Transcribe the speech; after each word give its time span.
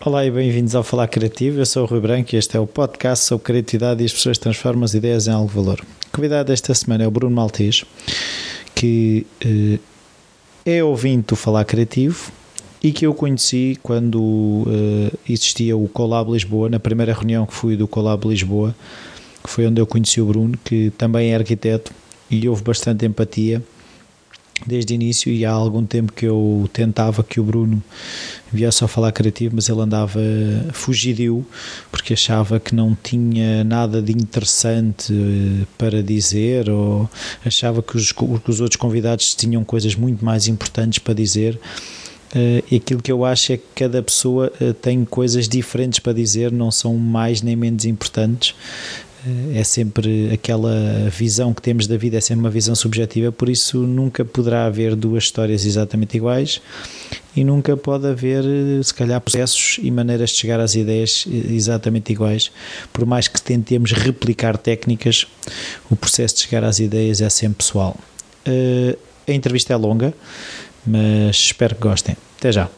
Olá 0.00 0.24
e 0.24 0.30
bem-vindos 0.30 0.76
ao 0.76 0.84
Falar 0.84 1.08
Criativo. 1.08 1.58
Eu 1.58 1.66
sou 1.66 1.82
o 1.82 1.86
Rui 1.86 1.98
Branco 1.98 2.32
e 2.32 2.38
este 2.38 2.56
é 2.56 2.60
o 2.60 2.68
podcast 2.68 3.24
sobre 3.24 3.44
criatividade 3.46 4.00
e 4.00 4.06
as 4.06 4.12
pessoas 4.12 4.38
transformam 4.38 4.84
as 4.84 4.94
ideias 4.94 5.26
em 5.26 5.32
algo 5.32 5.48
de 5.48 5.54
valor. 5.56 5.84
Convidado 6.12 6.46
desta 6.46 6.72
semana 6.72 7.02
é 7.02 7.06
o 7.08 7.10
Bruno 7.10 7.34
Maltês, 7.34 7.84
que 8.76 9.26
eh, 9.44 9.80
é 10.64 10.84
ouvinte 10.84 11.26
do 11.26 11.36
Falar 11.36 11.64
Criativo 11.64 12.30
e 12.80 12.92
que 12.92 13.08
eu 13.08 13.12
conheci 13.12 13.76
quando 13.82 14.68
eh, 14.68 15.16
existia 15.28 15.76
o 15.76 15.88
Colab 15.88 16.30
Lisboa, 16.30 16.68
na 16.68 16.78
primeira 16.78 17.12
reunião 17.12 17.44
que 17.44 17.52
fui 17.52 17.76
do 17.76 17.88
Colab 17.88 18.24
Lisboa, 18.28 18.72
que 19.42 19.50
foi 19.50 19.66
onde 19.66 19.80
eu 19.80 19.86
conheci 19.86 20.20
o 20.20 20.26
Bruno, 20.26 20.56
que 20.64 20.90
também 20.96 21.32
é 21.32 21.34
arquiteto 21.34 21.92
e 22.30 22.48
houve 22.48 22.62
bastante 22.62 23.04
empatia 23.04 23.60
desde 24.66 24.92
o 24.92 24.94
início 24.94 25.32
e 25.32 25.44
há 25.44 25.50
algum 25.50 25.84
tempo 25.84 26.12
que 26.12 26.26
eu 26.26 26.68
tentava 26.72 27.22
que 27.22 27.40
o 27.40 27.44
Bruno 27.44 27.82
viesse 28.52 28.82
a 28.82 28.88
falar 28.88 29.12
criativo, 29.12 29.54
mas 29.56 29.68
ele 29.68 29.80
andava 29.80 30.20
fugidio 30.72 31.46
porque 31.90 32.14
achava 32.14 32.58
que 32.58 32.74
não 32.74 32.96
tinha 33.02 33.62
nada 33.64 34.00
de 34.00 34.12
interessante 34.12 35.12
eh, 35.12 35.66
para 35.76 36.02
dizer 36.02 36.70
ou 36.70 37.08
achava 37.44 37.82
que 37.82 37.96
os, 37.96 38.12
que 38.12 38.50
os 38.50 38.60
outros 38.60 38.76
convidados 38.76 39.34
tinham 39.34 39.62
coisas 39.64 39.94
muito 39.94 40.24
mais 40.24 40.48
importantes 40.48 40.98
para 40.98 41.14
dizer. 41.14 41.58
Uh, 42.28 42.76
aquilo 42.76 43.00
que 43.00 43.10
eu 43.10 43.24
acho 43.24 43.54
é 43.54 43.56
que 43.56 43.64
cada 43.74 44.02
pessoa 44.02 44.52
uh, 44.60 44.74
tem 44.74 45.02
coisas 45.02 45.48
diferentes 45.48 45.98
para 45.98 46.12
dizer, 46.12 46.52
não 46.52 46.70
são 46.70 46.94
mais 46.98 47.40
nem 47.40 47.56
menos 47.56 47.86
importantes 47.86 48.54
é 49.54 49.64
sempre 49.64 50.30
aquela 50.32 51.08
visão 51.10 51.52
que 51.52 51.62
temos 51.62 51.86
da 51.86 51.96
vida, 51.96 52.16
é 52.16 52.20
sempre 52.20 52.40
uma 52.40 52.50
visão 52.50 52.74
subjetiva, 52.74 53.30
por 53.32 53.48
isso 53.48 53.78
nunca 53.78 54.24
poderá 54.24 54.66
haver 54.66 54.94
duas 54.94 55.24
histórias 55.24 55.64
exatamente 55.64 56.16
iguais 56.16 56.60
e 57.36 57.44
nunca 57.44 57.76
pode 57.76 58.06
haver, 58.06 58.44
se 58.82 58.92
calhar, 58.92 59.20
processos 59.20 59.78
e 59.82 59.90
maneiras 59.90 60.30
de 60.30 60.36
chegar 60.36 60.60
às 60.60 60.74
ideias 60.74 61.26
exatamente 61.28 62.12
iguais. 62.12 62.50
Por 62.92 63.06
mais 63.06 63.28
que 63.28 63.40
tentemos 63.40 63.92
replicar 63.92 64.56
técnicas, 64.56 65.26
o 65.90 65.96
processo 65.96 66.36
de 66.36 66.40
chegar 66.42 66.64
às 66.64 66.78
ideias 66.78 67.20
é 67.20 67.28
sempre 67.28 67.58
pessoal. 67.58 67.96
Eh, 68.44 68.96
a 69.26 69.32
entrevista 69.32 69.72
é 69.72 69.76
longa, 69.76 70.14
mas 70.86 71.36
espero 71.36 71.74
que 71.74 71.82
gostem. 71.82 72.16
Até 72.38 72.52
já. 72.52 72.68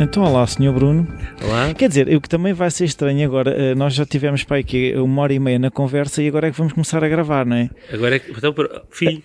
Então, 0.00 0.24
olá, 0.24 0.44
Sr. 0.46 0.72
Bruno. 0.72 1.06
Olá. 1.42 1.72
Quer 1.72 1.88
dizer, 1.88 2.08
o 2.14 2.20
que 2.20 2.28
também 2.28 2.52
vai 2.52 2.70
ser 2.70 2.84
estranho 2.84 3.24
agora, 3.24 3.50
eh, 3.50 3.74
nós 3.74 3.94
já 3.94 4.04
tivemos 4.04 4.42
para 4.42 4.58
aqui 4.58 4.92
uma 4.96 5.22
hora 5.22 5.32
e 5.32 5.38
meia 5.38 5.58
na 5.58 5.70
conversa 5.70 6.20
e 6.22 6.28
agora 6.28 6.48
é 6.48 6.50
que 6.50 6.58
vamos 6.58 6.72
começar 6.72 7.02
a 7.04 7.08
gravar, 7.08 7.46
não 7.46 7.56
é? 7.56 7.70
Agora 7.92 8.16
é 8.16 8.18
que. 8.18 8.32
Então, 8.32 8.52
fim. 8.90 9.22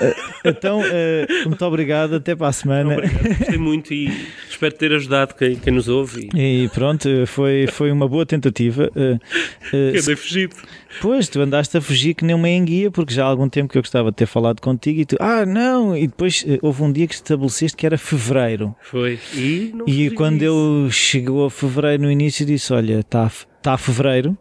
Eh, 0.00 0.14
então, 0.44 0.82
eh, 0.84 1.26
muito 1.46 1.64
obrigado, 1.64 2.16
até 2.16 2.34
para 2.34 2.48
a 2.48 2.52
semana. 2.52 2.94
Obrigado, 2.94 3.38
gostei 3.38 3.58
muito 3.58 3.92
e 3.92 4.10
espero 4.48 4.74
ter 4.74 4.92
ajudado 4.92 5.34
quem, 5.34 5.56
quem 5.56 5.72
nos 5.72 5.88
ouve. 5.88 6.28
E 6.34 6.68
pronto, 6.72 7.08
foi, 7.26 7.66
foi 7.66 7.90
uma 7.90 8.08
boa 8.08 8.24
tentativa. 8.24 8.90
Que 9.70 9.98
andei 9.98 10.16
fugido. 10.16 10.56
Pois, 11.00 11.28
tu 11.28 11.40
andaste 11.40 11.76
a 11.76 11.80
fugir 11.80 12.14
que 12.14 12.24
nem 12.24 12.34
uma 12.34 12.48
enguia, 12.48 12.90
porque 12.90 13.12
já 13.12 13.24
há 13.24 13.28
algum 13.28 13.48
tempo 13.48 13.70
que 13.70 13.78
eu 13.78 13.82
gostava 13.82 14.10
de 14.10 14.16
ter 14.16 14.26
falado 14.26 14.60
contigo 14.60 15.00
e 15.00 15.04
tu, 15.04 15.16
ah, 15.20 15.44
não, 15.44 15.96
e 15.96 16.06
depois 16.06 16.44
houve 16.62 16.82
um 16.82 16.90
dia 16.90 17.06
que 17.06 17.14
estabeleceste 17.14 17.76
que 17.76 17.86
era 17.86 17.98
fevereiro. 17.98 18.74
Foi. 18.82 19.18
E, 19.34 19.72
não 19.74 19.86
e 19.86 20.10
quando 20.10 20.42
eu 20.42 20.88
chegou 20.90 21.44
a 21.44 21.50
fevereiro 21.50 22.04
no 22.04 22.10
início 22.10 22.44
disse, 22.44 22.72
olha, 22.72 23.00
está 23.00 23.30
tá 23.62 23.76
fevereiro. 23.76 24.36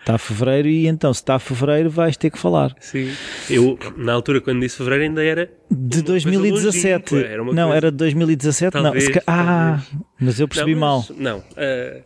Está 0.00 0.16
fevereiro 0.16 0.68
e 0.68 0.86
então, 0.86 1.12
se 1.12 1.20
está 1.20 1.38
fevereiro, 1.38 1.90
vais 1.90 2.16
ter 2.16 2.30
que 2.30 2.38
falar. 2.38 2.74
Sim. 2.80 3.12
Eu, 3.50 3.78
na 3.96 4.12
altura, 4.12 4.40
quando 4.40 4.60
disse 4.60 4.76
fevereiro, 4.76 5.04
ainda 5.04 5.22
era. 5.22 5.50
De 5.70 6.02
2017. 6.02 7.16
Era 7.16 7.36
não, 7.38 7.44
coisa... 7.44 7.76
era 7.76 7.90
de 7.90 7.96
2017. 7.98 8.72
Talvez, 8.72 9.08
não, 9.08 9.22
ah, 9.26 9.82
mas 10.18 10.40
eu 10.40 10.48
percebi 10.48 10.74
não, 10.74 10.80
mas, 10.80 11.10
mal. 11.10 11.16
Não. 11.18 11.38
Uh, 11.38 12.02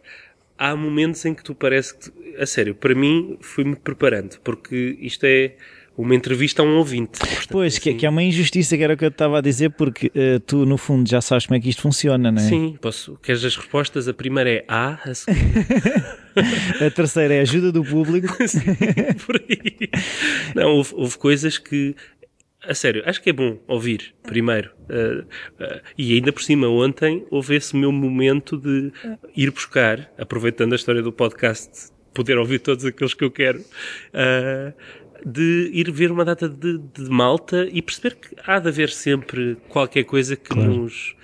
há 0.59 0.75
momentos 0.75 1.25
em 1.25 1.34
que 1.34 1.44
tu 1.44 1.55
parece 1.55 1.97
que. 1.97 2.22
A 2.39 2.47
sério, 2.47 2.75
para 2.75 2.94
mim, 2.94 3.37
fui-me 3.41 3.77
preparando, 3.77 4.39
porque 4.43 4.97
isto 5.00 5.25
é 5.25 5.53
uma 5.97 6.15
entrevista 6.15 6.62
a 6.62 6.65
um 6.65 6.77
ouvinte. 6.78 7.19
Portanto, 7.19 7.49
pois, 7.50 7.77
assim... 7.77 7.97
que, 7.97 8.06
é 8.06 8.09
uma 8.09 8.22
injustiça, 8.22 8.77
que 8.77 8.83
era 8.83 8.95
o 8.95 8.97
que 8.97 9.05
eu 9.05 9.11
estava 9.11 9.39
a 9.39 9.41
dizer, 9.41 9.71
porque 9.71 10.06
uh, 10.09 10.41
tu, 10.41 10.65
no 10.65 10.78
fundo, 10.78 11.09
já 11.09 11.21
sabes 11.21 11.47
como 11.47 11.56
é 11.56 11.61
que 11.61 11.69
isto 11.69 11.83
funciona, 11.83 12.33
não 12.33 12.43
é? 12.43 12.49
Sim, 12.49 12.78
posso. 12.81 13.19
Queres 13.22 13.45
as 13.45 13.56
respostas? 13.56 14.09
A 14.09 14.15
primeira 14.15 14.50
é 14.50 14.65
A, 14.66 14.99
a 15.05 15.15
segunda. 15.15 16.19
a 16.84 16.91
terceira 16.91 17.34
é 17.34 17.41
ajuda 17.41 17.72
do 17.72 17.84
público. 17.84 18.28
Sim, 18.47 18.60
por 19.26 19.37
aí. 19.37 19.88
Não, 20.54 20.76
houve, 20.76 20.94
houve 20.94 21.19
coisas 21.19 21.59
que 21.59 21.94
a 22.65 22.75
sério, 22.75 23.03
acho 23.06 23.20
que 23.20 23.31
é 23.31 23.32
bom 23.32 23.59
ouvir 23.66 24.15
primeiro. 24.22 24.71
Uh, 24.82 25.22
uh, 25.22 25.81
e 25.98 26.15
ainda 26.15 26.32
por 26.32 26.42
cima, 26.42 26.69
ontem 26.69 27.26
houve 27.31 27.56
esse 27.56 27.76
meu 27.76 27.91
momento 27.91 28.56
de 28.56 28.92
ir 29.37 29.50
buscar, 29.50 30.10
aproveitando 30.16 30.72
a 30.72 30.76
história 30.76 31.03
do 31.03 31.12
podcast, 31.12 31.91
poder 32.15 32.38
ouvir 32.38 32.60
todos 32.60 32.84
aqueles 32.84 33.15
que 33.15 33.25
eu 33.25 33.31
quero. 33.31 33.60
Uh, 33.60 34.72
de 35.25 35.71
ir 35.72 35.91
ver 35.92 36.10
uma 36.10 36.25
data 36.25 36.48
de, 36.48 36.78
de, 36.78 37.09
malta 37.09 37.69
e 37.71 37.81
perceber 37.81 38.16
que 38.16 38.34
há 38.44 38.59
de 38.59 38.69
haver 38.69 38.91
sempre 38.91 39.56
qualquer 39.69 40.03
coisa 40.03 40.34
que 40.34 40.48
claro. 40.48 40.69
nos 40.69 41.15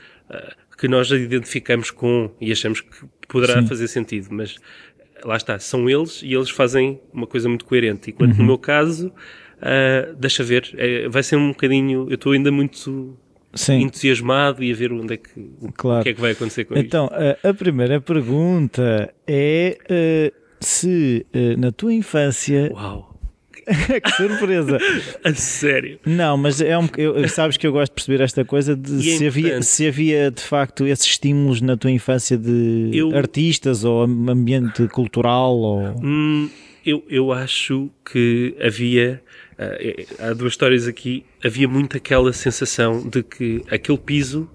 que 0.79 0.87
nós 0.87 1.11
identificamos 1.11 1.91
com 1.91 2.31
e 2.41 2.53
achamos 2.53 2.81
que 2.81 3.05
poderá 3.27 3.61
Sim. 3.61 3.67
fazer 3.67 3.89
sentido, 3.89 4.29
mas 4.31 4.57
lá 5.25 5.37
está, 5.37 5.59
são 5.59 5.89
eles 5.89 6.23
e 6.23 6.35
eles 6.35 6.51
fazem 6.51 7.01
uma 7.13 7.27
coisa 7.27 7.49
muito 7.49 7.65
coerente. 7.65 8.11
Enquanto 8.11 8.33
uhum. 8.33 8.39
no 8.39 8.45
meu 8.45 8.59
caso, 8.59 9.09
uh, 9.09 10.15
deixa 10.17 10.43
ver, 10.43 10.75
é, 10.77 11.09
vai 11.09 11.23
ser 11.23 11.37
um 11.37 11.49
bocadinho, 11.49 12.07
eu 12.09 12.15
estou 12.15 12.33
ainda 12.33 12.51
muito 12.51 13.17
Sim. 13.55 13.81
entusiasmado 13.83 14.63
e 14.63 14.73
a 14.73 14.75
ver 14.75 14.93
onde 14.93 15.15
é 15.15 15.17
que, 15.17 15.51
claro. 15.77 16.01
o 16.01 16.03
que 16.03 16.09
é 16.11 16.15
que 16.15 16.21
vai 16.21 16.33
acontecer 16.33 16.65
com 16.65 16.77
então. 16.77 17.07
Então, 17.07 17.19
a, 17.45 17.49
a 17.49 17.55
primeira 17.55 18.01
pergunta 18.01 19.13
é 19.27 19.79
uh, 19.85 20.35
se 20.61 21.27
uh, 21.35 21.61
na 21.61 21.73
tua 21.73 21.93
infância 21.93 22.71
Uau 22.73 23.08
que 24.03 24.11
surpresa! 24.13 24.79
A 25.25 25.35
sério? 25.35 25.99
Não, 26.07 26.37
mas 26.37 26.61
é 26.61 26.77
um, 26.79 26.89
eu, 26.97 27.29
sabes 27.29 27.57
que 27.57 27.67
eu 27.67 27.73
gosto 27.73 27.93
de 27.93 27.95
perceber 27.95 28.23
esta 28.23 28.45
coisa 28.45 28.75
de 28.75 28.97
é 28.97 29.17
se, 29.17 29.27
havia, 29.27 29.63
se 29.63 29.87
havia 29.87 30.31
de 30.31 30.43
facto 30.43 30.87
esses 30.87 31.07
estímulos 31.07 31.61
na 31.61 31.77
tua 31.77 31.91
infância 31.91 32.37
de 32.37 32.91
eu, 32.93 33.17
artistas 33.17 33.85
ou 33.85 34.03
ambiente 34.03 34.87
cultural 34.89 35.57
ou... 35.57 35.81
Hum, 36.03 36.49
eu, 36.85 37.05
eu 37.09 37.33
acho 37.33 37.91
que 38.05 38.57
havia 38.61 39.23
uh, 39.59 40.25
há 40.31 40.33
duas 40.33 40.53
histórias 40.53 40.87
aqui 40.87 41.25
havia 41.45 41.69
muito 41.69 41.97
aquela 41.97 42.33
sensação 42.33 43.07
de 43.07 43.23
que 43.23 43.63
aquele 43.71 43.99
piso 43.99 44.51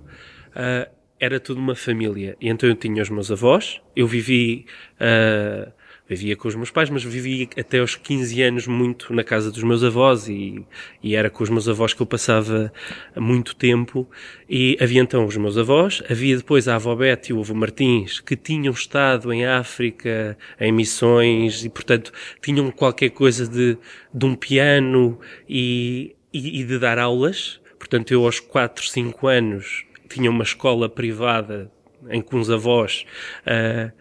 uh, 0.49 0.91
era 1.19 1.39
tudo 1.39 1.59
uma 1.59 1.75
família 1.75 2.35
e 2.41 2.49
então 2.49 2.67
eu 2.67 2.75
tinha 2.75 3.03
os 3.03 3.09
meus 3.09 3.31
avós 3.31 3.79
eu 3.95 4.07
vivi 4.07 4.65
uh, 4.95 5.71
vivia 6.13 6.35
com 6.35 6.47
os 6.47 6.55
meus 6.55 6.69
pais, 6.69 6.89
mas 6.89 7.03
vivi 7.03 7.49
até 7.57 7.79
aos 7.79 7.95
15 7.95 8.41
anos 8.41 8.67
muito 8.67 9.13
na 9.13 9.23
casa 9.23 9.51
dos 9.51 9.63
meus 9.63 9.83
avós 9.83 10.27
e, 10.27 10.63
e 11.01 11.15
era 11.15 11.29
com 11.29 11.43
os 11.43 11.49
meus 11.49 11.67
avós 11.67 11.93
que 11.93 12.01
eu 12.01 12.05
passava 12.05 12.71
muito 13.15 13.55
tempo. 13.55 14.07
E 14.47 14.77
havia 14.79 15.01
então 15.01 15.25
os 15.25 15.35
meus 15.37 15.57
avós, 15.57 16.03
havia 16.09 16.37
depois 16.37 16.67
a 16.67 16.75
avó 16.75 16.95
Bete 16.95 17.31
e 17.31 17.33
o 17.33 17.39
avô 17.39 17.53
Martins, 17.55 18.19
que 18.19 18.35
tinham 18.35 18.71
estado 18.73 19.33
em 19.33 19.45
África, 19.45 20.37
em 20.59 20.71
missões, 20.71 21.65
e 21.65 21.69
portanto 21.69 22.11
tinham 22.41 22.69
qualquer 22.69 23.09
coisa 23.09 23.47
de, 23.47 23.77
de 24.13 24.25
um 24.25 24.35
piano 24.35 25.19
e, 25.49 26.15
e, 26.31 26.61
e 26.61 26.63
de 26.63 26.77
dar 26.77 26.99
aulas. 26.99 27.59
Portanto, 27.79 28.11
eu 28.11 28.25
aos 28.25 28.39
4, 28.39 28.85
5 28.85 29.27
anos 29.27 29.85
tinha 30.07 30.29
uma 30.29 30.43
escola 30.43 30.87
privada 30.87 31.71
em 32.09 32.21
que 32.21 32.35
uns 32.35 32.49
avós 32.49 33.05
uh, 33.45 33.91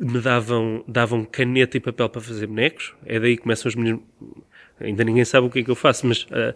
me 0.00 0.20
davam, 0.20 0.84
davam 0.86 1.24
caneta 1.24 1.76
e 1.76 1.80
papel 1.80 2.08
para 2.08 2.20
fazer 2.20 2.46
bonecos. 2.46 2.94
É 3.04 3.18
daí 3.18 3.36
que 3.36 3.42
começam 3.42 3.68
os 3.68 3.74
meninos. 3.74 4.02
Ainda 4.80 5.02
ninguém 5.02 5.24
sabe 5.24 5.46
o 5.46 5.50
que 5.50 5.58
é 5.58 5.62
que 5.64 5.70
eu 5.70 5.74
faço, 5.74 6.06
mas. 6.06 6.22
Uh, 6.24 6.54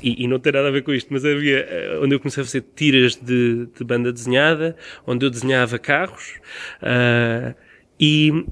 e, 0.00 0.24
e, 0.24 0.28
não 0.28 0.38
tem 0.38 0.52
nada 0.52 0.68
a 0.68 0.70
ver 0.70 0.82
com 0.82 0.92
isto, 0.92 1.12
mas 1.12 1.24
havia. 1.24 1.66
Uh, 1.98 2.04
onde 2.04 2.14
eu 2.14 2.20
comecei 2.20 2.42
a 2.42 2.46
fazer 2.46 2.64
tiras 2.76 3.16
de, 3.16 3.66
de 3.76 3.84
banda 3.84 4.12
desenhada, 4.12 4.76
onde 5.06 5.26
eu 5.26 5.30
desenhava 5.30 5.78
carros. 5.78 6.34
Uh, 6.80 7.54
e 7.98 8.46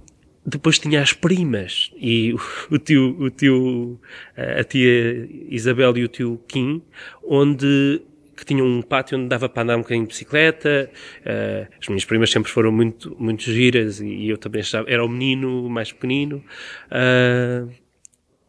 depois 0.44 0.78
tinha 0.78 1.00
as 1.00 1.12
primas 1.12 1.92
e 1.96 2.34
o, 2.34 2.40
o 2.74 2.78
tio, 2.78 3.16
o 3.18 3.30
tio, 3.30 4.00
a 4.36 4.64
tia 4.64 5.28
Isabel 5.48 5.96
e 5.96 6.04
o 6.04 6.08
tio 6.08 6.40
Kim, 6.48 6.82
onde 7.22 8.02
que 8.36 8.44
tinha 8.44 8.64
um 8.64 8.82
pátio 8.82 9.18
onde 9.18 9.28
dava 9.28 9.48
para 9.48 9.62
andar 9.62 9.76
um 9.76 9.80
bocadinho 9.80 10.04
de 10.04 10.08
bicicleta. 10.08 10.90
Uh, 11.20 11.72
as 11.80 11.88
minhas 11.88 12.04
primas 12.04 12.30
sempre 12.30 12.50
foram 12.50 12.72
muito, 12.72 13.16
muito 13.18 13.42
giras 13.42 14.00
e 14.00 14.28
eu 14.28 14.36
também 14.36 14.60
estava, 14.60 14.90
era 14.90 15.04
o 15.04 15.08
menino 15.08 15.68
mais 15.68 15.92
pequenino. 15.92 16.44
Uh, 16.86 17.70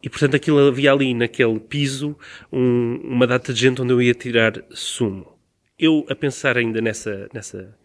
e 0.01 0.09
portanto 0.09 0.35
aquilo 0.35 0.59
havia 0.67 0.91
ali 0.91 1.13
naquele 1.13 1.59
piso 1.59 2.15
um, 2.51 2.99
uma 3.03 3.25
data 3.25 3.53
de 3.53 3.59
gente 3.59 3.81
onde 3.81 3.91
eu 3.91 4.01
ia 4.01 4.13
tirar 4.13 4.53
sumo. 4.71 5.35
Eu, 5.77 6.05
a 6.09 6.15
pensar 6.15 6.57
ainda 6.57 6.79
nessa, 6.79 7.27
nessa, 7.33 7.77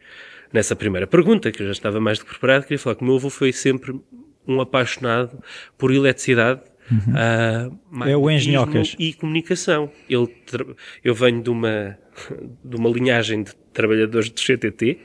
nessa 0.52 0.76
primeira 0.76 1.06
pergunta, 1.06 1.50
que 1.50 1.62
eu 1.62 1.67
já 1.67 1.73
estava 1.73 1.99
mais 1.99 2.19
do 2.19 2.25
que 2.25 2.31
preparado, 2.31 2.62
queria 2.62 2.79
falar 2.79 2.94
que 2.94 3.02
o 3.02 3.05
meu 3.05 3.17
avô 3.17 3.31
foi 3.31 3.52
sempre 3.52 3.99
um 4.47 4.61
apaixonado 4.61 5.43
por 5.76 5.93
eletricidade 5.93 6.61
uh, 6.90 8.04
É 8.08 8.16
o 8.16 8.31
engenhocas. 8.31 8.94
e 8.98 9.12
comunicação. 9.12 9.90
Ele 10.08 10.26
tra- 10.46 10.66
eu 11.04 11.14
venho 11.14 11.42
de 11.42 11.50
uma, 11.50 11.98
de 12.64 12.76
uma 12.76 12.88
linhagem 12.90 13.42
de 13.42 13.54
trabalhadores 13.72 14.31
do 14.31 14.40
CTT. 14.40 14.98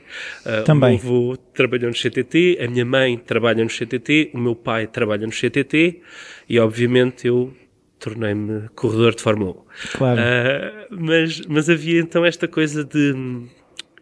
Uh, 0.44 0.64
Também. 0.64 0.98
O 0.98 1.02
meu 1.04 1.14
avô 1.30 1.36
trabalhou 1.54 1.88
no 1.88 1.96
CTT, 1.96 2.58
a 2.60 2.68
minha 2.68 2.84
mãe 2.84 3.16
trabalha 3.16 3.62
no 3.62 3.70
CTT, 3.70 4.30
o 4.34 4.38
meu 4.38 4.54
pai 4.56 4.86
trabalha 4.86 5.26
no 5.26 5.32
CTT 5.32 6.00
e, 6.48 6.58
obviamente, 6.58 7.26
eu 7.26 7.54
tornei-me 7.98 8.68
corredor 8.74 9.14
de 9.14 9.22
Fórmula 9.22 9.52
1. 9.52 9.56
Claro. 9.96 10.20
Ah, 10.20 10.86
mas, 10.90 11.40
mas 11.48 11.70
havia 11.70 11.98
então 12.00 12.24
esta 12.24 12.46
coisa 12.46 12.84
de 12.84 13.14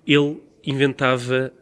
ele 0.06 0.40
inventava 0.66 1.52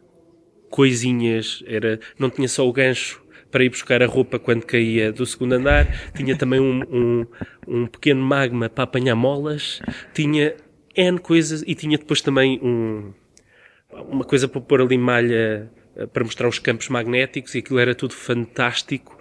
coisinhas, 0.69 1.63
era, 1.67 1.99
não 2.17 2.29
tinha 2.29 2.47
só 2.47 2.67
o 2.67 2.73
gancho 2.73 3.22
para 3.53 3.63
ir 3.63 3.69
buscar 3.69 4.01
a 4.01 4.07
roupa 4.07 4.39
quando 4.39 4.65
caía 4.65 5.11
do 5.13 5.23
segundo 5.27 5.53
andar, 5.53 5.87
tinha 6.15 6.35
também 6.35 6.59
um, 6.59 6.81
um, 6.91 7.25
um 7.67 7.85
pequeno 7.85 8.19
magma 8.21 8.67
para 8.67 8.83
apanhar 8.83 9.15
molas, 9.15 9.79
tinha 10.11 10.55
N 10.95 11.19
coisas 11.19 11.63
e 11.67 11.75
tinha 11.75 11.97
depois 11.99 12.19
também 12.19 12.59
um, 12.63 13.13
uma 14.09 14.23
coisa 14.25 14.47
para 14.47 14.59
pôr 14.59 14.81
ali 14.81 14.97
malha 14.97 15.69
eh, 15.95 16.07
para 16.07 16.23
mostrar 16.23 16.47
os 16.47 16.57
campos 16.57 16.89
magnéticos 16.89 17.53
e 17.53 17.59
aquilo 17.59 17.77
era 17.77 17.93
tudo 17.93 18.15
fantástico. 18.15 19.17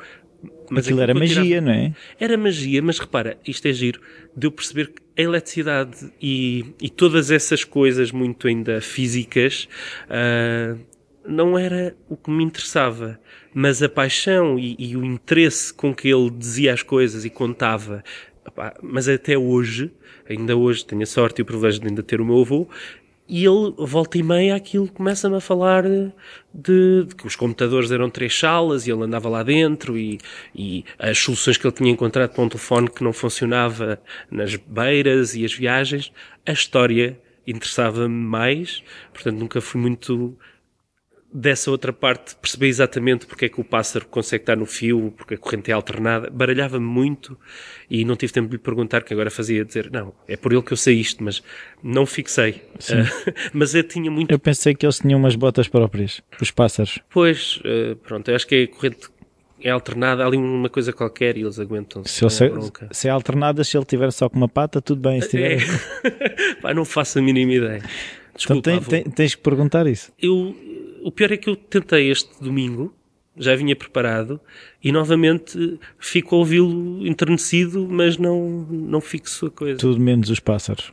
Mas 0.70 0.86
Aquilo 0.86 1.02
era 1.02 1.12
eu 1.12 1.20
tirava- 1.20 1.40
magia, 1.40 1.60
não 1.60 1.70
é? 1.72 1.92
era 2.18 2.36
magia, 2.38 2.80
mas 2.82 2.98
repara, 2.98 3.36
isto 3.46 3.68
é 3.68 3.72
giro, 3.72 4.00
de 4.34 4.46
eu 4.46 4.50
perceber 4.50 4.88
que 4.88 5.02
a 5.16 5.22
eletricidade 5.22 6.10
e, 6.20 6.74
e 6.80 6.88
todas 6.88 7.30
essas 7.30 7.64
coisas 7.64 8.10
muito 8.10 8.48
ainda 8.48 8.80
físicas 8.80 9.68
ah, 10.08 10.74
não 11.28 11.56
era 11.58 11.94
o 12.08 12.16
que 12.16 12.30
me 12.30 12.42
interessava, 12.42 13.20
mas 13.54 13.82
a 13.82 13.88
paixão 13.88 14.58
e, 14.58 14.76
e 14.78 14.96
o 14.96 15.04
interesse 15.04 15.72
com 15.72 15.94
que 15.94 16.08
ele 16.08 16.30
dizia 16.30 16.72
as 16.72 16.82
coisas 16.82 17.24
e 17.24 17.30
contava, 17.30 18.02
mas 18.82 19.08
até 19.08 19.36
hoje, 19.36 19.90
ainda 20.28 20.56
hoje 20.56 20.84
tenho 20.84 21.02
a 21.02 21.06
sorte 21.06 21.40
e 21.40 21.42
o 21.42 21.44
privilégio 21.44 21.80
de 21.80 21.88
ainda 21.88 22.02
ter 22.02 22.20
o 22.20 22.24
meu 22.24 22.40
avô, 22.40 22.68
e 23.28 23.46
ele, 23.46 23.72
volta 23.78 24.18
e 24.18 24.22
meia, 24.22 24.54
aquilo 24.54 24.88
começa-me 24.88 25.36
a 25.36 25.40
falar 25.40 25.84
de, 25.84 26.12
de 26.52 27.14
que 27.16 27.26
os 27.26 27.36
computadores 27.36 27.90
eram 27.90 28.10
três 28.10 28.38
salas 28.38 28.86
e 28.86 28.90
ele 28.90 29.04
andava 29.04 29.28
lá 29.28 29.42
dentro 29.42 29.96
e, 29.96 30.18
e 30.54 30.84
as 30.98 31.18
soluções 31.18 31.56
que 31.56 31.66
ele 31.66 31.74
tinha 31.74 31.90
encontrado 31.90 32.30
para 32.30 32.42
um 32.42 32.48
telefone 32.48 32.90
que 32.90 33.02
não 33.02 33.12
funcionava 33.12 33.98
nas 34.30 34.56
beiras 34.56 35.34
e 35.34 35.44
as 35.44 35.54
viagens. 35.54 36.12
A 36.44 36.52
história 36.52 37.18
interessava-me 37.46 38.14
mais, 38.14 38.82
portanto 39.14 39.38
nunca 39.38 39.60
fui 39.60 39.80
muito 39.80 40.36
dessa 41.32 41.70
outra 41.70 41.92
parte, 41.92 42.36
perceber 42.36 42.66
exatamente 42.68 43.26
porque 43.26 43.46
é 43.46 43.48
que 43.48 43.60
o 43.60 43.64
pássaro 43.64 44.06
consegue 44.06 44.42
estar 44.42 44.56
no 44.56 44.66
fio, 44.66 45.12
porque 45.16 45.34
a 45.34 45.38
corrente 45.38 45.70
é 45.70 45.74
alternada, 45.74 46.28
baralhava-me 46.30 46.84
muito 46.84 47.38
e 47.88 48.04
não 48.04 48.16
tive 48.16 48.32
tempo 48.32 48.48
de 48.48 48.56
lhe 48.56 48.62
perguntar, 48.62 49.02
que 49.02 49.14
agora 49.14 49.30
fazia 49.30 49.64
dizer, 49.64 49.90
não, 49.90 50.12
é 50.28 50.36
por 50.36 50.52
ele 50.52 50.62
que 50.62 50.72
eu 50.72 50.76
sei 50.76 50.96
isto, 50.96 51.24
mas 51.24 51.42
não 51.82 52.04
fixei. 52.04 52.62
Ah, 52.90 53.32
mas 53.52 53.74
eu 53.74 53.82
tinha 53.82 54.10
muito 54.10 54.30
Eu 54.30 54.38
pensei 54.38 54.74
que 54.74 54.84
eles 54.84 54.98
tinham 54.98 55.18
umas 55.18 55.34
botas 55.34 55.68
próprias, 55.68 56.20
os 56.40 56.50
pássaros. 56.50 56.98
Pois, 57.08 57.60
eh, 57.64 57.96
pronto, 58.02 58.28
eu 58.30 58.34
acho 58.36 58.46
que 58.46 58.64
a 58.64 58.76
corrente 58.76 59.08
é 59.62 59.70
alternada, 59.70 60.24
há 60.24 60.26
ali 60.26 60.36
uma 60.36 60.68
coisa 60.68 60.92
qualquer 60.92 61.36
e 61.36 61.42
eles 61.42 61.58
aguentam-se. 61.58 62.10
Se, 62.12 62.22
não 62.22 62.28
é 62.28 62.30
se, 62.30 62.70
se 62.90 63.08
é 63.08 63.10
alternada, 63.10 63.62
se 63.64 63.76
ele 63.76 63.84
tiver 63.86 64.10
só 64.10 64.28
com 64.28 64.36
uma 64.36 64.48
pata, 64.48 64.82
tudo 64.82 65.00
bem. 65.08 65.20
Se 65.20 65.30
tiver... 65.30 65.62
É. 65.62 66.54
Pá, 66.60 66.74
não 66.74 66.84
faço 66.84 67.18
a 67.18 67.22
mínima 67.22 67.52
ideia. 67.52 67.76
Então 67.78 68.60
Desculpa, 68.60 68.62
tem- 68.62 68.76
avô. 68.76 68.90
tem- 68.90 69.04
tens 69.04 69.34
que 69.34 69.42
perguntar 69.42 69.86
isso. 69.86 70.12
Eu, 70.20 70.56
o 71.02 71.10
pior 71.12 71.32
é 71.32 71.36
que 71.36 71.48
eu 71.50 71.56
tentei 71.56 72.10
este 72.10 72.30
domingo, 72.42 72.94
já 73.36 73.56
vinha 73.56 73.74
preparado, 73.74 74.38
e 74.84 74.92
novamente 74.92 75.78
fico 75.98 76.34
a 76.34 76.38
ouvi-lo 76.38 77.06
enternecido, 77.06 77.86
mas 77.90 78.18
não, 78.18 78.66
não 78.70 79.00
fixo 79.00 79.46
a 79.46 79.50
coisa. 79.50 79.78
Tudo 79.78 79.98
menos 80.00 80.28
os 80.28 80.38
pássaros. 80.38 80.92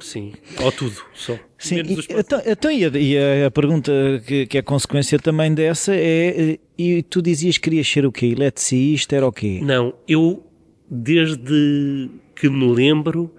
Sim, 0.00 0.32
ou 0.62 0.70
tudo, 0.72 0.96
só. 1.14 1.36
Sim, 1.58 1.76
Menos 1.76 1.98
os 1.98 2.06
e, 2.06 2.12
então, 2.12 2.42
então, 2.46 2.70
e, 2.70 2.84
a, 2.84 2.88
e 2.88 3.44
a- 3.46 3.50
pergunta 3.50 3.92
que, 4.26 4.46
que 4.46 4.58
é 4.58 4.62
consequência 4.62 5.18
também 5.18 5.52
dessa 5.54 5.94
é: 5.94 6.58
e 6.78 7.02
tu 7.02 7.20
dizias 7.22 7.56
que 7.56 7.64
querias 7.64 7.88
ser 7.88 8.04
o 8.06 8.12
quê? 8.12 8.26
Eletricista? 8.26 9.16
Era 9.16 9.26
o 9.26 9.32
quê? 9.32 9.60
Não, 9.62 9.94
eu, 10.08 10.44
desde 10.88 12.10
que 12.36 12.48
me 12.48 12.72
lembro, 12.72 13.32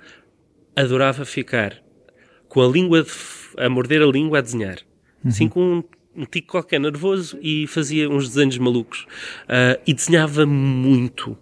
adorava 0.76 1.24
ficar 1.26 1.82
com 2.48 2.62
a 2.62 2.68
língua, 2.68 3.04
de 3.04 3.10
a 3.58 3.70
morder 3.70 4.02
a 4.02 4.06
língua 4.06 4.40
a 4.40 4.42
desenhar. 4.42 4.78
Assim 5.26 5.48
com 5.48 5.62
um, 5.62 5.84
um 6.16 6.26
tico 6.26 6.48
qualquer 6.52 6.80
nervoso 6.80 7.38
e 7.42 7.68
fazia 7.68 8.10
uns 8.10 8.28
desenhos 8.30 8.58
malucos. 8.58 9.06
Ah, 9.48 9.80
e 9.86 9.94
desenhava 9.94 10.46
muito. 10.46 11.38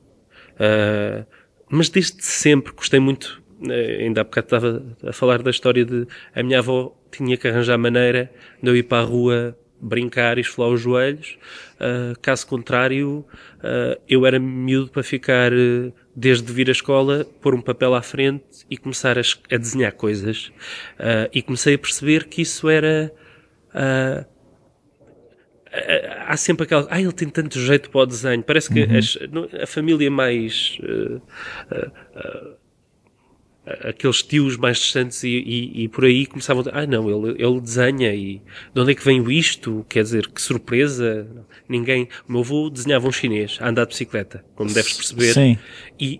Ah, 0.59 1.25
mas 1.69 1.89
desde 1.89 2.23
sempre 2.23 2.73
gostei 2.73 2.99
muito. 2.99 3.41
eh, 3.69 4.03
ainda 4.05 4.21
há 4.21 4.23
bocado 4.23 4.45
estava 4.45 4.83
a 5.07 5.13
falar 5.13 5.41
da 5.41 5.51
história 5.51 5.83
de 5.85 6.07
a 6.33 6.41
minha 6.43 6.59
avó 6.59 6.95
tinha 7.11 7.35
que 7.37 7.47
arranjar 7.47 7.77
maneira 7.77 8.31
de 8.61 8.69
eu 8.69 8.75
ir 8.75 8.83
para 8.83 8.99
a 9.03 9.05
rua 9.05 9.57
brincar 9.81 10.37
e 10.37 10.41
esfolar 10.41 10.71
os 10.71 10.81
joelhos. 10.81 11.37
Ah, 11.79 12.13
caso 12.21 12.45
contrário, 12.47 13.25
ah, 13.63 13.97
eu 14.07 14.25
era 14.25 14.39
miúdo 14.39 14.91
para 14.91 15.03
ficar, 15.03 15.51
eh, 15.53 15.91
desde 16.15 16.51
vir 16.51 16.67
à 16.69 16.71
escola, 16.71 17.25
pôr 17.41 17.55
um 17.55 17.61
papel 17.61 17.93
à 17.95 18.01
frente 18.01 18.65
e 18.69 18.77
começar 18.77 19.17
a, 19.17 19.21
a 19.51 19.57
desenhar 19.57 19.93
coisas. 19.93 20.51
E 21.31 21.41
comecei 21.41 21.75
a 21.75 21.77
perceber 21.77 22.25
que 22.25 22.41
isso 22.41 22.67
era. 22.69 23.13
Ah, 23.73 24.25
há 26.27 26.37
sempre 26.37 26.63
aquela. 26.63 26.87
Ah, 26.89 26.99
ele 27.01 27.11
tem 27.11 27.29
tanto 27.29 27.59
jeito 27.59 27.89
para 27.89 28.01
o 28.01 28.05
desenho. 28.05 28.43
Parece 28.43 28.71
que 28.71 28.81
as- 28.83 29.17
no- 29.31 29.49
a 29.61 29.67
família 29.67 30.09
mais. 30.09 30.77
eh, 30.83 31.21
eh, 31.71 32.55
aqueles 33.87 34.23
tios 34.23 34.57
mais 34.57 34.77
distantes 34.79 35.23
e, 35.23 35.27
e- 35.29 35.83
e 35.83 35.87
por 35.89 36.03
aí 36.05 36.25
começavam 36.25 36.63
a 36.73 36.79
ah 36.79 36.87
não, 36.87 37.07
ele, 37.07 37.43
ele 37.43 37.61
desenha 37.61 38.11
e 38.15 38.41
de 38.73 38.81
onde 38.81 38.91
é 38.93 38.95
que 38.95 39.05
vem 39.05 39.21
isto? 39.31 39.85
Quer 39.87 40.01
dizer, 40.03 40.27
que 40.27 40.41
surpresa. 40.41 41.27
Ninguém. 41.67 42.07
O 42.27 42.31
meu 42.31 42.41
avô 42.41 42.69
desenhava 42.69 43.07
um 43.07 43.11
chinês 43.11 43.59
a 43.61 43.69
andar 43.69 43.83
de 43.83 43.89
bicicleta, 43.89 44.43
como 44.55 44.73
deves 44.73 44.93
perceber. 44.93 45.33
Sim. 45.33 45.57
E 45.99 46.19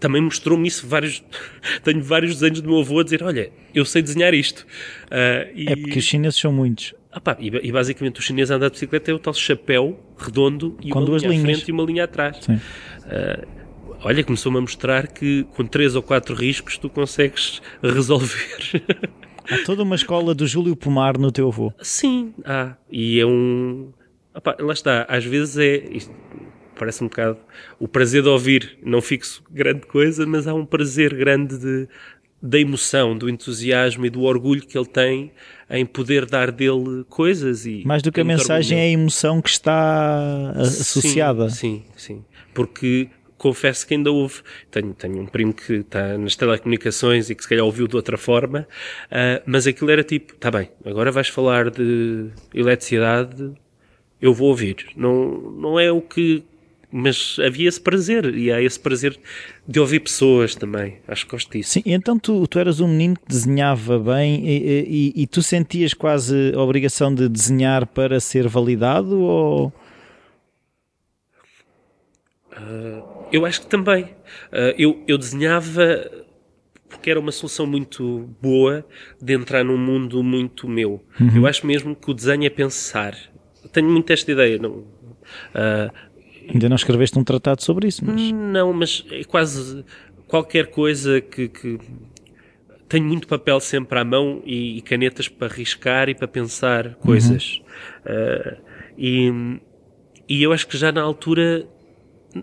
também 0.00 0.20
mostrou-me 0.22 0.66
isso 0.66 0.86
vários. 0.86 1.22
Tenho 1.84 2.02
vários 2.02 2.34
desenhos 2.34 2.60
do 2.60 2.68
meu 2.70 2.80
avô 2.80 2.98
a 3.00 3.04
dizer: 3.04 3.22
Olha, 3.22 3.52
eu 3.74 3.84
sei 3.84 4.02
desenhar 4.02 4.34
isto. 4.34 4.66
Ah, 5.10 5.46
e, 5.54 5.70
É 5.70 5.76
porque 5.76 5.98
os 5.98 6.04
chineses 6.04 6.38
são 6.40 6.52
muitos. 6.52 6.94
Ah 7.12 7.20
pá, 7.20 7.36
e, 7.40 7.48
e 7.48 7.72
basicamente 7.72 8.20
o 8.20 8.22
chinês 8.22 8.50
a 8.50 8.54
andar 8.54 8.68
de 8.68 8.72
bicicleta 8.74 9.10
é 9.10 9.14
o 9.14 9.18
tal 9.18 9.34
chapéu 9.34 9.98
redondo 10.16 10.76
e 10.80 10.90
Com 10.90 11.00
uma 11.00 11.06
duas 11.06 11.22
linha 11.22 11.34
à 11.34 11.36
linhas. 11.42 11.56
frente 11.58 11.68
e 11.68 11.72
uma 11.72 11.82
linha 11.84 12.04
atrás. 12.04 12.38
Sim. 12.40 12.60
Ah, 13.06 13.44
olha, 14.04 14.22
começou-me 14.24 14.58
a 14.58 14.60
mostrar 14.60 15.08
que 15.08 15.44
com 15.56 15.66
três 15.66 15.94
ou 15.96 16.02
quatro 16.02 16.34
riscos 16.34 16.78
tu 16.78 16.88
consegues 16.88 17.60
resolver. 17.82 18.82
Há 19.50 19.64
toda 19.64 19.82
uma 19.82 19.96
escola 19.96 20.32
do 20.34 20.46
Júlio 20.46 20.76
Pomar 20.76 21.18
no 21.18 21.32
teu 21.32 21.48
avô. 21.48 21.72
Sim, 21.82 22.32
há. 22.44 22.76
E 22.90 23.18
é 23.18 23.26
um. 23.26 23.92
Ah 24.32 24.40
pá, 24.40 24.56
lá 24.60 24.72
está, 24.72 25.04
às 25.08 25.24
vezes 25.24 25.58
é. 25.58 25.76
isto 25.90 26.14
parece 26.80 27.04
um 27.04 27.08
bocado. 27.08 27.38
O 27.78 27.86
prazer 27.86 28.22
de 28.22 28.28
ouvir, 28.30 28.78
não 28.82 29.02
fixo 29.02 29.44
grande 29.50 29.86
coisa, 29.86 30.24
mas 30.24 30.48
há 30.48 30.54
um 30.54 30.64
prazer 30.64 31.14
grande 31.14 31.58
de, 31.58 31.86
da 32.40 32.58
emoção, 32.58 33.16
do 33.16 33.28
entusiasmo 33.28 34.06
e 34.06 34.10
do 34.10 34.22
orgulho 34.22 34.62
que 34.62 34.78
ele 34.78 34.86
tem 34.86 35.30
em 35.68 35.84
poder 35.84 36.24
dar 36.24 36.50
dele 36.50 37.04
coisas. 37.10 37.66
E 37.66 37.82
Mais 37.84 38.02
do 38.02 38.10
que 38.10 38.22
a 38.22 38.24
mensagem 38.24 38.78
orgulho 38.78 38.88
é 38.88 38.90
a 38.90 38.98
emoção 38.98 39.42
que 39.42 39.50
está 39.50 40.52
associada. 40.56 41.50
Sim, 41.50 41.84
sim, 41.94 42.14
sim. 42.14 42.24
Porque 42.54 43.10
confesso 43.36 43.86
que 43.86 43.92
ainda 43.92 44.10
houve. 44.10 44.40
Tenho, 44.70 44.94
tenho 44.94 45.20
um 45.20 45.26
primo 45.26 45.52
que 45.52 45.74
está 45.74 46.16
nas 46.16 46.34
telecomunicações 46.34 47.28
e 47.28 47.34
que 47.34 47.42
se 47.42 47.48
calhar 47.48 47.64
ouviu 47.64 47.86
de 47.86 47.94
outra 47.94 48.16
forma, 48.16 48.66
ah, 49.10 49.42
mas 49.44 49.66
aquilo 49.66 49.90
era 49.90 50.02
tipo: 50.02 50.34
tá 50.36 50.50
bem, 50.50 50.70
agora 50.82 51.12
vais 51.12 51.28
falar 51.28 51.70
de 51.70 52.30
eletricidade, 52.54 53.52
eu 54.20 54.34
vou 54.34 54.48
ouvir. 54.48 54.86
Não, 54.96 55.50
não 55.52 55.80
é 55.80 55.90
o 55.90 56.00
que. 56.00 56.44
Mas 56.92 57.36
havia 57.38 57.68
esse 57.68 57.80
prazer, 57.80 58.34
e 58.34 58.50
há 58.50 58.60
esse 58.60 58.78
prazer 58.78 59.16
de 59.66 59.78
ouvir 59.78 60.00
pessoas 60.00 60.54
também. 60.56 60.96
Acho 61.06 61.24
que 61.24 61.30
gosto 61.30 61.52
disso. 61.52 61.70
Sim, 61.70 61.82
então 61.86 62.18
tu, 62.18 62.46
tu 62.48 62.58
eras 62.58 62.80
um 62.80 62.88
menino 62.88 63.14
que 63.14 63.28
desenhava 63.28 63.98
bem 63.98 64.44
e, 64.44 65.12
e- 65.16 65.22
e 65.22 65.26
tu 65.26 65.40
sentias 65.42 65.94
quase 65.94 66.52
a 66.54 66.60
obrigação 66.60 67.14
de 67.14 67.28
desenhar 67.28 67.86
para 67.86 68.18
ser 68.18 68.48
validado 68.48 69.20
ou... 69.20 69.72
Eu 73.32 73.46
acho 73.46 73.60
que 73.62 73.66
também. 73.68 74.08
Ah, 74.52 74.74
eu, 74.76 75.02
eu 75.06 75.16
desenhava 75.16 76.10
porque 76.88 77.08
era 77.10 77.20
uma 77.20 77.30
solução 77.30 77.66
muito 77.66 78.28
boa 78.42 78.84
de 79.22 79.32
entrar 79.34 79.64
num 79.64 79.78
mundo 79.78 80.22
muito 80.24 80.68
meu. 80.68 81.02
Eu 81.34 81.46
acho 81.46 81.64
mesmo 81.66 81.94
que 81.94 82.10
o 82.10 82.14
desenho 82.14 82.44
é 82.44 82.50
pensar. 82.50 83.16
Tenho 83.72 83.88
muito 83.88 84.12
esta 84.12 84.30
ideia. 84.32 84.58
Não, 84.58 84.84
ah, 85.54 85.90
Ainda 86.52 86.68
não 86.68 86.76
escreveste 86.76 87.18
um 87.18 87.24
tratado 87.24 87.62
sobre 87.62 87.88
isso, 87.88 88.04
mas... 88.04 88.32
não, 88.32 88.72
mas 88.72 89.04
é 89.10 89.22
quase 89.24 89.84
qualquer 90.26 90.66
coisa 90.68 91.20
que, 91.20 91.48
que- 91.48 91.78
tenho 92.88 93.04
muito 93.04 93.28
papel 93.28 93.60
sempre 93.60 93.98
à 93.98 94.04
mão 94.04 94.42
e, 94.44 94.78
e 94.78 94.80
canetas 94.82 95.28
para 95.28 95.46
riscar 95.52 96.08
e 96.08 96.14
para 96.14 96.26
pensar 96.26 96.94
coisas. 96.96 97.62
Ah, 98.04 98.56
e, 98.98 99.30
e 100.28 100.42
eu 100.42 100.52
acho 100.52 100.66
que 100.66 100.76
já 100.76 100.90
na 100.90 101.02
altura 101.02 101.66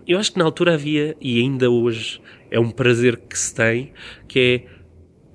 eu 0.06 0.18
acho 0.18 0.32
que 0.32 0.38
na 0.38 0.44
altura 0.44 0.74
havia, 0.74 1.16
e 1.20 1.40
ainda 1.40 1.70
hoje 1.70 2.20
é 2.50 2.60
um 2.60 2.70
prazer 2.70 3.16
que 3.16 3.38
se 3.38 3.54
tem, 3.54 3.92
que 4.26 4.38
é 4.66 4.77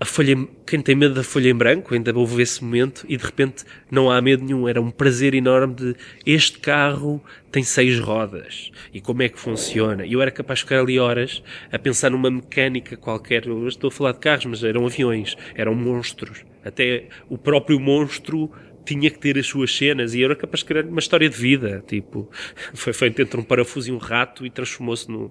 a 0.03 0.05
folha, 0.05 0.35
quem 0.65 0.81
tem 0.81 0.95
medo 0.95 1.13
da 1.13 1.23
folha 1.23 1.49
em 1.49 1.55
branco, 1.55 1.93
ainda 1.93 2.13
houve 2.13 2.41
esse 2.41 2.61
momento, 2.61 3.05
e 3.07 3.15
de 3.15 3.23
repente 3.23 3.63
não 3.89 4.11
há 4.11 4.21
medo 4.21 4.43
nenhum. 4.43 4.67
Era 4.67 4.81
um 4.81 4.91
prazer 4.91 5.33
enorme 5.33 5.73
de 5.75 5.95
este 6.25 6.59
carro 6.59 7.23
tem 7.49 7.63
seis 7.63 7.99
rodas 7.99 8.69
e 8.93 8.99
como 8.99 9.21
é 9.21 9.29
que 9.29 9.39
funciona. 9.39 10.05
E 10.05 10.11
eu 10.11 10.21
era 10.21 10.29
capaz 10.29 10.59
de 10.59 10.65
ficar 10.65 10.81
ali 10.81 10.99
horas 10.99 11.41
a 11.71 11.79
pensar 11.79 12.09
numa 12.09 12.29
mecânica 12.29 12.97
qualquer. 12.97 13.45
Eu 13.45 13.65
estou 13.65 13.87
a 13.87 13.91
falar 13.91 14.11
de 14.11 14.19
carros, 14.19 14.45
mas 14.45 14.63
eram 14.63 14.85
aviões, 14.85 15.37
eram 15.55 15.73
monstros. 15.73 16.43
Até 16.65 17.05
o 17.29 17.37
próprio 17.37 17.79
monstro 17.79 18.51
tinha 18.85 19.09
que 19.09 19.17
ter 19.19 19.37
as 19.37 19.45
suas 19.47 19.73
cenas 19.75 20.13
e 20.13 20.23
era 20.23 20.35
capaz 20.35 20.59
de 20.59 20.65
criar 20.65 20.85
uma 20.85 20.99
história 20.99 21.29
de 21.29 21.35
vida. 21.37 21.83
Tipo, 21.87 22.29
foi 22.73 22.93
feito 22.93 23.21
entre 23.21 23.39
um 23.39 23.43
parafuso 23.43 23.89
e 23.89 23.91
um 23.93 23.97
rato 23.97 24.45
e 24.45 24.49
transformou-se 24.49 25.09
num, 25.09 25.29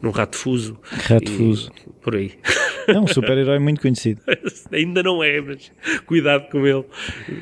num 0.00 0.10
rato 0.10 0.36
fuso. 0.36 0.78
Rato 0.82 1.30
E- 1.30 1.36
fuso. 1.36 1.70
Por 2.00 2.16
aí. 2.16 2.32
É 2.88 2.98
um 2.98 3.06
super-herói 3.06 3.58
muito 3.58 3.80
conhecido. 3.80 4.20
Ainda 4.72 5.02
não 5.02 5.22
é, 5.22 5.40
mas 5.40 5.70
cuidado 6.06 6.48
com 6.50 6.66
ele. 6.66 6.84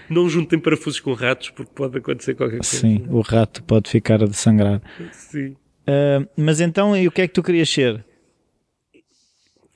Não 0.09 0.29
juntem 0.29 0.59
parafusos 0.59 1.00
com 1.00 1.12
ratos 1.14 1.50
porque 1.50 1.73
pode 1.75 1.97
acontecer 1.99 2.35
qualquer 2.35 2.59
coisa. 2.59 2.76
Sim, 2.76 3.07
o 3.09 3.21
rato 3.21 3.62
pode 3.64 3.88
ficar 3.90 4.23
a 4.23 4.26
sangrar. 4.33 4.83
Sim. 5.12 5.57
Ah, 5.87 6.26
mas 6.37 6.61
então, 6.61 6.97
e 6.97 7.09
o 7.09 7.11
que 7.11 7.23
é 7.23 7.26
que 7.29 7.33
tu 7.35 7.43
querias 7.43 7.69
ser? 7.71 8.05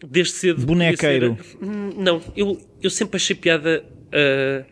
Desde 0.06 0.34
cedo. 0.34 0.66
Bonequeiro. 0.66 1.36
ser- 1.42 1.56
Hum, 1.64 1.90
Não, 1.96 2.20
eu, 2.36 2.58
eu 2.82 2.90
sempre 2.90 3.16
achei 3.16 3.34
piada 3.34 3.82
uh, 4.08 4.64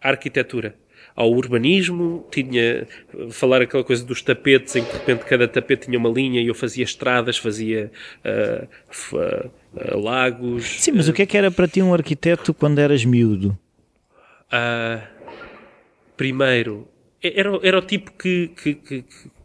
à 0.00 0.10
arquitetura. 0.10 0.74
Ao 1.14 1.30
urbanismo, 1.32 2.26
tinha 2.30 2.86
falar 3.30 3.62
aquela 3.62 3.82
coisa 3.82 4.04
dos 4.04 4.22
tapetes, 4.22 4.76
em 4.76 4.84
que 4.84 4.92
de 4.92 4.98
repente 4.98 5.24
cada 5.24 5.48
tapete 5.48 5.86
tinha 5.86 5.98
uma 5.98 6.08
linha 6.08 6.40
e 6.40 6.46
eu 6.46 6.54
fazia 6.54 6.84
estradas, 6.84 7.36
fazia 7.36 7.90
uh, 8.24 9.16
uh, 9.16 9.50
uh, 9.74 9.98
lagos. 10.00 10.64
Sim, 10.64 10.92
mas 10.92 11.08
o 11.08 11.12
que 11.12 11.22
é 11.22 11.26
que 11.26 11.36
era 11.36 11.50
para 11.50 11.66
ti 11.66 11.82
um 11.82 11.92
arquiteto 11.92 12.54
quando 12.54 12.78
eras 12.78 13.04
miúdo? 13.04 13.58
Ah, 14.50 15.08
primeiro, 16.16 16.88
era, 17.22 17.50
era 17.62 17.78
o 17.78 17.82
tipo 17.82 18.12
que, 18.12 18.48
que, 18.48 18.74
que- 18.74 19.02
que- 19.02 19.02
que- 19.02 19.38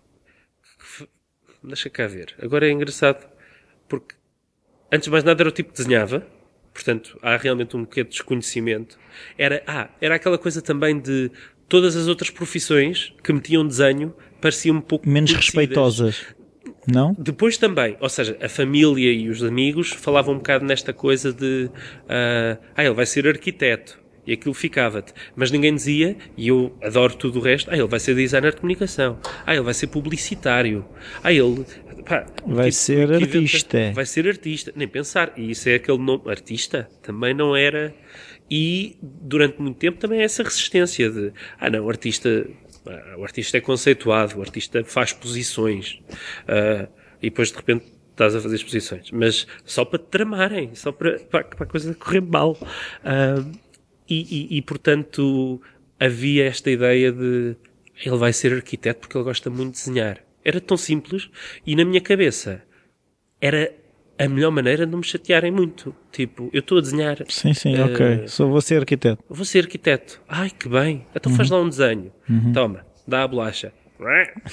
Deixa 1.64 1.90
cá 1.90 2.08
ver. 2.08 2.36
Agora 2.42 2.68
é 2.68 2.72
engraçado, 2.72 3.26
porque 3.88 4.16
antes 4.92 5.06
de 5.06 5.12
mais 5.12 5.24
nada 5.24 5.42
era 5.42 5.50
o 5.50 5.52
tipo 5.52 5.72
que 5.72 5.78
desenhava, 5.78 6.26
portanto 6.74 7.18
há 7.22 7.38
realmente 7.38 7.76
um 7.78 7.82
bocadinho 7.82 8.06
de 8.06 8.12
desconhecimento. 8.12 8.98
Era, 9.38 9.64
ah, 9.68 9.90
era 10.02 10.16
aquela 10.16 10.38
coisa 10.38 10.62
também 10.62 11.00
de 11.00 11.32
todas 11.70 11.96
as 11.96 12.08
outras 12.08 12.30
profissões 12.30 13.14
que 13.24 13.32
metiam 13.32 13.66
desenho 13.66 14.14
pareciam 14.42 14.78
um 14.78 14.82
pouco 14.82 15.08
Menos 15.08 15.32
conhecidas. 15.32 15.56
respeitosas. 15.56 16.26
Não? 16.86 17.16
Depois 17.18 17.58
também, 17.58 17.96
ou 18.00 18.10
seja, 18.10 18.38
a 18.42 18.50
família 18.50 19.12
e 19.12 19.30
os 19.30 19.42
amigos 19.44 19.92
falavam 19.92 20.36
um 20.36 20.38
bocado 20.38 20.66
nesta 20.66 20.92
coisa 20.92 21.32
de 21.32 21.70
ah, 22.10 22.58
ah, 22.76 22.84
ele 22.84 22.94
vai 22.94 23.06
ser 23.06 23.28
arquiteto. 23.28 24.03
E 24.26 24.34
aquilo 24.34 24.54
ficava-te. 24.54 25.14
Mas 25.36 25.52
ninguém 25.52 25.74
dizia, 25.76 26.16
e 26.38 26.48
eu 26.48 26.76
adoro 26.82 27.16
tudo 27.16 27.40
o 27.40 27.42
resto, 27.42 27.70
ah, 27.70 27.78
ele 27.78 27.88
vai 27.88 28.00
ser 28.00 28.16
designer 28.16 28.54
de 28.54 28.62
comunicação. 28.62 29.20
Ah, 29.46 29.54
ele 29.54 29.64
vai 29.64 29.74
ser 29.74 29.88
publicitário. 29.88 30.86
Ah, 31.24 31.32
ele... 31.32 31.66
pá, 32.06 32.26
Vai 32.46 32.72
ser 32.72 33.08
que 33.10 33.16
inventa- 33.16 33.38
artista. 33.38 33.92
Vai 33.94 34.06
ser 34.06 34.28
artista. 34.28 34.72
Nem 34.76 34.88
pensar. 34.88 35.34
E 35.36 35.52
isso 35.52 35.68
é 35.68 35.76
aquele 35.76 35.98
nome. 35.98 36.24
Artista 36.30 36.90
também 37.02 37.34
não 37.34 37.56
era... 37.56 37.94
E 38.52 38.98
durante 39.02 39.60
muito 39.62 39.78
tempo 39.78 39.98
também 39.98 40.20
é 40.20 40.24
essa 40.24 40.44
resistência 40.44 41.10
de, 41.10 41.32
ah 41.60 41.70
não, 41.70 41.86
o 41.86 41.90
artista 41.90 42.46
ah, 42.86 43.16
o 43.18 43.24
artista 43.24 43.58
é 43.58 43.62
conceituado, 43.62 44.38
o 44.38 44.42
artista 44.42 44.84
faz 44.84 45.14
posições 45.14 46.00
ah, 46.48 46.88
e 47.22 47.30
depois 47.30 47.50
de 47.52 47.56
repente 47.58 47.86
estás 48.12 48.36
a 48.36 48.42
fazer 48.42 48.58
exposições, 48.58 49.10
mas 49.12 49.48
só 49.66 49.84
para 49.86 49.98
te 49.98 50.06
tramarem, 50.06 50.76
só 50.76 50.92
para, 50.92 51.20
para, 51.20 51.46
para 51.46 51.64
a 51.64 51.68
coisa 51.68 51.96
correr 51.96 52.22
mal. 52.22 52.56
Ah, 53.04 53.44
e, 54.22 54.48
e, 54.54 54.58
e, 54.58 54.62
portanto 54.62 55.62
havia 56.00 56.46
esta 56.46 56.70
ideia 56.70 57.12
de 57.12 57.56
ele 58.04 58.18
vai 58.18 58.34
ser 58.34 58.54
arquiteto 58.54 59.02
porque 59.02 59.18
ele 59.18 59.24
gosta 59.24 59.50
muito 59.50 59.74
de 59.76 59.80
desenhar. 59.86 60.20
Era 60.44 60.60
tão 60.60 60.76
simples 60.78 61.30
e 61.66 61.76
na 61.76 61.86
minha 61.86 62.02
cabeça 62.02 62.62
era 63.40 63.74
a 64.18 64.28
melhor 64.28 64.52
maneira 64.52 64.86
de 64.86 64.92
não 64.92 65.00
me 65.00 65.06
chatearem 65.06 65.52
muito. 65.52 65.96
Tipo, 66.12 66.50
eu 66.54 66.60
estou 66.60 66.78
a 66.78 66.82
desenhar, 66.82 67.18
Sim, 67.30 67.54
sim, 67.54 67.76
Eh, 67.76 67.84
ok. 67.84 68.28
Só 68.28 68.48
vou 68.48 68.62
ser 68.62 68.80
arquiteto. 68.80 69.24
vou 69.30 69.46
ser 69.46 69.60
arquiteto. 69.64 70.22
Ai, 70.28 70.50
que 70.50 70.68
bem. 70.70 71.06
Então 71.16 71.34
faz 71.34 71.50
lá 71.50 71.60
um 71.62 71.70
desenho. 71.70 72.12
Toma, 72.54 72.86
dá 73.08 73.24
a 73.24 73.28
bolacha. 73.28 73.72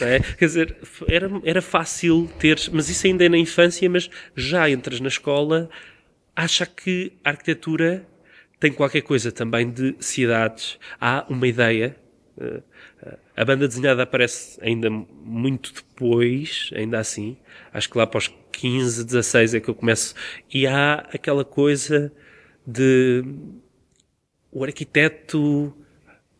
É, 0.00 0.20
Quer 0.20 0.44
dizer, 0.44 0.76
era, 1.08 1.28
era 1.44 1.60
fácil 1.62 2.30
ter, 2.38 2.56
mas 2.72 2.88
isso 2.88 3.06
ainda 3.06 3.24
é 3.24 3.28
na 3.28 3.38
infância, 3.38 3.88
mas 3.90 4.08
já 4.36 4.70
entras 4.70 5.00
na 5.00 5.08
escola, 5.08 5.68
acha 6.36 6.64
que 6.66 7.12
a 7.24 7.30
arquitetura 7.30 8.06
tem 8.60 8.72
qualquer 8.72 9.02
coisa 9.02 9.32
também 9.32 9.70
de 9.70 9.96
cidades. 10.00 10.78
Há 11.00 11.26
uma 11.28 11.46
ideia. 11.48 11.96
eh, 12.40 12.62
eh, 13.02 13.18
A 13.36 13.44
banda 13.44 13.66
desenhada 13.68 14.02
aparece 14.04 14.58
ainda 14.62 14.90
muito 14.90 15.72
depois, 15.74 16.70
ainda 16.74 16.98
assim. 16.98 17.36
Acho 17.72 17.90
que 17.90 17.98
lá 17.98 18.06
para 18.06 18.18
os 18.18 18.28
15, 18.52 19.04
16 19.04 19.54
é 19.54 19.60
que 19.60 19.68
eu 19.70 19.74
começo. 19.74 20.14
E 20.52 20.66
há 20.66 20.94
aquela 21.12 21.44
coisa 21.44 22.12
de 22.66 23.24
o 24.50 24.64
arquiteto 24.64 25.74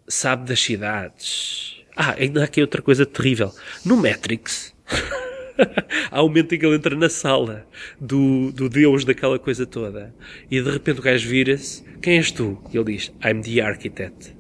sabe 0.09 0.49
das 0.49 0.61
cidades. 0.61 1.83
Ah, 1.97 2.15
ainda 2.19 2.43
há 2.43 2.45
aqui 2.45 2.61
outra 2.61 2.83
coisa 2.83 3.05
terrível. 3.07 3.53
No 3.85 3.97
Matrix, 3.97 4.75
há 6.11 6.23
um 6.23 6.29
momento 6.29 6.55
em 6.55 6.59
que 6.59 6.67
ele 6.67 6.77
entra 6.77 6.95
na 6.97 7.09
sala 7.09 7.67
do, 8.01 8.51
do 8.53 8.69
deus 8.69 9.05
daquela 9.05 9.39
coisa 9.39 9.67
toda 9.67 10.15
e 10.51 10.61
de 10.61 10.71
repente 10.71 11.01
o 11.01 11.03
gajo 11.03 11.29
vira-se: 11.29 11.83
Quem 12.03 12.17
és 12.19 12.31
tu? 12.31 12.59
E 12.73 12.77
ele 12.77 12.93
diz: 12.97 13.13
I'm 13.25 13.41
the 13.43 13.61
architect. 13.61 14.35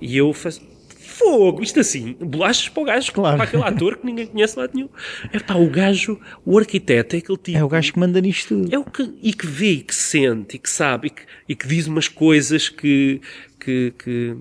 E 0.00 0.16
eu 0.16 0.32
faço. 0.32 0.68
Fogo, 1.02 1.62
isto 1.62 1.78
assim, 1.78 2.16
bolachas 2.18 2.70
para 2.70 2.82
o 2.82 2.86
gajo, 2.86 3.12
Claro. 3.12 3.36
para 3.36 3.44
aquele 3.44 3.62
ator 3.62 3.98
que 3.98 4.06
ninguém 4.06 4.26
conhece 4.26 4.58
lá 4.58 4.66
nenhum. 4.72 4.88
É 5.30 5.38
pá, 5.38 5.54
o 5.54 5.68
gajo, 5.68 6.18
o 6.46 6.58
arquiteto 6.58 7.14
é 7.14 7.18
aquele 7.18 7.36
tipo. 7.36 7.58
É 7.58 7.62
o 7.62 7.68
gajo 7.68 7.92
que 7.92 7.98
manda 7.98 8.18
nisto 8.22 8.48
tudo. 8.48 8.74
É 8.74 8.78
o 8.78 8.84
que, 8.84 9.02
e 9.22 9.34
que 9.34 9.46
vê, 9.46 9.72
e 9.72 9.80
que 9.82 9.94
sente, 9.94 10.56
e 10.56 10.58
que 10.58 10.70
sabe, 10.70 11.08
e 11.08 11.10
que, 11.10 11.22
e 11.46 11.54
que 11.54 11.68
diz 11.68 11.86
umas 11.86 12.08
coisas 12.08 12.70
que, 12.70 13.20
que, 13.58 13.92
que 14.02 14.34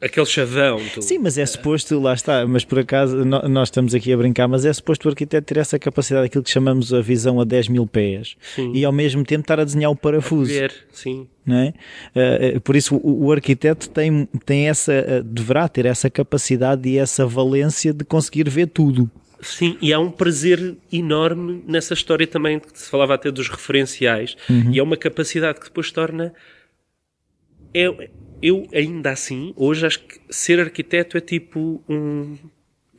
aquele 0.00 0.26
chavão. 0.26 0.80
Tu, 0.94 1.02
Sim, 1.02 1.18
mas 1.18 1.36
é 1.36 1.44
suposto, 1.44 1.98
lá 2.00 2.14
está, 2.14 2.46
mas 2.46 2.64
por 2.64 2.78
acaso 2.78 3.24
no- 3.24 3.48
nós 3.48 3.68
estamos 3.68 3.94
aqui 3.94 4.12
a 4.12 4.16
brincar, 4.16 4.48
mas 4.48 4.64
é 4.64 4.72
suposto 4.72 5.06
o 5.06 5.10
arquiteto 5.10 5.46
ter 5.46 5.60
essa 5.60 5.78
capacidade, 5.78 6.26
aquilo 6.26 6.42
que 6.44 6.50
chamamos 6.50 6.92
a 6.94 7.00
visão 7.00 7.40
a 7.40 7.44
10 7.44 7.68
mil 7.68 7.86
pés, 7.86 8.36
Sim. 8.54 8.72
e 8.74 8.84
ao 8.84 8.92
mesmo 8.92 9.24
tempo 9.24 9.42
estar 9.42 9.60
a 9.60 9.64
desenhar 9.64 9.90
o 9.90 9.96
parafuso, 9.96 10.50
ver, 10.52 10.72
sim. 10.92 11.28
não 11.44 11.56
é? 11.56 11.74
Eh, 12.14 12.52
eh, 12.56 12.60
por 12.60 12.76
isso 12.76 12.96
o, 12.96 13.26
o 13.26 13.32
arquiteto 13.32 13.88
tem, 13.90 14.26
tem 14.46 14.68
essa, 14.68 14.92
eh, 14.92 15.22
deverá 15.24 15.68
ter 15.68 15.84
essa 15.86 16.08
capacidade 16.08 16.88
e 16.88 16.96
essa 16.98 17.26
valência 17.26 17.92
de 17.92 18.04
conseguir 18.04 18.48
ver 18.48 18.68
tudo. 18.68 19.10
Sim, 19.42 19.78
e 19.80 19.90
há 19.92 19.98
um 19.98 20.10
prazer 20.10 20.76
enorme 20.92 21.64
nessa 21.66 21.94
história 21.94 22.26
também, 22.26 22.58
que 22.58 22.78
se 22.78 22.90
falava 22.90 23.14
até 23.14 23.30
dos 23.30 23.48
referenciais, 23.48 24.36
e 24.70 24.78
é 24.78 24.82
uma 24.82 24.98
capacidade 24.98 25.58
que 25.58 25.64
depois 25.64 25.90
torna. 25.90 26.34
Eu, 27.72 27.96
eu 28.42 28.66
ainda 28.72 29.10
assim, 29.10 29.52
hoje 29.56 29.86
acho 29.86 30.00
que 30.00 30.20
ser 30.30 30.60
arquiteto 30.60 31.16
é 31.16 31.20
tipo 31.20 31.82
um, 31.88 32.36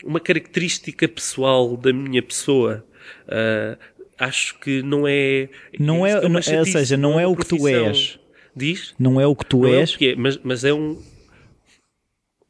uma 0.04 0.20
característica 0.20 1.08
pessoal 1.08 1.76
da 1.78 1.92
minha 1.94 2.22
pessoa. 2.22 2.86
Ah, 3.28 3.78
acho 4.20 4.58
que 4.60 4.82
não 4.84 5.08
é. 5.08 5.50
Não 5.80 6.06
é- 6.06 6.20
uma 6.20 6.40
não- 6.40 6.60
ou 6.60 6.66
seja, 6.66 6.98
não 6.98 7.20
é 7.20 7.26
uma 7.26 7.34
o 7.34 7.36
que 7.38 7.46
tu 7.46 7.68
és. 7.68 8.20
Diz? 8.56 8.94
Não 9.00 9.20
é 9.20 9.26
o 9.26 9.36
que 9.36 9.46
tu 9.46 9.62
Não 9.62 9.68
é 9.68 9.78
o 9.78 9.80
és, 9.82 9.96
que 9.96 10.10
é, 10.10 10.16
mas, 10.16 10.38
mas 10.44 10.64
é 10.64 10.74
um, 10.74 11.02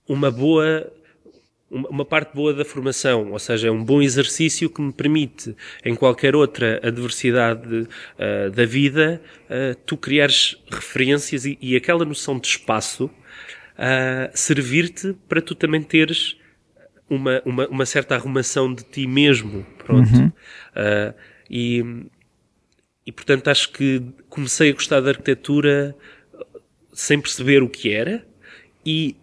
uma 0.07 0.31
boa 0.31 0.91
uma, 1.71 2.03
parte 2.03 2.35
boa 2.35 2.53
da 2.53 2.65
formação, 2.65 3.31
ou 3.31 3.39
seja, 3.39 3.69
é 3.69 3.71
um 3.71 3.83
bom 3.83 4.01
exercício 4.01 4.69
que 4.69 4.81
me 4.81 4.91
permite, 4.91 5.55
em 5.85 5.95
qualquer 5.95 6.35
outra 6.35 6.81
adversidade 6.83 7.87
ah, 8.19 8.49
da 8.49 8.65
vida, 8.65 9.21
ah, 9.49 9.75
tu 9.85 9.95
criares 9.95 10.57
referências 10.69 11.45
e, 11.45 11.57
e 11.61 11.75
aquela 11.75 12.03
noção 12.03 12.37
de 12.37 12.47
espaço 12.47 13.09
ah, 13.77 14.29
servir-te 14.33 15.15
para 15.29 15.41
tu 15.41 15.55
também 15.55 15.81
teres 15.81 16.37
uma, 17.09 17.41
uma, 17.45 17.67
uma 17.67 17.85
certa 17.85 18.15
arrumação 18.15 18.73
de 18.73 18.83
ti 18.83 19.07
mesmo. 19.07 19.65
Pronto. 19.77 20.33
Ah, 20.75 21.13
e, 21.49 21.83
e 23.05 23.11
portanto 23.11 23.49
acho 23.49 23.71
que 23.71 24.01
comecei 24.29 24.69
a 24.71 24.73
gostar 24.73 24.99
da 24.99 25.09
arquitetura 25.09 25.95
sem 26.93 27.19
perceber 27.19 27.63
o 27.63 27.69
que 27.69 27.93
era 27.93 28.25
e 28.85 29.15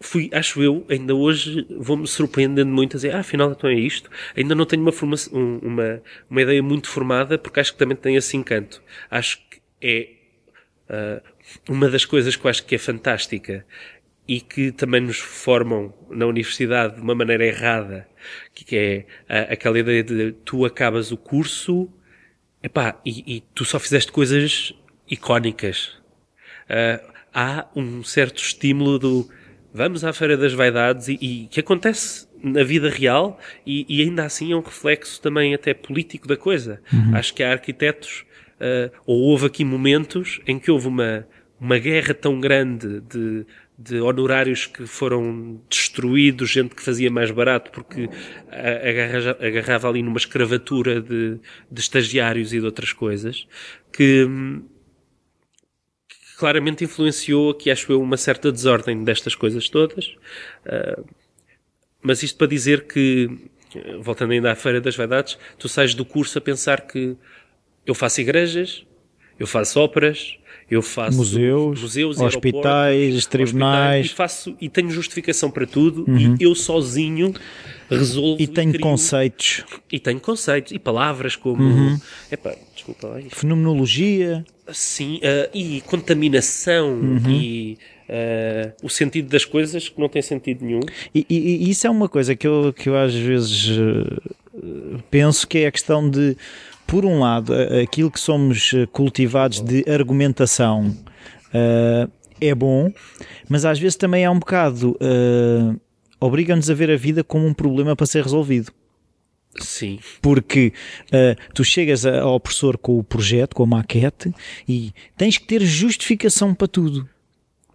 fui, 0.00 0.30
acho 0.32 0.62
eu, 0.62 0.86
ainda 0.88 1.14
hoje 1.14 1.66
vou-me 1.78 2.06
surpreendendo 2.06 2.70
muito 2.70 2.96
a 2.96 2.98
dizer, 2.98 3.14
ah, 3.14 3.20
afinal 3.20 3.52
então 3.52 3.68
é 3.70 3.74
isto. 3.74 4.10
Ainda 4.36 4.54
não 4.54 4.64
tenho 4.66 4.82
uma, 4.82 4.92
formação, 4.92 5.32
um- 5.38 5.58
uma, 5.58 6.02
uma 6.30 6.42
ideia 6.42 6.62
muito 6.62 6.88
formada 6.88 7.38
porque 7.38 7.60
acho 7.60 7.72
que 7.72 7.78
também 7.78 7.96
tem 7.96 8.16
esse 8.16 8.36
encanto. 8.36 8.82
Acho 9.10 9.38
que 9.50 9.60
é 9.82 10.08
ah, 10.88 11.22
uma 11.68 11.88
das 11.88 12.04
coisas 12.04 12.36
que 12.36 12.44
eu 12.46 12.50
acho 12.50 12.64
que 12.64 12.74
é 12.74 12.78
fantástica 12.78 13.64
e 14.26 14.40
que 14.40 14.70
também 14.72 15.00
nos 15.00 15.18
formam 15.18 15.94
na 16.10 16.26
universidade 16.26 16.96
de 16.96 17.00
uma 17.00 17.14
maneira 17.14 17.46
errada, 17.46 18.06
que 18.54 18.76
é 18.76 19.06
uh, 19.48 19.52
aquela 19.52 19.78
ideia 19.78 20.02
de 20.04 20.32
tu 20.44 20.66
acabas 20.66 21.10
o 21.12 21.16
curso 21.16 21.88
epá, 22.62 23.00
e, 23.04 23.36
e 23.36 23.40
tu 23.54 23.64
só 23.64 23.78
fizeste 23.78 24.12
coisas 24.12 24.74
icónicas. 25.10 25.96
Uh, 26.68 27.12
há 27.32 27.66
um 27.74 28.04
certo 28.04 28.38
estímulo 28.42 28.98
do 28.98 29.30
vamos 29.72 30.04
à 30.04 30.12
Feira 30.12 30.36
das 30.36 30.52
Vaidades 30.52 31.08
e, 31.08 31.18
e 31.20 31.48
que 31.50 31.60
acontece 31.60 32.26
na 32.42 32.62
vida 32.62 32.88
real 32.88 33.38
e, 33.66 33.84
e, 33.88 34.02
ainda 34.02 34.24
assim 34.24 34.52
é 34.52 34.56
um 34.56 34.60
reflexo 34.60 35.20
também 35.20 35.54
até 35.54 35.74
político 35.74 36.28
da 36.28 36.36
coisa. 36.36 36.80
Uhum. 36.92 37.16
Acho 37.16 37.34
que 37.34 37.42
há 37.42 37.50
arquitetos, 37.50 38.24
uh, 38.60 38.90
ou 39.04 39.20
houve 39.22 39.46
aqui 39.46 39.64
momentos 39.64 40.40
em 40.46 40.58
que 40.58 40.70
houve 40.70 40.86
uma, 40.86 41.26
uma 41.60 41.78
guerra 41.78 42.14
tão 42.14 42.40
grande 42.40 43.00
de, 43.00 43.44
de 43.78 44.00
honorários 44.00 44.66
que 44.66 44.86
foram 44.86 45.60
destruídos, 45.68 46.50
gente 46.50 46.74
que 46.74 46.82
fazia 46.82 47.10
mais 47.10 47.30
barato 47.30 47.70
porque 47.70 48.08
agarra, 48.50 49.36
agarrava 49.40 49.88
ali 49.88 50.02
numa 50.02 50.16
escravatura 50.16 51.00
de, 51.00 51.38
de 51.70 51.80
estagiários 51.80 52.52
e 52.52 52.60
de 52.60 52.64
outras 52.64 52.92
coisas, 52.92 53.46
que, 53.92 54.26
que, 54.26 54.77
claramente 56.38 56.84
influenciou 56.84 57.50
aqui, 57.50 57.68
acho 57.68 57.90
eu, 57.90 58.00
uma 58.00 58.16
certa 58.16 58.52
desordem 58.52 59.02
destas 59.02 59.34
coisas 59.34 59.68
todas. 59.68 60.16
Uh, 60.64 61.04
mas 62.00 62.22
isto 62.22 62.38
para 62.38 62.46
dizer 62.46 62.86
que, 62.86 63.28
voltando 64.00 64.32
ainda 64.32 64.52
à 64.52 64.54
Feira 64.54 64.80
das 64.80 64.96
Vaidades, 64.96 65.36
tu 65.58 65.68
sais 65.68 65.94
do 65.94 66.04
curso 66.04 66.38
a 66.38 66.40
pensar 66.40 66.82
que 66.82 67.16
eu 67.84 67.94
faço 67.94 68.20
igrejas, 68.20 68.86
eu 69.36 69.48
faço 69.48 69.80
óperas, 69.80 70.38
eu 70.70 70.82
faço 70.82 71.16
museus, 71.16 71.80
museus 71.80 72.20
hospitais, 72.20 73.26
tribunais 73.26 74.06
e 74.06 74.08
faço 74.10 74.56
e 74.60 74.68
tenho 74.68 74.90
justificação 74.90 75.50
para 75.50 75.66
tudo 75.66 76.04
uhum. 76.06 76.36
e 76.38 76.44
eu 76.44 76.54
sozinho 76.54 77.34
resolvo 77.90 78.40
e 78.40 78.46
tenho 78.46 78.74
e 78.74 78.78
conceitos 78.78 79.64
e 79.90 79.98
tenho 79.98 80.20
conceitos 80.20 80.72
e 80.72 80.78
palavras 80.78 81.36
como 81.36 81.62
uhum. 81.62 81.98
epá, 82.30 82.54
desculpa 82.74 83.08
lá, 83.08 83.20
fenomenologia 83.30 84.44
sim 84.72 85.16
uh, 85.16 85.48
e 85.54 85.80
contaminação 85.82 86.90
uhum. 86.90 87.30
e 87.30 87.78
uh, 88.08 88.72
o 88.82 88.88
sentido 88.88 89.28
das 89.28 89.44
coisas 89.44 89.88
que 89.88 90.00
não 90.00 90.08
tem 90.08 90.22
sentido 90.22 90.64
nenhum. 90.64 90.80
E, 91.14 91.26
e, 91.28 91.66
e, 91.66 91.70
isso 91.70 91.86
é 91.86 91.90
uma 91.90 92.08
coisa 92.08 92.34
que 92.34 92.46
eu, 92.46 92.72
que 92.72 92.88
eu 92.88 92.96
às 92.96 93.14
vezes 93.14 93.68
uh, 93.78 95.02
penso 95.10 95.46
que 95.46 95.58
é 95.58 95.66
a 95.66 95.72
questão 95.72 96.08
de, 96.08 96.36
por 96.88 97.04
um 97.04 97.20
lado, 97.20 97.52
aquilo 97.82 98.10
que 98.10 98.18
somos 98.18 98.74
cultivados 98.92 99.60
de 99.60 99.84
argumentação 99.88 100.88
uh, 101.48 102.10
é 102.40 102.54
bom, 102.54 102.90
mas 103.46 103.66
às 103.66 103.78
vezes 103.78 103.94
também 103.94 104.24
é 104.24 104.30
um 104.30 104.38
bocado. 104.38 104.98
obriga-nos 106.18 106.70
a 106.70 106.74
ver 106.74 106.90
a 106.90 106.96
vida 106.96 107.22
como 107.22 107.46
um 107.46 107.52
problema 107.52 107.94
para 107.94 108.06
ser 108.06 108.22
resolvido. 108.22 108.72
Sim. 109.60 109.98
Porque 110.22 110.72
uh, 111.06 111.52
tu 111.52 111.62
chegas 111.62 112.06
ao 112.06 112.40
professor 112.40 112.78
com 112.78 112.98
o 112.98 113.04
projeto, 113.04 113.54
com 113.54 113.64
a 113.64 113.66
maquete, 113.66 114.32
e 114.66 114.92
tens 115.16 115.36
que 115.36 115.46
ter 115.46 115.60
justificação 115.60 116.54
para 116.54 116.68
tudo. 116.68 117.08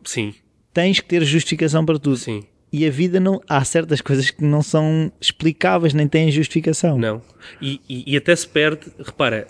Sim. 0.04 0.34
Tens 0.74 1.00
que 1.00 1.06
ter 1.06 1.24
justificação 1.24 1.86
para 1.86 2.00
tudo. 2.00 2.18
Sim. 2.18 2.44
E 2.74 2.88
a 2.88 2.90
vida 2.90 3.20
não. 3.20 3.40
Há 3.48 3.64
certas 3.64 4.02
coisas 4.02 4.32
que 4.32 4.44
não 4.44 4.64
são 4.64 5.12
explicáveis, 5.22 5.94
nem 5.94 6.08
têm 6.08 6.32
justificação. 6.32 6.98
Não. 6.98 7.22
E, 7.62 7.80
e, 7.88 8.14
e 8.14 8.18
até 8.18 8.36
se 8.36 8.48
perde. 8.48 8.92
Repara, 8.98 9.48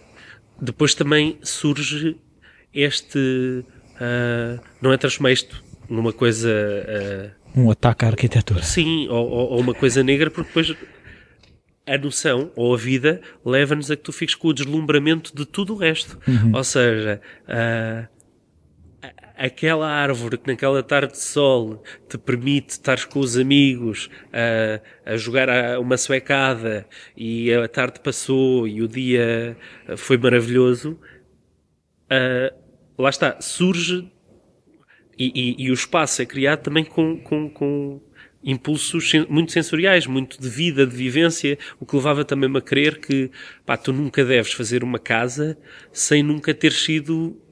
depois 0.62 0.94
também 0.94 1.38
surge 1.42 2.18
este. 2.74 3.64
Uh, 3.96 4.62
não 4.82 4.92
é 4.92 4.98
transformar 4.98 5.32
isto 5.32 5.64
numa 5.90 6.12
coisa. 6.12 6.50
Uh, 7.56 7.62
um 7.62 7.72
ataque 7.72 8.04
à 8.04 8.10
arquitetura. 8.10 8.62
Sim, 8.62 9.08
ou, 9.08 9.30
ou, 9.30 9.60
uma 9.60 9.74
coisa 9.74 10.04
negra, 10.04 10.30
porque 10.30 10.50
depois 10.50 10.76
a 11.86 11.98
noção 11.98 12.52
ou 12.56 12.74
a 12.74 12.78
vida 12.78 13.22
leva-nos 13.46 13.92
a 13.92 13.96
que 13.96 14.04
tu 14.04 14.12
fiques 14.12 14.36
com 14.36 14.50
o 14.50 14.54
deslumbramento 14.54 15.34
de 15.34 15.46
tudo 15.46 15.74
o 15.74 15.78
resto. 15.78 16.20
Uhum. 16.28 16.52
Ou 16.56 16.64
seja, 16.64 17.22
uh, 17.48 18.08
aquela 19.44 19.90
árvore 19.90 20.38
que 20.38 20.48
naquela 20.48 20.82
tarde 20.82 21.12
de 21.12 21.20
sol 21.20 21.84
te 22.08 22.18
permite 22.18 22.70
estar 22.70 23.06
com 23.08 23.20
os 23.20 23.38
amigos 23.38 24.10
a, 24.32 25.12
a 25.12 25.18
jogar 25.18 25.78
uma 25.80 25.98
suecada 25.98 26.88
e 27.16 27.54
a 27.54 27.68
tarde 27.68 28.00
passou 28.00 28.66
e 28.66 28.82
o 28.82 28.88
dia 28.88 29.58
foi 29.98 30.18
maravilhoso, 30.18 30.98
uh, 32.06 32.56
lá 32.98 33.10
está, 33.10 33.42
surge 33.42 34.10
e, 35.20 35.58
e, 35.60 35.66
e, 35.66 35.72
o 35.72 35.74
espaço 35.74 36.22
é 36.22 36.26
criado 36.26 36.62
também 36.62 36.86
com, 36.86 37.18
com, 37.18 37.50
com 37.50 38.02
impulsos 38.42 39.12
muito 39.28 39.52
sensoriais, 39.52 40.08
muito 40.08 40.42
de 40.42 40.48
vida, 40.48 40.88
de 40.88 40.96
vivência, 40.96 41.58
o 41.82 41.86
que 41.86 41.98
levava 41.98 42.24
também 42.24 42.50
a 42.56 42.62
crer 42.62 42.98
que 43.02 43.30
pá, 43.66 43.76
tu 43.76 43.92
nunca 43.92 44.24
deves 44.24 44.54
fazer 44.54 44.86
uma 44.86 45.00
casa 45.00 45.58
sem 45.92 46.24
nunca 46.24 46.54
ter 46.54 46.72
sido 46.72 47.43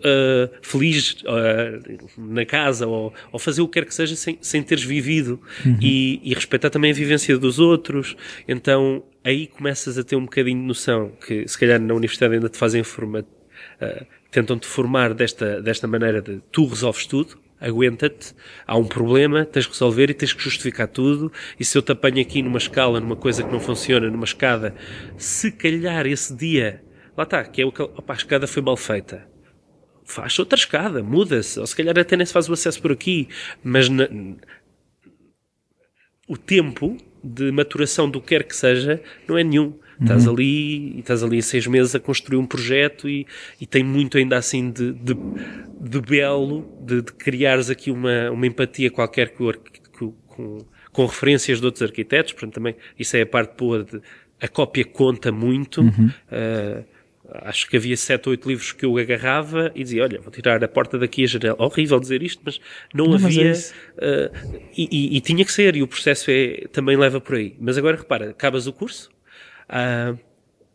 uh, 0.00 0.50
feliz 0.62 1.12
uh, 1.22 2.10
na 2.16 2.44
casa 2.44 2.86
ou, 2.86 3.12
ou, 3.32 3.38
fazer 3.38 3.62
o 3.62 3.68
que 3.68 3.80
quer 3.80 3.86
que 3.86 3.94
seja 3.94 4.16
sem, 4.16 4.38
sem 4.40 4.62
teres 4.62 4.84
vivido 4.84 5.40
uhum. 5.64 5.78
e, 5.80 6.20
e, 6.22 6.34
respeitar 6.34 6.70
também 6.70 6.90
a 6.90 6.94
vivência 6.94 7.36
dos 7.38 7.58
outros. 7.58 8.16
Então 8.46 9.02
aí 9.24 9.46
começas 9.46 9.98
a 9.98 10.04
ter 10.04 10.16
um 10.16 10.24
bocadinho 10.24 10.60
de 10.60 10.66
noção 10.66 11.12
que 11.26 11.46
se 11.48 11.58
calhar 11.58 11.80
na 11.80 11.94
universidade 11.94 12.34
ainda 12.34 12.48
te 12.48 12.56
fazem 12.56 12.82
forma, 12.82 13.20
uh, 13.20 14.06
tentam-te 14.30 14.66
formar 14.66 15.14
desta, 15.14 15.60
desta 15.62 15.86
maneira 15.86 16.20
de 16.22 16.40
tu 16.52 16.66
resolves 16.66 17.06
tudo, 17.06 17.38
aguenta-te, 17.60 18.34
há 18.66 18.76
um 18.76 18.84
problema, 18.84 19.44
tens 19.44 19.66
que 19.66 19.72
resolver 19.72 20.10
e 20.10 20.14
tens 20.14 20.32
que 20.32 20.42
justificar 20.42 20.88
tudo. 20.88 21.32
E 21.58 21.64
se 21.64 21.76
eu 21.76 21.82
te 21.82 21.92
apanho 21.92 22.20
aqui 22.20 22.42
numa 22.42 22.58
escala, 22.58 23.00
numa 23.00 23.16
coisa 23.16 23.42
que 23.42 23.50
não 23.50 23.60
funciona, 23.60 24.10
numa 24.10 24.24
escada, 24.24 24.74
se 25.16 25.50
calhar 25.50 26.06
esse 26.06 26.34
dia, 26.34 26.82
lá 27.16 27.24
está, 27.24 27.42
que 27.44 27.62
é 27.62 27.66
o 27.66 27.72
que, 27.72 27.82
opa, 27.82 28.12
a 28.12 28.16
escada 28.16 28.46
foi 28.46 28.62
mal 28.62 28.76
feita 28.76 29.35
faz 30.06 30.38
outra 30.38 30.58
escada, 30.58 31.02
muda-se, 31.02 31.58
ou 31.58 31.66
se 31.66 31.76
calhar 31.76 31.98
até 31.98 32.16
nem 32.16 32.24
se 32.24 32.32
faz 32.32 32.48
o 32.48 32.52
acesso 32.52 32.80
por 32.80 32.92
aqui, 32.92 33.28
mas 33.62 33.88
na, 33.88 34.08
o 36.28 36.36
tempo 36.36 36.96
de 37.22 37.50
maturação 37.50 38.08
do 38.08 38.20
que 38.20 38.28
quer 38.28 38.44
que 38.44 38.54
seja 38.54 39.02
não 39.28 39.36
é 39.36 39.44
nenhum. 39.44 39.66
Uhum. 39.66 39.78
Estás 40.02 40.28
ali, 40.28 40.98
estás 40.98 41.22
ali 41.22 41.42
seis 41.42 41.66
meses 41.66 41.94
a 41.94 42.00
construir 42.00 42.36
um 42.36 42.46
projeto 42.46 43.08
e, 43.08 43.26
e 43.60 43.66
tem 43.66 43.82
muito 43.82 44.18
ainda 44.18 44.36
assim 44.36 44.70
de, 44.70 44.92
de, 44.92 45.16
de 45.80 46.00
belo, 46.00 46.70
de, 46.82 47.02
de, 47.02 47.12
criares 47.12 47.70
aqui 47.70 47.90
uma, 47.90 48.30
uma 48.30 48.46
empatia 48.46 48.90
qualquer 48.90 49.30
com, 49.30 49.52
com, 50.28 50.58
com, 50.92 51.06
referências 51.06 51.60
de 51.60 51.66
outros 51.66 51.82
arquitetos, 51.82 52.32
portanto 52.32 52.54
também 52.54 52.76
isso 52.98 53.16
é 53.16 53.22
a 53.22 53.26
parte 53.26 53.56
boa 53.56 53.84
de, 53.84 54.00
a 54.40 54.48
cópia 54.48 54.84
conta 54.84 55.32
muito, 55.32 55.80
uhum. 55.80 56.10
uh, 56.30 56.84
acho 57.32 57.68
que 57.68 57.76
havia 57.76 57.96
sete 57.96 58.28
ou 58.28 58.30
oito 58.30 58.48
livros 58.48 58.72
que 58.72 58.84
eu 58.84 58.96
agarrava 58.98 59.70
e 59.74 59.82
dizia, 59.82 60.02
olha, 60.02 60.20
vou 60.20 60.30
tirar 60.30 60.62
a 60.62 60.68
porta 60.68 60.98
daqui 60.98 61.24
a 61.24 61.26
janela. 61.26 61.56
Horrível 61.58 61.98
dizer 61.98 62.22
isto, 62.22 62.42
mas 62.44 62.60
não, 62.94 63.06
não 63.06 63.14
havia... 63.14 63.48
Mas 63.48 63.74
é 63.98 64.30
uh, 64.32 64.60
e, 64.76 64.88
e, 64.90 65.16
e, 65.16 65.20
tinha 65.20 65.44
que 65.44 65.52
ser, 65.52 65.76
e 65.76 65.82
o 65.82 65.88
processo 65.88 66.30
é, 66.30 66.66
também 66.72 66.96
leva 66.96 67.20
por 67.20 67.36
aí. 67.36 67.56
Mas 67.58 67.76
agora 67.76 67.96
repara, 67.96 68.30
acabas 68.30 68.66
o 68.66 68.72
curso, 68.72 69.10
uh, 69.68 70.18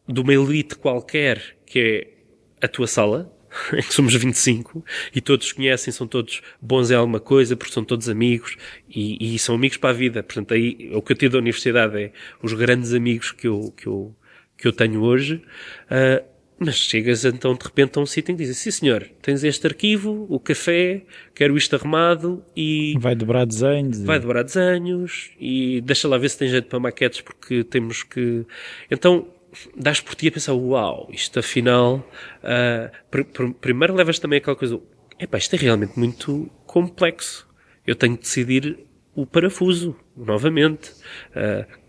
de 0.08 0.20
uma 0.20 0.34
elite 0.34 0.76
qualquer, 0.76 1.58
que 1.66 1.80
é 1.80 2.66
a 2.66 2.68
tua 2.68 2.88
sala, 2.88 3.32
em 3.74 3.82
que 3.82 3.94
somos 3.94 4.14
25 4.14 4.84
e 5.14 5.22
todos 5.22 5.52
conhecem, 5.52 5.92
são 5.92 6.08
todos 6.08 6.42
bons 6.62 6.92
em 6.92 6.96
alguma 6.96 7.20
coisa, 7.20 7.56
porque 7.56 7.74
são 7.74 7.84
todos 7.84 8.10
amigos 8.10 8.56
e, 8.90 9.36
e 9.36 9.40
são 9.40 9.56
amigos 9.56 9.78
para 9.78 9.90
a 9.90 9.94
vida. 9.94 10.24
Portanto, 10.24 10.54
aí 10.54 10.92
o 10.94 11.02
que 11.02 11.14
eu 11.14 11.18
tive 11.18 11.34
da 11.34 11.40
universidade 11.40 12.02
é 12.02 12.12
os 12.42 12.54
grandes 12.54 12.94
amigos 12.94 13.32
que 13.32 13.48
eu, 13.48 13.74
que 13.76 13.88
eu, 13.88 14.16
que 14.58 14.68
eu 14.68 14.74
tenho 14.74 15.02
hoje. 15.02 15.42
Uh, 15.86 16.31
mas 16.64 16.76
chegas 16.76 17.26
então 17.26 17.56
de 17.56 17.64
repente 17.64 17.98
a 17.98 18.02
um 18.02 18.06
sítio 18.06 18.34
e 18.34 18.36
dizes, 18.36 18.60
sim 18.60 18.70
senhor, 18.70 19.10
tens 19.20 19.44
este 19.44 19.66
arquivo, 19.66 20.28
o 20.30 20.40
café, 20.40 21.02
quero 21.34 21.58
isto 21.58 21.76
arrumado 21.76 22.46
e... 22.56 22.96
Vai 23.00 23.16
dobrar 23.16 23.48
desenhos. 23.48 24.04
Vai 24.04 24.20
dobrar 24.20 24.44
desenhos 24.44 25.32
e 25.40 25.82
deixa 25.82 26.08
lá 26.08 26.20
ver 26.20 26.30
se 26.30 26.38
tem 26.38 26.48
jeito 26.48 26.68
para 26.68 26.80
maquetes 26.80 27.22
porque 27.22 27.64
temos 27.64 28.04
que... 28.04 28.46
Então, 28.92 29.28
dás 29.76 30.00
por 30.00 30.14
ti 30.14 30.28
a 30.28 30.32
pensar, 30.32 30.54
uau, 30.54 31.10
isto 31.12 31.40
afinal... 31.40 32.08
Uh, 32.44 32.92
pr 33.10 33.24
pr 33.24 33.52
primeiro 33.60 33.96
levas 33.96 34.20
também 34.20 34.38
aquela 34.38 34.56
coisa, 34.56 34.80
epá, 35.20 35.40
isto 35.40 35.56
é 35.56 35.58
realmente 35.58 35.98
muito 35.98 36.48
complexo. 36.68 37.50
Eu 37.88 37.96
tenho 37.96 38.16
que 38.16 38.22
decidir 38.22 38.78
o 39.16 39.26
parafuso, 39.26 39.96
novamente. 40.16 40.92
Uh, 41.32 41.81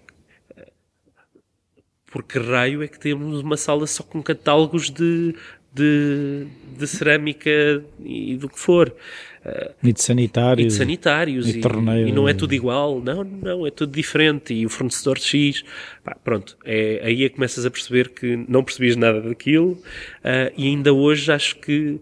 porque 2.12 2.38
raio 2.38 2.82
é 2.82 2.88
que 2.88 3.00
temos 3.00 3.40
uma 3.40 3.56
sala 3.56 3.86
só 3.86 4.02
com 4.02 4.22
catálogos 4.22 4.90
de, 4.90 5.34
de, 5.74 6.46
de 6.78 6.86
cerâmica 6.86 7.50
e 8.04 8.36
do 8.36 8.48
que 8.48 8.58
for. 8.58 8.94
E 9.82 9.92
de 9.92 10.00
sanitários. 10.00 10.66
E 10.66 10.68
de 10.68 10.74
sanitários. 10.74 11.48
E, 11.48 11.58
e, 11.58 12.08
e, 12.08 12.12
não 12.12 12.28
é 12.28 12.34
tudo 12.34 12.54
igual. 12.54 13.00
Não, 13.00 13.24
não, 13.24 13.66
é 13.66 13.70
tudo 13.70 13.92
diferente. 13.92 14.54
E 14.54 14.64
o 14.64 14.68
fornecedor 14.68 15.18
de 15.18 15.24
X. 15.24 15.64
Pá, 16.04 16.16
pronto. 16.22 16.56
É, 16.64 17.00
aí 17.02 17.24
é 17.24 17.28
que 17.28 17.34
começas 17.34 17.66
a 17.66 17.70
perceber 17.70 18.10
que 18.10 18.36
não 18.48 18.62
percebias 18.62 18.94
nada 18.94 19.20
daquilo. 19.20 19.72
Uh, 19.72 20.52
e 20.56 20.68
ainda 20.68 20.92
hoje 20.92 21.32
acho 21.32 21.56
que 21.56 22.00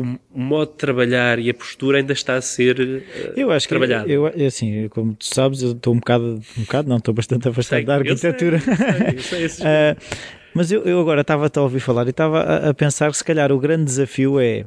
o, 0.00 0.18
modo 0.34 0.72
de 0.72 0.76
trabalhar 0.76 1.38
e 1.38 1.48
a 1.48 1.54
postura 1.54 1.98
ainda 1.98 2.12
está 2.12 2.34
a 2.34 2.40
ser 2.40 2.80
uh, 2.80 3.32
eu 3.36 3.50
acho 3.50 3.68
trabalhado. 3.68 4.06
Que, 4.06 4.12
eu, 4.12 4.26
eu, 4.28 4.46
assim, 4.46 4.88
como 4.88 5.14
tu 5.14 5.26
sabes, 5.26 5.62
eu 5.62 5.72
estou 5.72 5.94
um 5.94 5.98
bocado, 5.98 6.40
um 6.58 6.62
bocado, 6.62 6.88
não, 6.88 6.96
estou 6.96 7.14
bastante 7.14 7.48
afastado 7.48 7.78
sei, 7.78 7.84
da 7.84 7.94
arquitetura. 7.94 8.56
Eu 8.56 9.20
sei, 9.20 9.44
eu 9.44 9.48
sei, 9.48 9.66
uh, 9.66 9.96
mas 10.52 10.72
eu, 10.72 10.82
eu 10.82 11.00
agora 11.00 11.20
estava 11.20 11.50
a 11.54 11.60
ouvir 11.60 11.80
falar 11.80 12.06
e 12.06 12.10
estava 12.10 12.40
a, 12.40 12.70
a 12.70 12.74
pensar 12.74 13.10
que 13.10 13.16
se 13.16 13.24
calhar 13.24 13.52
o 13.52 13.58
grande 13.58 13.84
desafio 13.84 14.40
é 14.40 14.64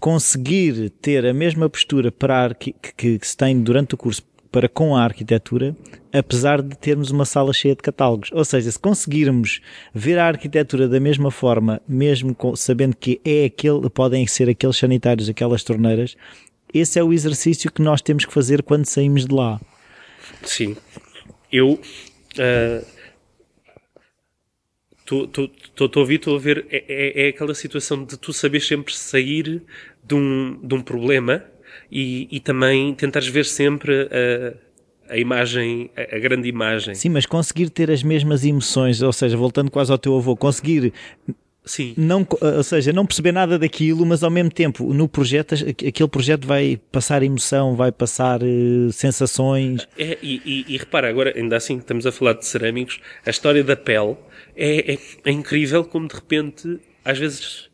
conseguir 0.00 0.90
ter 1.02 1.26
a 1.26 1.34
mesma 1.34 1.68
postura 1.68 2.10
para 2.10 2.54
que, 2.54 2.74
que, 2.96 3.18
que 3.18 3.26
se 3.26 3.36
tem 3.36 3.60
durante 3.60 3.94
o 3.94 3.98
curso 3.98 4.22
para 4.50 4.68
com 4.68 4.96
a 4.96 5.02
arquitetura, 5.02 5.76
apesar 6.12 6.60
de 6.60 6.76
termos 6.76 7.10
uma 7.10 7.24
sala 7.24 7.52
cheia 7.52 7.74
de 7.74 7.82
catálogos. 7.82 8.30
Ou 8.32 8.44
seja, 8.44 8.70
se 8.70 8.78
conseguirmos 8.78 9.60
ver 9.94 10.18
a 10.18 10.26
arquitetura 10.26 10.88
da 10.88 10.98
mesma 10.98 11.30
forma, 11.30 11.80
mesmo 11.86 12.34
com, 12.34 12.56
sabendo 12.56 12.96
que 12.96 13.20
é 13.24 13.44
aquele, 13.44 13.88
podem 13.88 14.26
ser 14.26 14.48
aqueles 14.48 14.76
sanitários, 14.76 15.28
aquelas 15.28 15.62
torneiras, 15.62 16.16
esse 16.72 16.98
é 16.98 17.02
o 17.02 17.12
exercício 17.12 17.70
que 17.70 17.82
nós 17.82 18.00
temos 18.00 18.24
que 18.24 18.32
fazer 18.32 18.62
quando 18.62 18.86
saímos 18.86 19.26
de 19.26 19.34
lá. 19.34 19.60
Sim. 20.42 20.76
Eu 21.52 21.80
estou 25.04 25.24
uh, 25.24 25.90
a 25.96 25.98
ouvir, 25.98 26.16
estou 26.16 26.36
a 26.36 26.38
ver, 26.38 26.66
é, 26.70 26.84
é, 26.88 27.26
é, 27.26 27.28
aquela 27.28 27.54
situação 27.54 28.04
de 28.04 28.16
tu 28.16 28.32
saber 28.32 28.60
sempre 28.60 28.94
sair 28.94 29.62
de 30.04 30.14
um, 30.14 30.60
de 30.62 30.74
um 30.74 30.82
problema 30.82 31.44
e, 31.90 32.28
e 32.30 32.40
também 32.40 32.94
tentares 32.94 33.28
ver 33.28 33.44
sempre 33.44 34.08
a, 35.08 35.14
a 35.14 35.18
imagem, 35.18 35.90
a, 35.96 36.16
a, 36.16 36.18
grande 36.18 36.48
imagem. 36.48 36.94
Sim, 36.94 37.10
mas 37.10 37.26
conseguir 37.26 37.70
ter 37.70 37.90
as 37.90 38.02
mesmas 38.02 38.44
emoções, 38.44 39.02
ou 39.02 39.12
seja, 39.12 39.36
voltando 39.36 39.70
quase 39.70 39.90
ao 39.90 39.98
teu 39.98 40.16
avô, 40.16 40.36
conseguir 40.36 40.92
Sim. 41.64 41.94
Não, 41.96 42.26
ou 42.40 42.62
seja, 42.62 42.92
não 42.92 43.04
perceber 43.04 43.32
nada 43.32 43.58
daquilo, 43.58 44.04
mas 44.06 44.24
ao 44.24 44.30
mesmo 44.30 44.50
tempo, 44.50 44.94
no 44.94 45.06
projeto, 45.06 45.54
aquele 45.54 46.08
projeto 46.08 46.46
vai 46.46 46.80
passar 46.90 47.22
emoção, 47.22 47.76
vai 47.76 47.92
passar 47.92 48.42
uh, 48.42 48.90
sensações. 48.92 49.86
É, 49.98 50.18
e, 50.22 50.40
e, 50.44 50.74
e, 50.74 50.76
repara, 50.78 51.08
agora, 51.08 51.34
ainda 51.36 51.56
assim 51.56 51.76
estamos 51.76 52.06
a 52.06 52.12
falar 52.12 52.32
de 52.32 52.46
cerâmicos, 52.46 52.98
a 53.26 53.30
história 53.30 53.62
da 53.62 53.76
pele 53.76 54.16
é, 54.56 54.94
é, 54.94 54.98
é 55.26 55.30
incrível 55.30 55.84
como 55.84 56.08
de 56.08 56.14
repente, 56.14 56.80
às 57.04 57.18
vezes, 57.18 57.68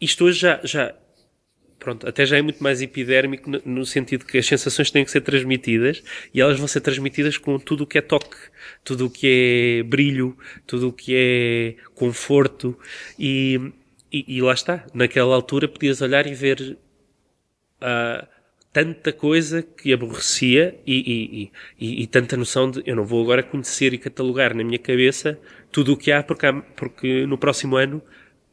isto 0.00 0.24
hoje 0.24 0.40
já, 0.40 0.60
já, 0.64 0.94
pronto, 1.80 2.06
até 2.06 2.24
já 2.26 2.36
é 2.36 2.42
muito 2.42 2.62
mais 2.62 2.80
epidérmico 2.82 3.50
no, 3.50 3.60
no, 3.64 3.86
sentido 3.86 4.24
que 4.24 4.38
as 4.38 4.46
sensações 4.46 4.90
têm 4.90 5.04
que 5.04 5.10
ser 5.10 5.22
transmitidas 5.22 6.02
e 6.32 6.40
elas 6.40 6.58
vão 6.58 6.68
ser 6.68 6.82
transmitidas 6.82 7.38
com 7.38 7.58
tudo 7.58 7.84
o 7.84 7.86
que 7.86 7.98
é 7.98 8.02
toque, 8.02 8.36
tudo 8.84 9.06
o 9.06 9.10
que 9.10 9.80
é 9.80 9.82
brilho, 9.82 10.36
tudo 10.66 10.88
o 10.88 10.92
que 10.92 11.14
é 11.16 11.74
conforto 11.94 12.78
e, 13.18 13.72
e, 14.12 14.36
e 14.36 14.42
lá 14.42 14.52
está. 14.52 14.86
Naquela 14.94 15.34
altura 15.34 15.66
podias 15.66 16.02
olhar 16.02 16.26
e 16.26 16.34
ver 16.34 16.78
uh, 17.80 18.26
tanta 18.72 19.12
coisa 19.12 19.62
que 19.62 19.92
aborrecia 19.92 20.78
e, 20.86 21.50
e, 21.80 22.02
e, 22.02 22.06
tanta 22.06 22.36
noção 22.36 22.70
de 22.70 22.82
eu 22.86 22.94
não 22.94 23.04
vou 23.04 23.22
agora 23.22 23.42
conhecer 23.42 23.92
e 23.92 23.98
catalogar 23.98 24.54
na 24.54 24.62
minha 24.62 24.78
cabeça 24.78 25.38
tudo 25.72 25.94
o 25.94 25.96
que 25.96 26.12
há 26.12 26.22
porque, 26.22 26.46
há, 26.46 26.52
porque 26.52 27.26
no 27.26 27.36
próximo 27.36 27.76
ano 27.76 28.00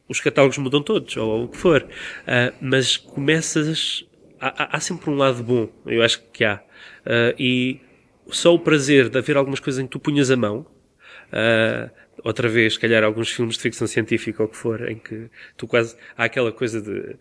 os 0.10 0.20
catálogos 0.20 0.58
mudam 0.58 0.82
todos, 0.82 1.16
ou 1.18 1.46
o 1.46 1.48
que 1.48 1.58
for. 1.58 1.84
Uh, 1.84 2.54
mas 2.62 2.98
começas. 2.98 4.06
Há, 4.40 4.78
há, 4.78 4.80
sempre 4.80 5.10
um 5.10 5.16
lado 5.16 5.44
bom, 5.44 5.70
eu 5.86 6.04
acho 6.04 6.22
que 6.32 6.44
há. 6.44 6.62
Uh, 7.06 7.34
e 7.40 7.80
só 8.30 8.54
o 8.54 8.60
prazer 8.60 9.10
de 9.10 9.18
haver 9.18 9.36
algumas 9.36 9.60
coisas 9.60 9.82
em 9.82 9.86
que 9.86 9.92
tu 9.92 10.00
punhas 10.00 10.30
a 10.30 10.38
mão. 10.38 10.66
Uh, 11.28 11.90
outra 12.24 12.48
vez, 12.48 12.74
se 12.74 12.80
calhar, 12.80 13.04
alguns 13.04 13.32
filmes 13.32 13.56
de 13.56 13.62
ficção 13.62 13.88
científica 13.88 14.44
ou 14.44 14.48
o 14.48 14.52
que 14.52 14.58
for, 14.58 14.90
em 14.90 14.98
que 14.98 15.30
tu 15.56 15.68
quase. 15.68 15.96
Há 16.18 16.26
aquela 16.26 16.52
coisa 16.52 16.82
de. 16.82 17.16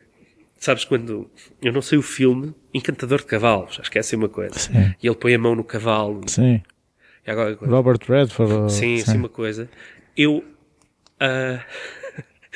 Sabes 0.58 0.84
quando. 0.84 1.30
Eu 1.62 1.72
não 1.72 1.82
sei 1.82 1.98
o 1.98 2.02
filme 2.02 2.54
Encantador 2.72 3.18
de 3.18 3.26
Cavalos, 3.26 3.78
acho 3.80 3.90
que 3.90 3.98
é 3.98 4.00
assim 4.00 4.16
uma 4.16 4.28
coisa. 4.28 4.58
Sim. 4.58 4.94
E 5.02 5.06
ele 5.06 5.16
põe 5.16 5.34
a 5.34 5.38
mão 5.38 5.54
no 5.54 5.64
cavalo. 5.64 6.20
Sim. 6.26 6.62
É 7.24 7.32
Robert 7.32 7.98
Redford. 8.06 8.72
Sim, 8.72 8.96
sim, 8.96 9.02
assim 9.02 9.18
uma 9.18 9.28
coisa. 9.28 9.68
Eu. 10.16 10.44
Uh, 11.20 11.60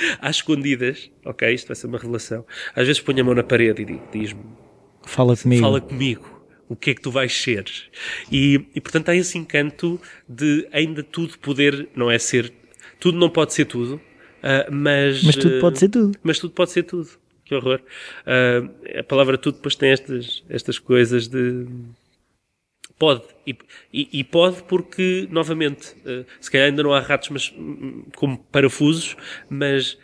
às 0.20 0.36
escondidas, 0.36 1.10
ok, 1.24 1.52
isto 1.52 1.68
vai 1.68 1.76
ser 1.76 1.86
uma 1.86 1.98
revelação, 1.98 2.44
às 2.74 2.86
vezes 2.86 3.00
ponho 3.00 3.20
a 3.20 3.24
mão 3.24 3.34
na 3.34 3.42
parede 3.42 3.82
e 3.82 4.00
diz-me: 4.12 4.42
Fala 5.06 5.36
comigo. 5.36 5.62
Fala 5.62 5.80
comigo. 5.80 6.40
O 6.68 6.76
que 6.76 6.90
é 6.90 6.94
que 6.94 7.00
tu 7.00 7.10
vais 7.10 7.36
ser? 7.36 7.64
E, 8.30 8.64
e 8.74 8.80
portanto 8.80 9.08
há 9.08 9.16
esse 9.16 9.36
encanto 9.36 10.00
de 10.28 10.68
ainda 10.70 11.02
tudo 11.02 11.36
poder, 11.38 11.88
não 11.96 12.08
é 12.08 12.16
ser, 12.16 12.52
tudo 13.00 13.18
não 13.18 13.28
pode 13.28 13.52
ser 13.54 13.64
tudo, 13.64 13.94
uh, 13.96 14.72
mas. 14.72 15.22
Mas 15.24 15.36
tudo 15.36 15.60
pode 15.60 15.78
ser 15.78 15.88
tudo. 15.88 16.18
Mas 16.22 16.38
tudo 16.38 16.52
pode 16.52 16.70
ser 16.70 16.84
tudo. 16.84 17.08
Que 17.44 17.56
horror. 17.56 17.80
Uh, 18.24 18.98
a 19.00 19.02
palavra 19.02 19.36
tudo 19.36 19.56
depois 19.56 19.74
tem 19.74 19.90
estas, 19.90 20.44
estas 20.48 20.78
coisas 20.78 21.26
de 21.26 21.66
Pode. 23.00 23.22
E, 23.46 23.56
e, 23.90 24.08
e, 24.20 24.22
pode 24.22 24.62
porque, 24.64 25.26
novamente, 25.30 25.94
uh, 26.04 26.26
se 26.38 26.50
calhar 26.50 26.68
ainda 26.68 26.82
não 26.82 26.92
há 26.92 27.00
ratos 27.00 27.30
mas, 27.30 27.50
um, 27.56 28.04
como 28.14 28.36
parafusos, 28.52 29.16
mas 29.48 29.96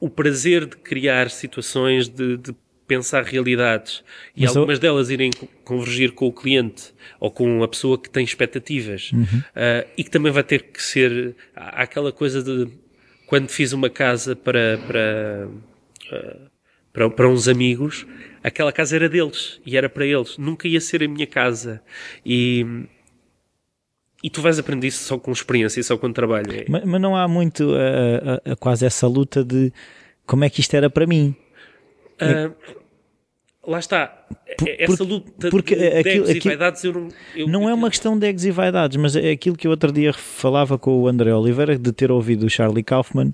o 0.00 0.10
prazer 0.10 0.66
de 0.66 0.76
criar 0.76 1.30
situações, 1.30 2.08
de, 2.08 2.36
de 2.36 2.52
pensar 2.88 3.22
realidades 3.22 4.02
e 4.36 4.42
mas 4.42 4.56
algumas 4.56 4.78
eu... 4.78 4.82
delas 4.82 5.10
irem 5.10 5.30
convergir 5.64 6.10
com 6.10 6.26
o 6.26 6.32
cliente 6.32 6.92
ou 7.20 7.30
com 7.30 7.62
a 7.62 7.68
pessoa 7.68 7.96
que 7.96 8.10
tem 8.10 8.24
expectativas 8.24 9.12
uhum. 9.12 9.22
uh, 9.22 9.88
e 9.96 10.02
que 10.02 10.10
também 10.10 10.32
vai 10.32 10.42
ter 10.42 10.64
que 10.64 10.82
ser 10.82 11.36
há 11.54 11.82
aquela 11.82 12.10
coisa 12.10 12.42
de 12.42 12.68
quando 13.26 13.48
fiz 13.48 13.72
uma 13.72 13.88
casa 13.88 14.34
para 14.34 14.76
para, 14.78 15.48
uh, 16.12 16.53
para, 16.94 17.10
para 17.10 17.28
uns 17.28 17.48
amigos 17.48 18.06
aquela 18.44 18.70
casa 18.70 18.94
era 18.94 19.08
deles 19.08 19.60
e 19.66 19.76
era 19.76 19.88
para 19.88 20.06
eles. 20.06 20.36
Nunca 20.36 20.68
ia 20.68 20.80
ser 20.80 21.02
a 21.02 21.08
minha 21.08 21.26
casa. 21.26 21.82
E, 22.24 22.86
e 24.22 24.28
tu 24.28 24.42
vais 24.42 24.58
aprender 24.58 24.86
isso 24.86 25.02
só 25.02 25.18
com 25.18 25.32
experiência 25.32 25.80
e 25.80 25.84
só 25.84 25.96
com 25.96 26.12
trabalho. 26.12 26.46
Mas, 26.68 26.84
mas 26.84 27.00
não 27.00 27.16
há 27.16 27.26
muito 27.26 27.70
uh, 27.72 28.52
uh, 28.52 28.56
quase 28.58 28.84
essa 28.84 29.06
luta 29.06 29.42
de 29.42 29.72
como 30.26 30.44
é 30.44 30.50
que 30.50 30.60
isto 30.60 30.74
era 30.74 30.90
para 30.90 31.06
mim. 31.06 31.34
Uh, 32.20 32.54
lá 33.66 33.78
está. 33.78 34.26
Por, 34.58 34.68
essa 34.78 35.02
luta 35.02 35.48
porque 35.50 35.74
de, 35.74 35.86
aquilo, 35.86 36.26
de 36.26 36.36
e 36.36 36.40
vaidades 36.40 36.84
eu 36.84 36.92
não. 36.92 37.08
Eu, 37.34 37.48
não 37.48 37.62
eu, 37.62 37.68
é 37.70 37.74
uma 37.74 37.88
questão 37.88 38.16
de 38.16 38.26
egos 38.26 38.44
e 38.44 38.50
vaidades, 38.50 38.96
mas 38.98 39.16
é 39.16 39.30
aquilo 39.30 39.56
que 39.56 39.66
eu 39.66 39.70
outro 39.70 39.90
dia 39.90 40.12
falava 40.12 40.78
com 40.78 41.00
o 41.00 41.08
André 41.08 41.34
Oliveira, 41.34 41.78
de 41.78 41.92
ter 41.92 42.12
ouvido 42.12 42.44
o 42.46 42.50
Charlie 42.50 42.84
Kaufman 42.84 43.32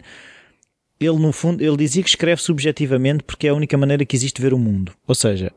ele 1.01 1.19
no 1.19 1.33
fundo, 1.33 1.63
ele 1.63 1.77
dizia 1.79 2.03
que 2.03 2.11
escreve 2.11 2.43
subjetivamente 2.43 3.25
porque 3.25 3.47
é 3.47 3.51
a 3.51 3.55
única 3.55 3.77
maneira 3.79 4.05
que 4.05 4.15
existe 4.15 4.37
de 4.37 4.43
ver 4.43 4.53
o 4.53 4.59
mundo. 4.59 4.93
Ou 5.07 5.15
seja, 5.15 5.51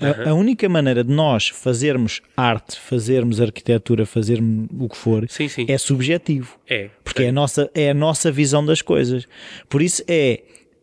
a, 0.00 0.30
a, 0.30 0.34
única 0.34 0.68
maneira 0.68 1.04
de 1.04 1.12
nós 1.12 1.48
fazermos 1.48 2.22
arte, 2.36 2.80
fazermos 2.80 3.40
arquitetura, 3.40 4.06
fazermos 4.06 4.68
o 4.78 4.88
que 4.88 4.96
for, 4.96 5.28
sim, 5.28 5.48
sim. 5.48 5.66
é 5.68 5.76
subjetivo. 5.76 6.58
É. 6.66 6.90
Porque 7.04 7.22
é. 7.22 7.26
é 7.26 7.28
a, 7.28 7.32
nossa, 7.32 7.70
é 7.74 7.90
a 7.90 7.94
nossa 7.94 8.32
visão 8.32 8.64
das 8.64 8.80
coisas. 8.80 9.28
Por 9.68 9.82
isso 9.82 10.02
é 10.08 10.42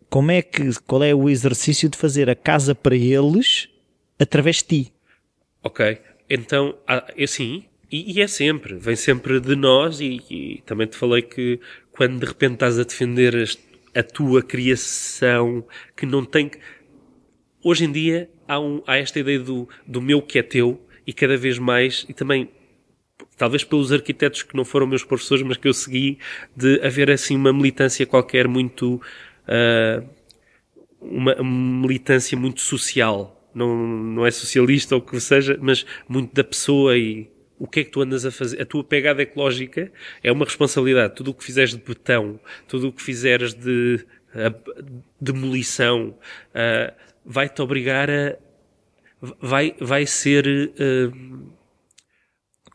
como 0.10 0.32
é 0.32 0.44
que, 0.44 0.72
qual 0.86 1.04
é 1.04 1.14
o 1.14 1.28
exercício 1.28 1.90
de 1.90 1.98
fazer 1.98 2.30
a 2.30 2.36
casa 2.36 2.76
para 2.76 2.96
eles 2.96 3.68
através 4.20 4.58
de 4.58 4.64
ti. 4.64 4.94
Ok. 5.64 5.98
Então, 6.30 6.76
assim, 7.22 7.64
e, 7.92 8.14
e, 8.18 8.22
é 8.22 8.28
sempre, 8.28 8.76
vem 8.76 8.96
sempre 8.96 9.40
de 9.40 9.56
nós, 9.56 10.00
e, 10.02 10.22
e, 10.30 10.64
também 10.66 10.88
te 10.88 10.98
falei 10.98 11.22
que 11.22 11.60
quando 11.92 12.20
de 12.20 12.26
repente 12.26 12.54
estás 12.54 12.80
a 12.80 12.84
defender 12.84 13.36
este 13.36 13.73
a 13.96 14.04
tua 14.04 14.42
criação, 14.42 15.66
que 15.96 16.06
não 16.06 16.26
tem. 16.26 16.52
Hoje 17.64 17.86
em 17.86 17.92
dia 17.92 18.30
há, 18.48 18.60
um, 18.60 18.82
há 18.86 18.98
esta 18.98 19.20
ideia 19.20 19.40
do, 19.40 19.68
do 19.86 20.02
meu 20.02 20.22
que 20.22 20.40
é 20.40 20.44
teu 20.44 20.86
e 21.06 21.14
cada 21.14 21.38
vez 21.38 21.60
mais, 21.60 22.06
e 22.08 22.14
também 22.14 22.50
talvez 23.38 23.64
pelos 23.64 23.92
arquitetos 23.92 24.44
que 24.44 24.56
não 24.56 24.66
foram 24.66 24.88
meus 24.88 25.04
professores, 25.04 25.44
mas 25.44 25.58
que 25.58 25.68
eu 25.68 25.74
segui, 25.74 26.18
de 26.56 26.80
haver 26.82 27.12
assim 27.12 27.36
uma 27.36 27.54
militância 27.54 28.06
qualquer 28.06 28.48
muito. 28.48 29.02
Uh, 29.48 30.08
uma 31.04 31.36
militância 31.44 32.38
muito 32.38 32.62
social. 32.62 33.50
Não, 33.54 33.76
não 33.76 34.26
é 34.26 34.32
socialista 34.32 34.96
ou 34.96 35.02
o 35.02 35.04
que 35.04 35.20
seja, 35.20 35.60
mas 35.62 35.86
muito 36.08 36.34
da 36.34 36.44
pessoa 36.44 36.98
e 36.98 37.30
o 37.64 37.68
que 37.68 37.80
é 37.80 37.84
que 37.86 37.92
tu 37.92 38.02
andas 38.02 38.26
a 38.26 38.32
fazer? 38.32 38.62
A 38.62 38.66
tua 38.66 38.84
pegada 38.84 39.22
ecológica 39.22 39.90
é 40.22 40.30
uma 40.30 40.44
responsabilidade. 40.44 41.16
Tudo 41.16 41.32
o 41.32 41.34
que 41.34 41.46
fizeres 41.46 41.72
de 41.72 41.78
betão, 41.78 42.38
tudo 42.68 42.90
o 42.90 42.92
que 42.92 43.02
fizeres 43.02 43.54
de 43.54 44.06
demolição, 45.22 46.10
uh, 46.10 46.94
vai-te 47.26 47.62
obrigar 47.62 48.10
a. 48.10 48.36
Vai, 49.40 49.74
vai 49.80 50.06
ser 50.06 50.46
uh, 50.46 51.54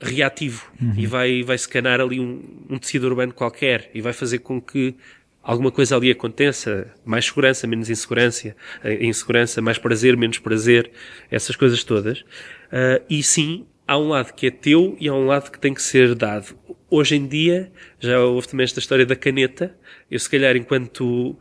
reativo 0.01 0.73
uhum. 0.81 0.95
e 0.97 1.07
vai, 1.07 1.43
vai 1.43 1.57
escanar 1.57 2.01
ali 2.01 2.19
um, 2.19 2.65
um 2.71 2.79
tecido 2.79 3.07
urbano 3.09 3.35
qualquer 3.35 3.91
e 3.93 4.01
vai 4.01 4.15
fazer 4.15 4.39
com 4.39 4.59
que 4.59 4.97
alguma 5.43 5.71
coisa 5.71 5.97
ali 5.97 6.11
aconteça, 6.11 6.91
mais 7.05 7.27
segurança, 7.27 7.67
menos 7.67 7.91
insegurança, 7.91 8.57
insegurança, 9.03 9.61
mais 9.61 9.77
prazer, 9.77 10.17
menos 10.17 10.39
prazer, 10.39 10.91
essas 11.31 11.57
coisas 11.57 11.85
todas. 11.85 12.21
Uh, 12.21 13.05
e 13.11 13.23
sim, 13.23 13.67
há 13.89 13.99
um 13.99 14.09
lado 14.09 14.35
que 14.35 14.47
é 14.47 14.51
teu 14.51 14.95
e 15.01 15.09
há 15.09 15.15
um 15.15 15.25
lado 15.25 15.51
que 15.51 15.59
tem 15.59 15.73
que 15.73 15.81
ser 15.81 16.15
dado. 16.15 16.55
Hoje 16.91 17.17
em 17.17 17.27
dia, 17.27 17.73
já 17.99 18.21
houve 18.21 18.47
também 18.47 18.65
esta 18.65 18.79
história 18.79 19.07
da 19.07 19.17
caneta. 19.17 19.75
Eu, 20.11 20.19
se 20.19 20.29
calhar, 20.29 20.57
enquanto 20.57 21.31
uh, 21.31 21.37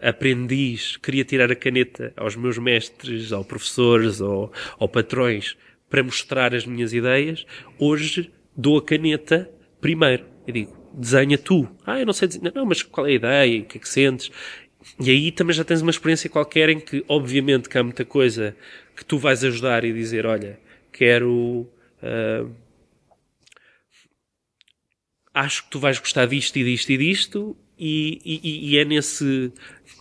aprendiz, 0.00 0.96
queria 0.96 1.24
tirar 1.24 1.52
a 1.52 1.54
caneta 1.54 2.12
aos 2.16 2.34
meus 2.36 2.56
mestres, 2.58 3.32
aos 3.32 3.46
professores 3.46 4.20
ou, 4.20 4.50
ou 4.78 4.88
patrões 4.88 5.56
para 5.88 6.02
mostrar 6.02 6.54
as 6.54 6.66
minhas 6.66 6.92
ideias. 6.92 7.46
Hoje, 7.78 8.32
dou 8.56 8.78
a 8.78 8.82
caneta 8.82 9.50
primeiro. 9.80 10.24
Eu 10.46 10.54
digo, 10.54 10.90
desenha 10.94 11.36
tu. 11.36 11.68
Ah, 11.86 12.00
eu 12.00 12.06
não 12.06 12.12
sei 12.14 12.28
desenhar. 12.28 12.52
Não, 12.54 12.64
mas 12.64 12.82
qual 12.82 13.06
é 13.06 13.10
a 13.10 13.14
ideia? 13.14 13.60
O 13.60 13.64
que 13.64 13.78
é 13.78 13.80
que 13.80 13.88
sentes? 13.88 14.30
E 15.00 15.10
aí 15.10 15.30
também 15.32 15.54
já 15.54 15.64
tens 15.64 15.80
uma 15.80 15.90
experiência 15.90 16.28
qualquer 16.28 16.68
em 16.68 16.80
que, 16.80 17.04
obviamente, 17.08 17.68
que 17.68 17.78
há 17.78 17.82
muita 17.82 18.04
coisa 18.04 18.54
que 18.94 19.04
tu 19.04 19.16
vais 19.16 19.42
ajudar 19.42 19.82
e 19.82 19.92
dizer, 19.94 20.26
olha, 20.26 20.58
quero 20.92 21.66
Uh, 22.04 22.54
acho 25.32 25.64
que 25.64 25.70
tu 25.70 25.78
vais 25.78 25.98
gostar 25.98 26.26
disto 26.26 26.56
e 26.56 26.64
disto 26.64 26.90
e 26.90 26.98
disto, 26.98 27.56
e, 27.78 28.20
e, 28.24 28.70
e 28.70 28.78
é 28.78 28.84
nesse, 28.84 29.52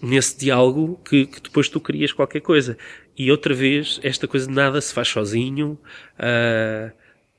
nesse 0.01 0.37
diálogo 0.37 1.01
que, 1.03 1.25
que, 1.25 1.41
depois 1.41 1.69
tu 1.69 1.79
crias 1.79 2.11
qualquer 2.11 2.41
coisa. 2.41 2.77
E 3.17 3.31
outra 3.31 3.53
vez, 3.53 3.99
esta 4.03 4.27
coisa 4.27 4.47
de 4.47 4.53
nada 4.53 4.79
se 4.81 4.93
faz 4.93 5.07
sozinho. 5.07 5.79
Uh, 6.19 6.91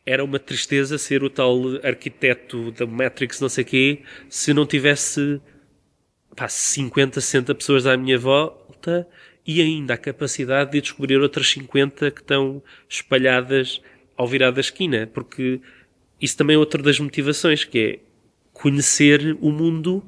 era 0.06 0.24
uma 0.24 0.38
tristeza 0.38 0.98
ser 0.98 1.22
o 1.22 1.30
tal 1.30 1.56
arquiteto 1.82 2.70
da 2.72 2.86
Matrix, 2.86 3.40
não 3.40 3.48
sei 3.48 3.64
quê, 3.64 4.02
se 4.28 4.52
não 4.52 4.66
tivesse 4.66 5.40
pá, 6.36 6.48
50, 6.48 7.20
60 7.20 7.54
pessoas 7.54 7.86
à 7.86 7.96
minha 7.96 8.18
volta 8.18 9.08
e 9.46 9.60
ainda 9.60 9.94
a 9.94 9.98
capacidade 9.98 10.72
de 10.72 10.80
descobrir 10.80 11.18
outras 11.18 11.48
50 11.48 12.10
que 12.10 12.20
estão 12.20 12.62
espalhadas 12.88 13.80
ao 14.16 14.26
virar 14.26 14.50
da 14.50 14.60
esquina, 14.60 15.08
porque 15.12 15.60
isso 16.20 16.36
também 16.36 16.56
é 16.56 16.58
outra 16.58 16.82
das 16.82 16.98
motivações, 16.98 17.64
que 17.64 17.78
é 17.78 17.98
conhecer 18.52 19.36
o 19.40 19.50
mundo 19.50 20.02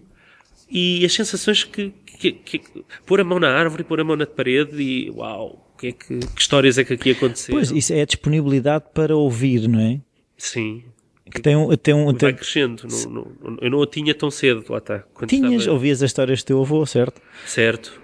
e 0.71 1.05
as 1.05 1.12
sensações 1.12 1.64
que, 1.64 1.92
que, 2.05 2.33
que, 2.33 2.61
pôr 3.05 3.21
a 3.21 3.25
mão 3.25 3.38
na 3.38 3.51
árvore, 3.51 3.85
pôr 3.85 4.01
a 4.01 4.05
mão 4.05 4.16
na 4.16 4.27
parede 4.27 4.81
e 4.81 5.11
uau, 5.11 5.66
que, 5.77 5.88
é 5.88 5.92
que, 5.92 6.19
que 6.19 6.40
histórias 6.40 6.79
é 6.79 6.85
que 6.85 6.95
aqui 6.95 7.11
aconteceram? 7.12 7.59
Pois, 7.59 7.71
isso 7.71 7.92
é 7.92 8.01
a 8.03 8.05
disponibilidade 8.05 8.87
para 8.92 9.14
ouvir, 9.16 9.69
não 9.69 9.81
é? 9.81 10.01
Sim. 10.37 10.85
Que 11.31 11.40
tem 11.40 11.57
um, 11.57 11.75
tem 11.77 11.95
um, 11.95 12.07
vai 12.07 12.14
tem... 12.14 12.35
crescendo. 12.35 12.87
Não, 12.88 13.11
não, 13.11 13.59
eu 13.61 13.71
não 13.71 13.83
a 13.83 13.87
tinha 13.87 14.14
tão 14.14 14.31
cedo, 14.31 14.64
lá 14.69 14.79
está. 14.79 15.05
Tinhas, 15.27 15.62
estava... 15.62 15.73
ouvias 15.73 16.03
as 16.03 16.11
histórias 16.11 16.42
do 16.42 16.47
teu 16.47 16.61
avô, 16.61 16.87
certo? 16.87 17.21
Certo. 17.45 18.01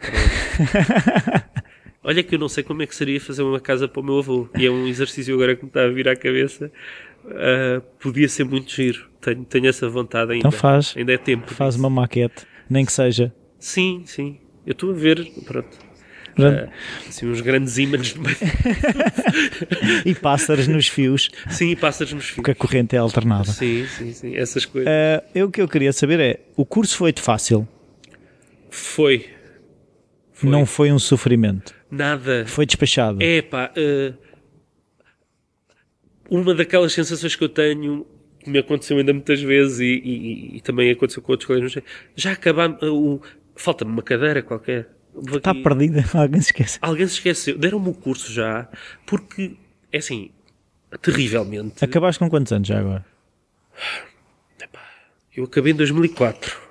Olha 2.06 2.22
que 2.22 2.36
eu 2.36 2.38
não 2.38 2.48
sei 2.48 2.62
como 2.62 2.82
é 2.82 2.86
que 2.86 2.94
seria 2.94 3.20
fazer 3.20 3.42
uma 3.42 3.58
casa 3.58 3.88
para 3.88 4.00
o 4.00 4.04
meu 4.04 4.20
avô. 4.20 4.48
E 4.56 4.64
é 4.64 4.70
um 4.70 4.86
exercício 4.86 5.34
agora 5.34 5.56
que 5.56 5.64
me 5.64 5.68
está 5.68 5.82
a 5.82 5.88
vir 5.88 6.08
à 6.08 6.14
cabeça. 6.14 6.70
Uh, 7.24 7.80
podia 7.98 8.28
ser 8.28 8.44
muito 8.44 8.70
giro. 8.70 9.08
Tenho, 9.20 9.44
tenho 9.44 9.66
essa 9.66 9.88
vontade 9.88 10.30
ainda. 10.30 10.46
Então 10.46 10.52
faz. 10.52 10.94
Ainda 10.96 11.12
é 11.12 11.18
tempo. 11.18 11.52
Faz 11.52 11.74
disso. 11.74 11.84
uma 11.84 11.90
maquete, 11.90 12.46
nem 12.70 12.84
que 12.84 12.92
seja. 12.92 13.34
Sim, 13.58 14.04
sim. 14.06 14.38
Eu 14.64 14.70
estou 14.70 14.92
a 14.92 14.94
ver, 14.94 15.28
pronto. 15.44 15.84
Uh, 16.38 16.70
assim, 17.08 17.26
uns 17.26 17.40
grandes 17.40 17.76
ímãs 17.76 18.14
e 20.06 20.14
pássaros 20.14 20.68
nos 20.68 20.86
fios. 20.86 21.28
Sim, 21.50 21.74
pássaros 21.74 22.12
nos 22.12 22.26
fios. 22.26 22.36
Porque 22.36 22.52
a 22.52 22.54
corrente 22.54 22.94
é 22.94 23.00
alternada. 23.00 23.50
Sim, 23.50 23.84
sim, 23.88 24.12
sim. 24.12 24.36
Essas 24.36 24.64
coisas. 24.64 24.88
Uh, 24.88 25.24
eu, 25.34 25.48
o 25.48 25.50
que 25.50 25.60
eu 25.60 25.66
queria 25.66 25.92
saber 25.92 26.20
é: 26.20 26.40
o 26.54 26.64
curso 26.64 26.96
foi-te 26.96 27.20
fácil? 27.20 27.66
Foi. 28.70 29.26
foi. 30.32 30.48
Não 30.48 30.64
foi 30.64 30.92
um 30.92 31.00
sofrimento? 31.00 31.74
Nada. 31.90 32.44
Foi 32.46 32.66
despachado. 32.66 33.22
É 33.22 33.42
pá, 33.42 33.72
uh, 33.76 34.14
uma 36.28 36.54
daquelas 36.54 36.92
sensações 36.92 37.36
que 37.36 37.44
eu 37.44 37.48
tenho, 37.48 38.06
que 38.40 38.50
me 38.50 38.58
aconteceu 38.58 38.98
ainda 38.98 39.12
muitas 39.12 39.40
vezes 39.40 39.80
e, 39.80 39.84
e, 39.84 40.56
e 40.56 40.60
também 40.60 40.90
aconteceu 40.90 41.22
com 41.22 41.32
outros 41.32 41.46
colegas, 41.46 41.74
já 42.14 42.32
acabamos, 42.32 42.78
uh, 42.82 43.20
falta-me 43.54 43.90
uma 43.90 44.02
cadeira 44.02 44.42
qualquer. 44.42 44.88
Está 45.34 45.54
perdida, 45.54 46.04
alguém 46.14 46.40
se 46.40 46.48
esquece. 46.48 46.78
Alguém 46.82 47.06
se 47.06 47.14
esqueceu. 47.14 47.56
Deram-me 47.56 47.88
o 47.88 47.94
curso 47.94 48.32
já, 48.32 48.68
porque, 49.06 49.56
é 49.92 49.98
assim, 49.98 50.30
terrivelmente. 51.00 51.84
Acabaste 51.84 52.18
com 52.18 52.28
quantos 52.28 52.52
anos 52.52 52.68
já 52.68 52.80
agora? 52.80 53.04
Eu 55.34 55.44
acabei 55.44 55.72
em 55.72 55.76
2004. 55.76 56.65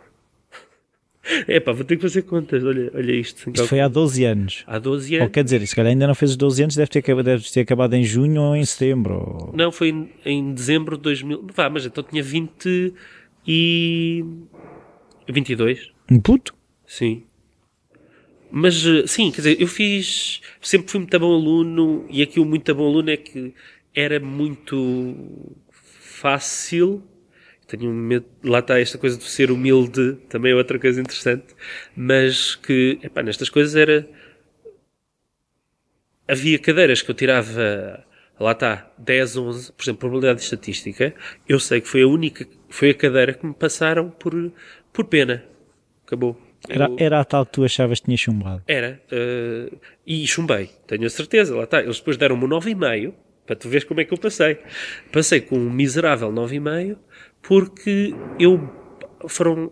É 1.48 1.60
pá, 1.60 1.72
vou 1.72 1.84
ter 1.84 1.96
que 1.96 2.04
fazer 2.04 2.22
contas, 2.22 2.64
olha, 2.64 2.92
olha 2.94 3.12
isto. 3.14 3.50
Isto 3.50 3.68
foi 3.68 3.80
há 3.80 3.88
12 3.88 4.24
anos. 4.26 4.64
Há 4.68 4.78
12 4.78 5.16
anos. 5.16 5.26
Ou 5.26 5.32
quer 5.32 5.44
dizer, 5.44 5.66
se 5.66 5.76
calhar 5.76 5.92
ainda 5.92 6.06
não 6.08 6.14
fez 6.14 6.32
os 6.32 6.38
12 6.38 6.64
anos, 6.64 6.76
deve 6.76 6.90
ter, 6.90 7.24
deve 7.24 7.52
ter 7.52 7.62
acabado 7.62 7.94
em 7.96 8.04
junho 8.04 8.42
ou 8.42 8.56
em 8.56 8.64
setembro. 8.64 9.52
Não, 9.56 9.72
foi 9.72 9.90
em, 9.90 10.10
em 10.24 10.54
dezembro 10.54 10.98
de 10.98 11.04
2000. 11.04 11.48
Vá, 11.54 11.70
mas 11.70 11.86
então 11.86 12.04
tinha 12.04 12.22
20 12.22 12.94
e. 13.48 14.24
22. 15.28 15.92
Um 16.12 16.20
puto? 16.20 16.54
Sim. 16.86 17.24
Mas, 18.52 18.86
eh, 18.86 19.08
sim, 19.08 19.32
quer 19.32 19.38
dizer, 19.38 19.62
eu 19.62 19.68
fiz. 19.68 20.42
Sempre 20.62 20.92
fui 20.92 21.00
muito 21.00 21.20
bom 21.20 21.34
aluno 21.34 22.06
e 22.10 22.22
aqui 22.22 22.40
o 22.40 22.46
muito 22.46 22.74
bom 22.76 22.88
aluno 22.88 23.10
é 23.10 23.18
que 23.18 23.54
era 23.94 24.20
muito 24.20 25.56
fácil 25.72 27.04
tenho 27.68 27.92
medo, 27.92 28.26
lá 28.44 28.60
está 28.60 28.80
esta 28.80 28.98
coisa 28.98 29.18
de 29.18 29.24
ser 29.24 29.52
humilde, 29.52 30.18
também 30.30 30.52
é 30.52 30.56
outra 30.56 30.78
coisa 30.80 31.02
interessante, 31.02 31.56
mas 31.96 32.56
que, 32.56 33.00
epá, 33.02 33.24
nestas 33.24 33.50
coisas 33.50 33.76
era, 33.76 34.08
havia 36.28 36.60
cadeiras 36.60 37.02
que 37.02 37.10
eu 37.10 37.16
tirava, 37.16 38.04
lá 38.40 38.52
está, 38.52 38.92
10, 38.98 39.38
11, 39.38 39.72
por 39.72 39.84
exemplo, 39.84 40.00
probabilidade 40.00 40.42
estatística, 40.42 41.14
eu 41.48 41.60
sei 41.60 41.82
que 41.82 41.88
foi 41.88 42.04
a 42.04 42.08
única, 42.08 42.48
foi 42.70 42.92
a 42.92 42.94
cadeira 42.94 43.34
que 43.34 43.46
me 43.46 43.54
passaram 43.54 44.10
por, 44.10 44.52
por 44.94 45.06
pena. 45.06 45.44
Acabou. 46.06 46.40
Era, 46.68 46.90
era 46.98 47.20
a 47.20 47.26
tal 47.26 47.46
que 47.46 47.54
tu 47.54 47.64
achavas 47.64 48.00
que 48.00 48.06
tinha 48.06 48.18
chumbado? 48.18 48.64
Era. 48.68 49.00
Uh, 49.12 49.78
e 50.06 50.26
chumbei, 50.26 50.70
tenho 50.88 51.06
a 51.06 51.10
certeza, 51.10 51.56
lá 51.56 51.64
está. 51.64 51.82
Eles 51.82 51.98
depois 51.98 52.18
deram-me 52.18 52.46
um 52.46 52.50
9,5, 52.50 53.14
para 53.46 53.56
tu 53.56 53.70
veres 53.70 53.84
como 53.84 54.02
é 54.02 54.06
que 54.06 54.14
eu 54.14 54.18
passei. 54.18 54.58
Passei 55.12 55.42
com 55.42 55.58
um 55.58 55.70
miserável 55.70 56.32
9,5 56.32 56.98
porque 57.48 58.14
eu 58.40 58.70
foram. 59.28 59.72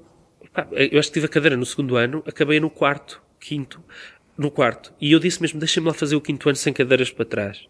Eu 0.72 1.00
acho 1.00 1.10
que 1.10 1.16
tive 1.16 1.26
a 1.26 1.30
cadeira 1.30 1.58
no 1.58 1.66
segundo 1.66 1.96
ano, 1.96 2.24
acabei 2.28 2.60
no 2.60 2.70
quarto, 2.70 3.22
quinto, 3.40 3.84
no 4.38 4.52
quarto. 4.52 4.94
E 5.02 5.12
eu 5.12 5.20
disse 5.20 5.42
mesmo: 5.42 5.60
deixem-me 5.60 5.88
lá 5.88 5.94
fazer 5.94 6.16
o 6.16 6.22
quinto 6.22 6.48
ano 6.48 6.56
sem 6.56 6.72
cadeiras 6.72 7.12
para 7.12 7.26
trás. 7.26 7.68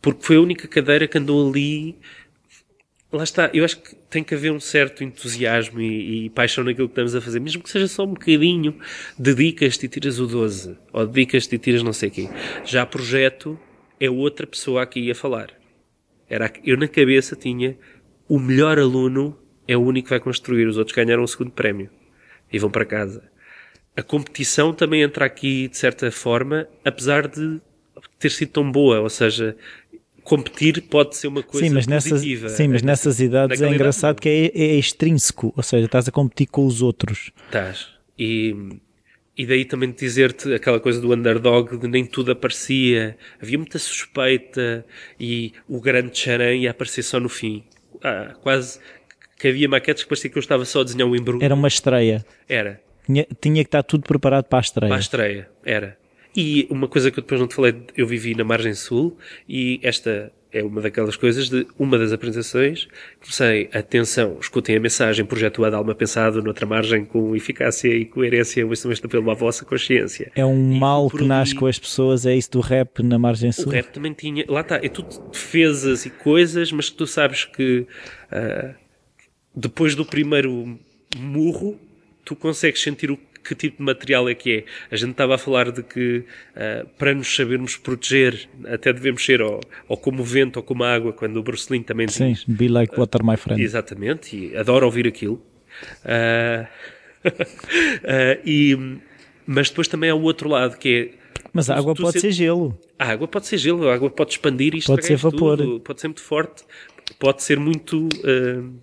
Porque 0.00 0.22
foi 0.22 0.36
a 0.36 0.40
única 0.40 0.68
cadeira 0.68 1.08
que 1.08 1.18
andou 1.18 1.48
ali. 1.48 1.96
Lá 3.12 3.22
está, 3.22 3.48
eu 3.54 3.64
acho 3.64 3.80
que 3.80 3.94
tem 4.10 4.22
que 4.22 4.34
haver 4.34 4.52
um 4.52 4.60
certo 4.60 5.02
entusiasmo 5.02 5.80
e, 5.80 6.26
e 6.26 6.30
paixão 6.30 6.64
naquilo 6.64 6.88
que 6.88 6.92
estamos 6.92 7.14
a 7.14 7.20
fazer, 7.20 7.40
mesmo 7.40 7.62
que 7.62 7.70
seja 7.70 7.86
só 7.86 8.04
um 8.04 8.08
bocadinho. 8.08 8.78
Dedicas-te 9.18 9.86
e 9.86 9.88
tiras 9.88 10.18
o 10.18 10.26
12, 10.26 10.76
ou 10.92 11.06
dedicas-te 11.06 11.54
e 11.54 11.58
tiras 11.58 11.82
não 11.82 11.92
sei 11.92 12.10
quê. 12.10 12.28
Já 12.64 12.84
projeto 12.84 13.58
é 13.98 14.10
outra 14.10 14.46
pessoa 14.46 14.82
aqui 14.82 15.10
a 15.10 15.14
falar. 15.14 15.50
Era, 16.28 16.52
eu 16.64 16.76
na 16.76 16.88
cabeça 16.88 17.36
tinha 17.36 17.78
o 18.28 18.38
melhor 18.40 18.78
aluno 18.78 19.38
é 19.66 19.76
o 19.76 19.80
único 19.80 20.06
que 20.06 20.10
vai 20.10 20.20
construir, 20.20 20.66
os 20.66 20.76
outros 20.76 20.94
ganharam 20.94 21.22
o 21.22 21.28
segundo 21.28 21.50
prémio 21.50 21.90
e 22.52 22.58
vão 22.58 22.70
para 22.70 22.84
casa. 22.84 23.22
A 23.96 24.02
competição 24.02 24.72
também 24.72 25.02
entra 25.02 25.24
aqui 25.24 25.68
de 25.68 25.76
certa 25.76 26.10
forma, 26.10 26.68
apesar 26.84 27.26
de 27.26 27.60
ter 28.18 28.30
sido 28.30 28.50
tão 28.50 28.70
boa, 28.70 29.00
ou 29.00 29.08
seja, 29.08 29.56
competir 30.22 30.82
pode 30.82 31.16
ser 31.16 31.28
uma 31.28 31.42
coisa 31.42 31.66
sim, 31.66 31.72
mas 31.72 31.86
positiva. 31.86 32.42
Nessas, 32.42 32.56
sim, 32.56 32.68
mas 32.68 32.82
nessas 32.82 33.20
idades 33.20 33.62
é 33.62 33.68
engraçado 33.68 34.20
que 34.20 34.28
é, 34.28 34.60
é 34.60 34.74
extrínseco, 34.76 35.52
ou 35.56 35.62
seja, 35.62 35.86
estás 35.86 36.08
a 36.08 36.12
competir 36.12 36.48
com 36.48 36.66
os 36.66 36.82
outros. 36.82 37.30
Estás. 37.46 37.88
E, 38.18 38.54
e 39.36 39.46
daí 39.46 39.64
também 39.64 39.92
dizer-te 39.92 40.52
aquela 40.52 40.80
coisa 40.80 41.00
do 41.00 41.12
underdog, 41.12 41.76
de 41.78 41.86
nem 41.86 42.04
tudo 42.04 42.32
aparecia, 42.32 43.16
havia 43.40 43.56
muita 43.56 43.78
suspeita 43.78 44.84
e 45.18 45.52
o 45.68 45.80
grande 45.80 46.18
charan 46.18 46.54
ia 46.54 46.72
aparecer 46.72 47.02
só 47.02 47.20
no 47.20 47.28
fim. 47.28 47.64
Ah, 48.02 48.34
quase 48.42 48.78
que 49.38 49.48
havia 49.48 49.68
maquetes 49.68 50.02
que 50.02 50.08
parecia 50.08 50.30
que 50.30 50.38
eu 50.38 50.40
estava 50.40 50.64
só 50.64 50.80
a 50.80 50.84
desenhar 50.84 51.08
um 51.08 51.14
embrulho. 51.14 51.44
Era 51.44 51.54
uma 51.54 51.68
estreia. 51.68 52.24
Era. 52.48 52.80
Tinha, 53.04 53.26
tinha 53.40 53.62
que 53.62 53.68
estar 53.68 53.82
tudo 53.82 54.02
preparado 54.02 54.44
para 54.44 54.58
a 54.58 54.60
estreia. 54.60 54.88
Para 54.88 54.96
a 54.96 55.00
estreia, 55.00 55.48
era. 55.64 55.96
E 56.34 56.66
uma 56.68 56.88
coisa 56.88 57.10
que 57.10 57.18
eu 57.18 57.22
depois 57.22 57.40
não 57.40 57.48
te 57.48 57.54
falei, 57.54 57.74
eu 57.96 58.06
vivi 58.06 58.34
na 58.34 58.44
margem 58.44 58.74
sul 58.74 59.16
e 59.48 59.80
esta 59.82 60.30
é 60.52 60.62
uma 60.62 60.80
daquelas 60.80 61.16
coisas 61.16 61.48
de 61.48 61.66
uma 61.78 61.98
das 61.98 62.12
apresentações. 62.12 62.88
Comecei, 63.20 63.68
atenção, 63.72 64.38
escutem 64.40 64.76
a 64.76 64.80
mensagem, 64.80 65.24
projeto 65.24 65.64
A 65.64 65.74
alma 65.74 65.94
pensado 65.94 66.42
noutra 66.42 66.66
margem 66.66 67.04
com 67.04 67.34
eficácia 67.34 67.88
e 67.88 68.04
coerência, 68.04 68.66
o 68.66 68.72
instrumento 68.72 69.08
pela 69.08 69.34
vossa 69.34 69.64
consciência. 69.64 70.30
É 70.34 70.44
um 70.44 70.74
e 70.74 70.78
mal 70.78 71.08
que 71.10 71.24
nasce 71.24 71.54
com 71.54 71.66
as 71.66 71.78
pessoas, 71.78 72.26
é 72.26 72.34
isso 72.34 72.50
do 72.50 72.60
rap 72.60 73.02
na 73.02 73.18
margem 73.18 73.52
sul? 73.52 73.68
O 73.68 73.70
rap 73.70 73.86
também 73.92 74.12
tinha, 74.12 74.44
lá 74.48 74.60
está, 74.60 74.76
é 74.76 74.88
tudo 74.88 75.30
defesas 75.30 76.06
e 76.06 76.10
coisas, 76.10 76.72
mas 76.72 76.90
tu 76.90 77.06
sabes 77.06 77.44
que 77.44 77.86
uh, 78.32 78.85
depois 79.56 79.94
do 79.94 80.04
primeiro 80.04 80.78
murro, 81.16 81.80
tu 82.24 82.36
consegues 82.36 82.82
sentir 82.82 83.10
o 83.10 83.18
que 83.42 83.54
tipo 83.54 83.78
de 83.78 83.82
material 83.84 84.28
é 84.28 84.34
que 84.34 84.52
é. 84.52 84.64
A 84.90 84.96
gente 84.96 85.12
estava 85.12 85.36
a 85.36 85.38
falar 85.38 85.70
de 85.70 85.82
que 85.82 86.18
uh, 86.18 86.86
para 86.98 87.14
nos 87.14 87.34
sabermos 87.34 87.76
proteger 87.76 88.48
até 88.66 88.92
devemos 88.92 89.24
ser 89.24 89.40
ou, 89.40 89.60
ou 89.88 89.96
como 89.96 90.22
o 90.22 90.24
vento 90.24 90.56
ou 90.56 90.62
como 90.62 90.82
a 90.82 90.92
água, 90.92 91.12
quando 91.12 91.36
o 91.36 91.42
Bruce 91.42 91.72
Lee 91.72 91.82
também 91.82 92.08
Sim, 92.08 92.32
diz. 92.32 92.44
be 92.44 92.68
like 92.68 92.98
water, 92.98 93.24
my 93.24 93.36
friend. 93.36 93.62
Exatamente, 93.62 94.36
e 94.36 94.56
adoro 94.56 94.84
ouvir 94.86 95.06
aquilo. 95.06 95.40
Uh, 96.04 96.66
uh, 97.24 98.40
e, 98.44 98.98
mas 99.46 99.68
depois 99.70 99.86
também 99.86 100.10
há 100.10 100.14
o 100.14 100.22
outro 100.22 100.48
lado, 100.48 100.76
que 100.76 101.12
é... 101.14 101.26
Mas 101.52 101.70
a 101.70 101.76
água 101.76 101.94
pode 101.94 102.14
se- 102.14 102.20
ser 102.20 102.32
gelo. 102.32 102.76
A 102.98 103.12
água 103.12 103.28
pode 103.28 103.46
ser 103.46 103.58
gelo, 103.58 103.88
a 103.88 103.94
água 103.94 104.10
pode 104.10 104.32
expandir 104.32 104.74
e 104.74 104.82
Pode 104.82 105.06
ser 105.06 105.14
isto 105.14 105.30
vapor. 105.30 105.56
tudo, 105.56 105.80
pode 105.80 106.00
ser 106.00 106.08
muito 106.08 106.22
forte, 106.22 106.64
pode 107.18 107.42
ser 107.42 107.58
muito 107.60 108.08
uh, 108.08 108.74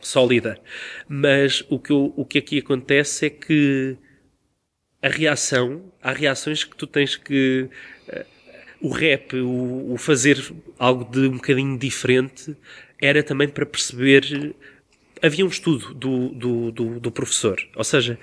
sólida. 0.00 0.58
Mas 1.08 1.64
o 1.68 1.78
que, 1.78 1.90
eu- 1.92 2.12
o 2.16 2.24
que 2.24 2.38
aqui 2.38 2.58
acontece 2.58 3.26
é 3.26 3.30
que 3.30 3.96
a 5.02 5.08
reação, 5.08 5.92
há 6.02 6.12
reações 6.12 6.64
que 6.64 6.76
tu 6.76 6.86
tens 6.86 7.16
que. 7.16 7.68
eh, 8.08 8.26
o 8.80 8.90
rap, 8.90 9.34
o, 9.36 9.92
o 9.92 9.96
fazer 9.98 10.38
algo 10.78 11.04
de 11.10 11.20
um 11.28 11.32
bocadinho 11.36 11.78
diferente, 11.78 12.56
era 13.00 13.22
também 13.22 13.48
para 13.48 13.66
perceber. 13.66 14.54
Havia 15.22 15.44
um 15.44 15.48
estudo 15.48 15.94
do, 15.94 16.28
do, 16.30 16.72
do, 16.72 17.00
do 17.00 17.10
professor. 17.12 17.58
Ou 17.76 17.84
seja, 17.84 18.18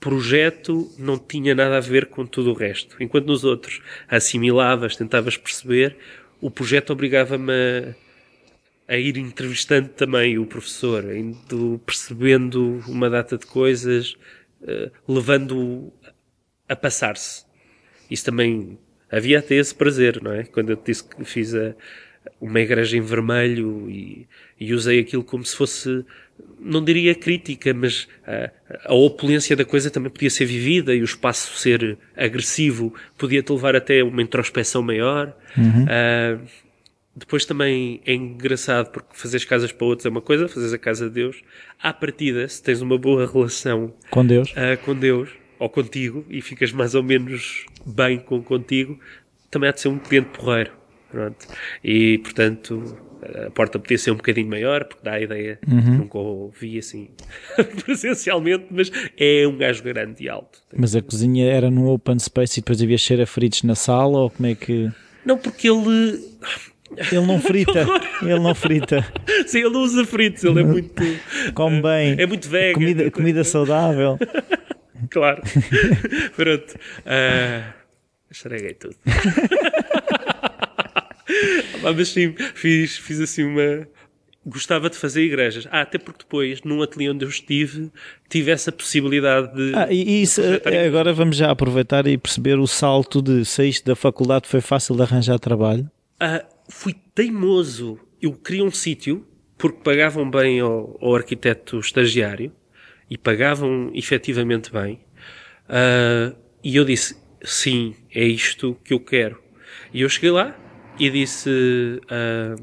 projeto 0.00 0.90
não 0.98 1.18
tinha 1.18 1.54
nada 1.54 1.76
a 1.78 1.80
ver 1.80 2.06
com 2.06 2.26
tudo 2.26 2.50
o 2.50 2.54
resto. 2.54 2.96
Enquanto 3.02 3.26
nos 3.26 3.44
outros 3.44 3.82
assimilavas, 4.08 4.96
tentavas 4.96 5.36
perceber, 5.36 5.96
o 6.40 6.50
projeto 6.50 6.90
obrigava-me 6.92 7.52
a, 7.52 7.94
a 8.90 8.96
ir 8.96 9.16
entrevistando 9.16 9.88
também 9.90 10.36
o 10.36 10.44
professor, 10.44 11.04
indo 11.16 11.80
percebendo 11.86 12.82
uma 12.88 13.08
data 13.08 13.38
de 13.38 13.46
coisas, 13.46 14.16
eh, 14.66 14.90
levando-o 15.08 15.92
a 16.68 16.74
passar-se. 16.74 17.44
Isso 18.10 18.24
também 18.24 18.76
havia 19.08 19.38
até 19.38 19.54
esse 19.54 19.72
prazer, 19.72 20.20
não 20.20 20.32
é? 20.32 20.42
Quando 20.42 20.70
eu 20.70 20.76
te 20.76 20.86
disse 20.86 21.04
que 21.04 21.24
fiz 21.24 21.54
a, 21.54 21.72
uma 22.40 22.60
igreja 22.60 22.96
em 22.96 23.00
vermelho 23.00 23.88
e, 23.88 24.26
e 24.58 24.74
usei 24.74 24.98
aquilo 24.98 25.22
como 25.22 25.44
se 25.44 25.54
fosse, 25.54 26.04
não 26.58 26.82
diria 26.82 27.14
crítica, 27.14 27.72
mas 27.72 28.08
a, 28.26 28.50
a 28.86 28.94
opulência 28.94 29.54
da 29.54 29.64
coisa 29.64 29.88
também 29.88 30.10
podia 30.10 30.30
ser 30.30 30.46
vivida 30.46 30.92
e 30.92 31.00
o 31.00 31.04
espaço 31.04 31.56
ser 31.56 31.96
agressivo 32.16 32.92
podia-te 33.16 33.52
levar 33.52 33.76
até 33.76 34.02
uma 34.02 34.20
introspeção 34.20 34.82
maior. 34.82 35.32
Ah, 35.88 36.38
depois 37.14 37.44
também 37.44 38.00
é 38.06 38.14
engraçado 38.14 38.90
porque 38.90 39.08
fazeres 39.12 39.44
casas 39.44 39.72
para 39.72 39.86
outros 39.86 40.06
é 40.06 40.08
uma 40.08 40.20
coisa, 40.20 40.48
fazeres 40.48 40.72
a 40.72 40.78
casa 40.78 41.08
de 41.08 41.14
Deus. 41.14 41.42
À 41.82 41.92
partida, 41.92 42.46
se 42.48 42.62
tens 42.62 42.80
uma 42.80 42.96
boa 42.96 43.26
relação 43.26 43.92
Com 44.10 44.24
Deus. 44.24 44.52
ah, 44.56 44.76
com 44.76 44.94
Deus 44.94 45.28
ou 45.58 45.68
contigo 45.68 46.24
e 46.30 46.40
ficas 46.40 46.72
mais 46.72 46.94
ou 46.94 47.02
menos 47.02 47.66
bem 47.84 48.18
com 48.18 48.42
contigo, 48.42 48.98
também 49.50 49.68
há 49.68 49.72
de 49.72 49.80
ser 49.80 49.88
um 49.88 49.98
cliente 49.98 50.28
porreiro. 50.30 50.72
Pronto. 51.10 51.46
E, 51.82 52.18
portanto, 52.18 52.96
a 53.46 53.50
porta 53.50 53.78
podia 53.78 53.98
ser 53.98 54.12
um 54.12 54.16
bocadinho 54.16 54.48
maior, 54.48 54.84
porque 54.84 55.02
dá 55.02 55.14
a 55.14 55.20
ideia, 55.20 55.58
nunca 55.66 56.16
o 56.16 56.44
ouvi 56.44 56.78
assim 56.78 57.10
presencialmente, 57.84 58.66
mas 58.70 58.90
é 59.18 59.46
um 59.46 59.56
gajo 59.58 59.82
grande 59.82 60.24
e 60.24 60.28
alto. 60.28 60.60
Mas 60.74 60.94
a 60.94 61.02
cozinha 61.02 61.50
era 61.50 61.68
num 61.70 61.88
open 61.88 62.18
space 62.18 62.60
e 62.60 62.62
depois 62.62 62.80
havia 62.80 62.96
cheiro 62.96 63.22
a 63.22 63.26
fritos 63.26 63.64
na 63.64 63.74
sala 63.74 64.20
ou 64.20 64.30
como 64.30 64.48
é 64.48 64.54
que... 64.54 64.88
Não, 65.26 65.36
porque 65.36 65.68
ele. 65.68 66.18
Ele 66.96 67.26
não 67.26 67.40
frita. 67.40 67.86
Ele 68.22 68.38
não 68.40 68.54
frita. 68.54 69.06
Sim, 69.46 69.60
ele 69.60 69.70
não 69.70 69.82
usa 69.82 70.04
fritos, 70.04 70.44
ele 70.44 70.60
é 70.60 70.64
muito. 70.64 71.02
Come 71.54 71.80
bem. 71.82 72.16
É 72.18 72.26
muito 72.26 72.48
vegan. 72.48 72.74
Comida, 72.74 73.10
comida 73.10 73.44
saudável. 73.44 74.18
Claro. 75.08 75.40
Pronto. 76.36 76.74
Ah, 77.06 77.72
estraguei 78.30 78.74
tudo. 78.74 78.96
Ah, 81.82 81.92
Mas 81.96 82.08
sim, 82.08 82.34
fiz, 82.54 82.98
fiz 82.98 83.20
assim 83.20 83.44
uma. 83.44 83.86
Gostava 84.44 84.90
de 84.90 84.96
fazer 84.96 85.22
igrejas. 85.22 85.66
Ah, 85.70 85.82
até 85.82 85.96
porque 85.96 86.18
depois, 86.24 86.62
num 86.62 86.82
ateliê 86.82 87.08
onde 87.10 87.24
eu 87.24 87.28
estive, 87.28 87.90
tive 88.28 88.50
essa 88.50 88.70
possibilidade 88.72 89.54
de. 89.54 89.74
Ah, 89.74 89.86
e 89.90 90.22
isso, 90.22 90.42
eh, 90.42 90.86
agora 90.86 91.12
vamos 91.12 91.36
já 91.36 91.50
aproveitar 91.50 92.06
e 92.06 92.18
perceber 92.18 92.58
o 92.58 92.66
salto 92.66 93.22
de 93.22 93.44
saíste 93.44 93.84
da 93.86 93.94
faculdade, 93.96 94.48
foi 94.48 94.60
fácil 94.60 94.96
de 94.96 95.02
arranjar 95.02 95.38
trabalho. 95.38 95.88
Ah, 96.18 96.44
fui 96.70 96.94
teimoso. 97.14 97.98
Eu 98.20 98.32
queria 98.32 98.64
um 98.64 98.70
sítio, 98.70 99.26
porque 99.58 99.82
pagavam 99.82 100.30
bem 100.30 100.60
ao, 100.60 100.96
ao 101.00 101.14
arquiteto 101.14 101.78
estagiário 101.80 102.52
e 103.08 103.18
pagavam 103.18 103.90
efetivamente 103.94 104.72
bem. 104.72 105.00
Ah, 105.68 106.34
e 106.62 106.76
eu 106.76 106.84
disse: 106.84 107.16
sim, 107.42 107.96
é 108.14 108.24
isto 108.24 108.76
que 108.84 108.92
eu 108.94 109.00
quero. 109.00 109.42
E 109.92 110.02
eu 110.02 110.08
cheguei 110.08 110.30
lá 110.30 110.56
e 110.98 111.10
disse: 111.10 111.50
ah, 112.08 112.54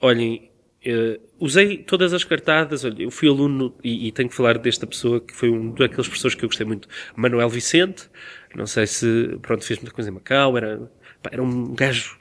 olhem. 0.00 0.50
eh, 0.84 1.20
usei 1.40 1.78
todas 1.78 2.12
as 2.14 2.24
cartadas, 2.24 2.84
olha, 2.84 3.02
eu 3.02 3.10
fui 3.10 3.28
aluno 3.28 3.76
e, 3.82 4.08
e 4.08 4.12
tenho 4.12 4.28
que 4.28 4.34
falar 4.34 4.58
desta 4.58 4.86
pessoa 4.86 5.20
que 5.20 5.34
foi 5.34 5.50
um 5.50 5.72
daqueles 5.72 6.06
professores 6.08 6.34
que 6.36 6.44
eu 6.44 6.48
gostei 6.48 6.66
muito, 6.66 6.88
Manuel 7.16 7.48
Vicente, 7.48 8.08
não 8.54 8.66
sei 8.66 8.86
se, 8.86 9.38
pronto, 9.42 9.64
fez 9.64 9.78
muita 9.80 9.94
coisa 9.94 10.10
em 10.10 10.14
Macau, 10.14 10.56
era, 10.56 10.90
pá, 11.22 11.30
era 11.32 11.42
um 11.42 11.74
gajo 11.74 12.17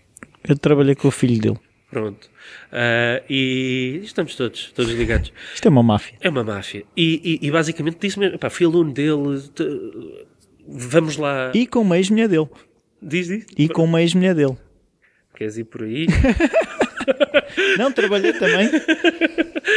Eu 0.48 0.58
trabalhei 0.58 0.96
com 0.96 1.08
o 1.08 1.12
filho 1.12 1.40
dele. 1.42 1.60
Pronto. 1.90 2.30
Ah, 2.72 3.22
e 3.30 4.02
estamos 4.04 4.36
todos, 4.36 4.72
todos 4.74 4.92
ligados. 4.94 5.32
Isto 5.54 5.68
é 5.68 5.70
uma 5.70 5.84
máfia. 5.84 6.18
É 6.22 6.30
uma 6.30 6.44
máfia. 6.44 6.84
E, 6.96 7.40
e- 7.42 7.48
e 7.48 7.52
basicamente 7.52 7.98
disse-me, 8.00 8.38
pá, 8.38 8.50
fui 8.50 8.66
aluno 8.66 8.92
dele, 8.92 9.42
te- 9.54 10.26
vamos 10.68 11.16
lá. 11.18 11.52
E 11.56 11.66
com 11.66 11.80
uma 11.82 11.98
ex-mulher 11.98 12.28
dele. 12.28 12.48
Diz, 13.02 13.28
diz. 13.28 13.46
E 13.58 13.70
com 13.70 13.84
uma 13.86 14.02
ex-mulher 14.02 14.36
dele. 14.36 14.58
Queres 15.36 15.58
ir 15.58 15.64
por 15.66 15.84
aí? 15.84 16.08
Não, 17.78 17.92
trabalhei 17.92 18.34
também. 18.34 18.70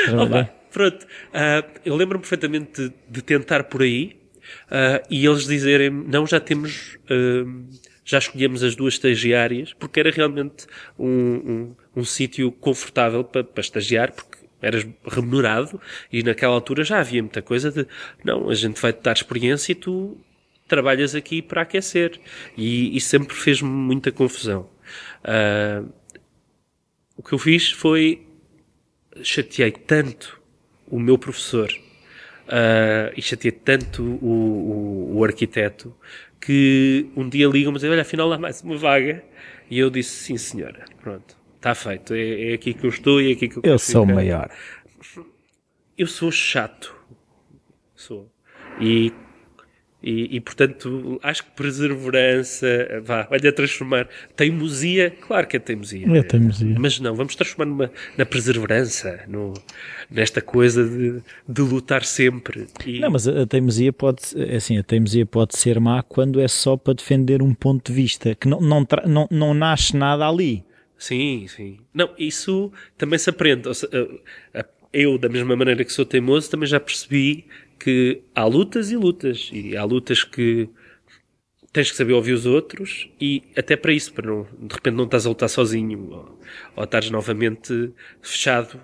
Trabalhei. 0.07 0.41
Opa, 0.43 0.55
pronto. 0.73 1.07
Ah, 1.33 1.65
eu 1.85 1.95
lembro-me 1.97 2.23
perfeitamente 2.23 2.89
de, 2.89 2.93
de 3.09 3.23
tentar 3.23 3.65
por 3.65 3.83
aí 3.83 4.17
ah, 4.71 5.03
e 5.09 5.25
eles 5.27 5.45
dizerem 5.47 5.91
não, 5.91 6.27
já 6.27 6.41
temos, 6.41 6.99
ah, 7.09 7.45
já 8.05 8.19
escolhemos 8.19 8.63
as 8.63 8.75
duas 8.75 8.95
estagiárias 8.95 9.73
porque 9.75 10.01
era 10.01 10.11
realmente 10.11 10.67
um, 10.99 11.07
um, 11.07 11.77
um 11.97 12.05
sítio 12.05 12.51
confortável 12.53 13.25
para, 13.25 13.45
para 13.45 13.61
estagiar 13.61 14.13
porque 14.13 14.41
eras 14.63 14.87
remunerado 15.07 15.81
e 16.13 16.23
naquela 16.23 16.55
altura 16.55 16.85
já 16.85 17.01
havia 17.01 17.23
muita 17.23 17.43
coisa 17.43 17.71
de 17.71 17.87
não, 18.25 18.51
a 18.51 18.55
gente 18.55 18.81
vai 18.81 18.93
te 18.93 19.03
dar 19.03 19.13
experiência 19.13 19.73
e 19.73 19.75
tu 19.75 20.19
trabalhas 20.69 21.15
aqui 21.15 21.43
para 21.43 21.63
aquecer 21.63 22.21
e 22.57 22.97
isso 22.97 23.09
sempre 23.09 23.35
fez-me 23.35 23.69
muita 23.69 24.13
confusão. 24.13 24.71
Ah, 25.25 25.83
o 27.17 27.23
que 27.23 27.33
eu 27.33 27.39
fiz 27.39 27.71
foi 27.73 28.27
chateei 29.23 29.73
tanto 29.73 30.41
o 30.87 30.99
meu 30.99 31.19
professor 31.19 31.71
ah, 32.49 33.13
e 33.17 33.23
chateei 33.23 33.53
tanto 33.53 34.03
o, 34.03 35.13
o, 35.13 35.17
o 35.19 35.25
arquiteto 35.25 35.95
que 36.40 37.11
um 37.16 37.29
dia 37.29 37.46
ligam-me 37.46 37.76
e 37.76 37.79
dizem, 37.79 37.90
olha, 37.90 38.03
afinal 38.03 38.33
há 38.33 38.38
mais 38.38 38.62
uma 38.62 38.76
vaga. 38.76 39.22
E 39.70 39.79
eu 39.79 39.90
disse, 39.90 40.11
sim 40.11 40.37
senhora, 40.37 40.85
pronto, 41.00 41.37
está 41.57 41.74
feito, 41.74 42.14
é, 42.14 42.50
é 42.50 42.55
aqui 42.55 42.74
que 42.74 42.85
eu 42.85 42.90
estou 42.90 43.20
e 43.20 43.31
é 43.31 43.33
aqui 43.33 43.48
que 43.48 43.59
eu 43.59 43.62
quero 43.62 43.74
Eu 43.74 43.79
sou 43.79 44.03
o 44.03 44.07
ficar." 44.07 44.14
maior. 44.14 44.50
Eu 45.96 46.07
sou 46.07 46.33
chato. 46.33 46.96
Sou. 47.94 48.33
E, 48.81 49.12
e, 50.03 50.37
e, 50.37 50.40
portanto, 50.40 51.20
acho 51.22 51.44
que 51.44 51.50
perseverança, 51.50 52.66
vá, 53.05 53.29
olha, 53.31 53.53
transformar 53.53 54.09
teimosia, 54.35 55.11
claro 55.11 55.46
que 55.46 55.57
é 55.57 55.61
teimosia. 55.61 56.07
É 56.16 56.22
teimosia. 56.22 56.74
Mas 56.79 56.98
não, 56.98 57.14
vamos 57.14 57.37
transformar 57.37 57.70
numa, 57.70 57.92
na 58.16 58.24
perseverança, 58.24 59.24
no, 59.29 59.53
nesta 60.11 60.40
coisa 60.40 60.85
de, 60.85 61.20
de 61.49 61.62
lutar 61.62 62.05
sempre. 62.05 62.66
E, 62.85 62.99
Não, 63.01 63.11
mas 63.11 63.29
a 63.29 63.42
a 63.42 63.46
teimosia 63.46 63.92
pode, 63.92 64.23
é 64.37 64.57
assim, 64.57 64.77
a 64.79 64.83
teimosia 64.83 65.25
pode 65.25 65.57
ser 65.57 65.79
má 65.81 66.03
quando 66.03 66.40
é 66.40 66.49
só 66.49 66.77
para 66.77 66.94
defender 66.94 67.42
um 67.42 67.55
ponto 67.55 67.87
de 67.90 67.92
vista, 67.92 68.35
que 68.35 68.49
não, 68.49 68.61
não, 68.61 68.87
não, 69.07 69.29
não 69.31 69.55
nasce 69.55 69.96
nada 69.96 70.27
ali. 70.29 70.64
Sim, 70.99 71.46
sim. 71.49 71.79
Não, 71.94 72.11
isso 72.18 72.70
também 72.99 73.18
se 73.18 73.31
aprende. 73.31 73.68
A- 74.55 74.64
Eu, 74.92 75.16
da 75.16 75.29
mesma 75.29 75.55
maneira 75.55 75.85
que 75.85 75.92
sou 75.92 76.05
teimoso, 76.05 76.51
também 76.51 76.66
já 76.68 76.81
percebi 76.81 77.44
que 77.79 78.20
há 78.35 78.44
lutas 78.44 78.90
e 78.90 78.96
lutas. 78.96 79.49
E 79.53 79.77
há 79.77 79.85
lutas 79.85 80.25
que 80.25 80.68
tens 81.73 81.91
que 81.91 81.97
saber 81.97 82.13
ouvir 82.15 82.33
os 82.33 82.47
outros 82.47 83.09
e 83.21 83.43
até 83.57 83.77
para 83.77 83.93
isso, 83.93 84.13
para 84.13 84.27
não, 84.27 84.47
de 84.59 84.75
repente 84.75 84.95
não 84.95 85.05
estás 85.05 85.25
a 85.25 85.29
lutar 85.29 85.49
sozinho 85.49 86.11
ou, 86.11 86.41
ou 86.77 86.85
estás 86.85 87.11
novamente 87.11 87.93
fechado 88.21 88.81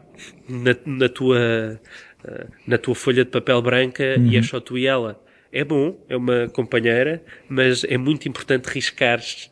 na, 0.48 0.76
na 0.84 1.08
tua, 1.08 1.80
eh, 2.24 2.46
na 2.66 2.78
tua 2.78 2.94
folha 2.94 3.24
de 3.24 3.30
papel 3.30 3.60
branca 3.60 4.16
e 4.20 4.36
é 4.36 4.42
só 4.42 4.60
tu 4.60 4.78
e 4.78 4.86
ela. 4.86 5.20
É 5.52 5.64
bom, 5.64 5.98
é 6.08 6.16
uma 6.16 6.48
companheira, 6.48 7.22
mas 7.48 7.82
é 7.84 7.96
muito 7.96 8.28
importante 8.28 8.66
riscares 8.66 9.50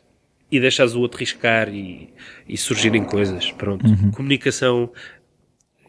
e 0.51 0.59
deixares 0.59 0.93
o 0.93 1.01
outro 1.01 1.19
riscar 1.19 1.67
e, 1.69 2.13
e 2.47 2.55
surgirem 2.55 3.03
coisas. 3.03 3.51
Pronto. 3.51 3.85
Comunicação 4.15 4.91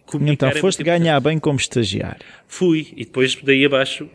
comunicar 0.07 0.49
Então, 0.51 0.61
foste 0.61 0.83
ganhar 0.83 1.19
bem 1.21 1.39
como 1.39 1.59
estagiário. 1.59 2.25
Fui, 2.47 2.87
e 2.97 3.05
depois 3.05 3.37
daí 3.43 3.65
abaixo 3.65 4.09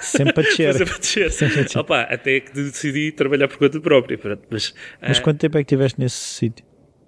Sempre 0.00 0.40
a 0.40 0.42
descer. 0.48 0.74
Sempre 0.74 0.94
a 0.94 0.98
descer. 0.98 1.30
Sempre 1.30 1.60
a 1.60 1.62
descer. 1.62 1.78
Opa, 1.78 2.00
até 2.02 2.40
que 2.40 2.52
decidi 2.52 3.12
trabalhar 3.12 3.46
por 3.48 3.58
conta 3.58 3.80
própria. 3.80 4.18
Mas, 4.50 4.74
Mas 5.00 5.18
ah, 5.18 5.22
quanto 5.22 5.38
tempo 5.38 5.56
é 5.58 5.62
que 5.62 5.74
estiveste 5.74 6.00
nesse 6.00 6.16
sítio? 6.16 6.64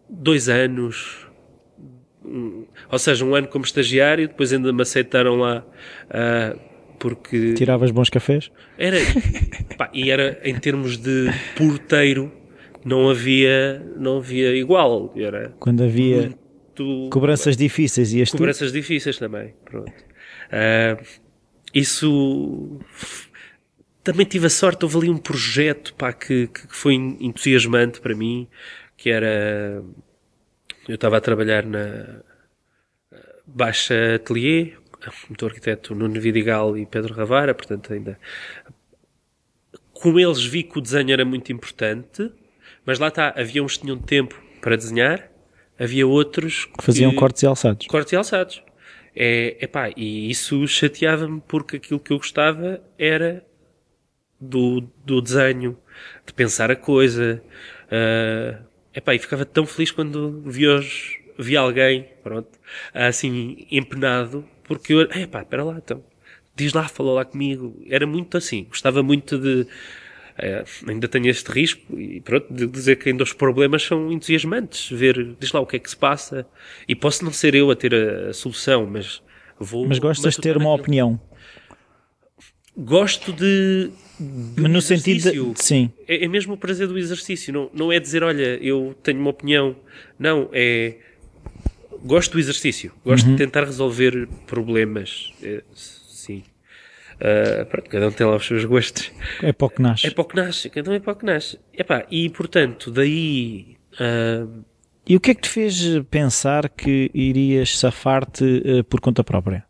dois 0.09 0.49
anos, 0.49 1.26
ou 2.91 2.99
seja, 2.99 3.24
um 3.24 3.34
ano 3.34 3.49
como 3.49 3.64
estagiário, 3.64 4.28
depois 4.28 4.53
ainda 4.53 4.72
me 4.72 4.82
aceitaram 4.82 5.37
lá 5.37 5.64
ah, 6.11 6.57
porque 6.99 7.55
Tiravas 7.55 7.91
bons 7.91 8.09
cafés? 8.09 8.51
era 8.78 8.97
pá, 9.76 9.91
e 9.93 10.11
era 10.11 10.41
em 10.45 10.55
termos 10.59 10.97
de 10.97 11.30
porteiro 11.57 12.32
não 12.84 13.11
havia 13.11 13.84
não 13.99 14.18
havia 14.18 14.55
igual 14.57 15.12
era 15.16 15.53
Quando 15.59 15.82
havia 15.84 16.32
muito 16.83 17.11
cobranças 17.11 17.57
difíceis 17.57 18.12
e 18.12 18.24
tu? 18.24 18.37
cobranças 18.37 18.72
difíceis 18.72 19.18
também. 19.18 19.55
Pronto. 19.64 19.93
Ah, 20.51 20.97
isso 21.74 22.79
também 24.03 24.24
tive 24.24 24.47
a 24.47 24.51
sorte, 24.51 24.85
houve 24.85 24.99
ali 24.99 25.11
um 25.11 25.18
projeto 25.18 25.95
pá, 25.95 26.12
que, 26.12 26.47
que 26.47 26.66
foi 26.68 26.95
entusiasmante 26.95 28.01
para 28.01 28.14
mim, 28.14 28.49
que 28.97 29.11
era 29.11 29.83
eu 30.89 30.95
estava 30.95 31.16
a 31.16 31.20
trabalhar 31.20 31.66
na 31.66 32.22
Baixa 33.45 34.14
Atelier, 34.14 34.79
como 35.27 35.49
arquiteto 35.49 35.95
Nuno 35.95 36.20
Vidigal 36.20 36.79
e 36.79 36.87
Pedro 36.87 37.14
Ravara, 37.14 37.55
portanto 37.55 37.93
ainda 37.93 38.18
com 39.93 40.18
eles 40.20 40.45
vi 40.45 40.62
que 40.62 40.79
o 40.79 40.81
desenho 40.81 41.12
era 41.12 41.24
muito 41.24 41.51
importante, 41.51 42.31
mas 42.85 42.99
lá 42.99 43.09
está, 43.09 43.35
havia 43.37 43.62
uns 43.62 43.77
que 43.77 43.83
tinham 43.83 43.99
tempo 43.99 44.41
para 44.61 44.77
desenhar, 44.77 45.31
havia 45.79 46.07
outros 46.07 46.64
que 46.64 46.85
Faziam 46.85 47.14
cortes 47.14 47.43
e 47.43 47.47
alçados. 47.47 47.87
cortes 47.87 48.12
e 48.12 48.16
alçados. 48.16 48.62
É, 49.14 49.57
epá, 49.61 49.91
e 49.97 50.31
isso 50.31 50.66
chateava-me 50.68 51.41
porque 51.49 51.77
aquilo 51.77 51.99
que 51.99 52.12
eu 52.12 52.18
gostava 52.18 52.83
era 52.99 53.43
do, 54.41 54.83
do 55.05 55.20
desenho, 55.22 55.79
de 56.27 56.33
pensar 56.35 56.70
a 56.70 56.77
coisa. 56.77 57.43
ah, 57.91 58.61
epá, 58.95 59.14
e 59.14 59.18
ficava 59.18 59.45
tão 59.45 59.66
feliz 59.66 59.91
quando 59.91 60.43
vi, 60.43 60.66
os, 60.66 61.18
vi 61.39 61.57
alguém, 61.57 62.09
pronto, 62.22 62.59
assim, 62.93 63.66
empenado, 63.70 64.45
porque 64.64 64.93
eu, 64.93 65.03
epá, 65.03 65.43
espera 65.43 65.64
lá, 65.64 65.79
então, 65.83 66.05
diz 66.55 66.72
lá, 66.72 66.89
falou 66.89 67.14
lá 67.14 67.24
comigo. 67.24 67.83
Era 67.89 68.07
muito 68.07 68.37
assim, 68.37 68.64
gostava 68.64 69.03
muito 69.03 69.39
de, 69.39 69.66
eh, 70.39 70.64
ainda 70.87 71.09
tenho 71.09 71.28
este 71.28 71.51
risco 71.51 71.99
e 71.99 72.20
pronto, 72.20 72.53
de 72.53 72.66
dizer 72.66 72.97
que 72.97 73.09
ainda 73.09 73.22
os 73.22 73.32
problemas 73.32 73.82
são 73.82 74.12
entusiasmantes, 74.12 74.91
ver, 74.91 75.34
diz 75.41 75.53
lá 75.53 75.61
o 75.61 75.66
que 75.66 75.76
é 75.76 75.78
que 75.78 75.89
se 75.91 75.97
passa 75.97 76.47
e 76.89 76.95
posso 76.95 77.24
não 77.24 77.32
ser 77.32 77.55
eu 77.55 77.70
a 77.70 77.76
ter 77.76 77.95
a, 77.95 78.28
a 78.30 78.32
solução, 78.32 78.87
mas 78.87 79.22
vou... 79.59 79.87
Mas 79.87 79.99
gostas 79.99 80.34
de 80.34 80.41
ter 80.41 80.57
uma 80.57 80.70
aquilo. 80.70 80.80
opinião. 80.82 81.20
Gosto 82.76 83.32
de... 83.32 83.91
de 84.20 84.61
Mas 84.61 84.70
no 84.70 84.82
sentido 84.82 85.55
de. 85.55 85.62
Sim. 85.62 85.91
É, 86.07 86.24
é 86.24 86.28
mesmo 86.28 86.53
o 86.55 86.57
prazer 86.59 86.87
do 86.87 86.99
exercício, 86.99 87.53
não, 87.53 87.70
não 87.72 87.91
é 87.91 87.99
dizer, 87.99 88.22
olha, 88.22 88.59
eu 88.62 88.95
tenho 89.03 89.18
uma 89.18 89.30
opinião. 89.30 89.74
Não, 90.18 90.51
é. 90.53 90.97
Gosto 92.05 92.32
do 92.32 92.39
exercício, 92.39 92.93
gosto 93.05 93.24
Uhum. 93.26 93.32
de 93.32 93.39
tentar 93.39 93.64
resolver 93.64 94.28
problemas. 94.47 95.32
É, 95.43 95.62
Ah, 97.21 97.64
pronto, 97.64 97.89
cada 97.91 98.09
um 98.09 98.12
tem 98.12 98.27
lá 98.27 98.37
os 98.37 98.47
seus 98.47 98.64
gostos. 98.64 99.11
É 99.43 99.53
para 99.53 99.67
o 99.67 99.71
que 99.71 99.83
nasce. 99.83 100.07
É 100.07 100.11
para 100.11 100.23
o 100.23 100.25
que 100.25 100.37
nasce, 100.37 100.71
cada 100.71 100.91
um 100.91 100.95
é 100.95 101.01
para 101.01 101.12
o 101.12 101.17
que 101.17 101.25
nasce. 101.25 101.59
Epá, 101.73 102.07
e 102.11 102.29
portanto, 102.31 102.91
daí. 102.91 103.77
ah, 103.99 104.47
E 105.09 105.17
o 105.17 105.21
que 105.21 105.31
é 105.31 105.35
que 105.35 105.43
te 105.43 105.49
fez 105.49 105.83
pensar 106.11 106.69
que 106.69 107.11
irias 107.14 107.79
safar-te 107.79 108.62
eh, 108.64 108.83
por 108.83 109.01
conta 109.01 109.23
própria? 109.25 109.64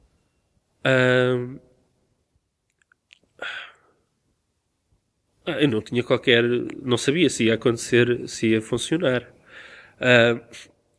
eu 5.47 5.69
não 5.69 5.81
tinha 5.83 6.03
qualquer. 6.03 6.43
Não 6.83 6.97
sabia 6.97 7.29
se 7.31 7.45
ia 7.45 7.55
acontecer, 7.55 8.29
se 8.29 8.49
ia 8.49 8.63
funcionar. 8.63 9.27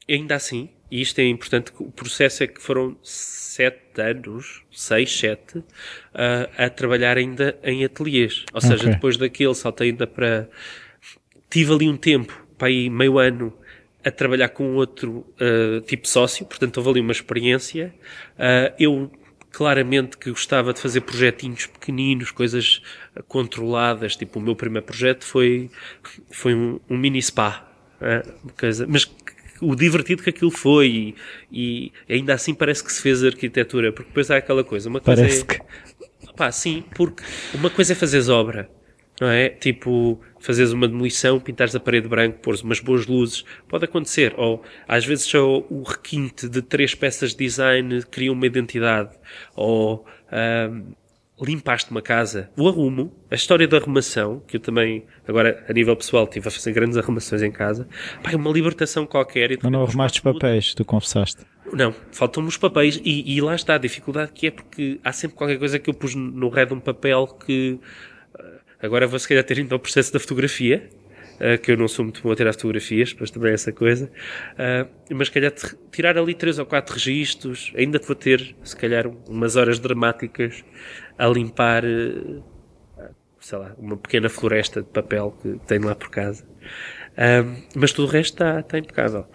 Ainda 0.09 0.35
assim, 0.35 0.69
e 0.89 1.01
isto 1.01 1.19
é 1.19 1.25
importante, 1.25 1.71
o 1.79 1.91
processo 1.91 2.43
é 2.43 2.47
que 2.47 2.61
foram 2.61 2.97
sete 3.03 3.99
anos, 4.01 4.61
seis, 4.71 5.17
sete, 5.17 5.63
ah, 6.13 6.49
a 6.65 6.69
trabalhar 6.69 7.17
ainda 7.17 7.57
em 7.63 7.83
ateliês. 7.83 8.45
Ou 8.53 8.61
seja, 8.61 8.83
Ok. 8.83 8.89
depois 8.93 9.17
daquele 9.17 9.53
saltei 9.55 9.89
ainda 9.89 10.05
para. 10.07 10.49
Tive 11.49 11.73
ali 11.73 11.87
um 11.89 11.97
tempo, 11.97 12.45
para 12.57 12.67
aí 12.67 12.89
meio 12.89 13.17
ano, 13.19 13.53
a 14.03 14.11
trabalhar 14.11 14.49
com 14.49 14.75
outro 14.75 15.25
ah, 15.39 15.81
tipo 15.85 16.03
de 16.03 16.09
sócio, 16.09 16.45
portanto 16.45 16.77
houve 16.77 16.89
ali 16.91 16.99
uma 17.01 17.11
experiência. 17.11 17.93
Ah, 18.37 18.73
eu 18.79 19.11
claramente 19.51 20.17
que 20.17 20.29
gostava 20.29 20.71
de 20.71 20.79
fazer 20.79 21.01
projetinhos 21.01 21.65
pequeninos, 21.65 22.29
coisas 22.31 22.81
controladas, 23.27 24.15
tipo 24.15 24.37
o 24.39 24.41
meu 24.41 24.55
primeiro 24.55 24.85
projeto 24.85 25.23
foi, 25.25 25.71
foi 26.29 26.53
um, 26.53 26.79
um 26.89 26.95
mini 26.97 27.19
spa. 27.21 27.63
uma 27.99 28.53
coisa- 28.59 28.85
mas 28.87 29.09
o 29.61 29.75
divertido 29.75 30.23
que 30.23 30.29
aquilo 30.29 30.51
foi 30.51 31.15
e, 31.51 31.91
e 32.09 32.13
ainda 32.13 32.33
assim 32.33 32.53
parece 32.53 32.83
que 32.83 32.91
se 32.91 33.01
fez 33.01 33.23
arquitetura, 33.23 33.91
porque 33.91 34.09
depois 34.09 34.29
há 34.31 34.37
aquela 34.37 34.63
coisa, 34.63 34.89
uma 34.89 34.99
coisa 34.99 35.21
Parece 35.21 35.41
é, 35.41 35.45
que. 35.45 35.59
Pá, 36.35 36.51
sim, 36.51 36.83
porque 36.95 37.23
uma 37.53 37.69
coisa 37.69 37.93
é 37.93 37.95
fazeres 37.95 38.29
obra, 38.29 38.69
não 39.19 39.29
é? 39.29 39.49
Tipo, 39.49 40.19
fazeres 40.39 40.71
uma 40.71 40.87
demolição, 40.87 41.39
pintares 41.39 41.75
a 41.75 41.79
parede 41.79 42.07
branca, 42.07 42.37
pôres 42.41 42.61
umas 42.61 42.79
boas 42.79 43.07
luzes, 43.07 43.43
pode 43.67 43.85
acontecer. 43.85 44.33
Ou, 44.37 44.63
às 44.87 45.05
vezes, 45.05 45.25
só 45.25 45.59
o 45.69 45.83
requinte 45.83 46.47
de 46.47 46.61
três 46.61 46.93
peças 46.93 47.31
de 47.31 47.37
design 47.37 48.03
cria 48.03 48.31
uma 48.31 48.45
identidade. 48.45 49.17
Ou, 49.55 50.05
ahm, 50.31 50.93
limpaste 51.39 51.91
uma 51.91 52.01
casa. 52.01 52.49
O 52.57 52.67
arrumo, 52.67 53.11
a 53.29 53.35
história 53.35 53.67
da 53.67 53.77
arrumação, 53.77 54.41
que 54.47 54.57
eu 54.57 54.59
também, 54.59 55.05
agora, 55.27 55.63
a 55.67 55.73
nível 55.73 55.95
pessoal, 55.95 56.23
estive 56.23 56.47
a 56.47 56.51
fazer 56.51 56.73
grandes 56.73 56.97
arrumações 56.97 57.41
em 57.41 57.51
casa. 57.51 57.87
Pá, 58.23 58.31
é 58.31 58.35
uma 58.35 58.51
libertação 58.51 59.05
qualquer. 59.05 59.51
e 59.51 59.59
Não, 59.61 59.69
não 59.69 59.83
arrumaste 59.83 60.19
os 60.19 60.23
papéis, 60.23 60.73
tu 60.73 60.83
confessaste. 60.83 61.43
Não, 61.71 61.93
faltam-me 62.11 62.47
os 62.47 62.57
papéis 62.57 62.99
e, 63.03 63.35
e 63.35 63.41
lá 63.41 63.53
está 63.53 63.75
a 63.75 63.77
dificuldade 63.77 64.31
que 64.33 64.47
é 64.47 64.51
porque 64.51 64.99
há 65.03 65.11
sempre 65.11 65.35
qualquer 65.35 65.59
coisa 65.59 65.77
que 65.77 65.89
eu 65.89 65.93
pus 65.93 66.15
no 66.15 66.49
ré 66.49 66.65
de 66.65 66.73
um 66.73 66.79
papel 66.79 67.27
que 67.27 67.77
ah, 68.33 68.43
agora 68.81 69.05
vou 69.05 69.19
se 69.19 69.27
calhar 69.27 69.43
ter 69.43 69.59
indo 69.59 69.73
ao 69.73 69.79
processo 69.79 70.13
da 70.13 70.19
fotografia, 70.19 70.89
ah, 71.39 71.57
que 71.57 71.71
eu 71.71 71.77
não 71.77 71.87
sou 71.87 72.05
muito 72.05 72.21
bom 72.21 72.31
a 72.31 72.35
tirar 72.35 72.53
fotografias, 72.53 73.11
depois 73.11 73.31
também 73.31 73.51
é 73.51 73.53
essa 73.53 73.71
coisa, 73.71 74.11
Ah, 74.57 74.87
mas 75.11 75.27
se 75.27 75.33
calhar 75.33 75.53
tirar 75.91 76.17
ali 76.17 76.33
três 76.33 76.59
ou 76.59 76.65
quatro 76.65 76.93
registros, 76.95 77.71
ainda 77.75 77.99
vou 77.99 78.15
ter 78.15 78.55
se 78.63 78.75
calhar 78.75 79.07
umas 79.27 79.55
horas 79.55 79.79
dramáticas 79.79 80.63
a 81.17 81.27
limpar 81.27 81.83
ah, 81.85 83.09
sei 83.39 83.57
lá, 83.57 83.75
uma 83.77 83.97
pequena 83.97 84.29
floresta 84.29 84.81
de 84.81 84.89
papel 84.89 85.35
que 85.41 85.59
tenho 85.67 85.85
lá 85.85 85.95
por 85.95 86.09
casa. 86.09 86.45
Ah, 87.17 87.43
mas 87.75 87.91
tudo 87.91 88.07
o 88.07 88.11
resto 88.11 88.33
está, 88.35 88.59
está 88.59 88.77
impecável. 88.77 89.25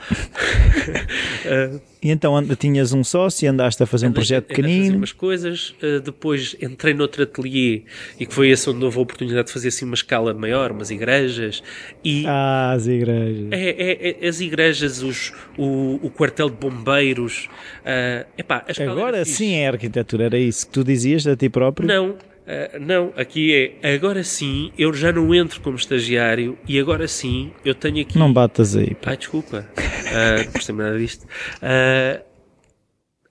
Ah, 1.47 1.81
E 2.03 2.11
então 2.11 2.45
tinhas 2.57 2.93
um 2.93 3.05
sócio 3.05 3.49
andaste 3.49 3.81
a 3.81 3.87
fazer 3.87 4.09
um 4.09 4.13
projeto 4.13 4.47
a 4.51 4.55
fazer 4.57 4.63
pequenino. 4.69 4.97
umas 4.97 5.13
coisas, 5.13 5.73
uh, 5.81 6.01
depois 6.01 6.57
entrei 6.61 6.93
noutro 6.95 7.23
ateliê 7.23 7.83
e 8.19 8.27
que 8.27 8.35
foi 8.35 8.49
esse 8.51 8.69
onde 8.69 8.85
houve 8.85 8.99
a 8.99 9.03
oportunidade 9.03 9.47
de 9.47 9.53
fazer 9.53 9.69
assim 9.69 9.85
uma 9.85 9.95
escala 9.95 10.35
maior, 10.35 10.73
umas 10.73 10.91
igrejas 10.91 11.63
e 12.05 12.25
Ah, 12.27 12.73
as 12.73 12.89
igrejas. 12.89 13.47
é, 13.53 13.71
é- 13.71 14.19
é- 14.21 14.27
as 14.29 14.41
igrejas, 14.41 15.01
os, 15.01 15.33
o, 15.57 16.01
o 16.03 16.11
quartel 16.11 16.51
de 16.51 16.57
bombeiros, 16.57 17.49
uh, 17.85 18.27
epá, 18.37 18.65
Agora 18.81 19.25
sim 19.25 19.55
é 19.55 19.69
arquitetura, 19.69 20.25
era 20.25 20.39
isso 20.39 20.67
que 20.67 20.73
tu 20.73 20.83
dizias 20.83 21.25
a 21.29 21.37
ti 21.37 21.49
próprio? 21.49 21.87
Não, 21.87 22.17
ah, 22.47 22.79
não, 22.79 23.13
aqui 23.17 23.77
é 23.83 23.95
agora 23.95 24.23
sim 24.25 24.73
eu 24.77 24.93
já 24.93 25.13
não 25.13 25.35
entro 25.35 25.61
como 25.61 25.77
estagiário 25.77 26.59
e 26.67 26.79
agora 26.79 27.07
sim 27.07 27.53
eu 27.65 27.75
tenho 27.75 28.01
aqui 28.01 28.19
Não 28.19 28.33
batas 28.33 28.77
aí. 28.77 28.95
pá. 28.95 29.11
Ai, 29.11 29.17
desculpa. 29.17 29.67
Ah, 29.77 30.43
não 30.45 30.53
percebo 30.53 30.79
nada 30.83 30.99
disto. 30.99 31.27
Ah, 31.61 32.21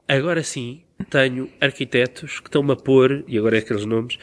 agora 0.08 0.44
sim, 0.44 0.82
tenho 1.10 1.50
arquitetos 1.60 2.40
que 2.40 2.48
estão-me 2.48 2.72
a 2.72 2.76
pôr, 2.76 3.24
e 3.28 3.38
agora 3.38 3.58
é 3.58 3.60
aqueles 3.60 3.86
nomes, 3.86 4.18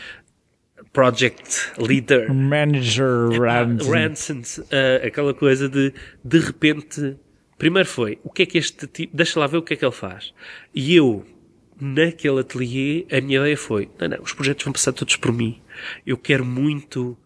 Project 0.93 1.73
Leader, 1.79 2.33
Manager. 2.33 3.31
Ransom, 3.41 4.43
ah, 4.73 5.07
aquela 5.07 5.35
coisa 5.35 5.69
de, 5.69 5.93
de 6.25 6.39
repente, 6.39 7.17
primeiro 7.59 7.89
foi, 7.89 8.19
o 8.25 8.31
que 8.31 8.43
é 8.43 8.47
que 8.47 8.59
este 8.59 8.87
tipo, 8.87 9.17
deixa 9.17 9.39
lá 9.39 9.47
ver 9.47 9.59
o 9.59 9.63
que 9.63 9.75
é 9.75 9.77
que 9.77 9.85
ele 9.85 9.93
faz. 9.93 10.33
E 10.75 10.95
eu, 10.97 11.25
naquele 11.81 12.41
ateliê, 12.41 13.07
a 13.11 13.21
minha 13.21 13.39
ideia 13.41 13.57
foi, 13.57 13.89
não, 13.99 14.09
não, 14.09 14.23
os 14.23 14.33
projetos 14.33 14.65
vão 14.65 14.73
passar 14.73 14.93
todos 14.93 15.17
por 15.17 15.33
mim. 15.33 15.61
Eu 16.07 16.17
quero 16.17 16.45
muito 16.45 17.17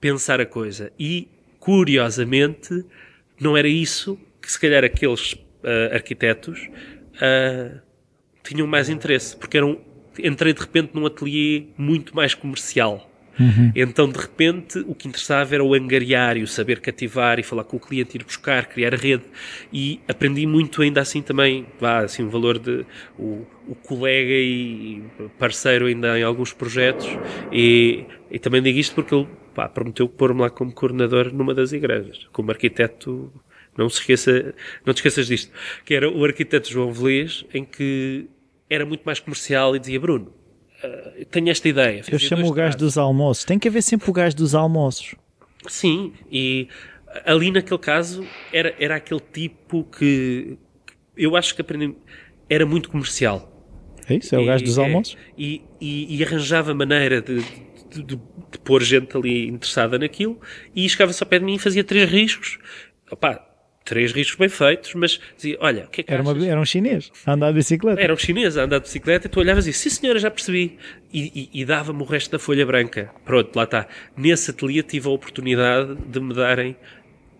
pensar 0.00 0.40
a 0.40 0.46
coisa. 0.46 0.92
E, 0.98 1.28
curiosamente, 1.58 2.84
não 3.38 3.56
era 3.56 3.68
isso 3.68 4.18
que 4.40 4.50
se 4.50 4.58
calhar 4.58 4.84
aqueles 4.84 5.36
ah, 5.62 5.94
arquitetos 5.94 6.68
ah, 7.20 7.80
tinham 8.42 8.66
mais 8.66 8.88
interesse, 8.88 9.36
porque 9.36 9.56
eram, 9.56 9.80
entrei 10.18 10.52
de 10.52 10.60
repente 10.60 10.94
num 10.94 11.06
ateliê 11.06 11.66
muito 11.76 12.16
mais 12.16 12.34
comercial. 12.34 13.09
Então, 13.74 14.08
de 14.08 14.18
repente, 14.18 14.78
o 14.80 14.94
que 14.94 15.08
interessava 15.08 15.54
era 15.54 15.64
o 15.64 15.74
angariar 15.74 16.36
e 16.36 16.42
o 16.42 16.46
saber 16.46 16.80
cativar 16.80 17.38
e 17.38 17.42
falar 17.42 17.64
com 17.64 17.76
o 17.76 17.80
cliente, 17.80 18.16
ir 18.16 18.24
buscar, 18.24 18.66
criar 18.66 18.94
rede. 18.94 19.24
E 19.72 20.00
aprendi 20.08 20.46
muito 20.46 20.82
ainda 20.82 21.00
assim 21.00 21.22
também, 21.22 21.66
vá, 21.80 22.00
assim, 22.00 22.22
o 22.22 22.30
valor 22.30 22.58
de 22.58 22.84
o, 23.18 23.46
o 23.66 23.74
colega 23.74 24.32
e 24.32 25.02
parceiro 25.38 25.86
ainda 25.86 26.18
em 26.18 26.22
alguns 26.22 26.52
projetos. 26.52 27.06
E, 27.52 28.04
e 28.30 28.38
também 28.38 28.62
digo 28.62 28.78
isto 28.78 28.94
porque 28.94 29.14
ele 29.14 29.28
pá, 29.54 29.68
prometeu 29.68 30.08
pôr-me 30.08 30.40
lá 30.40 30.50
como 30.50 30.72
coordenador 30.72 31.32
numa 31.32 31.54
das 31.54 31.72
igrejas. 31.72 32.28
Como 32.32 32.50
arquiteto, 32.50 33.32
não 33.76 33.88
se 33.88 34.00
esqueça, 34.00 34.54
não 34.84 34.92
te 34.92 34.98
esqueças 34.98 35.26
disto. 35.26 35.52
Que 35.84 35.94
era 35.94 36.10
o 36.10 36.24
arquiteto 36.24 36.70
João 36.70 36.92
Velez, 36.92 37.44
em 37.54 37.64
que 37.64 38.28
era 38.68 38.86
muito 38.86 39.02
mais 39.02 39.18
comercial 39.18 39.74
e 39.74 39.78
dizia, 39.78 39.98
Bruno, 39.98 40.32
uh, 40.84 41.24
tenho 41.26 41.48
esta 41.50 41.68
ideia. 41.68 42.02
Eu 42.10 42.18
chamo 42.18 42.46
o 42.48 42.52
gajo 42.52 42.76
dos 42.78 42.96
almoços. 42.98 43.44
Tem 43.44 43.58
que 43.58 43.68
haver 43.68 43.82
sempre 43.82 44.08
o 44.10 44.12
gajo 44.12 44.36
dos 44.36 44.54
almoços. 44.54 45.14
Sim, 45.68 46.12
e 46.30 46.68
ali 47.26 47.50
naquele 47.50 47.78
caso 47.78 48.26
era, 48.52 48.74
era 48.78 48.96
aquele 48.96 49.20
tipo 49.32 49.84
que, 49.84 50.56
que 50.86 50.94
eu 51.16 51.36
acho 51.36 51.54
que 51.54 51.60
aprendi, 51.60 51.94
era 52.48 52.64
muito 52.64 52.88
comercial. 52.88 53.46
É 54.08 54.14
isso? 54.14 54.34
É 54.34 54.38
o 54.38 54.46
gajo 54.46 54.64
dos 54.64 54.78
é, 54.78 54.82
almoços? 54.82 55.16
E, 55.36 55.62
e- 55.80 56.16
e 56.16 56.24
arranjava 56.24 56.74
maneira 56.74 57.20
de, 57.20 57.40
de, 57.90 58.02
de- 58.02 58.16
de 58.16 58.58
pôr 58.64 58.82
gente 58.82 59.16
ali 59.16 59.46
interessada 59.48 59.98
naquilo 59.98 60.40
e 60.74 60.88
chegava-se 60.88 61.22
ao 61.22 61.28
pé 61.28 61.38
de 61.38 61.44
mim 61.44 61.54
e 61.54 61.58
fazia 61.58 61.84
três 61.84 62.10
riscos. 62.10 62.58
Opá, 63.10 63.46
três 63.84 64.12
riscos 64.12 64.36
bem 64.38 64.48
feitos, 64.48 64.94
mas 64.94 65.20
dizia, 65.36 65.56
olha, 65.60 65.84
o 65.84 65.88
que 65.88 66.00
é 66.02 66.04
que 66.04 66.12
Era, 66.12 66.22
uma- 66.22 66.46
era 66.46 66.60
um 66.60 66.64
chinês 66.64 67.10
a 67.26 67.32
andar 67.32 67.48
de 67.48 67.54
bicicleta. 67.54 68.00
Era 68.00 68.12
um 68.14 68.16
chinês 68.16 68.56
a 68.56 68.62
andar 68.64 68.78
de 68.78 68.84
bicicleta 68.84 69.26
e 69.26 69.30
tu 69.30 69.40
olhavas 69.40 69.66
e 69.66 69.72
sim 69.72 69.90
senhora, 69.90 70.18
já 70.18 70.30
percebi. 70.30 70.78
E, 71.12 71.48
e- 71.54 71.60
e 71.60 71.64
dava-me 71.64 72.00
o 72.02 72.04
resto 72.04 72.30
da 72.30 72.38
folha 72.38 72.64
branca. 72.64 73.10
Pronto, 73.24 73.54
lá 73.56 73.64
está. 73.64 73.88
Nesse 74.16 74.50
ateliê 74.50 74.82
tive 74.82 75.08
a 75.08 75.10
oportunidade 75.10 75.96
de 76.06 76.20
me 76.20 76.32
darem 76.34 76.76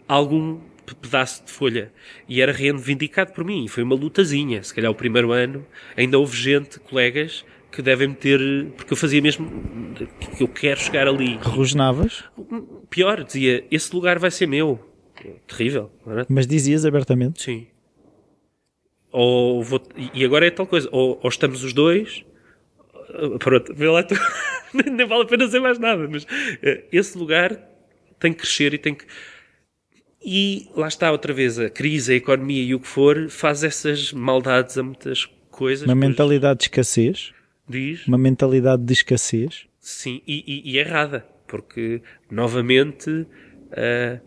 algum 0.08 0.58
pe- 0.84 0.94
pedaço 0.94 1.44
de 1.44 1.52
folha. 1.52 1.92
E 2.28 2.40
era 2.40 2.52
reivindicado 2.52 3.32
por 3.32 3.44
mim. 3.44 3.64
E 3.64 3.68
foi 3.68 3.82
uma 3.82 3.94
lutazinha. 3.94 4.62
Se 4.62 4.74
calhar 4.74 4.90
o 4.90 4.94
primeiro 4.94 5.30
ano 5.32 5.64
ainda 5.96 6.18
houve 6.18 6.36
gente, 6.36 6.80
colegas, 6.80 7.44
que 7.70 7.80
devem 7.80 8.12
ter... 8.12 8.40
Porque 8.76 8.92
eu 8.92 8.96
fazia 8.96 9.22
mesmo... 9.22 9.48
que 10.36 10.42
eu 10.42 10.48
quero 10.48 10.80
chegar 10.80 11.06
ali. 11.06 11.38
Rosnavas, 11.42 12.24
Pior, 12.88 13.22
dizia, 13.22 13.64
esse 13.70 13.94
lugar 13.94 14.18
vai 14.18 14.30
ser 14.32 14.46
meu. 14.46 14.84
Terrível, 15.46 15.90
é? 16.06 16.24
mas 16.28 16.46
dizias 16.46 16.84
abertamente. 16.84 17.42
Sim. 17.42 17.66
Ou 19.12 19.62
vou, 19.62 19.82
e 20.14 20.24
agora 20.24 20.46
é 20.46 20.50
tal 20.50 20.66
coisa, 20.66 20.88
ou, 20.92 21.18
ou 21.22 21.28
estamos 21.28 21.64
os 21.64 21.72
dois, 21.72 22.24
uh, 23.22 23.38
pronto, 23.38 23.74
vê 23.74 23.88
lá 23.88 24.02
tu, 24.04 24.14
nem 24.72 25.06
vale 25.06 25.22
a 25.22 25.26
pena 25.26 25.46
dizer 25.46 25.58
mais 25.60 25.78
nada, 25.78 26.06
mas 26.08 26.24
eh, 26.62 26.84
esse 26.92 27.18
lugar 27.18 27.58
tem 28.20 28.32
que 28.32 28.40
crescer 28.40 28.72
e 28.74 28.78
tem 28.78 28.94
que. 28.94 29.04
E 30.24 30.68
lá 30.76 30.86
está 30.86 31.10
outra 31.10 31.32
vez 31.32 31.58
a 31.58 31.68
crise, 31.70 32.12
a 32.12 32.16
economia 32.16 32.62
e 32.62 32.74
o 32.74 32.78
que 32.80 32.86
for, 32.86 33.28
faz 33.28 33.64
essas 33.64 34.12
maldades 34.12 34.76
a 34.78 34.82
muitas 34.82 35.24
coisas. 35.50 35.86
Uma 35.88 35.96
pois 35.96 36.08
mentalidade 36.08 36.58
de 36.58 36.64
escassez. 36.66 37.32
Diz, 37.68 38.06
Uma 38.06 38.18
mentalidade 38.18 38.82
de 38.84 38.92
escassez. 38.92 39.66
sim, 39.80 40.20
e, 40.26 40.44
e- 40.46 40.72
e 40.72 40.78
errada, 40.78 41.26
porque 41.48 42.00
novamente. 42.30 43.26
ah, 43.72 44.20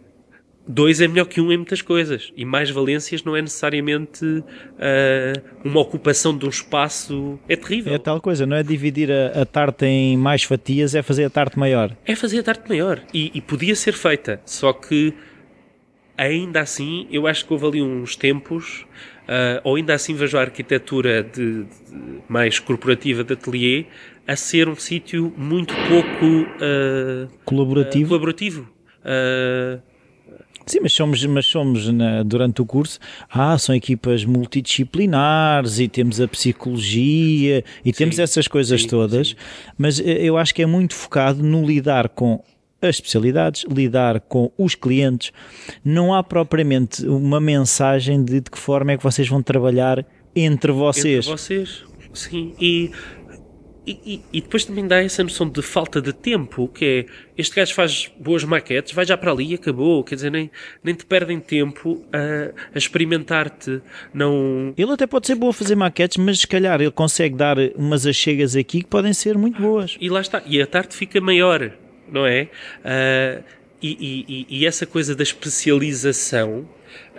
Dois 0.66 1.02
é 1.02 1.08
melhor 1.10 1.26
que 1.26 1.42
um 1.42 1.52
em 1.52 1.58
muitas 1.58 1.82
coisas. 1.82 2.32
E 2.38 2.46
mais 2.46 2.70
valências 2.70 3.22
não 3.24 3.36
é 3.36 3.42
necessariamente 3.42 4.44
ah, 4.80 5.34
uma 5.64 5.82
ocupação 5.82 6.38
de 6.38 6.46
um 6.46 6.50
espaço. 6.50 7.38
É 7.50 7.56
terrível. 7.58 7.94
É 7.94 7.98
tal 7.98 8.22
coisa, 8.22 8.46
não 8.46 8.56
é 8.56 8.64
dividir 8.64 9.12
a, 9.12 9.42
a 9.42 9.46
tarte 9.46 9.86
em 9.86 10.16
mais 10.16 10.44
fatias, 10.44 10.96
é 10.96 11.02
fazer 11.02 11.26
a 11.26 11.30
tarte 11.30 11.60
maior. 11.60 11.96
É 12.06 12.16
fazer 12.16 12.40
a 12.40 12.44
tarte 12.44 12.70
maior. 12.70 13.02
E, 13.14 13.30
e 13.34 13.42
podia 13.42 13.76
ser 13.76 13.92
feita. 13.94 14.40
Só 14.46 14.72
que, 14.72 15.14
ainda 16.18 16.62
assim, 16.62 17.08
eu 17.12 17.28
acho 17.28 17.46
que 17.46 17.52
houve 17.54 17.66
ali 17.68 17.82
uns 17.82 18.16
tempos, 18.16 18.86
ah, 19.28 19.60
ou 19.66 19.76
ainda 19.76 19.94
assim 19.94 20.14
vejo 20.14 20.38
a 20.38 20.42
arquitetura 20.42 21.24
de, 21.24 21.64
de- 21.64 21.68
mais 22.30 22.58
corporativa 22.60 23.22
de 23.24 23.34
atelier 23.34 23.88
a 24.26 24.38
ser 24.38 24.70
um 24.70 24.76
sítio 24.78 25.34
muito 25.36 25.74
pouco 25.90 26.48
ah, 26.62 27.28
Colaborativo. 27.44 28.08
colaborativo. 28.08 28.70
Sim, 30.66 30.80
mas 30.82 30.94
somos, 30.94 31.26
mas 31.26 31.46
somos 31.46 31.88
na- 31.92 32.24
durante 32.24 32.62
o 32.62 32.66
curso, 32.66 33.00
ah, 33.30 33.58
são 33.58 33.76
equipas 33.76 34.24
multidisciplinares 34.26 35.80
e 35.80 35.88
temos 35.88 36.20
a 36.22 36.28
psicologia 36.28 37.64
e 37.84 37.92
temos 37.94 38.20
essas 38.20 38.48
coisas 38.48 38.82
sim, 38.82 38.88
todas, 38.88 39.36
mas 39.78 40.00
eh, 40.00 40.24
eu 40.24 40.38
acho 40.38 40.54
que 40.54 40.62
é 40.62 40.66
muito 40.66 40.94
focado 40.96 41.44
no 41.44 41.66
lidar 41.66 42.10
com 42.10 42.44
as 42.82 42.96
especialidades, 42.96 43.64
lidar 43.70 44.20
com 44.22 44.52
os 44.58 44.76
clientes. 44.76 45.32
Não 45.86 46.14
há 46.14 46.22
propriamente 46.22 47.06
uma 47.06 47.40
mensagem 47.40 48.24
de, 48.24 48.42
de 48.42 48.52
que 48.52 48.58
forma 48.60 48.92
é 48.92 48.98
que 48.98 49.04
vocês 49.04 49.28
vão 49.28 49.42
trabalhar 49.42 50.06
entre 50.36 50.72
vocês. 50.72 51.26
Entre 51.26 51.32
vocês, 51.38 51.84
sim. 52.14 52.54
E, 52.60 52.92
e, 53.86 54.00
e- 54.06 54.22
e 54.34 54.42
depois 54.42 54.64
também 54.66 54.88
dá 54.88 55.02
essa 55.04 55.24
noção 55.24 55.50
de 55.50 55.62
falta 55.62 56.02
de 56.02 56.14
tempo, 56.14 56.68
que 56.68 56.86
é, 56.86 57.06
este 57.38 57.56
gajo 57.56 57.74
faz 57.74 58.12
boas 58.20 58.44
maquetes, 58.44 58.94
vai 58.94 59.06
já 59.06 59.18
para 59.18 59.32
ali 59.32 59.52
e 59.52 59.54
acabou. 59.56 60.04
Quer 60.04 60.16
dizer, 60.16 60.32
nem, 60.32 60.50
nem 60.84 60.96
te 60.96 61.06
perdem 61.06 61.40
tempo 61.40 62.06
a, 62.14 62.54
a 62.74 62.78
experimentar-te. 62.78 63.82
Não... 64.14 64.74
Ele 64.78 64.92
até 64.92 65.06
pode 65.06 65.28
ser 65.28 65.36
bom 65.36 65.50
a 65.50 65.54
fazer 65.54 65.76
maquetes, 65.76 66.18
mas 66.18 66.40
se 66.40 66.48
calhar 66.48 66.80
ele 66.82 66.92
consegue 66.92 67.36
dar 67.36 67.58
umas 67.76 68.06
achegas 68.08 68.56
aqui 68.56 68.82
que 68.84 68.88
podem 68.88 69.14
ser 69.14 69.38
muito 69.38 69.62
boas. 69.62 69.98
E 70.00 70.10
lá 70.10 70.22
está. 70.22 70.42
E 70.46 70.62
a 70.62 70.66
tarde 70.68 70.96
fica 70.96 71.20
maior, 71.20 71.72
não 72.12 72.26
é? 72.26 72.48
E- 73.82 73.98
e- 74.30 74.46
e 74.50 74.66
essa 74.66 74.86
coisa 74.86 75.14
da 75.14 75.24
especialização, 75.24 76.68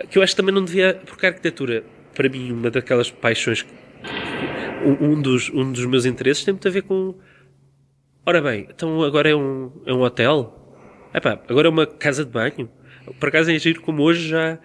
que 0.09 0.17
eu 0.17 0.23
acho 0.23 0.33
que 0.33 0.37
também 0.41 0.53
não 0.55 0.63
devia... 0.65 0.99
Porque 1.05 1.25
a 1.25 1.29
arquitetura, 1.29 1.83
para 2.15 2.27
mim, 2.27 2.51
uma 2.51 2.71
daquelas 2.71 3.11
paixões... 3.11 3.63
Um 4.83 5.21
dos, 5.21 5.49
um 5.49 5.71
dos 5.71 5.85
meus 5.85 6.05
interesses 6.05 6.43
tem 6.43 6.53
muito 6.53 6.67
a 6.67 6.71
ver 6.71 6.83
com... 6.83 7.15
Ora 8.25 8.41
bem, 8.41 8.67
então 8.69 9.03
agora 9.03 9.29
é 9.29 9.35
um, 9.35 9.71
é 9.85 9.93
um 9.93 10.01
hotel? 10.01 10.77
Epá, 11.13 11.39
agora 11.47 11.67
é 11.67 11.69
uma 11.69 11.85
casa 11.85 12.25
de 12.25 12.31
banho? 12.31 12.69
Por 13.19 13.29
acaso 13.29 13.51
é 13.51 13.59
giro 13.59 13.81
como 13.81 14.03
hoje 14.03 14.27
já... 14.29 14.59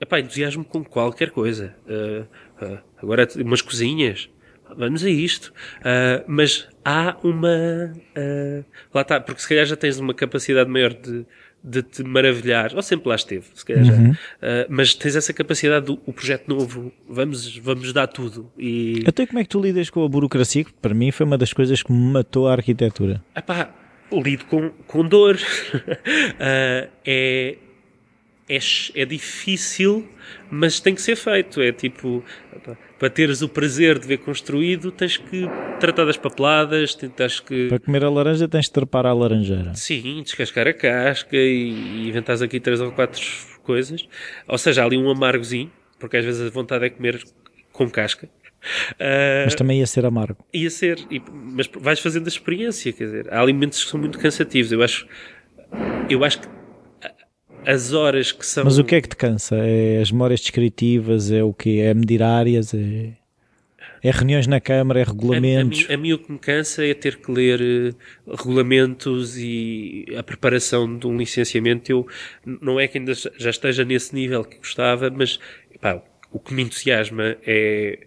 Epá, 0.00 0.20
entusiasmo 0.20 0.64
com 0.64 0.84
qualquer 0.84 1.30
coisa. 1.30 1.74
Ah, 1.88 2.26
ah, 2.60 2.82
agora 3.02 3.28
umas 3.36 3.62
cozinhas. 3.62 4.28
Vamos 4.76 5.04
a 5.04 5.10
isto. 5.10 5.52
Ah, 5.84 6.24
mas 6.26 6.68
há 6.84 7.16
uma... 7.22 7.92
lá 8.92 9.02
está, 9.02 9.20
porque 9.20 9.40
se 9.40 9.48
calhar 9.48 9.66
já 9.66 9.76
tens 9.76 9.98
uma 9.98 10.14
capacidade 10.14 10.70
maior 10.70 10.92
de, 10.92 11.26
de 11.64 11.82
te 11.82 12.04
maravilhar. 12.04 12.74
Ou 12.74 12.82
sempre 12.82 13.08
lá 13.08 13.14
esteve, 13.14 13.46
se 13.54 13.64
calhar 13.64 13.84
já. 13.84 13.94
Ah, 14.42 14.66
mas 14.68 14.94
tens 14.94 15.16
essa 15.16 15.32
capacidade 15.32 15.86
do 15.86 16.00
o 16.04 16.12
projeto 16.12 16.46
novo. 16.48 16.92
Vamos, 17.08 17.56
vamos 17.58 17.92
dar 17.92 18.06
tudo. 18.06 18.50
E... 18.58 19.02
Até 19.06 19.26
como 19.26 19.38
é 19.38 19.42
que 19.42 19.48
tu 19.48 19.60
lidas 19.60 19.88
com 19.88 20.04
a 20.04 20.08
burocracia? 20.08 20.64
Que 20.64 20.72
para 20.72 20.94
mim 20.94 21.10
foi 21.10 21.24
uma 21.24 21.38
das 21.38 21.52
coisas 21.52 21.82
que 21.82 21.90
me 21.90 22.12
matou 22.12 22.46
a 22.46 22.52
arquitetura. 22.52 23.24
Epá, 23.34 23.74
lido 24.12 24.44
com, 24.44 24.70
com 24.86 25.06
dor. 25.06 25.38
Ah, 26.38 26.88
é, 27.04 27.56
é, 28.48 28.58
é 28.94 29.04
difícil, 29.04 30.06
mas 30.50 30.80
tem 30.80 30.94
que 30.94 31.00
ser 31.02 31.16
feito. 31.16 31.60
É 31.60 31.72
tipo, 31.72 32.24
para 32.98 33.10
teres 33.10 33.42
o 33.42 33.48
prazer 33.48 33.98
de 33.98 34.06
ver 34.06 34.18
construído, 34.18 34.90
tens 34.92 35.16
que 35.16 35.46
tratar 35.80 36.04
das 36.04 36.16
papeladas, 36.16 36.94
tens 36.94 37.40
que. 37.40 37.68
Para 37.68 37.78
comer 37.78 38.04
a 38.04 38.10
laranja 38.10 38.46
tens 38.48 38.66
de 38.66 38.72
trepar 38.72 39.06
à 39.06 39.12
laranjeira. 39.12 39.74
Sim, 39.74 40.22
descascar 40.22 40.66
a 40.68 40.72
casca 40.72 41.36
e, 41.36 41.70
e 41.72 42.08
inventares 42.08 42.42
aqui 42.42 42.60
três 42.60 42.80
ou 42.80 42.92
quatro 42.92 43.20
coisas. 43.62 44.06
Ou 44.46 44.58
seja, 44.58 44.82
há 44.82 44.84
ali 44.86 44.96
um 44.98 45.08
amargozinho, 45.10 45.70
porque 45.98 46.16
às 46.16 46.24
vezes 46.24 46.46
a 46.46 46.50
vontade 46.50 46.84
é 46.84 46.90
comer 46.90 47.22
com 47.72 47.88
casca. 47.90 48.28
Ah, 48.98 49.42
Mas 49.44 49.54
também 49.54 49.78
ia 49.80 49.86
ser 49.86 50.06
amargo. 50.06 50.42
Ia 50.54 50.70
ser, 50.70 50.98
e- 51.10 51.22
mas 51.32 51.68
vais 51.74 52.00
fazendo 52.00 52.24
a 52.24 52.28
experiência, 52.28 52.92
quer 52.94 53.04
dizer, 53.04 53.32
há 53.32 53.40
alimentos 53.40 53.84
que 53.84 53.90
são 53.90 54.00
muito 54.00 54.18
cansativos. 54.18 54.72
Eu 54.72 54.82
acho, 54.82 55.06
eu 56.08 56.24
acho 56.24 56.40
que 56.40 56.48
as 57.66 57.92
horas 57.92 58.32
que 58.32 58.44
são. 58.44 58.64
Mas 58.64 58.78
o 58.78 58.84
que 58.84 58.94
é 58.94 59.00
que 59.00 59.08
te 59.08 59.16
cansa? 59.16 59.56
É 59.56 60.00
as 60.00 60.10
memórias 60.10 60.40
descritivas? 60.40 61.30
É 61.30 61.42
o 61.42 61.52
quê? 61.52 61.82
É 61.82 61.94
medir 61.94 62.22
áreas? 62.22 62.74
É, 62.74 63.12
é 64.02 64.10
reuniões 64.10 64.46
na 64.46 64.60
Câmara? 64.60 65.00
É 65.00 65.02
a, 65.02 65.06
a, 65.06 65.08
regulamentos? 65.08 65.88
mim, 65.88 65.94
a 65.94 65.96
mim 65.96 66.12
o 66.12 66.18
que 66.18 66.32
me 66.32 66.38
cansa 66.38 66.84
é 66.84 66.94
ter 66.94 67.16
que 67.16 67.30
ler 67.30 67.60
eh, 67.60 67.94
regulamentos 68.36 69.36
e 69.38 70.06
a 70.16 70.22
preparação 70.22 70.98
de 70.98 71.06
um 71.06 71.16
licenciamento. 71.16 71.90
Eu 71.90 72.06
não 72.44 72.78
é 72.78 72.86
que 72.86 72.98
ainda 72.98 73.12
já 73.14 73.50
esteja 73.50 73.84
nesse 73.84 74.14
nível 74.14 74.44
que 74.44 74.58
gostava, 74.58 75.10
mas 75.10 75.38
pá, 75.80 76.02
o 76.30 76.38
que 76.38 76.52
me 76.54 76.62
entusiasma 76.62 77.36
é 77.46 78.06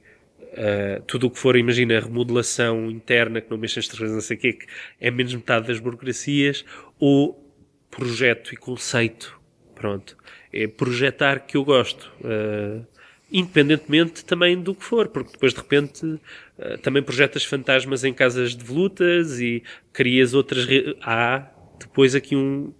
Uh, 0.57 1.03
tudo 1.03 1.27
o 1.27 1.29
que 1.29 1.37
for, 1.37 1.55
imagina, 1.55 1.99
remodelação 1.99 2.89
interna, 2.89 3.39
que 3.39 3.51
não 3.51 3.59
mexa 3.59 3.79
as 3.79 3.99
não 3.99 4.21
sei 4.21 4.37
o 4.37 4.39
quê, 4.39 4.53
que 4.53 4.65
é 4.99 5.11
menos 5.11 5.35
metade 5.35 5.67
das 5.67 5.79
burocracias, 5.79 6.65
ou 6.99 7.47
projeto 7.91 8.53
e 8.53 8.57
conceito. 8.57 9.36
Pronto. 9.77 10.17
É 10.51 10.67
projetar 10.67 11.39
que 11.41 11.55
eu 11.55 11.63
gosto. 11.63 12.11
Uh, 12.21 12.85
independentemente 13.31 14.23
também 14.23 14.59
do 14.59 14.73
que 14.73 14.83
for, 14.83 15.07
porque 15.09 15.33
depois 15.33 15.53
de 15.53 15.59
repente 15.59 16.05
uh, 16.05 16.77
também 16.81 17.03
projetas 17.03 17.43
fantasmas 17.43 18.03
em 18.03 18.13
casas 18.13 18.55
de 18.55 18.63
volutas 18.63 19.39
e 19.39 19.63
crias 19.93 20.33
outras. 20.33 20.67
Há 21.01 21.47
depois 21.79 22.15
aqui 22.15 22.35
um, 22.35 22.73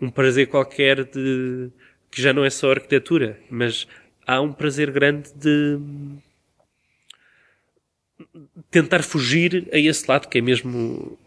um 0.00 0.10
prazer 0.10 0.48
qualquer 0.48 1.04
de 1.04 1.70
que 2.10 2.20
já 2.20 2.32
não 2.32 2.44
é 2.44 2.50
só 2.50 2.70
arquitetura, 2.70 3.38
mas 3.48 3.86
há 4.26 4.40
um 4.40 4.52
prazer 4.52 4.90
grande 4.90 5.32
de 5.34 5.78
tentar 8.70 9.02
fugir 9.02 9.68
a 9.72 9.78
esse 9.78 10.10
lado 10.10 10.28
que 10.28 10.38
é 10.38 10.40
mesmo 10.40 11.18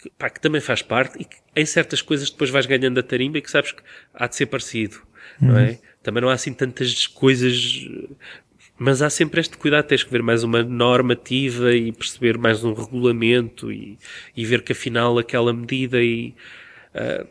que, 0.00 0.10
pá, 0.10 0.30
que 0.30 0.40
também 0.40 0.60
faz 0.60 0.82
parte 0.82 1.20
e 1.20 1.24
que 1.24 1.36
em 1.54 1.66
certas 1.66 2.00
coisas 2.02 2.30
depois 2.30 2.50
vais 2.50 2.66
ganhando 2.66 2.98
a 2.98 3.02
tarimba 3.02 3.38
e 3.38 3.42
que 3.42 3.50
sabes 3.50 3.72
que 3.72 3.82
há 4.14 4.26
de 4.26 4.36
ser 4.36 4.46
parecido, 4.46 4.96
uhum. 5.40 5.48
não 5.48 5.58
é? 5.58 5.78
Também 6.02 6.22
não 6.22 6.30
há 6.30 6.34
assim 6.34 6.52
tantas 6.52 7.06
coisas, 7.06 7.86
mas 8.78 9.02
há 9.02 9.10
sempre 9.10 9.40
este 9.40 9.58
cuidado, 9.58 9.86
tens 9.86 10.02
que 10.02 10.10
ver 10.10 10.22
mais 10.22 10.42
uma 10.42 10.62
normativa 10.62 11.74
e 11.74 11.92
perceber 11.92 12.38
mais 12.38 12.64
um 12.64 12.72
regulamento 12.72 13.70
e, 13.70 13.98
e 14.34 14.44
ver 14.44 14.62
que 14.62 14.72
afinal 14.72 15.18
aquela 15.18 15.52
medida 15.52 16.02
e 16.02 16.34
uh, 16.94 17.26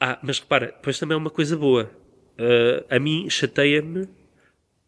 ah, 0.00 0.18
mas 0.22 0.40
repara, 0.40 0.66
depois 0.66 0.98
também 0.98 1.14
é 1.14 1.18
uma 1.18 1.30
coisa 1.30 1.56
boa. 1.56 1.90
Uh, 2.36 2.84
a 2.90 2.98
mim 2.98 3.30
chateia-me 3.30 4.08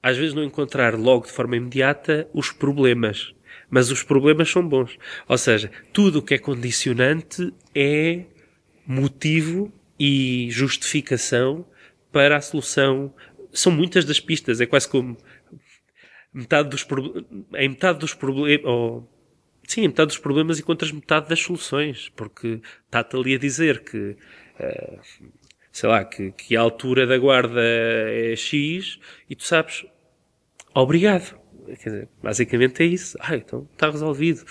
às 0.02 0.16
vezes 0.16 0.34
não 0.34 0.44
encontrar 0.44 0.94
logo 0.94 1.26
de 1.26 1.32
forma 1.32 1.56
imediata 1.56 2.28
os 2.32 2.50
problemas. 2.50 3.34
Mas 3.68 3.90
os 3.90 4.02
problemas 4.02 4.50
são 4.50 4.66
bons. 4.66 4.98
Ou 5.28 5.38
seja, 5.38 5.70
tudo 5.92 6.20
o 6.20 6.22
que 6.22 6.34
é 6.34 6.38
condicionante 6.38 7.52
é 7.74 8.24
motivo 8.86 9.72
e 9.98 10.48
justificação 10.50 11.66
para 12.12 12.36
a 12.36 12.40
solução. 12.40 13.12
São 13.52 13.72
muitas 13.72 14.04
das 14.04 14.20
pistas. 14.20 14.60
É 14.60 14.66
quase 14.66 14.88
como 14.88 15.16
metade 16.36 16.68
dos 16.68 16.86
em 17.54 17.68
metade 17.70 17.98
dos 17.98 18.12
problemas, 18.12 18.64
ou 18.64 19.08
sim, 19.66 19.82
em 19.82 19.88
metade 19.88 20.08
dos 20.08 20.18
problemas 20.18 20.58
encontras 20.60 20.92
metade 20.92 21.28
das 21.28 21.40
soluções, 21.40 22.10
porque 22.14 22.60
está-te 22.84 23.16
ali 23.16 23.34
a 23.34 23.38
dizer 23.38 23.82
que, 23.82 24.16
uh, 24.60 25.00
sei 25.72 25.88
lá, 25.88 26.04
que, 26.04 26.32
que 26.32 26.56
a 26.56 26.60
altura 26.60 27.06
da 27.06 27.16
guarda 27.16 27.62
é 27.62 28.36
X 28.36 28.98
e 29.28 29.34
tu 29.34 29.44
sabes, 29.44 29.86
obrigado. 30.74 31.38
Quer 31.66 31.90
dizer, 31.90 32.08
basicamente 32.22 32.82
é 32.82 32.86
isso. 32.86 33.16
Ah, 33.20 33.36
então 33.36 33.66
está 33.72 33.90
resolvido. 33.90 34.44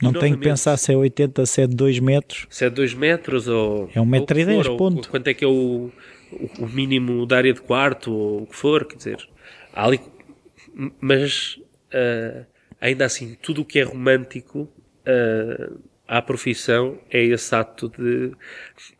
Não 0.00 0.12
tem 0.12 0.34
que 0.34 0.40
pensar 0.40 0.76
se 0.76 0.92
é 0.92 0.96
80, 0.96 1.44
se 1.46 1.62
é 1.62 1.66
2 1.66 1.98
metros. 2.00 2.46
Se 2.50 2.64
é 2.64 2.70
2 2.70 2.94
metros 2.94 3.46
ou. 3.48 3.90
É 3.94 4.00
1 4.00 4.06
metro 4.06 4.38
e 4.38 4.44
10, 4.44 4.68
ponto. 4.68 5.08
quanto 5.08 5.28
é 5.28 5.34
que 5.34 5.44
é 5.44 5.48
o, 5.48 5.90
o 6.58 6.66
mínimo 6.66 7.26
da 7.26 7.36
área 7.36 7.52
de 7.52 7.60
quarto 7.60 8.12
ou 8.12 8.42
o 8.42 8.46
que 8.46 8.56
for, 8.56 8.84
quer 8.86 8.96
dizer. 8.96 9.28
Ali, 9.72 10.00
mas 11.00 11.58
uh, 11.92 12.46
ainda 12.80 13.04
assim, 13.04 13.36
tudo 13.40 13.62
o 13.62 13.64
que 13.64 13.78
é 13.78 13.82
romântico 13.82 14.68
uh, 15.06 15.78
à 16.08 16.22
profissão 16.22 16.98
é 17.10 17.22
esse 17.24 17.54
ato 17.54 17.88
de, 17.88 18.32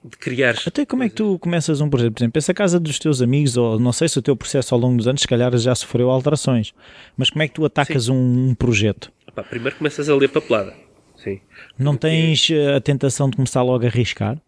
de 0.04 0.16
criar. 0.18 0.56
Até 0.66 0.84
como 0.84 1.02
é 1.02 1.08
que 1.08 1.14
tu 1.14 1.38
começas 1.38 1.80
um 1.80 1.88
projeto? 1.88 2.12
Por 2.12 2.20
exemplo, 2.20 2.38
essa 2.38 2.52
casa 2.52 2.80
dos 2.80 2.98
teus 2.98 3.22
amigos, 3.22 3.56
ou 3.56 3.78
não 3.78 3.92
sei 3.92 4.08
se 4.08 4.18
o 4.18 4.22
teu 4.22 4.36
processo 4.36 4.74
ao 4.74 4.80
longo 4.80 4.96
dos 4.96 5.06
anos, 5.06 5.20
se 5.20 5.28
calhar 5.28 5.56
já 5.56 5.74
sofreu 5.74 6.10
alterações, 6.10 6.74
mas 7.16 7.30
como 7.30 7.42
é 7.42 7.48
que 7.48 7.54
tu 7.54 7.64
atacas 7.64 8.08
um, 8.08 8.48
um, 8.48 8.54
projeto? 8.54 9.12
Epá, 9.26 9.42
primeiro 9.42 9.76
começas 9.76 10.08
a 10.08 10.14
ler 10.14 10.28
papelada. 10.28 10.74
Sim. 11.16 11.40
Não 11.78 11.92
Porque... 11.92 12.08
tens 12.08 12.50
eh, 12.50 12.76
a 12.76 12.80
tentação 12.80 13.30
de 13.30 13.36
começar 13.36 13.62
logo 13.62 13.84
a 13.84 13.88
arriscar? 13.88 14.40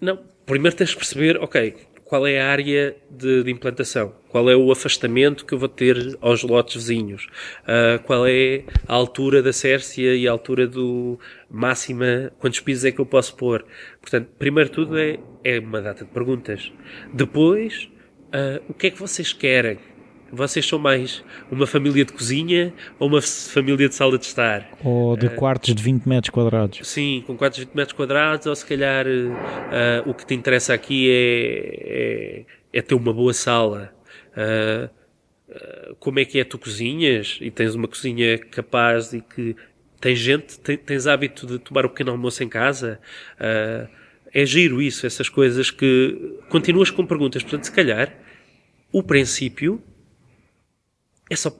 Não. 0.00 0.18
Primeiro 0.44 0.76
tens 0.76 0.90
de 0.90 0.96
perceber, 0.96 1.36
ok, 1.38 1.74
qual 2.12 2.26
é 2.26 2.42
a 2.42 2.50
área 2.50 2.94
de, 3.10 3.42
de, 3.42 3.50
implantação, 3.50 4.12
qual 4.28 4.50
é 4.50 4.54
o 4.54 4.70
afastamento 4.70 5.46
que 5.46 5.54
eu 5.54 5.58
vou 5.58 5.66
ter 5.66 5.96
aos 6.20 6.42
lotes 6.42 6.74
vizinhos, 6.74 7.26
uh, 7.62 8.02
qual 8.02 8.26
é 8.26 8.64
a 8.86 8.92
altura 8.92 9.42
da 9.42 9.50
Cércia 9.50 10.14
e 10.14 10.28
a 10.28 10.30
altura 10.30 10.66
do 10.66 11.18
máxima, 11.48 12.30
quantos 12.38 12.60
pisos 12.60 12.84
é 12.84 12.92
que 12.92 12.98
eu 12.98 13.06
posso 13.06 13.34
pôr. 13.34 13.64
Portanto, 13.98 14.28
primeiro 14.38 14.68
tudo 14.68 14.98
é, 14.98 15.18
é 15.42 15.58
uma 15.58 15.80
data 15.80 16.04
de 16.04 16.10
perguntas. 16.10 16.70
Depois, 17.14 17.88
uh, 18.26 18.62
o 18.68 18.74
que 18.74 18.88
é 18.88 18.90
que 18.90 18.98
vocês 18.98 19.32
querem? 19.32 19.78
Vocês 20.34 20.66
são 20.66 20.78
mais 20.78 21.22
uma 21.50 21.66
família 21.66 22.06
de 22.06 22.12
cozinha 22.14 22.72
ou 22.98 23.06
uma 23.06 23.20
família 23.20 23.86
de 23.86 23.94
sala 23.94 24.16
de 24.16 24.24
estar? 24.24 24.66
Ou 24.82 25.14
de 25.14 25.26
uh, 25.26 25.34
quartos 25.34 25.74
de 25.74 25.82
20 25.82 26.08
metros 26.08 26.30
quadrados? 26.30 26.88
Sim, 26.88 27.22
com 27.26 27.36
quartos 27.36 27.58
de 27.58 27.66
20 27.66 27.74
metros 27.74 27.94
quadrados, 27.94 28.46
ou 28.46 28.56
se 28.56 28.64
calhar 28.64 29.06
uh, 29.06 30.08
o 30.08 30.14
que 30.14 30.24
te 30.24 30.32
interessa 30.32 30.72
aqui 30.72 31.10
é, 31.10 32.44
é, 32.72 32.78
é 32.78 32.80
ter 32.80 32.94
uma 32.94 33.12
boa 33.12 33.34
sala. 33.34 33.92
Uh, 34.34 34.88
como 35.98 36.18
é 36.18 36.24
que 36.24 36.40
é 36.40 36.44
tu 36.44 36.58
cozinhas 36.58 37.36
e 37.42 37.50
tens 37.50 37.74
uma 37.74 37.86
cozinha 37.86 38.38
capaz 38.38 39.12
e 39.12 39.20
que 39.20 39.54
tens 40.00 40.18
gente, 40.18 40.58
tens 40.58 41.06
hábito 41.06 41.46
de 41.46 41.58
tomar 41.58 41.84
o 41.84 41.88
um 41.88 41.90
pequeno 41.90 42.10
almoço 42.10 42.42
em 42.42 42.48
casa? 42.48 42.98
é 44.34 44.46
giro 44.46 44.80
isso, 44.80 45.06
essas 45.06 45.28
coisas 45.28 45.70
que 45.70 46.38
continuas 46.48 46.90
com 46.90 47.04
perguntas. 47.04 47.42
Portanto, 47.42 47.64
se 47.64 47.72
calhar, 47.72 48.14
o 48.90 49.02
princípio 49.02 49.82
é 51.32 51.36
só. 51.36 51.50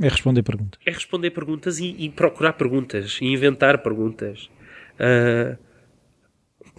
É 0.00 0.08
responder 0.08 0.42
perguntas. 0.42 0.80
É 0.86 0.90
responder 0.90 1.30
perguntas 1.30 1.80
e, 1.80 1.94
e 1.98 2.08
procurar 2.08 2.52
perguntas 2.52 3.18
e 3.20 3.26
inventar 3.26 3.78
perguntas. 3.82 4.48
Uh... 4.94 5.58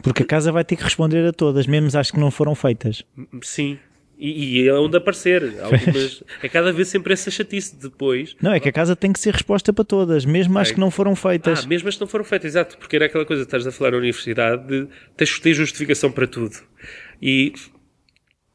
Porque 0.01 0.23
a 0.23 0.25
casa 0.25 0.51
vai 0.51 0.63
ter 0.63 0.77
que 0.77 0.83
responder 0.83 1.27
a 1.27 1.33
todas, 1.33 1.67
mesmo 1.67 1.99
as 1.99 2.09
que 2.09 2.19
não 2.19 2.31
foram 2.31 2.55
feitas. 2.55 3.03
Sim. 3.41 3.77
E, 4.17 4.61
e 4.61 4.67
é 4.67 4.73
onde 4.73 4.95
aparecer. 4.95 5.43
Algumas, 5.61 6.23
é 6.41 6.47
cada 6.47 6.71
vez 6.71 6.87
sempre 6.87 7.11
essa 7.11 7.29
chatice 7.29 7.75
depois. 7.75 8.35
Não, 8.41 8.53
é 8.53 8.59
que 8.59 8.69
a 8.69 8.71
casa 8.71 8.95
tem 8.95 9.11
que 9.11 9.19
ser 9.19 9.33
resposta 9.33 9.73
para 9.73 9.83
todas, 9.83 10.23
mesmo 10.23 10.57
as 10.57 10.71
que 10.71 10.79
não 10.79 10.89
foram 10.89 11.15
feitas. 11.15 11.65
Ah, 11.65 11.67
mesmo 11.67 11.89
as 11.89 11.95
que 11.95 12.01
não 12.01 12.07
foram 12.07 12.23
feitas, 12.23 12.51
exato. 12.51 12.77
Porque 12.77 12.95
era 12.95 13.07
aquela 13.07 13.25
coisa 13.25 13.43
que 13.43 13.47
estás 13.47 13.67
a 13.67 13.71
falar 13.71 13.91
na 13.91 13.97
universidade 13.97 14.65
de 14.67 14.87
tens 15.17 15.57
justificação 15.57 16.11
para 16.11 16.27
tudo. 16.27 16.55
E, 17.21 17.53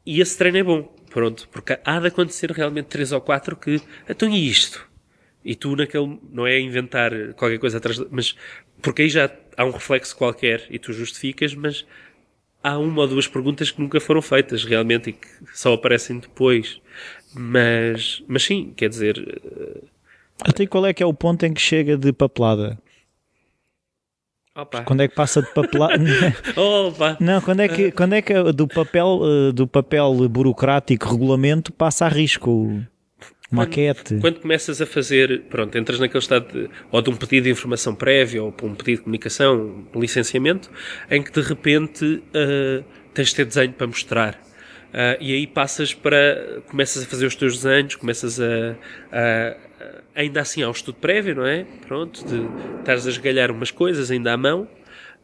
e 0.07 0.23
esse 0.23 0.39
treino 0.39 0.57
é 0.57 0.63
bom. 0.63 0.93
Pronto, 1.15 1.49
porque 1.53 1.79
há 1.85 2.01
de 2.01 2.09
acontecer 2.09 2.51
realmente 2.51 2.87
três 2.87 3.12
ou 3.12 3.21
quatro 3.21 3.55
que, 3.55 3.81
então 4.09 4.29
isto? 4.29 4.85
E 5.45 5.55
tu 5.55 5.77
naquele, 5.77 6.19
não 6.33 6.45
é 6.45 6.59
inventar 6.59 7.12
qualquer 7.35 7.61
coisa 7.61 7.79
atrás, 7.79 8.03
mas, 8.11 8.35
porque 8.83 9.03
aí 9.03 9.09
já 9.09 9.31
há 9.57 9.65
um 9.65 9.71
reflexo 9.71 10.17
qualquer 10.17 10.67
e 10.69 10.77
tu 10.77 10.93
justificas, 10.93 11.55
mas 11.55 11.87
há 12.61 12.77
uma 12.79 13.03
ou 13.03 13.07
duas 13.07 13.29
perguntas 13.29 13.71
que 13.71 13.81
nunca 13.81 14.01
foram 14.01 14.21
feitas 14.21 14.65
realmente 14.65 15.11
e 15.11 15.12
que 15.12 15.29
só 15.53 15.75
aparecem 15.75 16.19
depois. 16.19 16.81
Mas, 17.33 18.21
mas 18.27 18.43
sim, 18.43 18.73
quer 18.77 18.89
dizer. 18.89 19.41
Até 20.41 20.67
qual 20.67 20.85
é 20.85 20.93
que 20.93 21.01
é 21.01 21.07
o 21.07 21.15
ponto 21.15 21.47
em 21.47 21.55
que 21.55 21.61
chega 21.61 21.97
de 21.97 22.12
papelada? 22.12 22.77
Opa. 24.57 24.85
Quando 24.85 25.03
é 25.03 25.09
que 25.09 25.15
passa 25.17 25.43
de? 25.43 25.49
Opa. 26.57 27.17
Não, 27.19 27.41
quando 27.41 27.61
é 27.61 27.69
que, 27.69 27.91
quando 27.91 28.13
é 28.13 28.23
que 28.23 28.53
do 28.53 28.69
papel, 28.69 29.21
eh, 29.25 29.53
do 29.53 29.67
papel 29.67 30.29
burocrático, 30.29 31.09
regulamento, 31.09 31.73
passa 31.73 32.07
a 32.07 32.09
risco? 32.09 32.81
Maquete. 33.51 34.15
Quando, 34.15 34.21
quando 34.21 34.41
começas 34.41 34.81
a 34.81 34.87
fazer, 34.87 35.43
pronto, 35.51 35.77
entras 35.77 35.99
naquele 35.99 36.23
estado 36.23 36.53
de, 36.53 36.71
ou 36.91 37.03
de 37.03 37.11
um 37.11 37.17
pedido 37.17 37.45
de 37.45 37.51
informação 37.51 37.95
prévia 37.97 38.43
ou 38.45 38.53
por 38.53 38.71
um 38.71 38.75
pedido 38.75 38.99
de 38.99 39.03
comunicação, 39.03 39.85
um 39.93 40.01
licenciamento, 40.01 40.71
em 41.11 41.21
que 41.21 41.33
de 41.33 41.41
repente 41.41 42.05
uh, 42.05 42.85
tens 43.13 43.31
de 43.31 43.35
ter 43.35 43.45
desenho 43.47 43.73
para 43.73 43.87
mostrar. 43.89 44.35
Uh, 44.35 45.19
e 45.21 45.35
aí 45.35 45.47
passas 45.49 45.93
para. 45.93 46.63
começas 46.69 47.03
a 47.03 47.07
fazer 47.07 47.27
os 47.27 47.35
teus 47.35 47.57
desenhos, 47.61 47.97
começas 47.97 48.41
a, 48.41 48.77
a 49.11 49.57
ainda 50.14 50.41
assim 50.41 50.62
há 50.62 50.68
um 50.68 50.72
estudo 50.72 50.99
prévio, 50.99 51.35
não 51.35 51.47
é? 51.47 51.64
Pronto, 51.87 52.24
de 52.24 52.78
estares 52.78 53.07
a 53.07 53.11
esgalhar 53.11 53.51
umas 53.51 53.70
coisas 53.70 54.11
ainda 54.11 54.32
à 54.32 54.37
mão. 54.37 54.68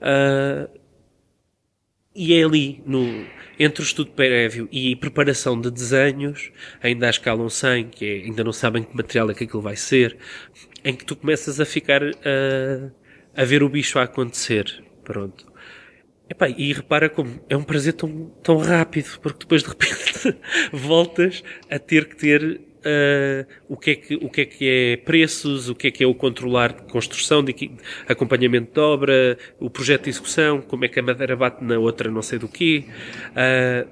Uh, 0.00 0.80
e 2.14 2.34
é 2.34 2.44
ali, 2.44 2.82
no, 2.84 3.24
entre 3.58 3.82
o 3.82 3.84
estudo 3.84 4.10
prévio 4.10 4.68
e 4.72 4.96
preparação 4.96 5.60
de 5.60 5.70
desenhos, 5.70 6.50
ainda 6.82 7.06
à 7.06 7.10
escala 7.10 7.48
100, 7.48 7.88
que 7.90 8.04
é, 8.04 8.14
ainda 8.24 8.42
não 8.42 8.52
sabem 8.52 8.82
que 8.82 8.96
material 8.96 9.30
é 9.30 9.34
que 9.34 9.44
aquilo 9.44 9.62
vai 9.62 9.76
ser, 9.76 10.16
em 10.84 10.94
que 10.94 11.04
tu 11.04 11.14
começas 11.14 11.60
a 11.60 11.64
ficar 11.64 12.02
uh, 12.02 12.92
a 13.34 13.44
ver 13.44 13.62
o 13.62 13.68
bicho 13.68 13.98
a 13.98 14.02
acontecer. 14.02 14.82
Pronto. 15.04 15.50
Epá, 16.28 16.48
e 16.48 16.72
repara 16.72 17.08
como 17.08 17.40
é 17.48 17.56
um 17.56 17.62
prazer 17.62 17.92
tão, 17.92 18.26
tão 18.42 18.58
rápido, 18.58 19.18
porque 19.20 19.40
depois 19.40 19.62
de 19.62 19.68
repente 19.68 20.38
voltas 20.72 21.42
a 21.68 21.78
ter 21.78 22.08
que 22.08 22.16
ter 22.16 22.60
uh, 22.80 23.46
o, 23.68 23.76
que 23.76 23.90
é 23.90 23.94
que, 23.94 24.14
o 24.16 24.28
que 24.28 24.40
é 24.40 24.44
que 24.44 24.68
é 24.68 24.96
preços, 24.96 25.68
o 25.68 25.74
que 25.74 25.88
é 25.88 25.90
que 25.90 26.04
é 26.04 26.06
o 26.06 26.14
controlar 26.14 26.72
de 26.72 26.82
construção, 26.82 27.42
de 27.42 27.70
acompanhamento 28.08 28.72
de 28.72 28.80
obra, 28.80 29.38
o 29.58 29.70
projeto 29.70 30.04
de 30.04 30.10
execução, 30.10 30.60
como 30.60 30.84
é 30.84 30.88
que 30.88 30.98
a 31.00 31.02
madeira 31.02 31.36
bate 31.36 31.62
na 31.64 31.78
outra 31.78 32.10
não 32.10 32.22
sei 32.22 32.38
do 32.38 32.48
quê. 32.48 32.84
Uh, 33.30 33.88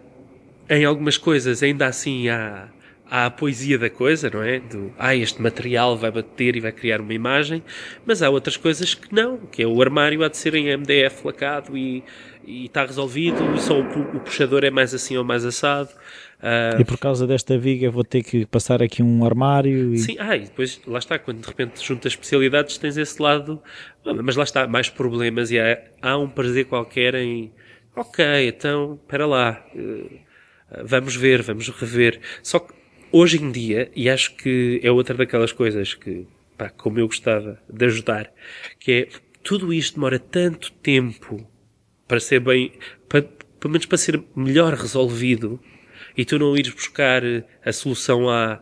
em 0.71 0.85
algumas 0.85 1.17
coisas 1.17 1.63
ainda 1.63 1.87
assim 1.87 2.29
há, 2.29 2.69
há 3.11 3.27
a 3.27 3.31
poesia 3.31 3.79
da 3.79 3.89
coisa, 3.89 4.31
não 4.31 4.43
é? 4.43 4.61
Do, 4.61 4.93
ah, 4.99 5.17
este 5.17 5.41
material 5.41 5.97
vai 5.97 6.11
bater 6.11 6.57
e 6.57 6.61
vai 6.61 6.73
criar 6.73 7.01
uma 7.01 7.15
imagem, 7.15 7.63
mas 8.05 8.23
há 8.23 8.29
outras 8.29 8.57
coisas 8.57 8.95
que 8.95 9.15
não, 9.15 9.39
que 9.39 9.63
é 9.63 9.67
o 9.67 9.81
armário 9.81 10.23
há 10.23 10.29
de 10.29 10.37
ser 10.37 10.55
em 10.55 10.77
MDF 10.77 11.27
lacado 11.27 11.77
e, 11.77 12.05
e 12.47 12.67
está 12.67 12.85
resolvido, 12.85 13.59
só 13.59 13.81
o, 13.81 14.17
o 14.17 14.21
puxador 14.21 14.65
é 14.65 14.71
mais 14.71 14.93
assim 14.95 15.17
ou 15.17 15.25
mais 15.25 15.45
assado. 15.45 15.91
Uh, 16.39 16.81
e 16.81 16.85
por 16.85 16.99
causa 16.99 17.27
desta 17.27 17.59
viga 17.59 17.91
vou 17.91 18.05
ter 18.05 18.23
que 18.23 18.47
passar 18.47 18.81
aqui 18.81 19.03
um 19.03 19.25
armário. 19.25 19.93
E... 19.93 19.99
Sim, 19.99 20.17
ah, 20.21 20.37
e 20.37 20.41
depois 20.41 20.81
lá 20.87 20.99
está, 20.99 21.19
quando 21.19 21.41
de 21.41 21.47
repente 21.49 21.85
juntas 21.85 22.13
especialidades 22.13 22.79
tens 22.79 22.97
esse 22.97 23.21
lado, 23.21 23.61
mas 24.23 24.37
lá 24.37 24.45
está, 24.45 24.67
mais 24.67 24.89
problemas 24.89 25.51
e 25.51 25.59
há, 25.59 25.83
há 26.01 26.17
um 26.17 26.29
prazer 26.29 26.67
qualquer 26.67 27.17
em, 27.17 27.53
ok, 27.95 28.25
então, 28.47 29.01
espera 29.03 29.27
lá, 29.27 29.67
uh, 29.75 30.85
vamos 30.85 31.17
ver, 31.17 31.43
vamos 31.43 31.69
rever. 31.71 32.21
Só 32.41 32.61
que 32.61 32.73
hoje 33.11 33.43
em 33.43 33.51
dia, 33.51 33.91
e 33.97 34.09
acho 34.09 34.37
que 34.37 34.81
é 34.83 34.93
outra 34.93 35.17
daquelas 35.17 35.53
coisas 35.53 35.95
que, 35.95 36.25
pá, 36.57 36.71
como 36.71 37.01
eu 37.01 37.07
gostava 37.09 37.61
de 37.69 37.85
ajudar, 37.85 38.33
que 38.79 38.93
é 38.93 39.09
tudo 39.43 39.73
isto 39.73 39.95
demora 39.95 40.21
tanto 40.21 40.71
tempo 40.71 41.45
para 42.07 42.21
ser 42.21 42.39
bem, 42.39 42.73
para, 43.09 43.23
pelo 43.23 43.73
menos 43.73 43.87
para 43.87 43.99
ser 43.99 44.23
melhor 44.37 44.75
resolvido 44.75 45.61
e 46.19 46.25
tu 46.25 46.37
não 46.37 46.57
ires 46.57 46.75
buscar 46.75 47.23
a 47.65 47.73
solução 47.73 48.29
A 48.29 48.61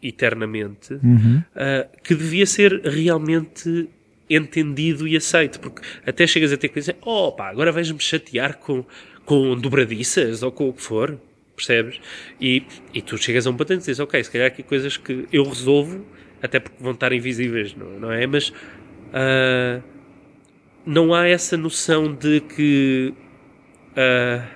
eternamente, 0.00 0.92
uhum. 0.94 1.42
uh, 1.56 2.02
que 2.02 2.14
devia 2.14 2.44
ser 2.44 2.82
realmente 2.84 3.88
entendido 4.28 5.08
e 5.08 5.16
aceito, 5.16 5.58
porque 5.58 5.80
até 6.06 6.26
chegas 6.26 6.52
a 6.52 6.58
ter 6.58 6.68
que 6.68 6.78
dizer, 6.78 6.96
oh 7.00 7.32
pá, 7.32 7.48
agora 7.48 7.72
vais-me 7.72 7.98
chatear 7.98 8.58
com, 8.58 8.84
com 9.24 9.56
dobradiças 9.56 10.42
ou 10.42 10.52
com 10.52 10.68
o 10.68 10.72
que 10.74 10.82
for, 10.82 11.18
percebes? 11.56 11.98
E, 12.38 12.64
e 12.92 13.00
tu 13.00 13.16
chegas 13.16 13.46
a 13.46 13.50
um 13.50 13.56
patente 13.56 13.78
e 13.78 13.86
dizes, 13.86 14.00
ok, 14.00 14.22
se 14.22 14.30
calhar 14.30 14.48
aqui 14.48 14.62
coisas 14.62 14.98
que 14.98 15.26
eu 15.32 15.44
resolvo, 15.44 16.04
até 16.42 16.60
porque 16.60 16.82
vão 16.82 16.92
estar 16.92 17.10
invisíveis, 17.12 17.74
não, 17.74 17.98
não 17.98 18.12
é? 18.12 18.26
Mas 18.26 18.50
uh, 18.50 19.82
não 20.84 21.14
há 21.14 21.26
essa 21.26 21.56
noção 21.56 22.14
de 22.14 22.40
que 22.40 23.14
uh, 23.92 24.46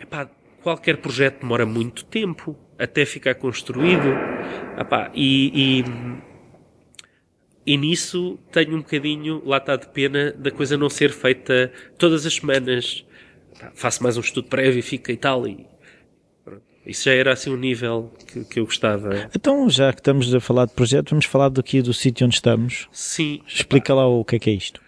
epá, 0.00 0.28
qualquer 0.62 0.98
projeto 0.98 1.40
demora 1.40 1.66
muito 1.66 2.04
tempo 2.04 2.56
até 2.78 3.04
ficar 3.04 3.34
construído. 3.34 4.08
Epá, 4.78 5.10
e, 5.14 5.82
e, 7.64 7.72
e 7.74 7.76
nisso 7.76 8.38
tenho 8.50 8.74
um 8.74 8.78
bocadinho, 8.78 9.42
lá 9.44 9.58
está 9.58 9.76
de 9.76 9.88
pena, 9.88 10.32
da 10.32 10.50
coisa 10.50 10.76
não 10.76 10.88
ser 10.88 11.10
feita 11.10 11.72
todas 11.98 12.24
as 12.24 12.34
semanas. 12.34 13.04
Epá, 13.54 13.72
faço 13.74 14.02
mais 14.02 14.16
um 14.16 14.20
estudo 14.20 14.48
prévio 14.48 14.78
e 14.78 14.82
fica 14.82 15.12
e 15.12 15.16
tal. 15.16 15.46
E, 15.46 15.66
isso 16.84 17.04
já 17.04 17.12
era 17.12 17.32
assim 17.32 17.50
um 17.50 17.56
nível 17.56 18.12
que, 18.26 18.44
que 18.44 18.60
eu 18.60 18.64
gostava. 18.64 19.30
Então, 19.34 19.70
já 19.70 19.92
que 19.92 20.00
estamos 20.00 20.34
a 20.34 20.40
falar 20.40 20.66
de 20.66 20.72
projeto, 20.72 21.10
vamos 21.10 21.26
falar 21.26 21.48
daqui 21.48 21.80
do 21.80 21.94
sítio 21.94 22.26
onde 22.26 22.34
estamos. 22.34 22.88
Sim. 22.90 23.40
Explica 23.46 23.94
lá 23.94 24.06
o 24.06 24.24
que 24.24 24.36
é 24.36 24.38
que 24.40 24.50
é 24.50 24.52
isto. 24.54 24.80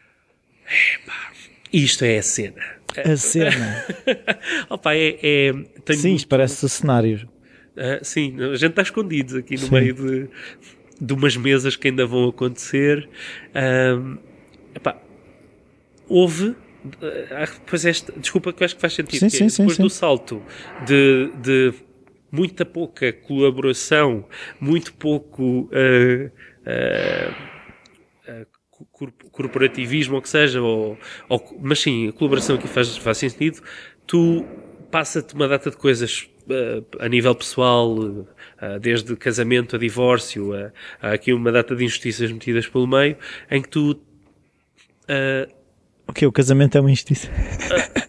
Epá, 0.67 1.33
isto 1.73 2.05
é 2.05 2.19
a 2.19 2.23
cena. 2.23 2.74
A 3.01 3.17
cena. 3.17 3.85
Opa, 4.71 4.95
é, 4.95 5.19
é, 5.23 5.53
sim, 5.53 6.09
muito... 6.09 6.09
isto 6.09 6.29
parece 6.29 6.69
cenários. 6.69 7.23
Uh, 7.23 8.03
sim, 8.03 8.37
a 8.41 8.55
gente 8.55 8.71
está 8.71 8.83
escondido 8.83 9.39
aqui 9.39 9.55
no 9.55 9.67
sim. 9.67 9.73
meio 9.73 9.95
de, 9.95 10.29
de 11.01 11.13
umas 11.13 11.37
mesas 11.37 11.77
que 11.77 11.89
ainda 11.89 12.07
vão 12.07 12.29
acontecer. 12.29 13.09
Uh, 13.51 14.19
epá, 14.75 14.97
houve. 16.09 16.55
Ah, 17.31 17.49
pois 17.67 17.85
este, 17.87 18.13
desculpa 18.19 18.53
que 18.53 18.63
eu 18.63 18.67
acho 18.67 18.75
que 18.75 18.81
faz 18.81 18.93
sentido. 18.93 19.31
Sim, 19.31 19.49
sim, 19.49 19.63
depois 19.63 19.79
do 19.79 19.89
salto 19.89 20.43
de, 20.87 21.31
de 21.41 21.73
muita 22.31 22.65
pouca 22.65 23.13
colaboração, 23.13 24.27
muito 24.61 24.93
pouco. 24.93 25.71
Uh, 25.73 26.31
corporativismo 29.33 30.17
ou 30.17 30.23
que 30.23 30.29
seja, 30.29 30.61
ou, 30.61 30.99
ou, 31.29 31.59
mas 31.61 31.81
sim, 31.81 32.09
a 32.09 32.13
colaboração 32.13 32.57
aqui 32.57 32.69
faz, 32.69 32.97
faz 32.97 33.19
sentido, 33.19 33.61
tu 34.07 34.45
passa-te 34.91 35.35
uma 35.35 35.49
data 35.49 35.71
de 35.71 35.77
coisas 35.77 36.29
uh, 36.49 36.85
a 37.01 37.09
nível 37.09 37.35
pessoal, 37.35 37.97
uh, 37.97 38.29
desde 38.81 39.17
casamento 39.17 39.77
a 39.77 39.79
divórcio, 39.79 40.55
uh, 40.55 40.71
há 41.01 41.13
aqui 41.13 41.33
uma 41.33 41.51
data 41.51 41.75
de 41.75 41.85
injustiças 41.85 42.31
metidas 42.31 42.67
pelo 42.67 42.87
meio, 42.87 43.17
em 43.51 43.63
que 43.63 43.69
tu. 43.69 43.93
Uh, 43.93 45.53
ok, 46.07 46.27
o 46.27 46.33
casamento 46.33 46.79
é 46.79 46.81
uma 46.81 46.91
injustiça. 46.91 47.29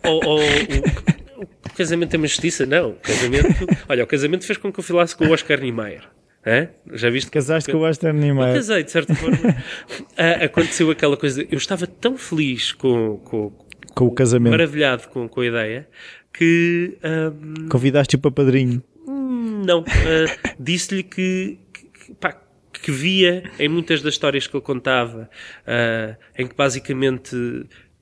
ou, 0.04 0.24
ou 0.26 0.40
o, 0.40 1.42
o, 1.42 1.74
casamento 1.76 2.14
é 2.14 2.18
uma 2.18 2.26
injustiça? 2.26 2.66
Não. 2.66 2.92
O 2.92 2.96
casamento, 2.96 3.48
olha, 3.90 4.04
o 4.04 4.08
casamento 4.08 4.46
fez 4.46 4.58
com 4.58 4.72
que 4.72 4.80
eu 4.80 4.84
filasse 4.84 5.16
com 5.16 5.26
o 5.26 5.32
Oscar 5.32 5.60
Niemeyer. 5.60 6.04
É? 6.46 6.70
Já 6.94 7.10
viste? 7.10 7.32
Casaste 7.32 7.72
com 7.72 7.80
o 7.80 7.82
Western 7.82 8.20
Niemeyer. 8.20 8.54
Casei, 8.54 8.84
de 8.84 8.92
certa 8.92 9.16
forma. 9.16 9.50
uh, 9.50 10.44
aconteceu 10.46 10.92
aquela 10.92 11.18
coisa. 11.18 11.42
Eu 11.50 11.58
estava 11.58 11.88
tão 11.88 12.18
feliz 12.18 12.72
com, 12.72 13.18
com, 13.18 13.52
com 13.96 14.06
o 14.06 14.12
casamento. 14.12 14.52
Maravilhado 14.52 15.08
com, 15.08 15.28
com 15.28 15.42
a 15.42 15.46
ideia 15.46 15.88
que. 16.32 16.98
Um, 17.04 17.68
Convidaste-o 17.68 18.20
para 18.20 18.32
padrinho? 18.32 18.84
Não. 19.08 19.82
Uh, 19.82 20.54
Disse-lhe 20.60 21.02
que, 21.02 21.58
que, 21.74 22.14
pá, 22.14 22.40
que 22.72 22.92
via 22.92 23.50
em 23.58 23.68
muitas 23.68 24.02
das 24.02 24.14
histórias 24.14 24.46
que 24.46 24.56
ele 24.56 24.64
contava, 24.64 25.30
uh, 25.68 26.16
em 26.38 26.46
que 26.46 26.56
basicamente 26.56 27.36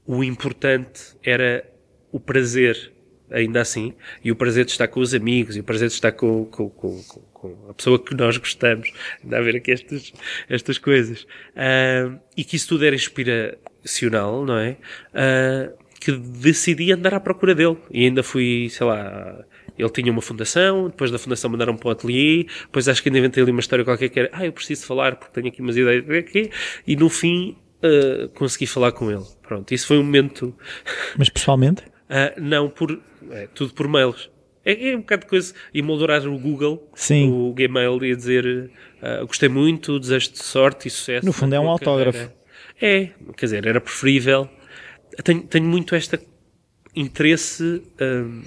o 0.05 0.23
importante 0.23 1.15
era 1.23 1.65
o 2.11 2.19
prazer, 2.19 2.91
ainda 3.31 3.61
assim, 3.61 3.93
e 4.23 4.31
o 4.31 4.35
prazer 4.35 4.65
de 4.65 4.71
estar 4.71 4.87
com 4.87 4.99
os 4.99 5.13
amigos, 5.13 5.55
e 5.55 5.61
o 5.61 5.63
prazer 5.63 5.87
de 5.87 5.93
estar 5.93 6.11
com, 6.11 6.45
com, 6.45 6.69
com, 6.69 7.01
com 7.43 7.69
a 7.69 7.73
pessoa 7.73 7.99
que 7.99 8.15
nós 8.15 8.37
gostamos, 8.37 8.91
ainda 9.21 9.37
a 9.37 9.41
ver 9.41 9.57
aqui 9.57 9.71
estas, 9.71 10.13
estas 10.47 10.77
coisas, 10.77 11.23
uh, 11.23 12.17
e 12.37 12.43
que 12.45 12.55
isso 12.55 12.69
tudo 12.69 12.85
era 12.85 12.95
inspiracional, 12.95 14.45
não 14.45 14.57
é? 14.57 14.77
Uh, 15.13 15.83
que 15.99 16.13
decidi 16.13 16.91
andar 16.93 17.13
à 17.13 17.19
procura 17.19 17.53
dele. 17.53 17.77
E 17.91 18.05
ainda 18.05 18.23
fui, 18.23 18.69
sei 18.69 18.85
lá, 18.85 19.43
ele 19.77 19.89
tinha 19.89 20.11
uma 20.11 20.21
fundação, 20.21 20.87
depois 20.87 21.11
da 21.11 21.19
fundação 21.19 21.49
mandaram 21.49 21.75
para 21.75 21.89
o 21.89 21.91
ateliê, 21.91 22.45
depois 22.61 22.87
acho 22.87 23.03
que 23.03 23.09
ainda 23.09 23.19
inventei 23.19 23.43
ali 23.43 23.51
uma 23.51 23.59
história 23.59 23.83
qualquer 23.83 24.09
que 24.09 24.19
era, 24.21 24.29
ah, 24.31 24.45
eu 24.45 24.53
preciso 24.53 24.85
falar 24.85 25.15
porque 25.15 25.33
tenho 25.33 25.47
aqui 25.47 25.61
umas 25.61 25.75
ideias 25.75 26.09
aqui, 26.09 26.49
e 26.87 26.95
no 26.95 27.09
fim 27.09 27.57
uh, 27.83 28.29
consegui 28.29 28.67
falar 28.67 28.91
com 28.93 29.11
ele. 29.11 29.23
Pronto, 29.41 29.73
isso 29.73 29.87
foi 29.87 29.97
um 29.97 30.03
momento. 30.03 30.55
Mas 31.17 31.29
pessoalmente? 31.29 31.83
Uh, 32.09 32.39
não, 32.39 32.69
por, 32.69 32.99
é, 33.31 33.47
tudo 33.53 33.73
por 33.73 33.87
mails. 33.87 34.29
É, 34.65 34.89
é, 34.89 34.95
um 34.95 35.01
bocado 35.01 35.23
de 35.23 35.29
coisa. 35.29 35.53
E 35.73 35.81
moldurar 35.81 36.25
o 36.27 36.37
Google, 36.37 36.89
Sim. 36.95 37.31
o 37.31 37.53
Gmail, 37.53 38.03
e 38.03 38.15
dizer 38.15 38.45
uh, 38.45 39.25
gostei 39.25 39.49
muito, 39.49 39.99
desejo 39.99 40.31
de 40.31 40.43
sorte 40.43 40.87
e 40.87 40.91
sucesso. 40.91 41.25
No 41.25 41.33
fundo 41.33 41.53
é 41.55 41.59
um 41.59 41.69
autógrafo. 41.69 42.31
É, 42.81 43.09
quer 43.35 43.45
dizer, 43.45 43.65
era 43.65 43.79
preferível 43.79 44.49
tenho, 45.21 45.41
tenho 45.43 45.65
muito 45.65 45.95
este 45.95 46.19
interesse. 46.95 47.83
Uh, 47.99 48.41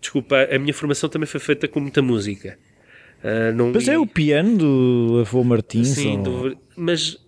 desculpa, 0.00 0.48
a 0.50 0.58
minha 0.58 0.74
formação 0.74 1.08
também 1.08 1.26
foi 1.26 1.40
feita 1.40 1.68
com 1.68 1.80
muita 1.80 2.02
música. 2.02 2.58
Uh, 3.22 3.54
não 3.54 3.72
mas 3.72 3.86
é 3.86 3.96
o 3.96 4.06
piano 4.06 4.58
do 4.58 5.18
avô 5.20 5.44
Martins? 5.44 5.88
Sim, 5.88 6.18
ou... 6.18 6.22
do, 6.50 6.58
mas 6.76 7.18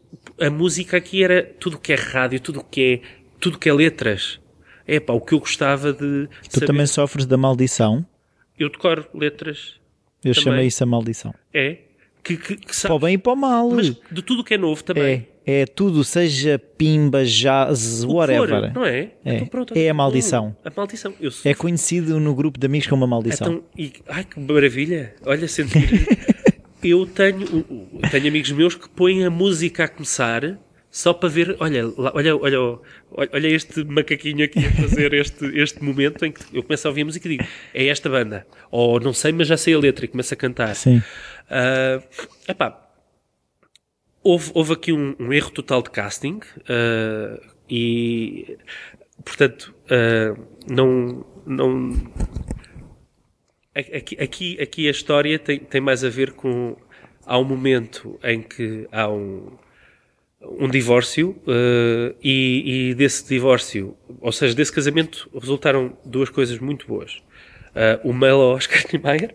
a 0.41 0.51
música 0.51 0.97
aqui 0.97 1.23
era 1.23 1.43
tudo 1.43 1.77
o 1.77 1.79
que 1.79 1.93
é 1.93 1.97
rádio, 1.97 2.41
tudo 2.41 2.61
o 2.61 2.65
que 2.65 3.01
é, 3.03 3.09
tudo 3.39 3.59
que 3.59 3.69
é 3.69 3.73
letras. 3.73 4.41
É 4.87 5.01
pá, 5.01 5.13
o 5.15 5.21
que 5.21 5.35
eu 5.35 5.39
gostava 5.39 5.93
de. 5.93 6.29
Tu 6.49 6.55
saber. 6.55 6.67
também 6.67 6.87
sofres 6.87 7.25
da 7.25 7.37
maldição? 7.37 8.05
Eu 8.59 8.69
decoro 8.71 9.07
letras. 9.15 9.81
Eu 10.25 10.33
também. 10.33 10.43
chamei 10.43 10.67
isso 10.67 10.83
a 10.83 10.87
maldição. 10.87 11.35
É? 11.53 11.79
Que, 12.23 12.37
que, 12.37 12.57
que 12.57 12.81
Para 12.83 12.95
o 12.95 12.99
bem 12.99 13.15
e 13.15 13.19
para 13.19 13.33
o 13.33 13.37
mal. 13.37 13.71
Mas 13.71 13.91
de 14.11 14.23
tudo 14.23 14.41
o 14.41 14.45
que 14.45 14.55
é 14.55 14.59
novo 14.59 14.83
também. 14.83 15.27
É 15.31 15.35
é 15.47 15.67
tudo, 15.67 16.03
seja 16.03 16.59
pimba, 16.59 17.23
jazz, 17.25 18.03
whatever. 18.05 18.49
For, 18.49 18.73
não 18.73 18.85
é? 18.87 19.11
É, 19.25 19.35
então, 19.35 19.47
pronto, 19.47 19.77
é 19.77 19.91
a 19.91 19.95
maldição. 19.95 20.57
A 20.65 20.73
maldição. 20.75 21.15
É 21.45 21.55
conhecido 21.55 22.19
no 22.19 22.35
grupo 22.35 22.59
de 22.59 22.67
amigos 22.67 22.89
como 22.89 23.05
uma 23.05 23.07
maldição. 23.07 23.49
Então, 23.49 23.65
e, 23.77 23.93
ai 24.09 24.25
que 24.25 24.41
maravilha! 24.41 25.15
Olha, 25.27 25.47
sentir. 25.47 26.09
eu 26.83 27.05
tenho, 27.05 27.65
tenho 28.11 28.29
amigos 28.29 28.53
meus 28.53 28.75
que 28.75 28.89
põem 28.89 29.25
a 29.25 29.31
música 29.31 29.85
a 29.85 29.89
começar 29.89 30.59
só 30.95 31.13
para 31.13 31.29
ver, 31.29 31.57
olha, 31.59 31.93
olha, 31.97 32.37
olha, 32.37 32.79
olha 33.11 33.49
este 33.49 33.83
macaquinho 33.83 34.45
aqui 34.45 34.65
a 34.65 34.71
fazer 34.71 35.13
este, 35.13 35.45
este 35.59 35.83
momento 35.83 36.25
em 36.25 36.31
que 36.31 36.41
eu 36.57 36.63
começo 36.63 36.87
a 36.87 36.91
ouvir 36.91 37.03
a 37.03 37.05
música 37.07 37.27
e 37.27 37.37
digo, 37.37 37.51
é 37.75 37.89
esta 37.89 38.09
banda. 38.09 38.47
Ou 38.71 39.01
não 39.01 39.13
sei, 39.13 39.33
mas 39.33 39.49
já 39.49 39.57
sei 39.57 39.75
a 39.75 39.79
letra 39.81 40.05
e 40.05 40.09
começo 40.09 40.33
a 40.33 40.37
cantar. 40.37 40.73
Sim. 40.77 40.99
Uh, 40.99 42.01
epá, 42.47 42.81
houve, 44.23 44.53
houve 44.55 44.73
aqui 44.73 44.93
um, 44.93 45.17
um, 45.19 45.33
erro 45.33 45.51
total 45.51 45.83
de 45.83 45.91
casting 45.91 46.39
uh, 46.61 47.45
e, 47.69 48.57
portanto, 49.25 49.75
uh, 49.87 50.41
não, 50.71 51.27
não. 51.45 51.93
Aqui, 53.75 54.17
aqui, 54.21 54.63
aqui 54.63 54.87
a 54.87 54.93
história 54.93 55.41
tem, 55.41 55.59
tem 55.59 55.81
mais 55.81 56.05
a 56.05 56.09
ver 56.09 56.35
com. 56.35 56.77
Há 57.27 57.37
um 57.37 57.45
momento 57.45 58.17
em 58.23 58.41
que 58.43 58.87
há 58.93 59.09
um, 59.09 59.59
um 60.59 60.69
divórcio 60.69 61.31
uh, 61.47 62.15
e, 62.23 62.91
e, 62.91 62.95
desse 62.95 63.29
divórcio, 63.29 63.97
ou 64.21 64.33
seja, 64.33 64.55
desse 64.55 64.73
casamento, 64.73 65.29
resultaram 65.35 65.97
duas 66.05 66.31
coisas 66.31 66.59
muito 66.59 66.87
boas. 66.87 67.23
uh, 68.05 68.13
mail 68.13 68.37
ao 68.37 68.55
Oscar 68.55 68.83
Niemeyer 68.93 69.35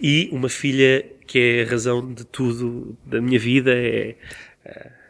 e 0.00 0.28
uma 0.32 0.48
filha 0.48 1.04
que 1.26 1.38
é 1.38 1.62
a 1.64 1.70
razão 1.70 2.12
de 2.12 2.24
tudo 2.24 2.96
da 3.04 3.20
minha 3.20 3.38
vida, 3.38 3.72
é 3.74 4.14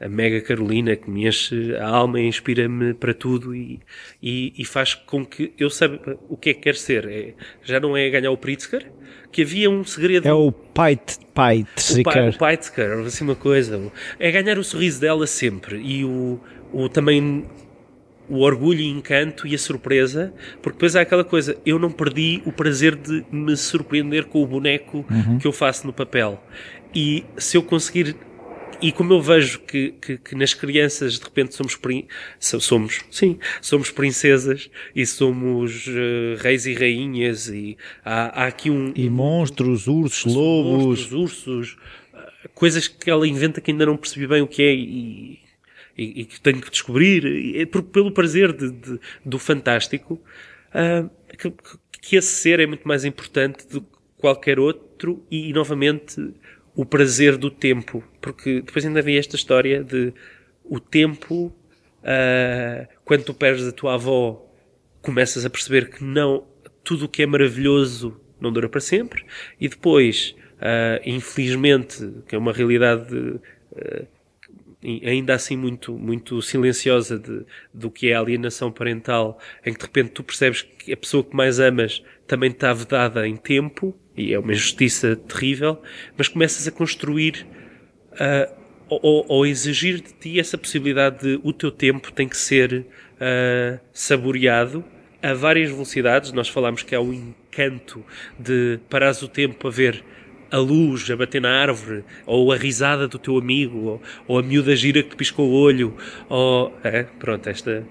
a 0.01 0.09
Mega 0.09 0.41
Carolina 0.41 0.95
que 0.97 1.11
me 1.11 1.27
enche 1.27 1.75
a 1.77 1.87
alma 1.87 2.21
e 2.21 2.27
inspira-me 2.27 2.95
para 2.95 3.15
tudo 3.15 3.55
e, 3.55 3.81
e, 4.23 4.53
e, 4.57 4.65
faz 4.65 4.95
com 4.95 5.25
que 5.25 5.53
eu 5.59 5.71
saiba 5.71 6.19
o 6.29 6.37
que 6.37 6.51
é 6.51 6.55
que 6.55 6.61
quer 6.61 6.75
ser. 6.75 7.09
É, 7.09 7.35
já 7.63 7.81
não 7.81 7.97
é 7.97 8.09
ganhar 8.11 8.31
o 8.31 8.37
Pritzker, 8.37 8.87
que 9.37 9.43
havia 9.43 9.69
um 9.69 9.85
segredo. 9.85 10.27
É 10.27 10.33
o 10.33 10.51
Pite, 10.51 11.19
Pite, 11.35 12.01
o 12.01 12.39
Pritzker, 12.39 13.01
assim 13.07 13.23
uma 13.23 13.35
coisa. 13.35 13.93
É 14.19 14.31
ganhar 14.31 14.59
o 14.59 14.65
sorriso 14.65 14.99
dela 14.99 15.27
sempre 15.27 15.77
e 15.77 16.07
o, 16.07 16.41
o 16.73 16.89
também 16.89 17.45
o 18.31 18.39
orgulho 18.39 18.81
e 18.81 18.89
encanto 18.89 19.47
e 19.47 19.55
a 19.55 19.59
surpresa, 19.59 20.33
porque 20.63 20.77
depois 20.79 20.97
há 20.97 21.03
aquela 21.03 21.23
coisa, 21.23 21.55
eu 21.67 21.79
não 21.79 21.91
perdi 21.91 22.43
o 22.47 22.51
prazer 22.51 22.97
de 22.97 23.27
me 23.31 23.55
surpreender 23.59 24.25
com 24.25 24.43
o 24.43 24.47
boneco 24.47 25.05
uhum. 25.11 25.39
que 25.39 25.47
eu 25.47 25.53
faço 25.53 25.87
no 25.87 25.93
papel. 25.93 26.43
E 26.95 27.23
se 27.37 27.59
eu 27.59 27.63
conseguir 27.63 28.17
e 28.81 28.93
como 28.93 29.13
eu 29.13 29.21
vejo 29.21 29.61
que, 29.61 29.91
que, 30.01 30.19
que, 30.19 30.35
nas 30.35 30.55
crianças 30.55 31.19
de 31.19 31.25
repente 31.25 31.55
somos 31.55 31.79
somos 32.39 33.01
sim 33.11 33.39
somos 33.61 33.91
princesas 33.91 34.71
e 34.95 35.07
somos 35.07 35.87
uh, 35.87 36.37
reis 36.39 36.67
e 36.67 36.75
rainhas 36.75 37.49
e 37.49 37.77
há, 38.05 38.43
há 38.43 38.47
aqui 38.47 38.71
um 38.71 38.93
e 38.95 39.09
monstros 39.09 39.87
ursos 39.87 40.33
lobos. 40.33 40.85
monstros, 40.85 41.13
ursos 41.13 41.73
uh, 42.13 42.49
coisas 42.55 42.89
que 42.89 43.11
ela 43.11 43.27
inventa 43.27 43.61
que 43.61 43.71
ainda 43.71 43.87
não 43.87 43.97
percebi 43.97 44.27
bem 44.27 44.43
o 44.43 44.47
que 44.47 44.63
é 44.63 44.75
e, 44.75 45.39
e, 45.97 46.21
e 46.21 46.25
que 46.25 46.41
tenho 46.41 46.61
que 46.61 46.71
descobrir. 46.71 47.25
E, 47.25 47.63
é 47.63 47.67
por, 47.67 47.83
pelo 47.83 48.13
prazer 48.13 48.53
de, 48.53 48.71
de, 48.71 49.01
do 49.25 49.39
fantástico 49.39 50.21
uh, 50.71 51.11
que, 51.37 51.53
que 52.01 52.17
esse 52.17 52.29
ser 52.29 52.61
é 52.61 52.67
muito 52.67 52.87
mais 52.87 53.05
importante 53.05 53.67
do 53.69 53.81
que 53.81 53.89
qualquer 54.19 54.59
outro 54.59 55.25
e, 55.31 55.51
e 55.51 55.53
novamente 55.53 56.35
o 56.77 56.85
prazer 56.85 57.39
do 57.39 57.51
tempo, 57.51 58.05
porque 58.21 58.61
depois 58.61 58.85
ainda 58.85 59.01
havia 59.01 59.19
esta 59.19 59.35
história 59.35 59.83
de 59.83 60.13
o 60.63 60.79
tempo, 60.79 61.47
uh, 61.47 62.87
quando 63.05 63.25
tu 63.25 63.33
perdes 63.33 63.67
a 63.67 63.73
tua 63.73 63.95
avó, 63.95 64.47
começas 65.01 65.47
a 65.47 65.51
perceber 65.51 65.89
que 65.89 66.05
não, 66.05 66.47
tudo 66.85 67.07
o 67.07 67.09
que 67.09 67.23
é 67.23 67.27
maravilhoso 67.27 68.21
não 68.39 68.53
dura 68.53 68.69
para 68.69 68.81
sempre, 68.81 69.25
e 69.59 69.69
depois, 69.69 70.37
uh, 70.57 71.01
infelizmente, 71.05 72.13
que 72.29 72.35
é 72.35 72.39
uma 72.39 72.53
realidade 72.53 73.17
uh, 73.17 74.07
ainda 75.05 75.35
assim 75.35 75.57
muito, 75.57 75.93
muito 75.93 76.41
silenciosa 76.41 77.19
de, 77.19 77.45
do 77.73 77.91
que 77.91 78.09
é 78.09 78.15
a 78.15 78.21
alienação 78.21 78.71
parental, 78.71 79.39
em 79.65 79.73
que 79.73 79.79
de 79.79 79.87
repente 79.87 80.11
tu 80.11 80.23
percebes 80.23 80.63
que 80.63 80.93
a 80.93 80.97
pessoa 80.97 81.25
que 81.25 81.35
mais 81.35 81.59
amas 81.59 82.03
também 82.27 82.51
está 82.51 82.73
vedada 82.73 83.27
em 83.27 83.37
tempo, 83.37 83.97
e 84.17 84.33
é 84.33 84.39
uma 84.39 84.53
injustiça 84.53 85.17
terrível, 85.17 85.81
mas 86.17 86.29
começas 86.29 86.67
a 86.67 86.71
construir 86.71 87.47
uh, 88.13 88.55
ou, 88.89 89.27
ou, 89.29 89.47
exigir 89.47 90.01
de 90.01 90.13
ti 90.13 90.39
essa 90.39 90.57
possibilidade 90.57 91.21
de 91.21 91.41
o 91.43 91.53
teu 91.53 91.71
tempo 91.73 92.13
tem 92.13 92.29
que 92.29 92.37
ser 92.37 92.87
uh, 93.17 93.81
saboreado 93.93 94.85
a 95.21 95.35
várias 95.35 95.71
velocidades. 95.71 96.33
Nós 96.33 96.49
falamos 96.49 96.83
que 96.83 96.95
há 96.95 97.01
um 97.01 97.13
encanto 97.13 98.05
de 98.39 98.79
parares 98.89 99.23
o 99.23 99.29
tempo 99.29 99.67
a 99.67 99.71
ver 99.71 100.05
a 100.51 100.59
luz 100.59 101.11
a 101.11 101.17
bater 101.17 101.41
na 101.41 101.51
árvore, 101.51 102.05
ou 102.25 102.53
a 102.53 102.57
risada 102.57 103.09
do 103.09 103.19
teu 103.19 103.37
amigo, 103.37 103.79
ou, 103.79 104.03
ou 104.29 104.39
a 104.39 104.43
miúda 104.43 104.75
gira 104.75 105.03
que 105.03 105.11
te 105.11 105.17
piscou 105.17 105.49
o 105.49 105.53
olho, 105.53 105.95
ou. 106.29 106.73
É, 106.83 107.05
pronto, 107.05 107.49
esta. 107.49 107.85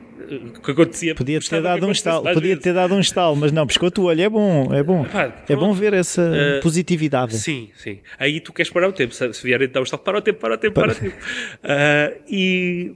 O 0.58 0.60
que 0.60 0.72
acontecia. 0.72 1.14
Podia 1.14 1.40
ter 1.40 1.62
dado 1.62 1.86
um 1.86 1.92
estalo, 1.92 2.34
podia 2.34 2.58
ter 2.58 2.74
dado 2.74 2.96
um 2.96 3.00
estalo, 3.00 3.36
mas 3.36 3.52
não, 3.52 3.68
piscou-te 3.68 4.00
o 4.00 4.06
olho, 4.06 4.22
é 4.22 4.30
bom, 4.30 4.74
é 4.74 4.82
bom. 4.82 5.06
é 5.48 5.56
bom 5.56 5.72
ver 5.74 5.94
essa 5.94 6.22
uh, 6.22 6.62
positividade. 6.62 7.38
Sim, 7.38 7.70
sim. 7.76 8.00
Aí 8.18 8.40
tu 8.40 8.52
queres 8.52 8.72
parar 8.72 8.90
o 8.90 8.94
tempo, 8.94 9.14
se 9.14 9.44
vierem 9.44 9.68
dar 9.68 9.82
um 9.82 9.84
estalo, 9.84 10.04
para 10.04 10.18
o 10.18 10.22
tempo, 10.22 10.40
para 10.40 10.56
o 10.56 10.58
tempo, 10.58 10.74
para, 10.74 10.94
para 10.94 10.98
o 10.98 11.12
tempo. 11.12 11.18
Uh, 11.64 12.24
e. 12.30 12.96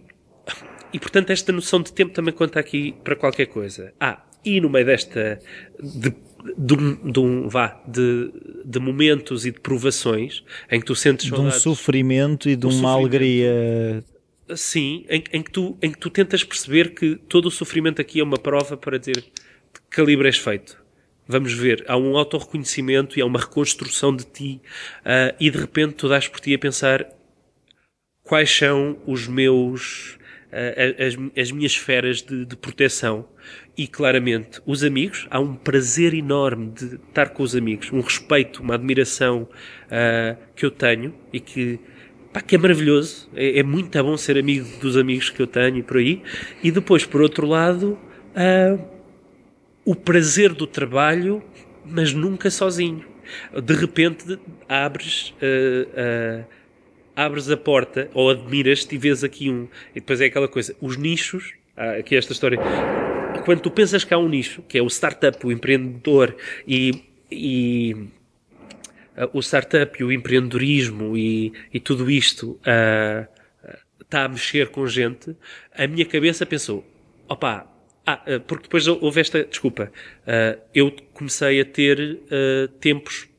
E 0.91 0.97
portanto, 0.97 1.29
esta 1.29 1.51
noção 1.51 1.83
de 1.83 1.93
tempo 1.93 2.13
também 2.13 2.33
conta 2.33 2.59
aqui 2.59 2.95
para 3.03 3.15
qualquer 3.15 3.45
coisa. 3.45 3.93
Ah, 3.99 4.23
e 4.43 4.59
no 4.59 4.69
meio 4.69 4.87
desta 4.87 5.39
de 5.79 6.11
de 6.57 6.73
um, 6.73 7.11
de 7.11 7.19
um 7.19 7.47
vá, 7.47 7.81
de, 7.87 8.31
de 8.65 8.79
momentos 8.79 9.45
e 9.45 9.51
de 9.51 9.59
provações 9.59 10.43
em 10.71 10.79
que 10.79 10.85
tu 10.85 10.95
sentes 10.95 11.25
de 11.25 11.39
um 11.39 11.51
sofrimento 11.51 12.49
e 12.49 12.55
de 12.55 12.65
uma 12.65 12.91
alegria. 12.91 14.03
Sim, 14.55 15.05
em, 15.09 15.23
em, 15.31 15.43
que 15.43 15.51
tu, 15.51 15.77
em 15.81 15.91
que 15.91 15.97
tu 15.97 16.09
tentas 16.09 16.43
perceber 16.43 16.95
que 16.95 17.15
todo 17.15 17.47
o 17.47 17.51
sofrimento 17.51 18.01
aqui 18.01 18.19
é 18.19 18.23
uma 18.23 18.37
prova 18.37 18.75
para 18.75 18.97
dizer 18.97 19.21
que 19.21 19.81
calibre 19.89 20.27
és 20.27 20.37
feito. 20.37 20.81
Vamos 21.27 21.53
ver, 21.53 21.85
há 21.87 21.95
um 21.95 22.17
autorreconhecimento 22.17 23.19
e 23.19 23.21
há 23.21 23.25
uma 23.25 23.39
reconstrução 23.39 24.15
de 24.15 24.25
ti 24.25 24.59
uh, 25.01 25.35
e 25.39 25.51
de 25.51 25.59
repente 25.59 25.93
tu 25.93 26.09
dás 26.09 26.27
por 26.27 26.39
ti 26.39 26.55
a 26.55 26.57
pensar 26.57 27.07
quais 28.23 28.49
são 28.49 28.97
os 29.05 29.27
meus 29.27 30.17
uh, 30.51 31.37
as, 31.37 31.39
as 31.39 31.51
minhas 31.51 31.73
esferas 31.73 32.23
de, 32.23 32.45
de 32.45 32.55
proteção 32.55 33.27
e 33.79 33.87
claramente 33.87 34.61
os 34.65 34.83
amigos, 34.83 35.25
há 35.31 35.39
um 35.39 35.55
prazer 35.55 36.13
enorme 36.13 36.69
de 36.71 36.95
estar 36.95 37.29
com 37.29 37.41
os 37.41 37.55
amigos, 37.55 37.89
um 37.93 38.01
respeito, 38.01 38.61
uma 38.61 38.75
admiração 38.75 39.43
uh, 39.85 40.37
que 40.53 40.65
eu 40.65 40.69
tenho 40.69 41.15
e 41.31 41.39
que, 41.39 41.79
pá, 42.33 42.41
que 42.41 42.55
é 42.55 42.57
maravilhoso. 42.57 43.29
É, 43.33 43.59
é, 43.59 43.63
muito 43.63 44.03
bom 44.03 44.17
ser 44.17 44.37
amigo 44.37 44.67
dos 44.81 44.97
amigos 44.97 45.29
que 45.29 45.41
eu 45.41 45.47
tenho 45.47 45.77
e 45.77 45.81
por 45.81 45.95
aí. 45.95 46.21
E 46.61 46.71
depois, 46.71 47.05
por 47.05 47.21
outro 47.21 47.47
lado, 47.47 47.97
uh, 48.35 48.85
o 49.85 49.95
prazer 49.95 50.51
do 50.51 50.67
trabalho, 50.67 51.41
mas 51.85 52.11
nunca 52.11 52.51
sozinho. 52.51 53.05
De 53.63 53.73
repente 53.75 54.37
abres. 54.67 55.33
Uh, 55.39 56.43
abres 57.15 57.49
a 57.49 57.57
porta 57.57 58.09
ou 58.13 58.29
admiras-te 58.29 58.95
e 58.95 58.97
vês 58.97 59.23
aqui 59.23 59.49
um. 59.49 59.69
E 59.91 60.01
depois 60.01 60.19
é 60.19 60.25
aquela 60.25 60.47
coisa, 60.47 60.73
os 60.79 60.95
nichos, 60.95 61.53
aqui 61.75 62.15
esta 62.15 62.31
história, 62.31 62.57
quando 63.45 63.61
tu 63.61 63.71
pensas 63.71 64.03
que 64.03 64.13
há 64.13 64.17
um 64.17 64.27
nicho, 64.27 64.61
que 64.63 64.77
é 64.77 64.81
o 64.81 64.87
startup, 64.87 65.45
o 65.45 65.51
empreendedor 65.51 66.35
e, 66.67 67.03
e 67.31 67.93
uh, 69.17 69.29
o 69.33 69.39
startup 69.39 69.99
e 69.99 70.03
o 70.03 70.11
empreendedorismo 70.11 71.17
e, 71.17 71.53
e 71.73 71.79
tudo 71.79 72.09
isto 72.09 72.59
uh, 72.61 73.27
está 74.01 74.25
a 74.25 74.27
mexer 74.27 74.69
com 74.69 74.87
gente, 74.87 75.35
a 75.75 75.85
minha 75.85 76.05
cabeça 76.05 76.45
pensou, 76.45 76.83
opa, 77.27 77.67
ah, 78.05 78.23
uh, 78.27 78.39
porque 78.41 78.63
depois 78.63 78.87
houve 78.87 79.21
esta, 79.21 79.43
desculpa, 79.43 79.91
uh, 80.25 80.59
eu 80.73 80.91
comecei 81.13 81.61
a 81.61 81.65
ter 81.65 81.99
uh, 81.99 82.67
tempos, 82.79 83.29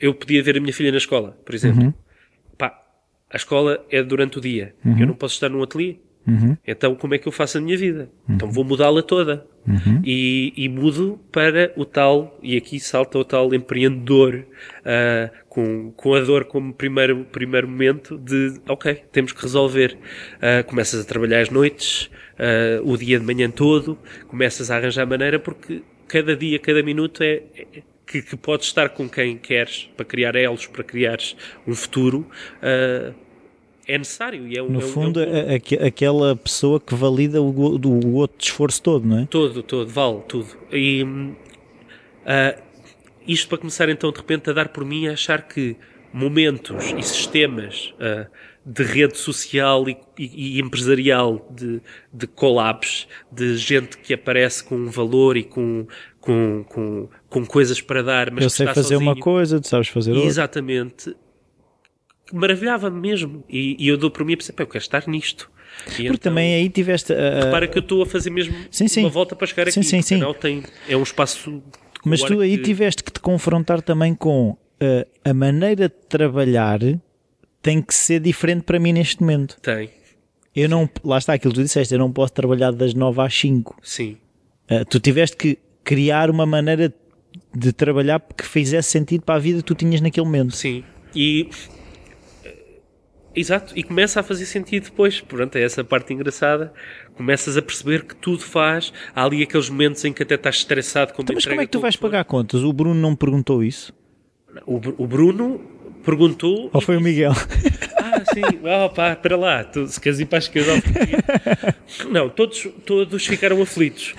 eu 0.00 0.14
podia 0.14 0.42
ver 0.42 0.56
a 0.56 0.60
minha 0.60 0.72
filha 0.72 0.92
na 0.92 0.96
escola, 0.96 1.36
por 1.44 1.54
exemplo. 1.54 1.86
Uhum. 1.86 1.94
Pá, 2.56 2.80
a 3.28 3.36
escola 3.36 3.84
é 3.90 4.00
durante 4.02 4.38
o 4.38 4.40
dia. 4.40 4.74
Uhum. 4.84 5.00
Eu 5.00 5.06
não 5.08 5.14
posso 5.14 5.34
estar 5.34 5.48
num 5.48 5.60
ateliê. 5.62 5.96
Uhum. 6.26 6.56
Então, 6.66 6.94
como 6.94 7.14
é 7.14 7.18
que 7.18 7.28
eu 7.28 7.32
faço 7.32 7.58
a 7.58 7.60
minha 7.60 7.76
vida? 7.76 8.08
Uhum. 8.28 8.34
Então, 8.34 8.50
vou 8.50 8.64
mudá-la 8.64 9.02
toda. 9.02 9.46
Uhum. 9.66 10.02
E, 10.04 10.52
e, 10.56 10.68
mudo 10.68 11.18
para 11.32 11.72
o 11.76 11.84
tal, 11.84 12.38
e 12.42 12.56
aqui 12.56 12.78
salta 12.78 13.18
o 13.18 13.24
tal 13.24 13.54
empreendedor, 13.54 14.44
uh, 14.80 15.30
com, 15.48 15.90
com 15.92 16.14
a 16.14 16.20
dor 16.20 16.44
como 16.44 16.72
primeiro, 16.72 17.24
primeiro 17.24 17.66
momento 17.66 18.18
de, 18.18 18.60
ok, 18.68 19.02
temos 19.10 19.32
que 19.32 19.42
resolver. 19.42 19.96
Uh, 20.36 20.64
começas 20.66 21.00
a 21.00 21.04
trabalhar 21.04 21.40
às 21.40 21.50
noites, 21.50 22.10
uh, 22.38 22.90
o 22.90 22.96
dia 22.96 23.18
de 23.18 23.24
manhã 23.24 23.50
todo, 23.50 23.98
começas 24.28 24.70
a 24.70 24.76
arranjar 24.76 25.06
maneira, 25.06 25.38
porque 25.38 25.82
cada 26.08 26.36
dia, 26.36 26.58
cada 26.58 26.82
minuto 26.82 27.22
é, 27.22 27.42
é 27.56 27.82
que, 28.06 28.22
que 28.22 28.36
podes 28.36 28.66
estar 28.66 28.90
com 28.90 29.08
quem 29.08 29.36
queres 29.36 29.90
para 29.96 30.04
criar 30.04 30.36
elos, 30.36 30.66
para 30.66 30.84
criares 30.84 31.36
um 31.66 31.74
futuro. 31.74 32.26
Uh, 32.58 33.23
é 33.86 33.98
necessário. 33.98 34.46
E 34.46 34.56
é 34.56 34.62
um, 34.62 34.68
no 34.68 34.80
é 34.80 34.84
um, 34.84 34.88
fundo, 34.88 35.20
é. 35.20 35.54
É 35.54 35.86
aquela 35.86 36.34
pessoa 36.36 36.80
que 36.80 36.94
valida 36.94 37.40
o, 37.40 37.50
o, 37.50 38.06
o, 38.06 38.14
outro 38.14 38.36
esforço 38.40 38.82
todo, 38.82 39.06
não 39.06 39.20
é? 39.20 39.26
Todo, 39.26 39.62
todo, 39.62 39.88
vale 39.88 40.20
tudo. 40.28 40.48
E 40.72 41.02
uh, 41.02 42.62
isto 43.26 43.48
para 43.48 43.58
começar 43.58 43.88
então 43.88 44.10
de 44.10 44.18
repente 44.18 44.50
a 44.50 44.52
dar 44.52 44.68
por 44.68 44.84
mim 44.84 45.06
a 45.08 45.12
achar 45.12 45.42
que 45.42 45.76
momentos 46.12 46.92
e 46.96 47.02
sistemas 47.02 47.92
uh, 47.98 48.26
de 48.64 48.82
rede 48.82 49.18
social 49.18 49.88
e, 49.88 49.96
e, 50.18 50.56
e, 50.56 50.60
empresarial 50.60 51.46
de, 51.50 51.82
de 52.12 52.26
collabs, 52.26 53.06
de 53.30 53.56
gente 53.56 53.98
que 53.98 54.14
aparece 54.14 54.64
com 54.64 54.76
um 54.76 54.88
valor 54.88 55.36
e 55.36 55.42
com, 55.42 55.86
com, 56.20 56.64
com, 56.68 57.08
com 57.28 57.44
coisas 57.44 57.80
para 57.80 58.02
dar, 58.02 58.30
mas 58.30 58.44
Eu 58.44 58.50
sei 58.50 58.66
fazer 58.68 58.94
sozinho. 58.94 59.00
uma 59.00 59.16
coisa, 59.16 59.60
tu 59.60 59.68
sabes 59.68 59.88
fazer 59.88 60.12
outra. 60.12 60.26
Exatamente 60.26 61.14
maravilhava-me 62.32 63.00
mesmo. 63.00 63.44
E, 63.48 63.76
e, 63.78 63.88
eu 63.88 63.96
dou 63.96 64.10
por 64.10 64.24
mim 64.24 64.34
a 64.34 64.36
pensar, 64.36 64.54
eu 64.58 64.66
quero 64.66 64.82
estar 64.82 65.06
nisto. 65.08 65.50
E 65.86 65.88
Porque 65.88 66.02
então, 66.02 66.16
também 66.18 66.54
aí 66.54 66.68
tiveste. 66.68 67.12
Uh, 67.12 67.44
repara 67.44 67.66
que 67.66 67.78
eu 67.78 67.82
estou 67.82 68.02
a 68.02 68.06
fazer 68.06 68.30
mesmo 68.30 68.54
sim, 68.70 68.86
sim. 68.86 69.00
uma 69.00 69.10
volta 69.10 69.34
para 69.34 69.46
chegar 69.46 69.70
sim, 69.70 69.80
aqui. 69.80 69.88
Sim, 69.88 70.02
sim. 70.02 70.20
Tem, 70.40 70.62
é 70.88 70.96
um 70.96 71.02
espaço. 71.02 71.62
Mas 72.04 72.22
tu 72.22 72.40
aí 72.40 72.58
que... 72.58 72.64
tiveste 72.64 73.02
que 73.02 73.10
te 73.10 73.20
confrontar 73.20 73.82
também 73.82 74.14
com 74.14 74.50
uh, 74.50 74.58
a 75.24 75.34
maneira 75.34 75.88
de 75.88 75.94
trabalhar 76.08 76.80
tem 77.60 77.80
que 77.80 77.94
ser 77.94 78.20
diferente 78.20 78.62
para 78.62 78.78
mim 78.78 78.92
neste 78.92 79.20
momento. 79.20 79.58
Tem. 79.60 79.90
Eu 80.54 80.68
não, 80.68 80.88
lá 81.02 81.18
está 81.18 81.32
aquilo 81.32 81.52
que 81.52 81.60
tu 81.60 81.64
disseste, 81.64 81.92
eu 81.94 81.98
não 81.98 82.12
posso 82.12 82.32
trabalhar 82.32 82.70
das 82.70 82.94
9 82.94 83.20
às 83.20 83.34
5. 83.34 83.76
Sim. 83.82 84.18
Uh, 84.70 84.84
tu 84.84 85.00
tiveste 85.00 85.36
que 85.36 85.58
criar 85.82 86.30
uma 86.30 86.46
maneira 86.46 86.94
de 87.54 87.72
trabalhar 87.72 88.20
que 88.20 88.46
fizesse 88.46 88.90
sentido 88.90 89.22
para 89.22 89.34
a 89.34 89.38
vida 89.38 89.58
que 89.58 89.64
tu 89.64 89.74
tinhas 89.74 90.00
naquele 90.00 90.26
momento. 90.26 90.54
Sim. 90.54 90.84
E. 91.14 91.48
Exato, 93.34 93.72
e 93.76 93.82
começa 93.82 94.20
a 94.20 94.22
fazer 94.22 94.46
sentido 94.46 94.84
depois. 94.84 95.20
Pronto, 95.20 95.56
é 95.56 95.62
essa 95.62 95.82
parte 95.82 96.12
engraçada. 96.12 96.72
Começas 97.16 97.56
a 97.56 97.62
perceber 97.62 98.04
que 98.04 98.14
tudo 98.14 98.42
faz. 98.42 98.92
Há 99.14 99.24
ali 99.24 99.42
aqueles 99.42 99.68
momentos 99.68 100.04
em 100.04 100.12
que 100.12 100.22
até 100.22 100.36
estás 100.36 100.56
estressado 100.56 101.12
quando 101.12 101.26
Então, 101.26 101.34
mas 101.34 101.44
como 101.44 101.60
é 101.60 101.66
que 101.66 101.72
tu 101.72 101.78
com 101.78 101.82
vais 101.82 101.96
pagar 101.96 102.24
contas? 102.24 102.62
O 102.62 102.72
Bruno 102.72 103.00
não 103.00 103.10
me 103.10 103.16
perguntou 103.16 103.62
isso? 103.62 103.92
O 104.66 105.06
Bruno 105.06 105.60
perguntou. 106.04 106.70
Ou 106.72 106.80
foi 106.80 106.96
o 106.96 107.00
Miguel? 107.00 107.32
Ah, 108.14 108.22
sim, 108.32 108.42
oh, 108.62 108.88
pá, 108.90 109.16
para 109.16 109.36
lá, 109.36 109.64
tu, 109.64 109.86
se 109.86 110.00
queres 110.00 110.20
ir 110.20 110.26
para 110.26 110.38
a 110.38 110.42
fim. 110.42 112.08
Não, 112.10 112.28
todos, 112.28 112.68
todos 112.86 113.26
ficaram 113.26 113.60
aflitos. 113.60 114.14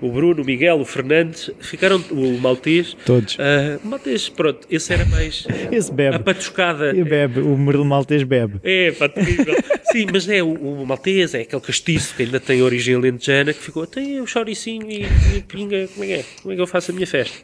O 0.00 0.10
Bruno, 0.10 0.42
o 0.42 0.44
Miguel, 0.44 0.80
o 0.80 0.84
Fernandes, 0.84 1.50
ficaram, 1.60 2.02
o 2.10 2.38
Maltês. 2.38 2.96
Todos. 3.04 3.36
O 3.84 3.86
Maltês, 3.86 4.28
pronto, 4.28 4.66
esse 4.70 4.92
era 4.92 5.04
mais 5.04 5.46
Esse 5.70 5.90
a 5.90 5.94
bebe. 5.94 6.18
patuscada. 6.20 6.96
E 6.96 7.04
bebe. 7.04 7.40
O 7.40 7.84
Maltês 7.84 8.22
bebe. 8.22 8.60
É, 8.62 8.92
pá, 8.92 9.08
terrível. 9.08 9.54
Sim, 9.90 10.06
mas 10.12 10.28
é 10.28 10.42
o, 10.42 10.52
o 10.52 10.86
maltês, 10.86 11.34
é 11.34 11.40
aquele 11.40 11.62
castiço 11.62 12.14
que 12.14 12.22
ainda 12.22 12.38
tem 12.38 12.60
origem 12.62 12.94
alentejana, 12.94 13.54
que 13.54 13.60
ficou, 13.60 13.86
tem 13.86 14.20
o 14.20 14.26
choricinho 14.26 14.90
e, 14.90 15.06
e 15.34 15.42
pinga, 15.42 15.88
como 15.88 16.04
é 16.04 16.06
que 16.06 16.12
é? 16.12 16.24
Como 16.42 16.52
é 16.52 16.56
que 16.56 16.62
eu 16.62 16.66
faço 16.66 16.90
a 16.90 16.94
minha 16.94 17.06
festa? 17.06 17.38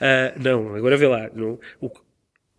Ah, 0.00 0.32
não, 0.42 0.74
agora 0.74 0.96
vê 0.96 1.06
lá, 1.06 1.28
não, 1.34 1.58
o, 1.80 1.90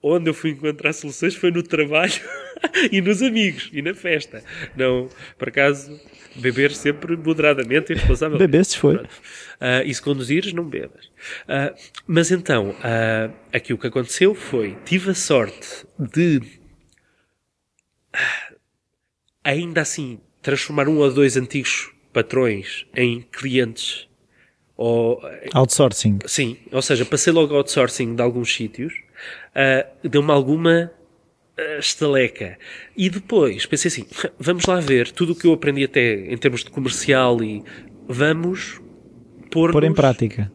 onde 0.04 0.30
eu 0.30 0.34
fui 0.34 0.52
encontrar 0.52 0.94
soluções 0.94 1.36
foi 1.36 1.52
no 1.52 1.62
trabalho 1.62 2.14
e 2.92 3.02
nos 3.02 3.22
amigos 3.22 3.70
e 3.72 3.82
na 3.82 3.94
festa. 3.94 4.44
Não, 4.76 5.08
por 5.38 5.50
acaso, 5.50 6.00
beber 6.36 6.72
sempre 6.72 7.16
moderadamente 7.16 7.92
e 7.92 7.96
responsavelmente. 7.96 8.48
Bebesses 8.50 8.76
foi. 8.76 8.96
Pronto. 8.96 9.10
Ah, 9.60 9.84
e 9.84 9.94
se 9.94 10.02
conduzires, 10.02 10.54
não 10.54 10.64
bebas. 10.64 11.10
Ah, 11.48 11.74
mas 12.08 12.32
então, 12.32 12.76
ah, 12.84 13.30
aqui 13.54 13.74
o 13.74 13.78
que 13.78 13.88
aconteceu 13.88 14.34
foi, 14.34 14.78
tive 14.86 15.12
a 15.12 15.16
sorte 15.16 15.86
de 16.00 16.42
ainda 19.44 19.82
assim 19.82 20.20
transformar 20.42 20.88
um 20.88 20.98
ou 20.98 21.12
dois 21.12 21.38
antigos 21.38 21.92
patrões 22.12 22.86
em 22.96 23.22
clientes 23.22 24.08
ou 24.76 25.22
Outsourcing. 25.54 26.20
sim, 26.26 26.58
ou 26.72 26.82
seja, 26.82 27.06
passei 27.06 27.32
logo 27.32 27.56
outsourcing 27.56 28.16
de 28.16 28.22
alguns 28.22 28.54
sítios, 28.54 28.94
ah, 29.56 29.86
deu-me 30.04 30.32
alguma 30.32 30.92
ah, 31.58 31.78
estaleca. 31.80 32.58
E 32.96 33.10
depois 33.10 33.66
pensei 33.66 33.90
assim: 33.90 34.06
vamos 34.40 34.66
lá 34.66 34.80
ver 34.80 35.12
tudo 35.12 35.34
o 35.34 35.36
que 35.36 35.48
eu 35.48 35.54
aprendi 35.54 35.84
até 35.84 36.32
em 36.32 36.38
termos 36.38 36.64
de 36.64 36.70
comercial 36.70 37.42
e 37.44 37.64
vamos 38.08 38.82
pôr, 39.50 39.72
Pôr 39.72 39.84
em 39.84 39.94
prática. 39.94 40.52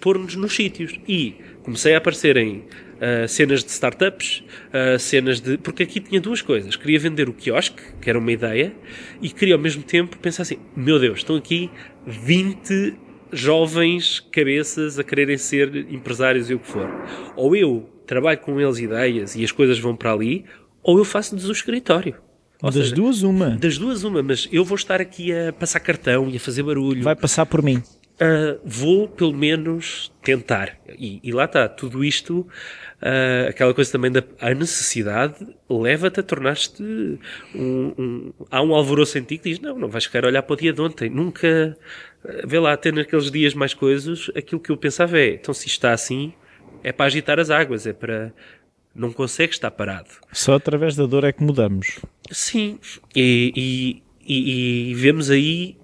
pôr-nos 0.00 0.36
nos 0.36 0.54
sítios. 0.54 0.94
E 1.08 1.34
comecei 1.62 1.94
a 1.94 1.98
aparecer 1.98 2.36
em 2.36 2.64
ah, 3.00 3.26
cenas 3.26 3.64
de 3.64 3.70
startups, 3.70 4.44
ah, 4.72 4.98
cenas 4.98 5.40
de. 5.40 5.58
Porque 5.58 5.82
aqui 5.82 6.00
tinha 6.00 6.20
duas 6.20 6.42
coisas. 6.42 6.76
Queria 6.76 6.98
vender 6.98 7.28
o 7.28 7.32
quiosque, 7.32 7.82
que 8.00 8.08
era 8.08 8.18
uma 8.18 8.32
ideia, 8.32 8.72
e 9.20 9.30
queria 9.30 9.54
ao 9.54 9.60
mesmo 9.60 9.82
tempo 9.82 10.16
pensar 10.18 10.42
assim: 10.42 10.58
meu 10.76 10.98
Deus, 10.98 11.18
estão 11.18 11.36
aqui 11.36 11.70
20 12.06 12.94
jovens 13.32 14.20
cabeças 14.30 14.98
a 14.98 15.04
quererem 15.04 15.36
ser 15.36 15.74
empresários 15.90 16.50
e 16.50 16.54
o 16.54 16.58
que 16.58 16.68
for. 16.68 16.88
Ou 17.36 17.56
eu 17.56 17.90
trabalho 18.06 18.38
com 18.38 18.60
eles 18.60 18.78
ideias 18.78 19.34
e 19.36 19.44
as 19.44 19.52
coisas 19.52 19.78
vão 19.78 19.94
para 19.96 20.12
ali, 20.12 20.44
ou 20.82 20.98
eu 20.98 21.04
faço-lhes 21.04 21.44
o 21.46 21.52
escritório. 21.52 22.14
Ou 22.62 22.70
Das 22.70 22.84
seja, 22.84 22.94
duas, 22.94 23.22
uma. 23.22 23.50
das 23.50 23.76
duas, 23.78 24.04
uma, 24.04 24.22
mas 24.22 24.48
eu 24.52 24.64
vou 24.64 24.76
estar 24.76 25.00
aqui 25.00 25.32
a 25.32 25.52
passar 25.52 25.80
cartão 25.80 26.30
e 26.30 26.36
a 26.36 26.40
fazer 26.40 26.62
barulho. 26.62 27.02
Vai 27.02 27.16
passar 27.16 27.44
por 27.46 27.62
mim. 27.62 27.82
Uh, 28.14 28.60
vou 28.64 29.08
pelo 29.08 29.34
menos 29.34 30.12
tentar. 30.22 30.78
E, 30.96 31.18
e 31.22 31.32
lá 31.32 31.46
está, 31.46 31.68
tudo 31.68 32.04
isto, 32.04 32.46
uh, 33.02 33.48
aquela 33.48 33.74
coisa 33.74 33.90
também 33.90 34.10
da 34.10 34.22
a 34.40 34.54
necessidade, 34.54 35.34
leva-te 35.68 36.20
a 36.20 36.22
tornar-te 36.22 36.80
um, 37.54 37.92
um- 37.98 38.32
Há 38.50 38.62
um 38.62 38.72
alvoroço 38.72 39.18
em 39.18 39.22
ti 39.24 39.36
que 39.36 39.50
diz: 39.50 39.58
não, 39.58 39.76
não 39.76 39.88
vais 39.88 40.08
a 40.14 40.26
olhar 40.26 40.42
para 40.42 40.54
o 40.54 40.56
dia 40.56 40.72
de 40.72 40.80
ontem. 40.80 41.10
Nunca. 41.10 41.76
uh, 42.24 42.46
vê 42.46 42.58
lá, 42.60 42.72
até 42.72 42.92
naqueles 42.92 43.30
dias 43.32 43.52
mais 43.52 43.74
coisas, 43.74 44.30
aquilo 44.36 44.60
que 44.60 44.70
eu 44.70 44.76
pensava 44.76 45.18
é: 45.18 45.34
então 45.34 45.52
se 45.52 45.66
está 45.66 45.92
assim, 45.92 46.32
é 46.84 46.92
para 46.92 47.06
agitar 47.06 47.40
as 47.40 47.50
águas, 47.50 47.84
é 47.86 47.92
para. 47.92 48.32
Não 48.94 49.12
consegues 49.12 49.56
estar 49.56 49.72
parado. 49.72 50.10
Só 50.32 50.54
através 50.54 50.94
da 50.94 51.04
dor 51.04 51.24
é 51.24 51.32
que 51.32 51.42
mudamos. 51.42 51.98
Sim, 52.30 52.78
e, 53.16 53.52
e- 53.56 54.02
e- 54.24 54.90
e 54.90 54.94
vemos 54.94 55.30
aí, 55.30 55.76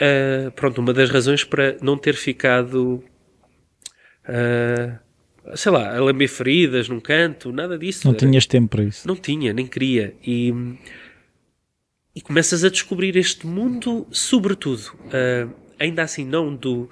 ah, 0.00 0.50
pronto, 0.50 0.80
uma 0.80 0.92
das 0.92 1.08
razões 1.10 1.44
para 1.44 1.76
não 1.80 1.96
ter 1.96 2.14
ficado, 2.16 3.04
ah, 4.26 4.98
sei 5.54 5.70
lá, 5.70 5.96
a 5.96 6.00
lamber 6.00 6.28
feridas 6.28 6.88
num 6.88 6.98
canto, 7.00 7.52
nada 7.52 7.78
disso. 7.78 8.06
Não 8.06 8.12
Era- 8.14 8.18
tinhas 8.18 8.46
tempo 8.46 8.68
para 8.70 8.82
isso. 8.84 9.06
não 9.06 9.14
tinha, 9.14 9.52
nem 9.52 9.66
queria. 9.66 10.14
E, 10.26 10.52
e 12.14 12.20
começas 12.20 12.64
a 12.64 12.68
descobrir 12.68 13.16
este 13.16 13.46
mundo, 13.46 14.06
sobretudo, 14.10 14.92
ah, 15.12 15.48
ainda 15.78 16.02
assim 16.02 16.24
não 16.24 16.54
do 16.54 16.90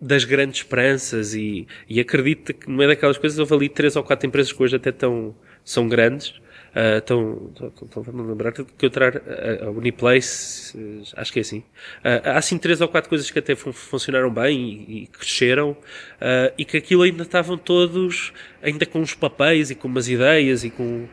das 0.00 0.24
grandes 0.24 0.60
esperanças 0.60 1.34
e, 1.34 1.66
e 1.88 2.00
acredito 2.00 2.54
que 2.54 2.68
no 2.68 2.76
meio 2.76 2.88
daquelas 2.88 3.18
coisas 3.18 3.38
houve 3.38 3.54
ali 3.54 3.68
três 3.68 3.96
ou 3.96 4.02
quatro 4.02 4.26
empresas 4.26 4.52
que 4.52 4.62
hoje 4.62 4.76
até 4.76 4.90
tão, 4.92 5.34
são 5.64 5.88
grandes. 5.88 6.34
ah, 6.74 6.98
Estão, 6.98 7.52
vamos 7.96 8.28
lembrar 8.28 8.52
que 8.52 8.64
eu 8.80 8.90
trago 8.90 9.20
a, 9.28 9.66
a 9.66 9.70
Uniplace, 9.70 10.76
acho 11.16 11.32
que 11.32 11.40
é 11.40 11.42
assim. 11.42 11.62
Ah, 12.02 12.32
há 12.32 12.38
assim 12.38 12.56
três 12.58 12.80
ou 12.80 12.88
quatro 12.88 13.08
coisas 13.08 13.30
que 13.30 13.38
até 13.38 13.54
fun- 13.54 13.72
funcionaram 13.72 14.32
bem 14.32 14.84
e, 14.88 15.02
e 15.02 15.06
cresceram 15.06 15.76
ah, 16.20 16.52
e 16.56 16.64
que 16.64 16.76
aquilo 16.76 17.02
ainda 17.02 17.22
estavam 17.22 17.58
todos 17.58 18.32
ainda 18.62 18.86
com 18.86 19.00
uns 19.00 19.14
papéis 19.14 19.70
e 19.70 19.74
com 19.74 19.86
umas 19.88 20.08
ideias 20.08 20.64
e 20.64 20.70
com 20.70 21.06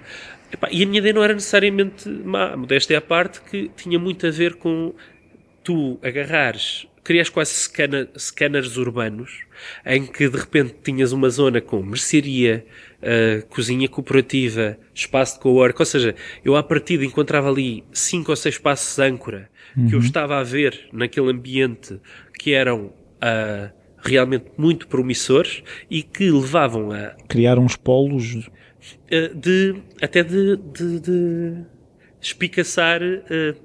Epá, 0.52 0.70
e 0.72 0.82
a 0.82 0.86
minha 0.86 1.00
ideia 1.00 1.14
não 1.14 1.22
era 1.24 1.34
necessariamente 1.34 2.08
má, 2.08 2.56
modéstia 2.56 2.98
à 2.98 3.02
parte, 3.02 3.42
que 3.42 3.70
tinha 3.76 4.00
muito 4.00 4.26
a 4.26 4.32
ver 4.32 4.56
com 4.56 4.94
tu 5.64 6.00
agarrares, 6.02 6.88
crias 7.08 7.30
quase 7.30 7.54
scanner, 7.54 8.10
scanners 8.18 8.76
urbanos, 8.76 9.46
em 9.86 10.06
que 10.06 10.28
de 10.28 10.38
repente 10.38 10.76
tinhas 10.84 11.14
uma 11.14 11.30
zona 11.30 11.62
com 11.62 11.82
mercearia, 11.82 12.66
ah, 13.02 13.42
cozinha 13.48 13.88
cooperativa, 13.88 14.78
espaço 14.94 15.36
de 15.36 15.40
co-work, 15.40 15.82
ou 15.82 15.86
seja, 15.86 16.14
eu 16.44 16.58
à 16.58 16.62
partida 16.62 17.06
encontrava 17.06 17.50
ali 17.50 17.86
cinco 17.94 18.32
ou 18.32 18.36
seis 18.36 18.56
espaços 18.56 19.00
âncora 19.00 19.50
que 19.88 19.96
eu 19.96 20.00
estava 20.00 20.38
a 20.38 20.44
ver 20.44 20.90
naquele 20.92 21.32
ambiente 21.32 21.98
que 22.38 22.52
eram 22.52 22.92
ah, 23.22 23.72
realmente 24.04 24.48
muito 24.58 24.86
promissores 24.90 25.64
e 25.90 26.04
que 26.04 26.30
levavam 26.30 26.92
a 26.92 27.16
Criar 27.30 27.58
uns 27.58 27.78
polos. 27.78 28.50
eh, 29.10 29.32
de 29.34 29.76
até 30.02 30.24
de, 30.24 30.58
de, 30.58 31.00
de 31.00 31.66
espicaçar, 32.20 33.02
eh, 33.02 33.56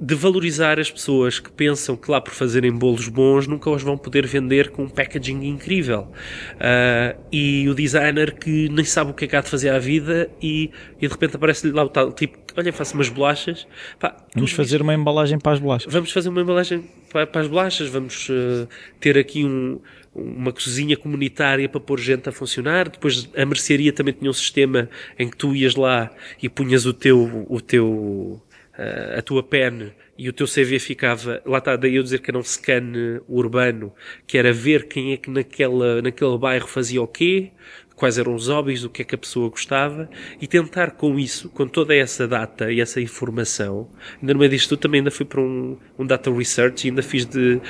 de 0.00 0.14
valorizar 0.14 0.80
as 0.80 0.90
pessoas 0.90 1.38
que 1.38 1.50
pensam 1.52 1.96
que 1.96 2.10
lá 2.10 2.20
por 2.20 2.32
fazerem 2.34 2.72
bolos 2.72 3.08
bons 3.08 3.46
nunca 3.46 3.70
os 3.70 3.82
vão 3.82 3.96
poder 3.96 4.26
vender 4.26 4.70
com 4.70 4.84
um 4.84 4.88
packaging 4.88 5.44
incrível. 5.44 6.10
Ah, 6.58 7.14
e 7.30 7.68
o 7.68 7.74
designer 7.74 8.34
que 8.34 8.68
nem 8.68 8.84
sabe 8.84 9.10
o 9.12 9.14
que 9.14 9.24
é 9.26 9.28
que 9.28 9.36
há 9.36 9.40
de 9.40 9.48
fazer 9.48 9.68
à 9.70 9.78
vida 9.78 10.28
e, 10.42 10.70
e 11.00 11.06
de 11.06 11.12
repente 11.12 11.36
aparece-lhe 11.36 11.72
lá 11.72 11.84
o 11.84 11.88
tal 11.88 12.10
tipo, 12.12 12.36
olha, 12.56 12.72
faço 12.72 12.94
umas 12.94 13.08
bolachas. 13.08 13.66
Pá, 14.00 14.16
Vamos 14.34 14.52
fazer 14.52 14.82
uma 14.82 14.94
embalagem 14.94 15.38
para 15.38 15.52
as 15.52 15.60
bolachas. 15.60 15.92
vamos 15.92 16.10
fazer 16.10 16.28
uma 16.30 16.40
embalagem 16.40 16.84
para, 17.12 17.26
para 17.26 17.40
as 17.42 17.46
bolachas, 17.46 17.88
vamos 17.88 18.28
eh, 18.30 18.66
ter 18.98 19.16
aqui 19.18 19.44
um- 19.44 19.78
uma 20.14 20.52
cozinha 20.52 20.96
comunitária 20.96 21.68
para 21.68 21.80
pôr 21.80 21.98
gente 22.00 22.28
a 22.28 22.32
funcionar. 22.32 22.88
Depois 22.88 23.30
a 23.36 23.46
mercearia 23.46 23.92
também 23.92 24.12
tinha 24.14 24.30
um 24.30 24.34
sistema 24.34 24.88
em 25.18 25.28
que 25.30 25.36
tu 25.36 25.54
ias 25.54 25.74
lá 25.76 26.10
e 26.42 26.48
punhas 26.48 26.84
o 26.86 26.92
teu, 26.92 27.46
o 27.48 27.60
teu, 27.60 28.42
eh, 28.78 29.16
a 29.18 29.22
tua 29.22 29.42
pen 29.42 29.92
e 30.18 30.28
o 30.28 30.32
teu 30.32 30.46
CV 30.46 30.78
ficava, 30.78 31.42
lá 31.44 31.58
está, 31.58 31.74
daí 31.76 31.96
eu 31.96 32.02
dizer 32.02 32.20
que 32.20 32.30
era 32.30 32.38
um 32.38 32.42
scan 32.42 32.92
urbano, 33.28 33.92
que 34.26 34.36
era 34.38 34.52
ver 34.52 34.86
quem 34.86 35.12
é 35.12 35.16
que 35.16 35.30
naquela, 35.30 36.00
naquele 36.02 36.36
bairro 36.38 36.68
fazia 36.68 37.00
o 37.02 37.06
quê, 37.08 37.50
quais 37.96 38.18
eram 38.18 38.34
os 38.34 38.48
hobbies, 38.48 38.82
do 38.82 38.90
que 38.90 39.02
é 39.02 39.04
que 39.04 39.14
a 39.14 39.18
pessoa 39.18 39.48
gostava, 39.48 40.08
e 40.40 40.46
tentar 40.46 40.92
com 40.92 41.18
isso, 41.18 41.48
com 41.50 41.66
toda 41.68 41.94
essa 41.94 42.26
data 42.26 42.70
e 42.72 42.80
essa 42.80 43.00
informação, 43.00 43.88
ainda 44.20 44.32
no 44.34 44.38
meio 44.40 44.50
disto 44.50 44.76
também 44.76 45.00
ainda 45.00 45.10
fui 45.10 45.24
para 45.24 45.40
um, 45.40 45.76
um 45.98 46.04
data 46.06 46.30
research 46.32 46.86
e 46.86 46.90
ainda 46.90 47.02
fiz 47.02 47.24
de 47.26 47.54
uh, 47.56 47.60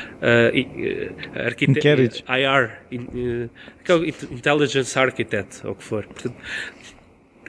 i- 0.57 1.09
uh, 1.37 1.47
arquite- 1.47 1.73
Inquéritos. 1.73 2.25
IR, 2.29 2.71
in- 2.91 3.49
uh, 3.49 4.05
Intelligence 4.33 4.99
Architect, 4.99 5.67
ou 5.67 5.73
o 5.73 5.75
que 5.75 5.85
for. 5.85 6.05
Portanto, 6.07 6.35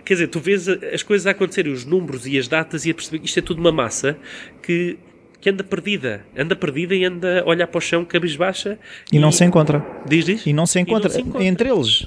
quer 0.03 0.15
dizer, 0.15 0.27
tu 0.27 0.39
vês 0.39 0.67
as 0.67 1.03
coisas 1.03 1.27
a 1.27 1.31
acontecerem, 1.31 1.71
os 1.71 1.85
números 1.85 2.25
e 2.27 2.37
as 2.37 2.47
datas 2.47 2.85
e 2.85 2.91
a 2.91 2.93
perceber 2.93 3.19
que 3.19 3.25
isto 3.25 3.39
é 3.39 3.41
tudo 3.41 3.59
uma 3.59 3.71
massa 3.71 4.17
que, 4.61 4.97
que 5.39 5.49
anda 5.49 5.63
perdida, 5.63 6.25
anda 6.37 6.55
perdida 6.55 6.95
e 6.95 7.05
anda 7.05 7.41
a 7.41 7.45
olhar 7.47 7.67
para 7.67 7.77
o 7.77 7.81
chão, 7.81 8.05
cabisbaixa. 8.05 8.77
E 9.11 9.19
não 9.19 9.31
se 9.31 9.43
encontra. 9.43 9.85
Diz, 10.07 10.25
diz? 10.25 10.45
E 10.45 10.53
não 10.53 10.65
se 10.65 10.79
encontra. 10.79 11.09
se 11.09 11.21
encontra. 11.21 11.43
Entre 11.43 11.69
eles. 11.69 12.05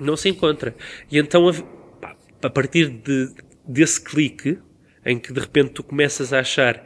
Não 0.00 0.16
se 0.16 0.28
encontra. 0.28 0.74
E 1.10 1.18
então, 1.18 1.48
a, 1.48 2.14
a 2.46 2.50
partir 2.50 2.88
de, 2.88 3.30
desse 3.66 4.00
clique, 4.00 4.58
em 5.04 5.18
que 5.18 5.32
de 5.32 5.40
repente 5.40 5.70
tu 5.70 5.82
começas 5.82 6.32
a 6.32 6.40
achar 6.40 6.84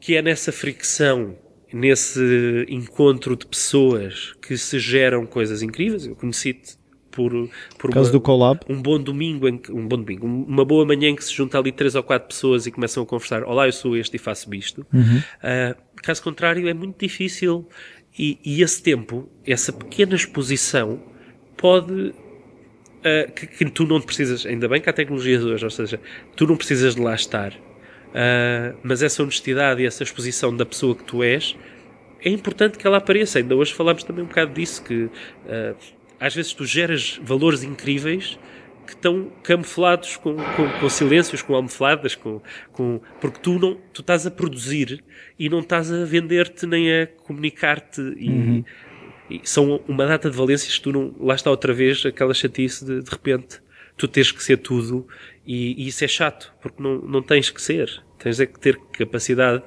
que 0.00 0.16
é 0.16 0.22
nessa 0.22 0.52
fricção 0.52 1.36
nesse 1.72 2.64
encontro 2.68 3.36
de 3.36 3.46
pessoas 3.46 4.34
que 4.40 4.56
se 4.56 4.78
geram 4.78 5.26
coisas 5.26 5.62
incríveis. 5.62 6.06
Eu 6.06 6.16
conheci-te 6.16 6.76
por, 7.16 7.32
por, 7.78 7.90
uma- 7.90 8.10
do 8.10 8.20
collab. 8.20 8.60
um 8.68 8.80
bom 8.80 9.00
domingo, 9.00 9.48
em 9.48 9.58
um 9.70 9.88
bom 9.88 9.96
domingo, 9.96 10.26
uma 10.26 10.64
boa 10.64 10.84
manhã 10.84 11.08
em 11.08 11.16
que 11.16 11.24
se 11.24 11.32
junta 11.32 11.58
ali 11.58 11.72
três 11.72 11.94
ou 11.94 12.02
quatro 12.02 12.28
pessoas 12.28 12.66
e 12.66 12.70
começam 12.70 13.02
a 13.02 13.06
conversar. 13.06 13.42
Olá, 13.44 13.66
eu 13.66 13.72
sou 13.72 13.96
este 13.96 14.16
e 14.16 14.18
faço 14.18 14.54
isto. 14.54 14.86
Ah, 15.42 15.74
caso 16.02 16.22
contrário, 16.22 16.68
é 16.68 16.74
muito 16.74 16.98
difícil 17.00 17.66
e, 18.18 18.38
e 18.44 18.62
esse 18.62 18.82
tempo, 18.82 19.28
essa 19.46 19.72
pequena 19.72 20.14
exposição, 20.14 21.00
pode 21.56 22.12
ah, 23.04 23.30
que, 23.34 23.46
que 23.46 23.64
tu 23.70 23.86
não 23.86 24.00
precisas, 24.00 24.44
ainda 24.44 24.68
bem 24.68 24.80
que 24.80 24.90
há 24.90 24.92
tecnologias 24.92 25.42
hoje, 25.44 25.64
ou 25.64 25.70
seja, 25.70 25.98
tu 26.36 26.46
não 26.46 26.56
precisas 26.56 26.94
de 26.94 27.00
lá 27.00 27.14
estar, 27.14 27.52
Ah, 28.14 28.74
mas 28.82 29.02
essa 29.02 29.22
honestidade 29.22 29.82
e 29.82 29.86
essa 29.86 30.02
exposição 30.02 30.54
da 30.56 30.64
pessoa 30.66 30.94
que 30.94 31.04
tu 31.04 31.22
és 31.22 31.56
é 32.24 32.30
importante 32.30 32.78
que 32.78 32.86
ela 32.86 32.96
apareça. 32.96 33.38
Ainda 33.38 33.54
hoje 33.54 33.72
falámos 33.74 34.02
também 34.02 34.24
um 34.24 34.28
bocado 34.28 34.52
disso, 34.54 34.82
que 34.82 35.08
ah, 35.48 35.74
às 36.20 36.34
vezes 36.34 36.52
tu 36.52 36.64
geras 36.64 37.20
valores 37.22 37.62
incríveis 37.62 38.38
que 38.86 38.92
estão 38.92 39.32
camuflados 39.42 40.16
com, 40.16 40.36
com, 40.36 40.68
com 40.80 40.88
silêncios, 40.88 41.42
com 41.42 41.54
almofadas, 41.54 42.14
com, 42.14 42.40
com, 42.72 43.00
porque 43.20 43.40
tu 43.40 43.58
não 43.58 43.76
tu 43.92 44.00
estás 44.00 44.26
a 44.26 44.30
produzir 44.30 45.02
e 45.38 45.48
não 45.48 45.58
estás 45.58 45.92
a 45.92 46.04
vender-te 46.04 46.66
nem 46.66 47.02
a 47.02 47.06
comunicar-te 47.06 48.00
e, 48.16 48.64
e 49.28 49.40
são 49.42 49.80
uma 49.88 50.06
data 50.06 50.30
de 50.30 50.36
valências 50.36 50.76
que 50.76 50.82
tu 50.82 50.92
não, 50.92 51.14
lá 51.18 51.34
está 51.34 51.50
outra 51.50 51.72
vez 51.72 52.06
aquela 52.06 52.32
chatice 52.32 52.84
de 52.84 53.02
de 53.02 53.10
repente 53.10 53.60
tu 53.96 54.06
tens 54.06 54.30
que 54.30 54.42
ser 54.42 54.58
tudo 54.58 55.06
e, 55.46 55.84
e 55.84 55.88
isso 55.88 56.04
é 56.04 56.08
chato, 56.08 56.52
porque 56.60 56.82
não, 56.82 56.98
não 56.98 57.22
tens 57.22 57.50
que 57.50 57.62
ser. 57.62 58.02
Tens 58.18 58.40
é 58.40 58.46
que 58.46 58.58
ter 58.58 58.76
capacidade 58.92 59.64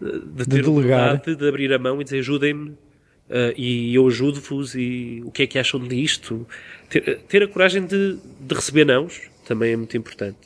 eh, 0.00 0.06
de 0.24 0.46
ter 0.46 0.62
delegar. 0.62 0.68
humildade, 0.68 1.36
de 1.36 1.48
abrir 1.48 1.72
a 1.72 1.78
mão 1.78 2.00
e 2.00 2.04
dizer 2.04 2.18
ajudem-me 2.18 2.76
eh, 3.30 3.54
e 3.56 3.94
eu 3.94 4.06
ajudo-vos 4.06 4.74
e 4.74 5.22
o 5.24 5.30
que 5.30 5.42
é 5.42 5.46
que 5.46 5.58
acham 5.58 5.80
disto? 5.80 6.46
Ter, 6.88 7.18
ter 7.28 7.42
a 7.42 7.48
coragem 7.48 7.84
de, 7.86 8.16
de 8.40 8.54
receber 8.54 8.84
nãos 8.84 9.20
também 9.46 9.72
é 9.72 9.76
muito 9.76 9.96
importante. 9.96 10.36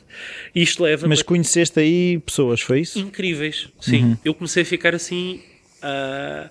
E 0.55 0.61
isto 0.63 0.81
leva 0.83 1.07
Mas 1.07 1.21
conheceste 1.21 1.79
aí 1.79 2.19
pessoas, 2.19 2.61
foi 2.61 2.79
isso? 2.81 2.99
incríveis. 2.99 3.67
Sim, 3.79 4.17
eu 4.23 4.33
comecei 4.33 4.63
a 4.63 4.65
ficar 4.65 4.95
assim 4.95 5.41
ah, 5.81 6.49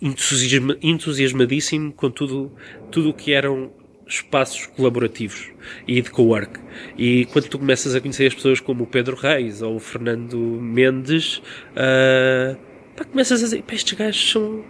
entusiasma- 0.00 0.76
entusiasmadíssimo 0.82 1.92
com 1.92 2.10
tudo 2.10 2.52
tudo 2.90 3.10
o 3.10 3.14
que 3.14 3.32
eram 3.32 3.70
espaços 4.06 4.64
colaborativos 4.66 5.48
e 5.86 6.00
de 6.00 6.10
co-work. 6.10 6.58
E 6.96 7.26
quando 7.26 7.46
tu 7.48 7.58
começas 7.58 7.94
a 7.94 8.00
conhecer 8.00 8.26
as 8.26 8.34
pessoas 8.34 8.58
como 8.58 8.84
o 8.84 8.86
Pedro 8.86 9.14
Reis 9.16 9.60
ou 9.60 9.76
o 9.76 9.80
Fernando 9.80 10.38
Mendes, 10.38 11.42
ah, 11.76 12.56
pá, 12.98 13.04
começas 13.04 13.40
a 13.40 13.44
dizer, 13.44 13.62
pá, 13.62 13.74
estes 13.74 13.96
gajos 13.98 14.30
são 14.32 14.64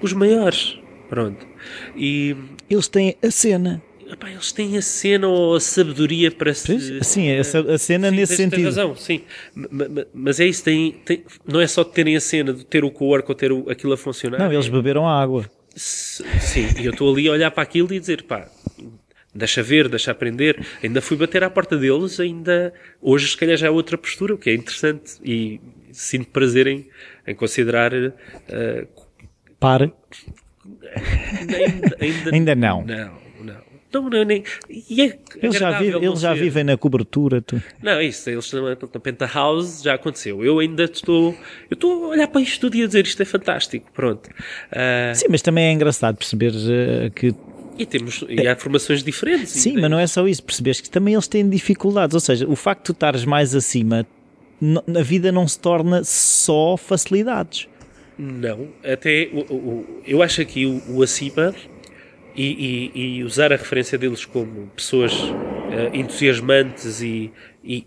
os 0.00 0.12
maiores. 0.12 0.78
Pronto. 1.08 1.46
E 1.96 2.34
Eles 2.70 2.88
têm 2.88 3.16
a 3.22 3.30
cena. 3.30 3.82
epá, 4.10 4.30
eles 4.30 4.50
têm 4.52 4.76
a 4.78 4.82
cena 4.82 5.28
ou 5.28 5.54
a 5.56 5.60
sabedoria 5.60 6.30
para 6.30 6.54
se 6.54 6.66
Pois, 6.72 7.06
Sim, 7.06 7.28
essa, 7.28 7.60
a 7.60 7.78
cena 7.78 8.08
Sim, 8.10 8.16
nesse 8.16 8.36
sentido. 8.36 8.64
razão, 8.64 8.96
sim. 8.96 9.22
Ma- 9.54 9.68
ma- 9.88 10.06
Mas 10.14 10.40
é 10.40 10.46
isso, 10.46 10.64
tem, 10.64 10.92
tem- 11.04 11.22
não 11.46 11.60
é 11.60 11.66
só 11.66 11.82
de 11.82 11.92
terem 11.92 12.16
a 12.16 12.20
cena, 12.20 12.52
de 12.52 12.64
ter 12.64 12.84
o 12.84 12.90
co-work 12.90 13.28
ou 13.30 13.34
ter 13.34 13.52
o- 13.52 13.68
aquilo 13.70 13.92
a 13.92 13.96
funcionar. 13.96 14.38
Não, 14.38 14.52
eles 14.52 14.68
beberam 14.68 15.06
a 15.06 15.20
água. 15.22 15.50
Sim, 15.74 16.68
e 16.80 16.84
eu 16.86 16.92
estou 16.92 17.12
ali 17.12 17.28
a 17.28 17.32
olhar 17.32 17.50
para 17.50 17.62
aquilo 17.62 17.92
e 17.92 17.98
dizer, 18.00 18.22
pá, 18.24 18.46
deixa 19.34 19.62
ver, 19.62 19.88
deixa 19.88 20.10
aprender. 20.10 20.64
Ainda 20.82 21.00
fui 21.00 21.16
bater 21.16 21.42
à 21.44 21.48
porta 21.50 21.76
deles, 21.76 22.20
ainda 22.20 22.72
hoje 23.00 23.28
se 23.28 23.36
calhar 23.36 23.56
já 23.56 23.68
há 23.68 23.70
outra 23.70 23.96
postura, 23.96 24.34
o 24.34 24.38
que 24.38 24.50
é 24.50 24.54
interessante. 24.54 25.12
E 25.24 25.60
sinto 25.90 26.28
prazer 26.28 26.66
em, 26.66 26.86
em 27.26 27.34
considerar. 27.34 27.92
eh, 27.94 28.86
Para. 29.58 29.92
ainda, 31.48 31.96
ainda, 32.00 32.30
Ainda 32.32 32.54
não. 32.54 32.84
Não, 32.84 33.12
não. 33.42 33.72
Não, 33.92 34.08
não, 34.08 34.24
nem, 34.24 34.42
e 34.70 35.02
é 35.02 35.18
Eles 35.42 35.58
já, 35.58 35.70
não 35.78 36.02
eles 36.02 36.20
já 36.20 36.32
vivem 36.32 36.64
na 36.64 36.78
cobertura. 36.78 37.42
Tu. 37.42 37.62
Não, 37.82 37.92
é 37.92 38.04
isso, 38.04 38.30
eles 38.30 38.46
estão 38.46 38.64
na 38.64 38.74
Penthouse, 38.74 39.84
já 39.84 39.94
aconteceu. 39.94 40.42
Eu 40.42 40.60
ainda 40.60 40.84
estou. 40.84 41.36
Eu 41.70 41.74
estou 41.74 42.06
a 42.06 42.08
olhar 42.08 42.26
para 42.28 42.40
isto 42.40 42.58
tudo 42.62 42.76
e 42.76 42.84
a 42.84 42.86
dizer 42.86 43.04
isto 43.04 43.20
é 43.20 43.26
fantástico. 43.26 43.90
Pronto. 43.92 44.30
Ah, 44.70 45.12
Sim, 45.14 45.26
mas 45.28 45.42
também 45.42 45.66
é 45.66 45.72
engraçado 45.72 46.16
perceber 46.16 46.52
eh, 46.54 47.10
que. 47.10 47.34
e 47.78 47.84
temos. 47.84 48.24
E 48.30 48.48
há 48.48 48.56
formações 48.56 49.02
diferentes. 49.04 49.50
Sim, 49.50 49.74
mas 49.78 49.90
não 49.90 49.98
é 49.98 50.06
só 50.06 50.26
isso. 50.26 50.42
Percebes 50.42 50.80
que 50.80 50.88
também 50.88 51.12
eles 51.12 51.28
têm 51.28 51.46
dificuldades. 51.46 52.14
Ou 52.14 52.20
seja, 52.20 52.48
o 52.48 52.56
facto 52.56 52.80
de 52.80 52.84
tu 52.86 52.92
estares 52.92 53.26
mais 53.26 53.54
acima, 53.54 54.06
na 54.86 55.02
vida 55.02 55.32
não 55.32 55.46
se 55.48 55.58
torna 55.58 56.02
só 56.04 56.76
facilidades. 56.76 57.68
Não, 58.18 58.68
até 58.84 59.28
o, 59.32 59.40
o- 59.54 60.02
eu 60.06 60.22
acho 60.22 60.40
aqui 60.42 60.66
o, 60.66 60.80
o 60.88 61.02
acima 61.02 61.54
e, 62.36 62.90
e- 62.94 63.16
e 63.18 63.24
usar 63.24 63.52
a 63.52 63.56
referência 63.56 63.98
deles 63.98 64.24
como 64.24 64.68
pessoas 64.76 65.12
ah, 65.12 65.90
entusiasmantes 65.96 67.00
e, 67.02 67.32
e, 67.64 67.82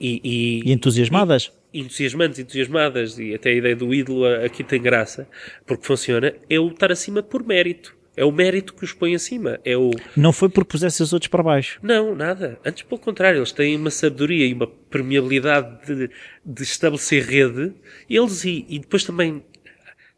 e- 0.65 0.71
entusiasmadas. 0.71 1.51
entusiasmantes, 1.73 2.39
entusiasmadas 2.39 3.17
e 3.19 3.33
até 3.33 3.51
a 3.51 3.53
ideia 3.53 3.75
do 3.75 3.93
ídolo 3.93 4.25
aqui 4.43 4.63
tem 4.63 4.81
graça 4.81 5.27
porque 5.65 5.85
funciona, 5.85 6.33
é 6.49 6.59
o 6.59 6.67
estar 6.67 6.91
acima 6.91 7.23
por 7.23 7.43
mérito. 7.45 7.94
É 8.17 8.23
o 8.23 8.31
mérito 8.31 8.73
que 8.73 8.83
os 8.83 8.93
põe 8.93 9.13
acima. 9.13 9.59
É 9.65 9.75
o 9.75 9.91
Não 10.15 10.31
foi 10.31 10.47
porque 10.49 10.71
pusesse 10.71 11.03
os 11.03 11.11
outros 11.11 11.27
para 11.29 11.43
baixo. 11.43 11.79
Não, 11.81 12.15
nada. 12.15 12.57
Antes, 12.65 12.83
pelo 12.83 12.99
contrário, 12.99 13.39
eles 13.39 13.51
têm 13.51 13.75
uma 13.75 13.91
sabedoria 13.91 14.45
e 14.45 14.53
uma 14.53 14.67
permeabilidade 14.67 15.85
de, 15.85 16.09
de 16.45 16.63
estabelecer 16.63 17.23
rede. 17.25 17.73
Eles 18.09 18.45
e, 18.45 18.65
e 18.69 18.79
depois 18.79 19.03
também. 19.03 19.43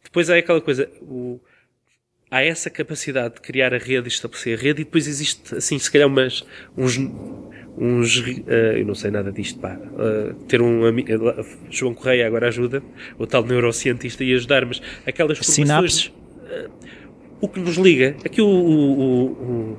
Depois 0.03 0.29
há 0.29 0.37
aquela 0.37 0.61
coisa. 0.61 0.89
O, 1.01 1.39
há 2.29 2.43
essa 2.43 2.69
capacidade 2.69 3.35
de 3.35 3.41
criar 3.41 3.73
a 3.73 3.77
rede 3.77 4.07
e 4.07 4.09
estabelecer 4.09 4.57
a 4.57 4.61
rede, 4.61 4.81
e 4.81 4.85
depois 4.85 5.07
existe, 5.07 5.55
assim, 5.55 5.79
se 5.79 5.91
calhar, 5.91 6.07
umas, 6.07 6.45
uns. 6.77 6.97
uns 7.77 8.23
eh, 8.47 8.79
eu 8.79 8.85
não 8.85 8.95
sei 8.95 9.11
nada 9.11 9.31
disto, 9.31 9.59
pá. 9.59 9.77
eh, 9.97 10.35
ter 10.47 10.61
um 10.61 10.85
amigo. 10.85 11.09
João 11.71 11.93
Correia 11.93 12.27
agora 12.27 12.47
ajuda, 12.47 12.83
o 13.17 13.25
tal 13.25 13.43
neurocientista, 13.43 14.23
e 14.23 14.33
ajudar, 14.35 14.65
mas 14.65 14.81
aquelas 15.05 15.37
formações 15.39 15.67
Sinapses. 15.67 16.11
O 17.41 17.47
que 17.47 17.59
nos 17.59 17.75
liga 17.77 18.13
que 18.31 18.41
o, 18.41 18.47
o- 18.47 19.01
o- 19.01 19.77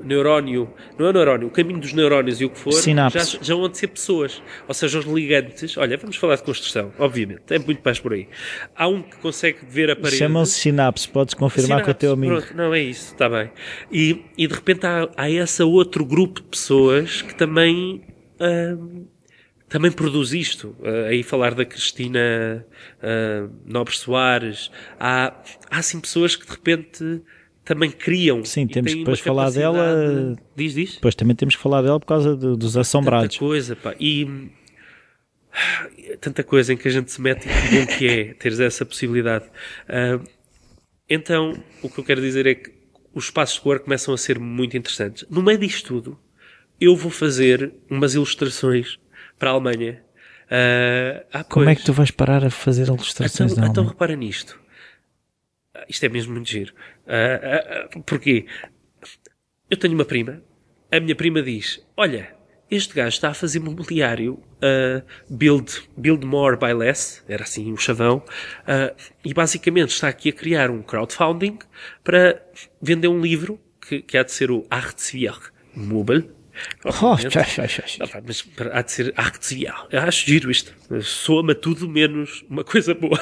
o 0.00 0.04
neurónio, 0.04 0.68
não 0.98 1.06
é 1.06 1.10
o 1.10 1.12
neurónio, 1.12 1.48
o 1.48 1.50
caminho 1.50 1.80
dos 1.80 1.92
neurónios 1.92 2.40
e 2.40 2.44
o 2.44 2.50
que 2.50 2.58
for, 2.58 2.70
já, 3.34 3.38
já 3.42 3.54
vão 3.56 3.68
de 3.68 3.76
ser 3.76 3.88
pessoas. 3.88 4.40
Ou 4.68 4.74
seja, 4.74 4.98
os 5.00 5.04
ligantes, 5.04 5.76
olha, 5.76 5.96
vamos 5.96 6.16
falar 6.16 6.36
de 6.36 6.44
construção, 6.44 6.92
obviamente, 6.98 7.42
é 7.50 7.58
muito 7.58 7.80
mais 7.84 7.98
por 7.98 8.12
aí. 8.12 8.28
Há 8.76 8.86
um 8.86 9.02
que 9.02 9.16
consegue 9.16 9.58
ver 9.68 9.90
a 9.90 9.96
parede. 9.96 10.18
Chamam-se 10.18 10.52
sinapses. 10.60 11.06
Podes 11.06 11.34
confirmar 11.34 11.82
com 11.82 11.90
o 11.90 11.94
teu 11.94 12.12
amigo. 12.12 12.36
Pronto, 12.36 12.56
não 12.56 12.72
é 12.72 12.80
isso, 12.82 13.12
está 13.14 13.28
bem. 13.28 13.50
E, 13.90 14.22
e 14.38 14.46
de 14.46 14.54
repente 14.54 14.86
há, 14.86 15.08
há 15.16 15.28
esse 15.30 15.62
outro 15.62 16.04
grupo 16.04 16.40
de 16.40 16.46
pessoas 16.48 17.22
que 17.22 17.34
também. 17.34 18.02
hum, 18.40 19.06
também 19.68 19.90
produz 19.90 20.32
isto. 20.32 20.76
Ah, 20.82 21.08
aí 21.08 21.22
falar 21.22 21.54
da 21.54 21.64
Cristina 21.64 22.64
ah, 23.02 23.48
Nobre 23.64 23.94
Soares. 23.96 24.70
Há, 24.98 25.34
há 25.70 25.78
assim 25.78 26.00
pessoas 26.00 26.36
que 26.36 26.46
de 26.46 26.52
repente 26.52 27.22
também 27.64 27.90
criam. 27.90 28.44
Sim, 28.44 28.66
temos 28.66 28.92
que 28.92 28.98
depois 29.00 29.20
falar 29.20 29.50
dela- 29.50 30.36
Diz, 30.54 30.74
diz. 30.74 30.94
Depois 30.94 31.14
também 31.14 31.34
temos 31.34 31.56
que 31.56 31.62
falar 31.62 31.82
dela 31.82 31.98
por 31.98 32.06
causa 32.06 32.36
dos 32.36 32.76
assombrados. 32.76 33.34
Tanta 33.36 33.38
coisa, 33.38 33.76
pá. 33.76 33.94
E 33.98 34.50
tanta 36.20 36.44
coisa 36.44 36.72
em 36.72 36.76
que 36.76 36.86
a 36.86 36.90
gente 36.90 37.10
se 37.10 37.20
mete 37.20 37.46
e 37.46 37.48
que 37.48 37.76
bom 37.76 37.86
que 37.98 38.06
é 38.06 38.34
teres 38.34 38.60
essa 38.60 38.84
possibilidade. 38.84 39.46
Ah, 39.88 40.20
então, 41.08 41.60
o 41.82 41.88
que 41.88 41.98
eu 41.98 42.04
quero 42.04 42.20
dizer 42.20 42.46
é 42.46 42.54
que 42.54 42.72
os 43.14 43.24
espaços 43.24 43.56
de 43.56 43.62
cor 43.62 43.80
começam 43.80 44.12
a 44.12 44.18
ser 44.18 44.38
muito 44.38 44.76
interessantes. 44.76 45.24
No 45.30 45.42
meio 45.42 45.58
disto 45.58 45.86
tudo, 45.86 46.18
eu 46.80 46.94
vou 46.94 47.10
fazer 47.10 47.72
umas 47.90 48.14
ilustrações 48.14 48.98
para 49.38 49.50
a 49.50 49.52
Alemanha. 49.54 50.02
Ah, 51.32 51.44
Como 51.44 51.68
é 51.68 51.74
que 51.74 51.84
tu 51.84 51.92
vais 51.92 52.10
parar 52.10 52.44
a 52.44 52.50
fazer 52.50 52.86
ilustrações 52.86 53.52
Então, 53.52 53.66
então 53.66 53.84
repara 53.84 54.14
nisto. 54.14 54.58
Ah, 55.74 55.84
Isto 55.88 56.06
é 56.06 56.08
mesmo 56.08 56.32
muito 56.34 56.48
giro. 56.48 56.72
Ah, 57.06 57.88
ah, 57.94 57.98
porquê? 58.06 58.46
Eu 59.70 59.76
tenho 59.76 59.94
uma 59.94 60.04
prima. 60.04 60.42
A 60.90 61.00
minha 61.00 61.14
prima 61.16 61.42
diz: 61.42 61.84
Olha, 61.96 62.34
este 62.70 62.94
gajo 62.94 63.08
está 63.08 63.30
a 63.30 63.34
fazer 63.34 63.58
mobiliário 63.58 64.40
ah, 64.62 65.02
build, 65.28 65.82
build 65.96 66.24
more 66.24 66.56
by 66.56 66.72
less. 66.72 67.22
Era 67.28 67.42
assim 67.42 67.72
o 67.72 67.76
chavão. 67.76 68.22
ah, 68.66 68.94
e 69.24 69.34
basicamente 69.34 69.90
está 69.90 70.08
aqui 70.08 70.28
a 70.28 70.32
criar 70.32 70.70
um 70.70 70.82
crowdfunding 70.82 71.58
para 72.04 72.40
vender 72.80 73.08
um 73.08 73.20
livro 73.20 73.60
que, 73.80 74.00
que 74.00 74.16
há 74.16 74.22
de 74.22 74.32
ser 74.32 74.50
o 74.50 74.64
Artsvier 74.70 75.36
Mobile. 75.74 76.30
Oh, 77.02 77.16
já, 77.16 77.28
já, 77.28 77.42
já, 77.42 77.66
já. 77.66 78.04
Ah, 78.04 78.06
pá, 78.08 78.22
mas 78.26 78.42
para- 78.42 78.78
há 78.78 78.82
de 78.82 78.92
ser. 78.92 79.14
Eu 79.90 80.00
acho 80.00 80.26
giro 80.26 80.50
isto. 80.50 80.72
Soa-me 81.02 81.54
tudo 81.54 81.88
menos 81.88 82.44
uma 82.48 82.64
coisa 82.64 82.94
boa. 82.94 83.18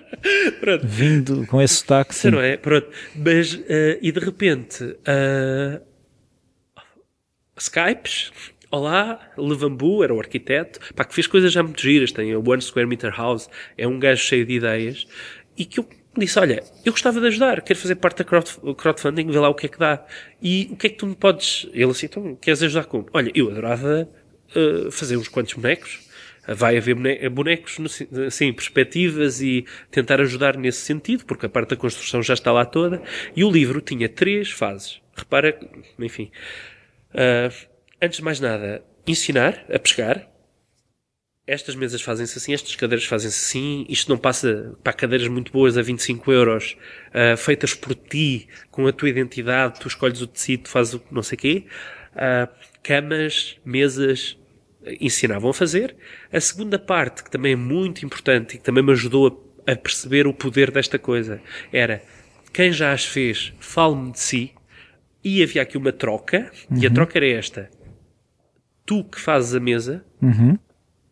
Vindo 0.82 1.46
com 1.46 1.60
esse 1.62 1.76
sotaque, 1.76 2.14
sim. 2.14 2.30
Não 2.30 2.40
é? 2.40 2.56
Pronto. 2.56 2.88
Mas, 3.14 3.60
eh, 3.68 3.98
e 4.02 4.10
de 4.10 4.20
repente, 4.20 4.96
eh, 5.06 5.80
Skypes, 7.58 8.32
olá, 8.70 9.20
Levambu, 9.36 10.02
era 10.04 10.12
o 10.14 10.18
arquiteto, 10.20 10.80
pá, 10.94 11.04
que 11.04 11.14
fez 11.14 11.26
coisas 11.26 11.52
já 11.52 11.62
muito 11.62 11.80
giras, 11.80 12.12
tem 12.12 12.32
a 12.32 12.38
One 12.38 12.60
Square 12.60 12.86
Meter 12.88 13.14
House, 13.16 13.48
é 13.78 13.86
um 13.86 13.98
gajo 13.98 14.22
cheio 14.22 14.44
de 14.44 14.54
ideias, 14.54 15.06
e 15.56 15.64
que 15.64 15.80
eu 15.80 15.88
disse, 16.20 16.38
olha, 16.38 16.62
eu 16.84 16.92
gostava 16.92 17.20
de 17.20 17.26
ajudar, 17.26 17.60
quero 17.62 17.78
fazer 17.78 17.96
parte 17.96 18.18
da 18.18 18.24
crowdfunding, 18.24 19.30
vê 19.30 19.38
lá 19.38 19.48
o 19.48 19.54
que 19.54 19.66
é 19.66 19.68
que 19.68 19.78
dá. 19.78 20.04
E 20.42 20.68
o 20.72 20.76
que 20.76 20.86
é 20.86 20.90
que 20.90 20.96
tu 20.96 21.06
me 21.06 21.14
podes... 21.14 21.68
Ele 21.72 21.90
assim, 21.90 22.06
então, 22.06 22.34
queres 22.36 22.62
ajudar 22.62 22.84
como? 22.84 23.06
Olha, 23.12 23.30
eu 23.34 23.50
adorava 23.50 24.08
uh, 24.54 24.90
fazer 24.90 25.16
uns 25.16 25.28
quantos 25.28 25.54
bonecos, 25.54 26.00
vai 26.48 26.76
haver 26.76 26.94
bonecos, 27.30 27.76
assim, 28.26 28.52
perspectivas 28.52 29.40
e 29.40 29.66
tentar 29.90 30.20
ajudar 30.20 30.56
nesse 30.56 30.80
sentido, 30.80 31.24
porque 31.24 31.46
a 31.46 31.48
parte 31.48 31.70
da 31.70 31.76
construção 31.76 32.22
já 32.22 32.34
está 32.34 32.52
lá 32.52 32.64
toda. 32.64 33.02
E 33.34 33.42
o 33.42 33.50
livro 33.50 33.80
tinha 33.80 34.08
três 34.08 34.50
fases. 34.50 35.00
Repara, 35.16 35.58
enfim. 35.98 36.30
Uh, 37.12 37.52
antes 38.00 38.18
de 38.18 38.24
mais 38.24 38.38
nada, 38.38 38.84
ensinar 39.06 39.64
a 39.72 39.78
pescar. 39.78 40.28
Estas 41.46 41.76
mesas 41.76 42.02
fazem-se 42.02 42.36
assim, 42.38 42.52
estas 42.52 42.74
cadeiras 42.74 43.04
fazem-se 43.04 43.36
assim. 43.36 43.86
Isto 43.88 44.10
não 44.10 44.18
passa 44.18 44.76
para 44.82 44.92
cadeiras 44.92 45.28
muito 45.28 45.52
boas 45.52 45.78
a 45.78 45.82
25 45.82 46.32
euros, 46.32 46.76
uh, 47.10 47.36
feitas 47.36 47.72
por 47.72 47.94
ti, 47.94 48.48
com 48.70 48.86
a 48.86 48.92
tua 48.92 49.08
identidade. 49.08 49.78
Tu 49.78 49.86
escolhes 49.86 50.20
o 50.20 50.26
tecido, 50.26 50.68
fazes 50.68 50.94
o 50.94 51.02
não 51.10 51.22
sei 51.22 51.36
o 51.36 51.38
quê. 51.38 51.64
Uh, 52.14 52.52
camas, 52.82 53.58
mesas, 53.64 54.36
ensinavam 55.00 55.50
a 55.50 55.54
fazer. 55.54 55.96
A 56.32 56.40
segunda 56.40 56.78
parte, 56.78 57.22
que 57.22 57.30
também 57.30 57.52
é 57.52 57.56
muito 57.56 58.04
importante 58.04 58.56
e 58.56 58.58
que 58.58 58.64
também 58.64 58.82
me 58.82 58.92
ajudou 58.92 59.54
a, 59.66 59.72
a 59.72 59.76
perceber 59.76 60.26
o 60.26 60.34
poder 60.34 60.70
desta 60.70 60.98
coisa, 60.98 61.40
era 61.72 62.02
quem 62.52 62.72
já 62.72 62.92
as 62.92 63.04
fez, 63.04 63.52
fale-me 63.60 64.12
de 64.12 64.20
si. 64.20 64.52
E 65.22 65.42
havia 65.42 65.62
aqui 65.62 65.76
uma 65.76 65.92
troca, 65.92 66.50
uhum. 66.70 66.80
e 66.80 66.86
a 66.86 66.88
uhum. 66.88 66.94
troca 66.94 67.18
era 67.18 67.26
esta. 67.26 67.70
Tu 68.84 69.02
que 69.04 69.20
fazes 69.20 69.54
a 69.54 69.60
mesa, 69.60 70.04
uhum. 70.22 70.56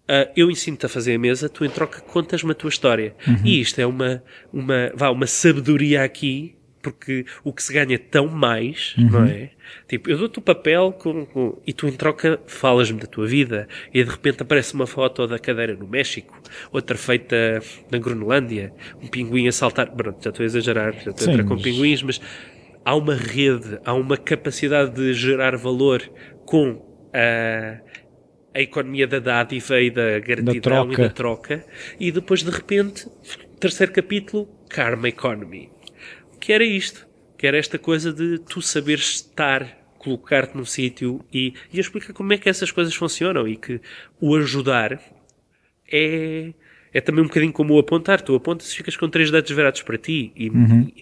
Uh, 0.09 0.31
eu 0.37 0.51
ensino-te 0.51 0.87
a 0.87 0.89
fazer 0.89 1.15
a 1.15 1.19
mesa, 1.19 1.49
tu 1.49 1.65
em 1.65 1.71
troca 1.71 2.01
contas-me 2.01 2.53
a 2.53 2.55
tua 2.55 2.69
história. 2.69 3.15
Uhum. 3.27 3.41
E 3.45 3.61
isto 3.61 3.81
é 3.81 3.87
uma, 3.87 4.23
uma, 4.53 4.93
vá, 4.95 5.11
uma 5.11 5.27
sabedoria 5.27 6.03
aqui 6.03 6.57
porque 6.85 7.25
o 7.43 7.51
que 7.51 7.63
se 7.63 7.73
ganha 7.73 7.99
tão 7.99 8.29
mais, 8.29 8.95
uhum. 8.99 9.11
não 9.11 9.25
é? 9.25 9.51
Tipo, 9.89 10.11
eu 10.11 10.19
dou-te 10.19 10.39
o 10.39 10.43
papel 10.43 10.93
com, 10.93 11.25
com, 11.25 11.59
e 11.67 11.73
tu 11.73 11.89
em 11.89 11.93
troca 11.93 12.39
falas-me 12.47 13.01
da 13.01 13.07
tua 13.07 13.27
vida 13.27 13.67
e 13.93 14.05
de 14.05 14.11
repente 14.11 14.43
aparece 14.43 14.75
uma 14.75 14.87
foto 14.87 15.27
da 15.27 15.39
cadeira 15.39 15.75
no 15.75 15.89
México, 15.89 16.39
outra 16.71 16.99
feita 16.99 17.63
na 17.91 17.97
Groenlândia, 17.97 18.71
um 19.03 19.07
pinguim 19.07 19.49
a 19.49 19.53
saltar. 19.53 19.91
Pronto, 19.91 20.23
já 20.23 20.29
estou 20.29 20.45
a 20.45 20.47
exagerar, 20.47 20.93
já 20.93 21.11
estou 21.11 21.27
a 21.27 21.33
entrar 21.33 21.45
com 21.45 21.57
pinguins, 21.57 22.03
mas 22.03 22.21
há 22.85 22.95
uma 22.95 23.15
rede, 23.15 23.79
há 23.83 23.95
uma 23.95 24.19
capacidade 24.19 24.95
de 24.95 25.15
gerar 25.15 25.57
valor 25.57 26.03
com 26.45 26.83
a, 27.15 27.81
a 28.55 28.61
economia 28.61 29.07
da 29.07 29.19
dádiva 29.19 29.81
e 29.81 29.91
da 29.91 30.19
gratidão 30.21 30.87
da 30.87 30.95
e 30.95 30.97
da 30.97 31.09
troca. 31.09 31.65
E 31.99 32.13
depois, 32.13 32.43
de 32.43 32.51
repente, 32.51 33.07
terceiro 33.59 33.93
capítulo, 33.93 34.49
Karma 34.69 35.09
Economy 35.09 35.75
que 36.45 36.53
era 36.53 36.63
isto, 36.63 37.07
que 37.39 37.47
era 37.47 37.57
esta 37.57 37.79
coisa 37.79 38.13
de 38.13 38.39
tu 38.39 38.61
saberes 38.61 39.15
estar, 39.15 39.67
colocar-te 39.97 40.55
num 40.55 40.67
sítio 40.67 41.25
e, 41.33 41.55
e 41.73 41.81
explicar 41.81 42.13
como 42.13 42.35
é 42.35 42.37
que 42.37 42.51
essas 42.51 42.71
coisas 42.71 42.95
funcionam 42.95 43.49
e 43.49 43.57
que 43.57 43.81
o 44.21 44.37
ajudar 44.37 45.01
é, 45.91 46.53
é 46.93 47.01
também 47.01 47.25
um 47.25 47.27
bocadinho 47.27 47.51
como 47.51 47.73
o 47.73 47.79
apontar. 47.79 48.21
Tu 48.21 48.35
apontas 48.35 48.71
e 48.71 48.77
ficas 48.77 48.95
com 48.95 49.09
três 49.09 49.31
dedos 49.31 49.51
virados 49.51 49.81
para 49.81 49.97
ti 49.97 50.33
e, 50.37 50.51
uhum. 50.51 50.93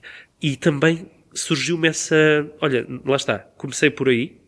e, 0.40 0.52
e 0.52 0.56
também 0.56 1.10
surgiu-me 1.34 1.88
essa, 1.88 2.16
olha, 2.60 2.86
lá 3.04 3.16
está, 3.16 3.40
comecei 3.56 3.90
por 3.90 4.08
aí, 4.08 4.40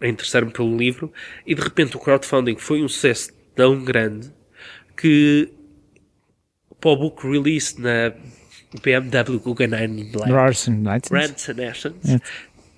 a 0.00 0.08
interessar-me 0.08 0.50
pelo 0.50 0.76
livro 0.76 1.12
e 1.46 1.54
de 1.54 1.62
repente 1.62 1.96
o 1.96 2.00
crowdfunding 2.00 2.56
foi 2.56 2.82
um 2.82 2.88
sucesso 2.88 3.32
tão 3.54 3.84
grande 3.84 4.30
que 4.96 5.48
para 6.80 6.90
o 6.90 6.96
book 6.96 7.26
release 7.26 7.80
na 7.80 8.12
BMW 8.82 9.38
Guggenheim 9.38 10.10
Black. 10.10 10.30
Ranson 11.10 11.62
Essence. 11.62 12.20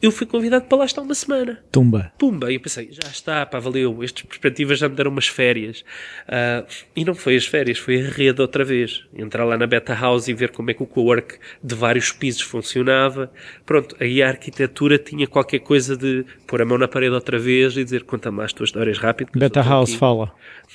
Eu 0.00 0.12
fui 0.12 0.26
convidado 0.26 0.66
para 0.66 0.78
lá 0.78 0.84
estar 0.84 1.00
uma 1.00 1.14
semana. 1.14 1.58
Tumba. 1.72 2.12
Tumba. 2.18 2.52
E 2.52 2.56
eu 2.56 2.60
pensei, 2.60 2.88
já 2.90 3.08
está, 3.08 3.46
pá, 3.46 3.58
valeu. 3.58 4.02
Estas 4.02 4.24
perspectivas 4.24 4.78
já 4.78 4.88
me 4.88 4.94
deram 4.94 5.10
umas 5.10 5.26
férias. 5.26 5.80
Uh, 6.28 6.66
e 6.94 7.04
não 7.04 7.14
foi 7.14 7.34
as 7.34 7.46
férias, 7.46 7.78
foi 7.78 8.04
a 8.04 8.10
rede 8.10 8.42
outra 8.42 8.62
vez. 8.62 9.04
Entrar 9.16 9.44
lá 9.44 9.56
na 9.56 9.66
Beta 9.66 9.94
House 9.94 10.28
e 10.28 10.34
ver 10.34 10.50
como 10.50 10.70
é 10.70 10.74
que 10.74 10.82
o 10.82 10.86
co-work 10.86 11.38
de 11.62 11.74
vários 11.74 12.12
pisos 12.12 12.42
funcionava. 12.42 13.32
Pronto, 13.64 13.96
aí 13.98 14.22
a 14.22 14.28
arquitetura 14.28 14.98
tinha 14.98 15.26
qualquer 15.26 15.60
coisa 15.60 15.96
de 15.96 16.26
pôr 16.46 16.60
a 16.60 16.66
mão 16.66 16.76
na 16.76 16.86
parede 16.86 17.14
outra 17.14 17.38
vez 17.38 17.74
e 17.76 17.82
dizer, 17.82 18.04
conta 18.04 18.30
mais 18.30 18.46
as 18.46 18.52
tuas 18.52 18.68
histórias 18.68 18.98
rápido. 18.98 19.30
Beta 19.34 19.62
House 19.62 19.90
aqui. 19.90 19.98
fala. 19.98 20.32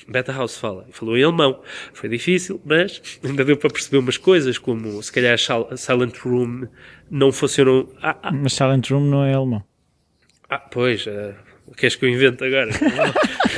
Beta 0.08 0.32
House 0.32 0.56
fala. 0.56 0.84
E 0.88 0.92
falou 0.92 1.16
em 1.16 1.22
alemão. 1.22 1.60
Foi 1.92 2.08
difícil, 2.08 2.60
mas 2.64 3.00
ainda 3.22 3.44
deu 3.44 3.56
para 3.56 3.70
perceber 3.70 3.98
umas 3.98 4.16
coisas, 4.16 4.58
como 4.58 5.00
se 5.00 5.12
calhar 5.12 5.38
Silent 5.38 6.16
Room 6.18 6.66
não 7.10 7.32
funcionou. 7.32 7.92
Ah, 8.02 8.16
ah. 8.22 8.32
Mas 8.32 8.54
Silent 8.54 8.90
Room 8.90 9.04
não 9.06 9.24
é 9.24 9.34
alemão. 9.34 9.64
Ah, 10.48 10.58
pois. 10.58 11.06
Uh, 11.06 11.34
queres 11.76 11.96
que 11.96 12.04
eu 12.04 12.08
invente 12.08 12.44
agora? 12.44 12.70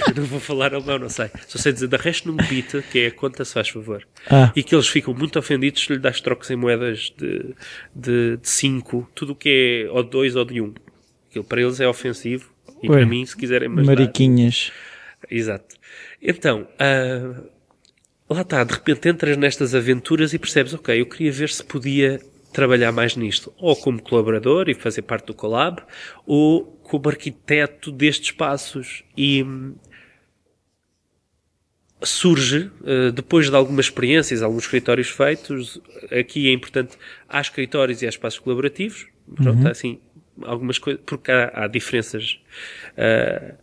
não, 0.09 0.15
não 0.17 0.25
vou 0.25 0.41
falar 0.41 0.75
alemão, 0.75 0.99
não 0.99 1.09
sei. 1.09 1.31
Só 1.47 1.59
sei 1.59 1.73
dizer 1.73 1.89
da 1.89 1.97
resto 1.97 2.31
num 2.31 2.37
beat, 2.37 2.83
que 2.91 3.01
é 3.01 3.07
a 3.09 3.11
conta, 3.11 3.45
se 3.45 3.55
faz 3.55 3.69
favor. 3.69 4.07
Ah. 4.31 4.53
E 4.55 4.63
que 4.63 4.75
eles 4.75 4.89
ficam 4.89 5.15
muito 5.15 5.39
ofendidos 5.39 5.83
se 5.83 5.93
lhe 5.93 5.99
das 5.99 6.21
trocos 6.21 6.51
em 6.51 6.57
moedas 6.57 7.13
de 7.17 7.27
5, 7.29 7.55
de, 7.95 8.37
de 8.37 8.49
cinco, 8.49 9.11
tudo 9.15 9.33
o 9.33 9.37
que 9.37 9.87
é 9.89 9.91
ou 9.91 10.03
de 10.03 10.11
2 10.11 10.37
ou 10.37 10.45
de 10.45 10.61
1. 10.61 10.65
Um. 10.65 10.75
Aquilo 11.29 11.45
para 11.45 11.61
eles 11.61 11.81
é 11.81 11.89
ofensivo. 11.89 12.53
E 12.83 12.89
Ué, 12.89 12.99
para 12.99 13.07
mim, 13.07 13.25
se 13.25 13.37
quiserem 13.37 13.69
mais. 13.69 13.87
Mariquinhas. 13.87 14.71
Exato. 15.31 15.77
Então, 16.23 16.69
uh, 16.75 17.45
lá 18.29 18.43
está, 18.43 18.63
de 18.65 18.73
repente 18.73 19.09
entras 19.09 19.37
nestas 19.37 19.75
aventuras 19.75 20.33
e 20.33 20.39
percebes, 20.39 20.75
ok, 20.75 21.01
eu 21.01 21.07
queria 21.07 21.33
ver 21.33 21.51
se 21.51 21.65
podia 21.65 22.21
trabalhar 22.55 22.93
mais 22.93 23.17
nisto, 23.17 23.53
ou 23.59 23.75
como 23.77 24.01
colaborador 24.01 24.69
e 24.69 24.75
fazer 24.75 25.03
parte 25.03 25.27
do 25.27 25.35
collab, 25.35 25.83
ou 26.25 26.65
como 26.83 27.09
arquiteto 27.09 27.91
destes 27.91 28.29
espaços. 28.29 29.03
E 29.17 29.43
hum, 29.43 29.75
surge, 32.03 32.71
uh, 32.83 33.11
depois 33.13 33.51
de 33.51 33.57
algumas 33.57 33.87
experiências, 33.87 34.41
alguns 34.41 34.63
escritórios 34.65 35.11
feitos, 35.11 35.81
aqui 36.11 36.49
é 36.49 36.53
importante, 36.53 36.97
há 37.29 37.41
escritórios 37.41 38.01
e 38.03 38.07
há 38.07 38.09
espaços 38.09 38.39
colaborativos, 38.39 39.07
pronto, 39.35 39.63
uhum. 39.63 39.69
assim, 39.69 40.01
algumas 40.43 40.79
coisas, 40.79 41.03
porque 41.05 41.33
há, 41.33 41.65
há 41.65 41.67
diferenças 41.67 42.41
uh, 42.97 43.55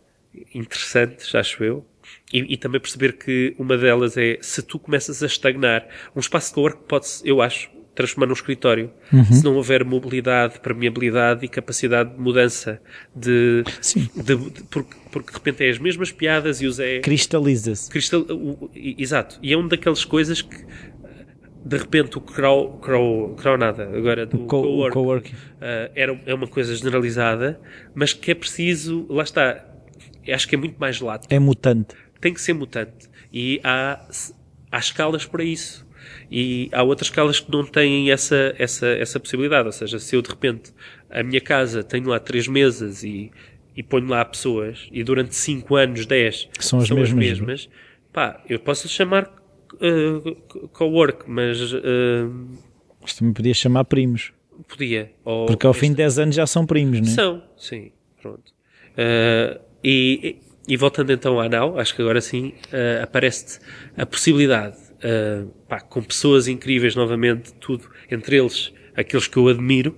interessantes, 0.54 1.34
acho 1.34 1.64
eu. 1.64 1.86
E, 2.32 2.54
e, 2.54 2.56
também 2.56 2.80
perceber 2.80 3.12
que 3.12 3.54
uma 3.58 3.76
delas 3.76 4.16
é 4.16 4.38
se 4.40 4.62
tu 4.62 4.78
começas 4.78 5.22
a 5.22 5.26
estagnar, 5.26 5.86
um 6.16 6.20
espaço 6.20 6.48
de 6.48 6.54
co-work 6.54 6.82
pode, 6.88 7.06
eu 7.24 7.40
acho, 7.40 7.70
transformar 7.94 8.26
num 8.26 8.32
escritório. 8.32 8.90
Uhum. 9.12 9.24
Se 9.24 9.44
não 9.44 9.54
houver 9.56 9.84
mobilidade, 9.84 10.60
permeabilidade 10.60 11.44
e 11.44 11.48
capacidade 11.48 12.14
de 12.14 12.20
mudança 12.20 12.80
de, 13.14 13.64
Sim. 13.80 14.08
de, 14.14 14.36
de 14.36 14.62
porque, 14.64 14.96
porque 15.10 15.30
de 15.30 15.34
repente 15.34 15.64
é 15.64 15.70
as 15.70 15.78
mesmas 15.78 16.10
piadas 16.10 16.60
e 16.60 16.66
os 16.66 16.78
é 16.78 17.00
cristaliza-se. 17.00 17.90
Cristal, 17.90 18.26
exato. 18.74 19.38
E 19.42 19.52
é 19.52 19.56
uma 19.56 19.68
daquelas 19.68 20.04
coisas 20.04 20.42
que 20.42 20.64
de 21.64 21.76
repente 21.76 22.18
o 22.18 22.20
crow, 22.20 22.78
crow, 22.78 23.34
crow 23.36 23.56
nada, 23.56 23.84
agora 23.96 24.26
do 24.26 24.38
co 24.38 24.62
co-work, 24.62 25.30
co 25.30 25.36
uh, 25.36 25.90
era, 25.94 26.20
é 26.26 26.34
uma 26.34 26.48
coisa 26.48 26.74
generalizada, 26.74 27.60
mas 27.94 28.12
que 28.12 28.32
é 28.32 28.34
preciso, 28.34 29.06
lá 29.08 29.22
está, 29.22 29.64
acho 30.28 30.48
que 30.48 30.56
é 30.56 30.58
muito 30.58 30.76
mais 30.78 31.00
lato. 31.00 31.28
É 31.30 31.38
mutante 31.38 31.94
tem 32.22 32.32
que 32.32 32.40
ser 32.40 32.54
mutante. 32.54 33.10
E 33.30 33.60
há, 33.62 34.00
há 34.70 34.78
escalas 34.78 35.26
para 35.26 35.44
isso. 35.44 35.84
E 36.32 36.70
há 36.72 36.82
outras 36.82 37.08
escalas 37.08 37.40
que 37.40 37.52
não 37.52 37.64
têm 37.64 38.10
essa, 38.10 38.54
essa, 38.58 38.86
essa 38.86 39.20
possibilidade. 39.20 39.66
Ou 39.66 39.72
seja, 39.72 39.98
se 39.98 40.16
eu 40.16 40.22
de 40.22 40.30
repente, 40.30 40.72
a 41.10 41.22
minha 41.22 41.40
casa, 41.40 41.84
tenho 41.84 42.08
lá 42.08 42.18
três 42.18 42.48
mesas 42.48 43.04
e, 43.04 43.30
e 43.76 43.82
ponho 43.82 44.08
lá 44.08 44.24
pessoas, 44.24 44.88
e 44.90 45.04
durante 45.04 45.34
cinco 45.34 45.76
anos, 45.76 46.06
dez, 46.06 46.48
são 46.58 46.78
as 46.78 46.88
são 46.88 46.96
mesmas, 46.96 47.20
as 47.20 47.26
mesmas 47.26 47.68
pá, 48.12 48.40
eu 48.48 48.58
posso 48.60 48.88
chamar 48.88 49.24
uh, 49.74 50.68
co-work, 50.68 51.24
mas. 51.28 51.72
Uh, 51.72 52.48
mas 53.00 53.14
também 53.14 53.32
podia 53.32 53.54
chamar 53.54 53.84
primos. 53.84 54.32
Podia. 54.68 55.10
Porque 55.24 55.66
ao 55.66 55.72
fim 55.72 55.90
de 55.90 55.96
10 55.96 56.18
anos 56.20 56.34
já 56.36 56.46
são 56.46 56.64
primos, 56.64 57.00
não 57.00 57.08
é? 57.08 57.10
São, 57.10 57.42
sim. 57.56 57.90
Pronto. 58.20 58.52
Uh, 58.92 59.60
e, 59.82 60.36
e 60.68 60.76
voltando 60.76 61.10
então 61.10 61.40
à 61.40 61.48
Now, 61.48 61.78
acho 61.78 61.96
que 61.96 62.02
agora 62.02 62.20
sim 62.20 62.54
uh, 62.68 63.02
aparece 63.02 63.58
a 63.96 64.06
possibilidade, 64.06 64.76
uh, 65.02 65.48
pá, 65.68 65.80
com 65.80 66.02
pessoas 66.02 66.48
incríveis 66.48 66.94
novamente, 66.94 67.52
tudo, 67.54 67.88
entre 68.10 68.36
eles 68.36 68.72
aqueles 68.96 69.26
que 69.26 69.36
eu 69.36 69.48
admiro, 69.48 69.96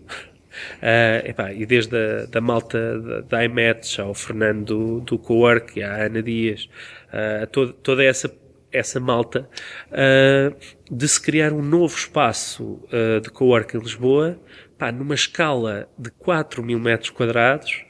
uh, 0.79 1.27
epá, 1.29 1.53
e 1.53 1.67
desde 1.67 1.97
a 1.97 2.27
da 2.27 2.41
malta 2.41 2.99
da, 3.01 3.21
da 3.21 3.45
iMatch 3.45 4.01
ao 4.01 4.15
Fernando 4.15 4.65
do, 4.65 5.01
do 5.01 5.19
Cowork, 5.19 5.83
à 5.83 6.05
Ana 6.07 6.23
Dias, 6.23 6.69
uh, 7.09 7.47
todo, 7.49 7.73
toda 7.73 8.05
essa 8.05 8.29
essa 8.75 8.99
malta 8.99 9.49
uh, 9.93 10.57
de 10.91 11.09
se 11.09 11.23
criar 11.23 11.53
um 11.53 11.63
novo 11.63 11.97
espaço 11.97 12.81
uh, 12.91 13.21
de 13.21 13.31
cowork 13.31 13.77
em 13.77 13.81
Lisboa 13.81 14.37
pá, 14.77 14.91
numa 14.91 15.15
escala 15.15 15.89
de 15.97 16.11
4 16.11 16.61
mil 16.61 16.81
metros 16.81 17.11
quadrados 17.11 17.85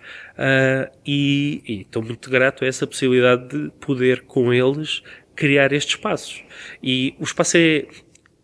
e, 1.07 1.63
e 1.67 1.81
estou 1.83 2.03
muito 2.03 2.29
grato 2.29 2.65
a 2.65 2.67
essa 2.67 2.87
possibilidade 2.87 3.49
de 3.49 3.71
poder 3.81 4.23
com 4.23 4.53
eles 4.53 5.03
criar 5.35 5.73
estes 5.73 5.95
espaços. 5.95 6.43
E 6.83 7.15
o 7.19 7.25
espaço 7.25 7.57
é, 7.57 7.87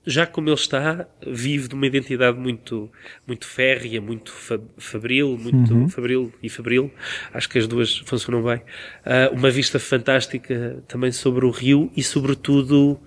já 0.05 0.27
como 0.27 0.49
ele 0.49 0.55
está, 0.55 1.07
vive 1.27 1.69
de 1.69 1.75
uma 1.75 1.87
identidade 1.87 2.39
muito, 2.39 2.91
muito 3.27 3.47
férrea, 3.47 4.01
muito 4.01 4.33
fabril, 4.79 5.39
muito 5.39 5.75
uhum. 5.75 5.89
fabril 5.89 6.33
e 6.43 6.49
fabril. 6.49 6.91
Acho 7.33 7.49
que 7.49 7.59
as 7.59 7.67
duas 7.67 7.99
funcionam 7.99 8.43
bem. 8.43 8.59
Uh, 8.59 9.35
uma 9.35 9.51
vista 9.51 9.79
fantástica 9.79 10.83
também 10.89 11.13
sobre 11.13 11.45
o 11.45 11.51
rio 11.51 11.91
e, 11.97 12.03
sobretudo, 12.03 13.01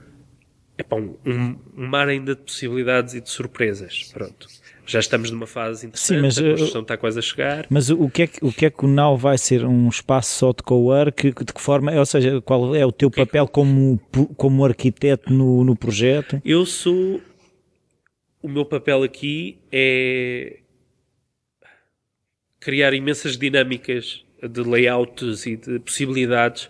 epá, 0.77 0.95
um, 0.95 1.57
um 1.75 1.87
mar 1.87 2.07
ainda 2.07 2.35
de 2.35 2.41
possibilidades 2.41 3.13
e 3.13 3.21
de 3.21 3.29
surpresas. 3.29 4.11
Pronto 4.13 4.47
já 4.85 4.99
estamos 4.99 5.31
numa 5.31 5.47
fase 5.47 5.87
interessante, 5.87 6.17
Sim, 6.17 6.21
mas, 6.21 6.37
a 6.37 6.49
construção 6.49 6.81
uh, 6.81 6.83
está 6.83 6.97
quase 6.97 7.19
a 7.19 7.21
chegar. 7.21 7.65
Mas 7.69 7.89
o 7.89 8.09
que, 8.09 8.23
é 8.23 8.27
que, 8.27 8.45
o 8.45 8.51
que 8.51 8.65
é 8.65 8.69
que 8.69 8.85
o 8.85 8.87
Now 8.87 9.17
vai 9.17 9.37
ser? 9.37 9.65
Um 9.65 9.87
espaço 9.87 10.37
só 10.37 10.51
de 10.51 10.63
co-work? 10.63 11.31
De 11.31 11.53
que 11.53 11.61
forma? 11.61 11.91
Ou 11.93 12.05
seja, 12.05 12.41
qual 12.41 12.75
é 12.75 12.85
o 12.85 12.91
teu 12.91 13.09
papel 13.09 13.43
é 13.43 13.47
que... 13.47 13.53
como, 13.53 13.99
como 14.35 14.65
arquiteto 14.65 15.31
no, 15.31 15.63
no 15.63 15.75
projeto? 15.75 16.41
Eu 16.43 16.65
sou... 16.65 17.21
O 18.41 18.49
meu 18.49 18.65
papel 18.65 19.03
aqui 19.03 19.57
é 19.71 20.57
criar 22.59 22.93
imensas 22.93 23.37
dinâmicas 23.37 24.23
de 24.41 24.61
layouts 24.61 25.45
e 25.45 25.55
de 25.55 25.79
possibilidades 25.79 26.67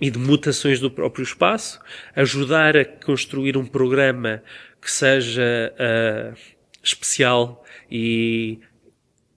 e 0.00 0.10
de 0.10 0.18
mutações 0.18 0.80
do 0.80 0.90
próprio 0.90 1.22
espaço, 1.22 1.80
ajudar 2.16 2.76
a 2.76 2.84
construir 2.84 3.56
um 3.56 3.64
programa 3.64 4.42
que 4.80 4.90
seja 4.90 5.72
uh, 5.74 6.36
especial 6.82 7.64
e, 7.90 8.58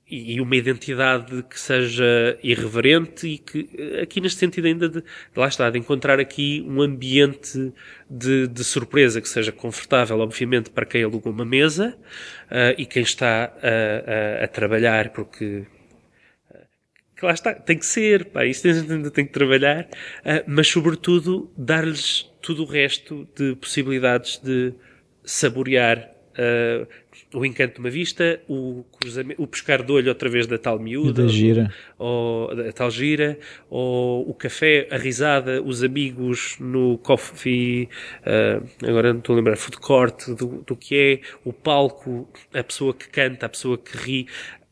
e 0.09 0.39
uma 0.39 0.55
identidade 0.55 1.43
que 1.43 1.59
seja 1.59 2.37
irreverente 2.43 3.27
e 3.27 3.37
que, 3.37 3.69
aqui 4.01 4.21
neste 4.21 4.39
sentido 4.39 4.65
ainda 4.67 4.89
de, 4.89 5.03
lá 5.35 5.47
está, 5.47 5.69
de 5.69 5.77
encontrar 5.77 6.19
aqui 6.19 6.63
um 6.67 6.81
ambiente 6.81 7.73
de, 8.09 8.47
de 8.47 8.63
surpresa 8.63 9.21
que 9.21 9.29
seja 9.29 9.51
confortável, 9.51 10.19
obviamente, 10.19 10.69
para 10.69 10.85
quem 10.85 11.03
aluga 11.03 11.29
uma 11.29 11.45
mesa 11.45 11.97
uh, 12.45 12.75
e 12.77 12.85
quem 12.85 13.03
está 13.03 13.53
a, 13.61 14.41
a, 14.41 14.45
a 14.45 14.47
trabalhar, 14.47 15.09
porque 15.09 15.65
que 17.15 17.25
lá 17.25 17.31
está, 17.31 17.53
tem 17.53 17.77
que 17.77 17.85
ser, 17.85 18.25
pá, 18.25 18.45
isto 18.45 18.67
ainda 18.67 19.09
tem 19.09 19.25
que 19.25 19.31
trabalhar, 19.31 19.87
mas 20.45 20.67
sobretudo 20.67 21.49
dar-lhes 21.57 22.29
tudo 22.41 22.63
o 22.63 22.65
resto 22.65 23.25
de 23.33 23.55
possibilidades 23.55 24.37
de 24.43 24.73
saborear 25.23 26.11
uh, 26.33 26.87
o 27.35 27.45
encanto 27.45 27.75
de 27.75 27.79
uma 27.81 27.89
vista, 27.89 28.39
o, 28.47 28.85
o 29.37 29.47
pescar 29.47 29.83
de 29.83 29.91
olho 29.91 30.07
outra 30.09 30.29
vez 30.29 30.47
da 30.47 30.57
tal 30.57 30.79
miúda, 30.79 31.23
da 31.23 31.27
gira. 31.27 31.73
Ou, 31.97 32.49
ou 32.49 32.55
da 32.55 32.71
tal 32.71 32.89
gira, 32.89 33.37
ou 33.69 34.29
o 34.29 34.33
café, 34.33 34.87
a 34.89 34.97
risada, 34.97 35.61
os 35.61 35.83
amigos 35.83 36.55
no 36.59 36.97
coffee, 36.99 37.89
uh, 38.21 38.87
agora 38.87 39.11
não 39.11 39.19
estou 39.19 39.33
a 39.33 39.37
lembrar, 39.37 39.57
food 39.57 39.77
court, 39.77 40.29
do, 40.29 40.63
do 40.65 40.75
que 40.75 40.95
é, 40.95 41.27
o 41.43 41.51
palco, 41.51 42.29
a 42.53 42.63
pessoa 42.63 42.93
que 42.93 43.09
canta, 43.09 43.45
a 43.45 43.49
pessoa 43.49 43.77
que 43.77 43.97
ri, 43.97 44.27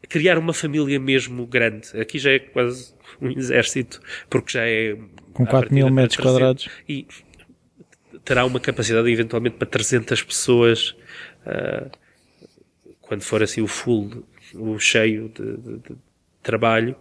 criar 0.07 0.37
uma 0.37 0.53
família 0.53 0.99
mesmo 0.99 1.45
grande. 1.45 1.89
Aqui 1.99 2.17
já 2.17 2.31
é 2.31 2.39
quase 2.39 2.93
um 3.21 3.29
exército, 3.29 3.99
porque 4.29 4.53
já 4.53 4.65
é... 4.65 4.97
Com 5.33 5.45
4 5.45 5.73
mil 5.73 5.89
metros 5.89 6.17
quadrados. 6.17 6.69
E 6.87 7.07
terá 8.23 8.45
uma 8.45 8.59
capacidade 8.59 9.09
eventualmente 9.11 9.57
para 9.57 9.67
300 9.67 10.23
pessoas 10.23 10.95
uh, 11.45 12.02
quando 13.03 13.21
for 13.21 13.43
assim 13.43 13.61
o 13.61 13.67
full, 13.67 14.23
o 14.55 14.79
cheio 14.79 15.29
de, 15.29 15.57
de, 15.57 15.77
de 15.77 15.95
trabalho. 16.41 16.95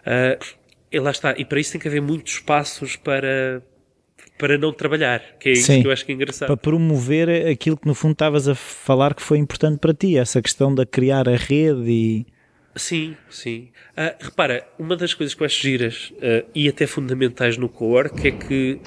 Uh, 0.00 0.42
e 0.90 0.98
lá 0.98 1.10
está. 1.10 1.34
E 1.36 1.44
para 1.44 1.60
isso 1.60 1.72
tem 1.72 1.80
que 1.80 1.88
haver 1.88 2.00
muitos 2.00 2.34
espaços 2.34 2.96
para, 2.96 3.62
para 4.38 4.58
não 4.58 4.72
trabalhar, 4.72 5.20
que 5.38 5.50
é 5.50 5.52
isso 5.52 5.66
Sim, 5.66 5.82
que 5.82 5.88
eu 5.88 5.92
acho 5.92 6.04
que 6.04 6.12
é 6.12 6.14
engraçado. 6.14 6.48
Para 6.48 6.56
promover 6.56 7.46
aquilo 7.48 7.76
que 7.76 7.86
no 7.86 7.94
fundo 7.94 8.12
estavas 8.12 8.48
a 8.48 8.54
falar 8.54 9.14
que 9.14 9.22
foi 9.22 9.38
importante 9.38 9.78
para 9.78 9.94
ti, 9.94 10.16
essa 10.16 10.40
questão 10.40 10.74
de 10.74 10.84
criar 10.86 11.28
a 11.28 11.36
rede 11.36 11.88
e... 11.88 12.26
Sim, 12.76 13.16
sim. 13.28 13.70
Uh, 13.96 14.24
repara, 14.24 14.66
uma 14.78 14.96
das 14.96 15.12
coisas 15.12 15.34
que 15.34 15.42
eu 15.42 15.46
acho 15.46 15.60
giras 15.60 16.12
uh, 16.16 16.48
e 16.54 16.68
até 16.68 16.86
fundamentais 16.86 17.56
no 17.56 17.68
co-work 17.68 18.26
é 18.26 18.30
que 18.30 18.80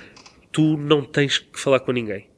tu 0.52 0.77
não 0.77 1.03
tens 1.03 1.38
que 1.38 1.60
falar 1.60 1.81
com 1.81 1.91
ninguém 1.91 2.32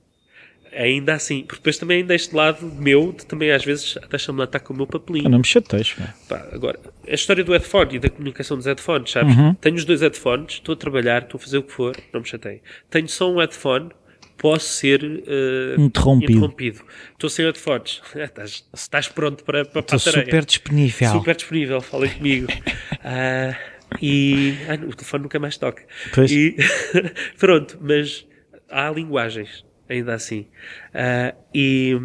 ainda 0.76 1.14
assim, 1.14 1.41
porque 1.41 1.57
depois 1.57 1.77
também 1.77 2.02
ainda 2.02 2.14
este 2.14 2.35
lado 2.35 2.65
meu, 2.65 3.11
de 3.11 3.26
também 3.26 3.52
às 3.52 3.64
vezes 3.64 3.97
deixa-me 4.10 4.39
lá 4.39 4.45
estar 4.45 4.60
com 4.60 4.73
o 4.73 4.77
meu 4.77 4.88
papelinho. 4.88 5.26
Eu 5.26 5.31
não 5.31 5.39
me 5.39 5.45
chateias, 5.45 5.95
Pá, 6.27 6.47
agora, 6.52 6.80
a 7.07 7.14
história 7.14 7.43
do 7.43 7.52
headphone 7.52 7.95
e 7.95 7.99
da 7.99 8.10
comunicação 8.10 8.57
dos 8.57 8.65
headphones, 8.65 9.11
sabes? 9.11 9.35
Uhum. 9.35 9.53
Tenho 9.56 9.76
os 9.76 9.85
dois 9.85 10.02
headphones, 10.02 10.53
estou 10.53 10.73
a 10.73 10.76
trabalhar, 10.76 11.23
estou 11.23 11.38
a 11.38 11.41
fazer 11.41 11.57
o 11.57 11.64
que 11.64 11.72
for, 11.72 11.95
não 12.14 12.22
me 12.22 12.27
chatei. 12.27 12.61
Tenho 12.89 13.07
só 13.07 13.31
um 13.31 13.39
headphone, 13.39 13.89
posso 14.38 14.68
ser 14.68 15.03
uh, 15.03 15.81
interrompido. 15.81 16.31
interrompido. 16.31 16.81
Estou 17.14 17.30
sem 17.30 17.45
headphones. 17.45 18.02
estás, 18.15 18.68
estás 18.73 19.07
pronto 19.07 19.43
para, 19.43 19.65
para, 19.65 19.81
para 19.81 19.95
Estou 19.95 20.14
super 20.14 20.45
disponível. 20.45 21.11
Super 21.11 21.35
disponível, 21.35 21.81
falem 21.81 22.11
comigo. 22.11 22.47
uh, 22.52 23.56
e 24.02 24.57
ai, 24.68 24.77
o 24.77 24.93
telefone 24.93 25.23
nunca 25.23 25.39
mais 25.39 25.57
toca. 25.57 25.84
Pois. 26.14 26.31
E 26.31 26.56
pronto, 27.39 27.77
mas 27.81 28.26
há 28.69 28.89
linguagens 28.89 29.64
ainda 29.90 30.14
assim. 30.14 30.48
Uh, 30.94 31.36
e, 31.53 31.99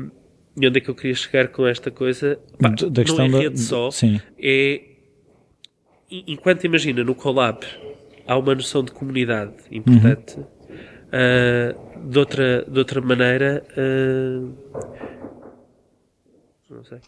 e, 0.56 0.66
onde 0.66 0.78
é 0.78 0.80
que 0.80 0.88
eu 0.88 0.94
queria 0.94 1.14
chegar 1.14 1.48
com 1.48 1.66
esta 1.66 1.90
coisa? 1.90 2.38
Pá, 2.60 2.68
da 2.68 3.04
questão 3.04 3.28
não 3.28 3.38
é 3.38 3.42
rede 3.42 3.56
da, 3.56 3.62
só, 3.62 3.90
sim. 3.90 4.20
é 4.38 4.82
enquanto 6.10 6.64
imagina 6.64 7.04
no 7.04 7.14
collab 7.14 7.64
há 8.26 8.36
uma 8.36 8.54
noção 8.54 8.82
de 8.82 8.92
comunidade 8.92 9.54
importante, 9.70 10.38
uhum. 10.38 10.44
uh, 10.44 12.08
de, 12.08 12.18
outra, 12.18 12.64
de 12.68 12.78
outra 12.78 13.00
maneira, 13.00 13.64
uh, 13.76 14.52
não 16.68 16.84
sei. 16.84 16.98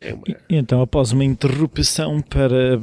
É 0.00 0.14
uma... 0.14 0.22
e, 0.28 0.56
então, 0.56 0.80
após 0.80 1.12
uma 1.12 1.24
interrupção 1.24 2.22
para, 2.22 2.78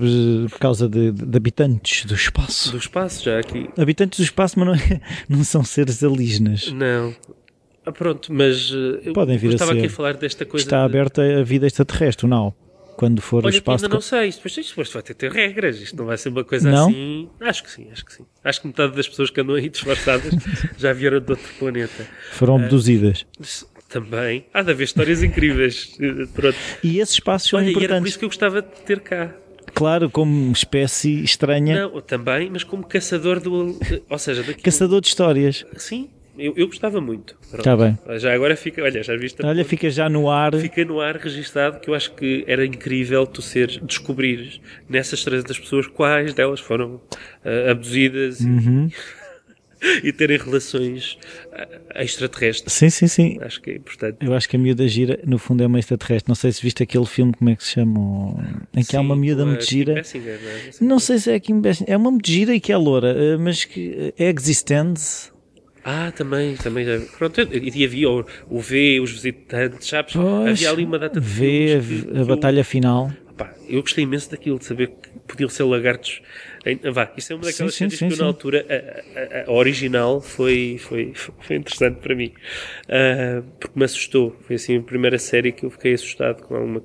por 0.50 0.60
causa 0.60 0.88
de, 0.88 1.12
de, 1.12 1.38
habitantes 1.38 2.06
do 2.06 2.14
espaço. 2.14 2.72
Do 2.72 2.78
espaço, 2.78 3.24
já 3.24 3.40
aqui. 3.40 3.70
Habitantes 3.78 4.20
do 4.20 4.24
espaço, 4.24 4.60
mas 4.60 4.68
não, 4.68 4.76
é, 4.76 5.02
não 5.28 5.44
são 5.44 5.64
seres 5.64 6.04
alienígenas. 6.04 6.72
Não. 6.72 7.16
Ah, 7.84 7.92
pronto, 7.92 8.32
mas 8.34 8.72
eh, 9.06 9.12
Podem 9.14 9.38
vir 9.38 9.48
eu 9.48 9.54
estava 9.54 9.72
a 9.72 9.74
ser. 9.74 9.80
aqui 9.80 9.88
a 9.88 9.90
falar 9.90 10.14
desta 10.16 10.46
coisa. 10.46 10.66
Está 10.66 10.80
de... 10.80 10.86
aberta 10.86 11.40
a 11.40 11.44
vida 11.44 11.66
extraterrestre, 11.66 12.28
não? 12.28 12.54
Quando 12.98 13.22
for 13.22 13.46
Olha, 13.46 13.48
o 13.48 13.50
espaço. 13.50 13.86
Ainda 13.86 13.96
não 13.96 14.02
sei, 14.02 14.28
isto, 14.28 14.46
isto, 14.46 14.60
isto 14.60 14.94
vai 14.94 15.04
ter, 15.04 15.14
ter 15.14 15.32
regras, 15.32 15.80
isto 15.80 15.96
não 15.96 16.06
vai 16.06 16.18
ser 16.18 16.30
uma 16.30 16.44
coisa 16.44 16.70
não? 16.70 16.90
assim. 16.90 17.30
Acho 17.40 17.64
que 17.64 17.72
sim, 17.72 17.88
acho 17.92 18.04
que 18.04 18.14
sim. 18.14 18.26
Acho 18.44 18.62
que 18.62 18.68
metade 18.68 18.96
das 18.96 19.08
pessoas 19.08 19.30
que 19.30 19.40
andam 19.40 19.56
aí 19.56 19.70
disfarçadas 19.70 20.34
já 20.78 20.92
vieram 20.94 21.20
de 21.20 21.32
outro 21.32 21.48
planeta. 21.58 22.08
Foram 22.32 22.56
uh, 22.56 22.64
abduzidas. 22.64 23.26
Também. 23.90 24.46
Há 24.54 24.62
de 24.62 24.72
haver 24.72 24.84
histórias 24.84 25.24
incríveis. 25.24 25.98
Pronto. 26.34 26.58
E 26.84 27.00
esses 27.00 27.16
espaços 27.16 27.50
são 27.50 27.60
Olha, 27.60 27.70
importantes. 27.70 27.90
E 27.90 27.94
era 27.94 28.02
por 28.02 28.08
isso 28.08 28.20
que 28.20 28.26
eu 28.26 28.30
gostava 28.30 28.62
de 28.62 28.70
ter 28.86 29.00
cá. 29.00 29.34
Claro, 29.74 30.10
como 30.10 30.52
espécie 30.52 31.24
estranha. 31.24 31.82
Não, 31.82 32.02
também, 32.02 32.50
mas 32.50 32.64
como 32.64 32.86
caçador 32.86 33.40
do. 33.40 33.78
Ou 34.10 34.18
seja, 34.18 34.42
daquilo... 34.42 34.64
Caçador 34.64 35.02
de 35.02 35.08
histórias. 35.08 35.66
Sim, 35.78 36.10
eu, 36.38 36.54
eu 36.56 36.68
gostava 36.68 37.02
muito. 37.02 37.36
Está 37.52 37.76
bem. 37.76 37.98
Já 38.20 38.34
agora 38.34 38.56
fica, 38.56 38.84
olha, 38.84 39.02
já 39.02 39.16
viste. 39.16 39.44
Olha, 39.44 39.66
fica 39.66 39.90
já 39.90 40.08
no 40.08 40.30
ar. 40.30 40.54
Fica 40.56 40.86
no 40.86 41.02
ar 41.02 41.18
registado 41.18 41.80
que 41.80 41.90
eu 41.90 41.96
acho 41.96 42.14
que 42.14 42.44
era 42.48 42.66
incrível 42.66 43.26
tu 43.26 43.42
ser, 43.42 43.80
descobrires 43.82 44.62
nessas 44.88 45.24
300 45.24 45.60
pessoas 45.60 45.88
quais 45.88 46.34
delas 46.34 46.60
foram 46.60 46.96
uh, 47.44 47.72
abduzidas. 47.72 48.40
Uhum. 48.42 48.88
E... 48.88 49.18
e 50.04 50.12
terem 50.12 50.38
relações 50.38 51.18
eh, 51.54 52.04
extraterrestres. 52.04 52.74
Sim, 52.74 52.90
sim, 52.90 53.08
sim. 53.08 53.38
Acho 53.42 53.62
que 53.62 53.72
é 53.72 53.76
importante. 53.76 54.18
Eu 54.22 54.34
acho 54.34 54.48
que 54.50 54.56
a 54.56 54.60
miúda 54.60 54.88
gira, 54.88 55.20
no 55.26 55.38
fundo, 55.38 55.64
é 55.64 55.68
uma 55.68 55.80
extraterrestre. 55.80 56.30
Não 56.30 56.36
sei 56.36 56.52
se 56.52 56.62
viste 56.62 56.84
aquele 56.84 57.06
filme, 57.06 57.34
como 57.34 57.50
é 57.50 57.56
que 57.56 57.64
se 57.64 57.72
chama? 57.72 58.44
Em 58.76 58.82
que 58.82 58.88
sim, 58.88 58.98
há 58.98 59.02
uma 59.02 59.16
miúda 59.16 59.46
muito 59.46 59.66
gira. 59.66 59.96
Bessinger, 59.96 60.40
não, 60.42 60.50
é? 60.50 60.72
não 60.82 61.00
sei 61.00 61.20
se 61.20 61.32
é 61.32 61.40
Kim 61.40 61.62
Bessinger. 61.62 61.94
É 61.94 61.98
uma 61.98 62.12
muito 62.12 62.30
gira 62.30 62.54
e 62.54 62.60
que 62.60 62.72
é 62.72 62.78
loura, 62.78 63.10
eh, 63.10 63.38
mas 63.38 63.66
que 63.66 64.14
é 64.18 64.30
existente. 64.30 65.32
Ah, 65.84 66.12
também, 66.12 66.56
também. 66.56 66.86
Pronto, 67.18 67.40
e 67.42 67.86
havia 67.86 68.10
o, 68.10 68.26
o 68.50 68.60
V, 68.60 69.00
os 69.00 69.12
visitantes, 69.12 69.88
sabes? 69.88 70.14
Pois, 70.14 70.50
havia 70.50 70.70
ali 70.70 70.84
uma 70.84 71.00
data 71.00 71.22
de 71.22 71.26
V, 71.26 71.82
a, 72.14 72.22
a 72.22 72.26
batalha 72.26 72.64
final. 72.64 73.10
Opa, 73.38 73.54
eu 73.70 73.82
gostei 73.82 74.04
imenso 74.04 74.32
daquilo, 74.32 74.58
de 74.58 74.66
saber 74.66 74.88
que 74.88 75.10
podiam 75.28 75.48
ser 75.48 75.64
lagartos 75.64 76.24
Vá, 76.92 77.14
isso 77.16 77.32
é 77.32 77.36
uma 77.36 77.46
daquelas 77.46 77.76
sim, 77.76 77.88
sim, 77.90 78.10
que 78.10 78.16
sim, 78.16 78.22
na 78.22 78.28
altura 78.28 78.66
a, 78.68 79.40
a, 79.40 79.50
a, 79.50 79.52
original 79.52 80.20
foi, 80.20 80.78
foi, 80.80 81.14
foi 81.14 81.56
interessante 81.56 82.00
para 82.00 82.14
mim. 82.14 82.34
Uh, 82.86 83.44
porque 83.60 83.78
me 83.78 83.86
assustou. 83.86 84.36
Foi 84.42 84.56
assim 84.56 84.78
a 84.78 84.82
primeira 84.82 85.18
série 85.18 85.52
que 85.52 85.66
eu 85.66 85.70
fiquei 85.70 85.94
assustado 85.94 86.42
com 86.44 86.56
alguma 86.56 86.82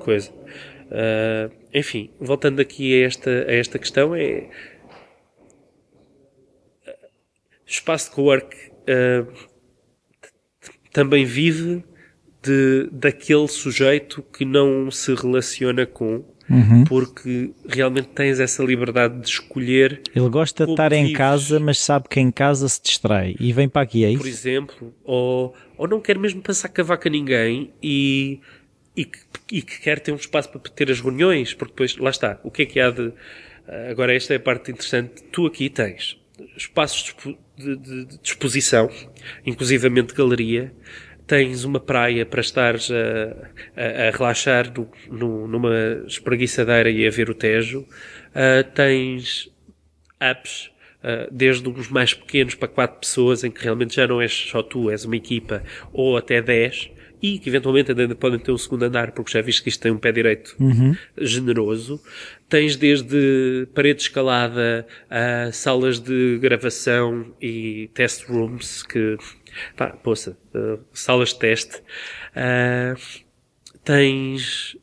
coisa. 0.00 0.30
Uh, 0.32 1.50
enfim, 1.72 2.10
voltando 2.20 2.60
aqui 2.60 3.02
a 3.02 3.06
esta, 3.06 3.30
a 3.30 3.54
esta 3.54 3.78
questão, 3.78 4.14
é. 4.14 4.48
Espaço 7.64 8.10
de 8.10 8.16
co-work 8.16 8.54
uh, 8.56 9.32
também 10.92 11.24
vive 11.24 11.82
de, 12.46 12.88
daquele 12.92 13.48
sujeito 13.48 14.22
que 14.32 14.44
não 14.44 14.90
se 14.90 15.14
relaciona 15.14 15.84
com, 15.86 16.24
porque 16.88 17.50
realmente 17.68 18.08
tens 18.08 18.38
essa 18.40 18.62
liberdade 18.62 19.20
de 19.20 19.28
escolher. 19.28 20.00
Ele 20.14 20.28
gosta 20.28 20.64
de 20.64 20.72
estar 20.72 20.92
em 20.92 21.12
casa, 21.12 21.58
mas 21.58 21.78
sabe 21.78 22.08
que 22.08 22.20
em 22.20 22.30
casa 22.30 22.68
se 22.68 22.80
distrai 22.82 23.34
e 23.40 23.52
vem 23.52 23.68
para 23.68 23.82
aqui, 23.82 24.04
é 24.04 24.08
por 24.16 24.26
isso? 24.26 24.28
exemplo, 24.48 24.94
ou, 25.04 25.54
ou 25.76 25.88
não 25.88 26.00
quer 26.00 26.18
mesmo 26.18 26.40
passar 26.42 26.68
cavaco 26.68 27.08
a 27.08 27.10
ninguém 27.10 27.72
e, 27.82 28.40
e, 28.96 29.04
que, 29.04 29.18
e 29.52 29.62
que 29.62 29.80
quer 29.80 29.98
ter 30.00 30.12
um 30.12 30.16
espaço 30.16 30.48
para 30.50 30.60
ter 30.60 30.90
as 30.90 31.00
reuniões, 31.00 31.52
porque 31.52 31.72
depois, 31.72 31.96
lá 31.96 32.10
está, 32.10 32.38
o 32.44 32.50
que 32.50 32.62
é 32.62 32.66
que 32.66 32.78
há 32.80 32.90
de. 32.90 33.12
ah, 33.66 33.90
Agora, 33.90 34.14
esta 34.14 34.32
é 34.32 34.36
a 34.36 34.40
parte 34.40 34.70
interessante. 34.70 35.22
Tu 35.32 35.46
aqui 35.46 35.68
tens 35.68 36.16
espaços 36.56 37.02
de 37.24 37.36
de, 37.58 37.74
de- 37.74 38.04
de 38.04 38.18
disposição, 38.22 38.90
inclusivamente 39.46 40.12
galeria, 40.14 40.72
tens 41.26 41.64
uma 41.64 41.80
praia 41.80 42.24
para 42.24 42.40
estares 42.40 42.90
a, 42.90 42.94
a- 43.76 44.08
a 44.08 44.10
relaxar 44.16 44.72
no, 44.76 44.88
no- 45.10 45.48
numa 45.48 46.04
espreguiçadeira 46.06 46.90
e 46.90 47.06
a 47.06 47.10
ver 47.10 47.28
o 47.30 47.34
Tejo, 47.34 47.86
Ah, 48.34 48.62
tens 48.62 49.50
apps, 50.20 50.70
uh, 51.02 51.26
desde 51.32 51.66
uns 51.68 51.88
mais 51.88 52.12
pequenos 52.12 52.54
para 52.54 52.68
quatro 52.68 53.00
pessoas, 53.00 53.42
em 53.44 53.50
que 53.50 53.62
realmente 53.64 53.96
já 53.96 54.06
não 54.06 54.20
és 54.20 54.30
só 54.32 54.62
tu, 54.62 54.90
és 54.90 55.04
uma 55.06 55.16
equipa, 55.16 55.62
ou 55.92 56.16
até 56.18 56.42
10, 56.42 56.90
e 57.22 57.38
que 57.38 57.48
eventualmente 57.48 57.90
ainda 57.92 58.14
podem 58.14 58.38
ter 58.38 58.52
um 58.52 58.58
segundo 58.58 58.82
andar, 58.82 59.12
porque 59.12 59.32
já 59.32 59.40
viste 59.40 59.62
que 59.62 59.70
isto 59.70 59.80
tem 59.80 59.90
um 59.90 59.96
pé 59.96 60.12
direito 60.12 60.54
generoso. 61.16 61.98
Tens 62.48 62.76
desde 62.76 63.66
parede 63.74 63.96
de 63.96 64.02
escalada 64.02 64.86
a 65.08 65.50
salas 65.50 65.98
de 65.98 66.38
gravação 66.40 67.34
e 67.40 67.88
test 67.94 68.24
rooms, 68.28 68.82
que, 68.82 69.16
pá, 69.76 69.88
poça, 69.88 70.36
uh, 70.54 70.78
salas 70.92 71.30
de 71.30 71.38
teste. 71.38 71.82
Uh, 72.36 72.98
tens, 73.84 74.76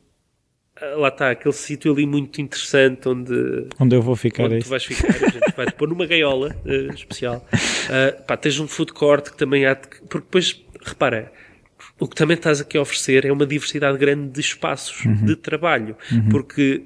uh, 0.80 0.98
lá 0.98 1.08
está, 1.08 1.30
aquele 1.30 1.54
sítio 1.54 1.92
ali 1.92 2.06
muito 2.06 2.40
interessante 2.40 3.08
onde 3.08 3.68
Onde 3.78 3.96
eu 3.96 4.02
vou 4.02 4.16
ficar 4.16 4.44
onde 4.44 4.56
é 4.56 4.58
tu 4.60 4.68
vais 4.68 4.84
ficar, 4.84 5.08
a 5.08 5.30
gente 5.30 5.56
vai 5.56 5.66
te 5.66 5.72
pôr 5.74 5.88
numa 5.88 6.06
gaiola 6.06 6.54
eh, 6.64 6.92
especial. 6.94 7.46
Ah, 7.90 8.22
pá, 8.22 8.36
tens 8.36 8.58
um 8.58 8.66
food 8.66 8.92
court 8.92 9.30
que 9.30 9.36
também 9.36 9.66
há, 9.66 9.74
de- 9.74 9.88
porque 10.08 10.18
depois, 10.26 10.64
repara, 10.82 11.32
o 12.00 12.08
que 12.08 12.16
também 12.16 12.34
estás 12.36 12.60
aqui 12.60 12.78
a 12.78 12.80
oferecer 12.80 13.24
é 13.26 13.32
uma 13.32 13.46
diversidade 13.46 13.98
grande 13.98 14.30
de 14.30 14.40
espaços 14.40 15.02
de 15.24 15.36
trabalho, 15.36 15.96
porque 16.30 16.82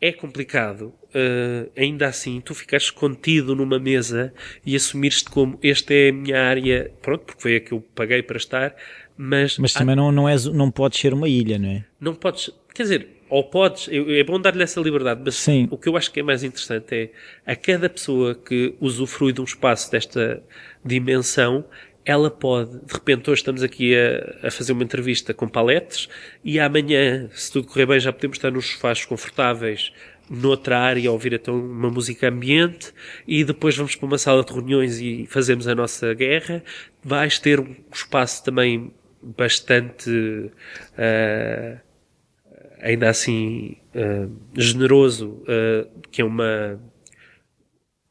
é 0.00 0.12
complicado, 0.12 0.94
ah, 1.14 1.68
ainda 1.76 2.06
assim, 2.06 2.40
tu 2.40 2.54
ficares 2.54 2.90
contido 2.90 3.54
numa 3.54 3.78
mesa 3.78 4.32
e 4.64 4.74
assumires-te 4.76 5.30
como 5.30 5.58
esta 5.62 5.92
é 5.94 6.08
a 6.10 6.12
minha 6.12 6.42
área, 6.42 6.90
pronto, 7.02 7.24
porque 7.26 7.42
foi 7.42 7.56
a 7.56 7.60
que 7.60 7.72
eu 7.72 7.80
paguei 7.94 8.22
para 8.22 8.36
estar, 8.36 8.74
mas, 9.16 9.58
Mas 9.58 9.76
há- 9.76 9.80
também 9.80 9.96
não, 9.96 10.10
não, 10.12 10.28
és, 10.28 10.46
não 10.46 10.70
podes 10.70 10.98
ser 11.00 11.12
uma 11.12 11.28
ilha, 11.28 11.58
não 11.58 11.68
é? 11.68 11.84
não 12.00 12.14
podes, 12.14 12.50
quer 12.74 12.82
dizer, 12.84 13.08
ou 13.28 13.44
podes, 13.44 13.88
é 13.88 14.24
bom 14.24 14.40
dar-lhe 14.40 14.62
essa 14.62 14.80
liberdade, 14.80 15.20
mas 15.24 15.36
Sim. 15.36 15.68
o 15.70 15.78
que 15.78 15.88
eu 15.88 15.96
acho 15.96 16.10
que 16.10 16.20
é 16.20 16.22
mais 16.22 16.42
interessante 16.42 16.94
é 16.94 17.52
a 17.52 17.54
cada 17.54 17.88
pessoa 17.88 18.34
que 18.34 18.74
usufrui 18.80 19.32
de 19.32 19.40
um 19.40 19.44
espaço 19.44 19.90
desta 19.92 20.42
dimensão, 20.84 21.64
ela 22.04 22.30
pode, 22.30 22.78
de 22.78 22.92
repente 22.92 23.30
hoje 23.30 23.40
estamos 23.40 23.62
aqui 23.62 23.94
a, 23.94 24.48
a 24.48 24.50
fazer 24.50 24.72
uma 24.72 24.82
entrevista 24.82 25.34
com 25.34 25.46
paletes 25.46 26.08
e 26.42 26.58
amanhã, 26.58 27.28
se 27.32 27.52
tudo 27.52 27.68
correr 27.68 27.86
bem, 27.86 28.00
já 28.00 28.12
podemos 28.12 28.38
estar 28.38 28.50
nos 28.50 28.66
sofás 28.66 29.04
confortáveis 29.04 29.92
noutra 30.30 30.78
área 30.78 31.10
a 31.10 31.12
ouvir 31.12 31.32
então 31.32 31.58
uma 31.58 31.90
música 31.90 32.28
ambiente 32.28 32.94
e 33.26 33.42
depois 33.42 33.76
vamos 33.76 33.96
para 33.96 34.06
uma 34.06 34.16
sala 34.16 34.44
de 34.44 34.52
reuniões 34.52 35.00
e 35.00 35.26
fazemos 35.28 35.66
a 35.66 35.74
nossa 35.74 36.14
guerra. 36.14 36.62
Vais 37.02 37.40
ter 37.40 37.58
um 37.58 37.74
espaço 37.92 38.44
também 38.44 38.92
bastante 39.20 40.50
ah, 40.96 41.80
ainda 42.80 43.08
assim 43.10 43.76
ah, 43.94 44.28
generoso, 44.54 45.42
ah, 45.48 45.88
que 46.10 46.22
é 46.22 46.24
uma. 46.24 46.80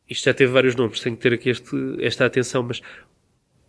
Isto 0.10 0.26
já 0.26 0.34
teve 0.34 0.52
vários 0.52 0.76
nomes, 0.76 1.00
tenho 1.00 1.16
que 1.16 1.22
ter 1.22 1.34
aqui 1.34 1.50
este, 1.50 1.76
esta 2.02 2.26
atenção, 2.26 2.64
mas 2.64 2.82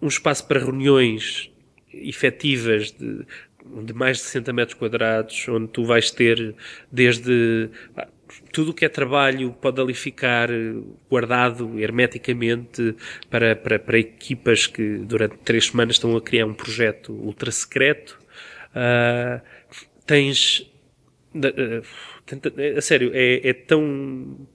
um 0.01 0.09
espaço 0.09 0.47
para 0.47 0.61
reuniões 0.61 1.51
efetivas 1.93 2.93
de, 2.93 3.27
de 3.85 3.93
mais 3.93 4.19
de 4.19 4.25
60 4.25 4.53
metros 4.53 4.79
quadrados, 4.79 5.49
onde 5.49 5.69
tu 5.69 5.85
vais 5.85 6.11
ter 6.11 6.55
desde 6.91 7.71
tudo 8.53 8.71
o 8.71 8.75
que 8.75 8.85
é 8.85 8.89
trabalho 8.89 9.53
pode 9.53 9.81
ali 9.81 9.95
ficar 9.95 10.51
eh, 10.51 10.75
guardado 11.09 11.79
hermeticamente 11.79 12.95
para, 13.29 13.57
para, 13.57 13.79
para 13.79 13.99
equipas 13.99 14.67
que 14.67 14.99
durante 14.99 15.37
três 15.39 15.67
semanas 15.67 15.97
estão 15.97 16.17
a 16.17 16.21
criar 16.21 16.47
um 16.47 16.55
projeto 16.55 17.13
ultra 17.13 17.51
secreto. 17.51 18.19
Ah, 18.75 19.41
tens 20.07 20.71
eh, 21.35 21.83
eh, 22.57 22.77
a 22.77 22.81
sério, 22.81 23.11
é, 23.15 23.49
é 23.49 23.53
tão. 23.53 24.47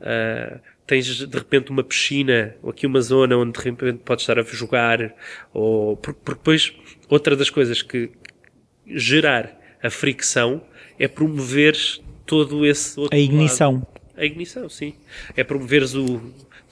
ah, 0.00 0.60
tens 0.92 1.06
de 1.06 1.38
repente 1.38 1.70
uma 1.70 1.82
piscina 1.82 2.54
ou 2.62 2.68
aqui 2.68 2.86
uma 2.86 3.00
zona 3.00 3.34
onde 3.34 3.58
de 3.58 3.64
repente 3.64 4.00
podes 4.04 4.24
estar 4.24 4.38
a 4.38 4.42
jogar, 4.42 5.14
ou 5.54 5.96
porque, 5.96 6.20
porque 6.22 6.38
depois 6.38 6.72
outra 7.08 7.34
das 7.34 7.48
coisas 7.48 7.80
que 7.80 8.10
gerar 8.86 9.58
a 9.82 9.88
fricção 9.88 10.62
é 10.98 11.08
promoveres 11.08 12.02
todo 12.26 12.66
esse 12.66 13.00
outro 13.00 13.16
A 13.16 13.18
ignição. 13.18 13.76
lado. 13.76 13.86
A 14.14 14.24
ignição, 14.26 14.68
sim. 14.68 14.92
É 15.34 15.42
promoveres 15.42 15.94
o. 15.94 16.20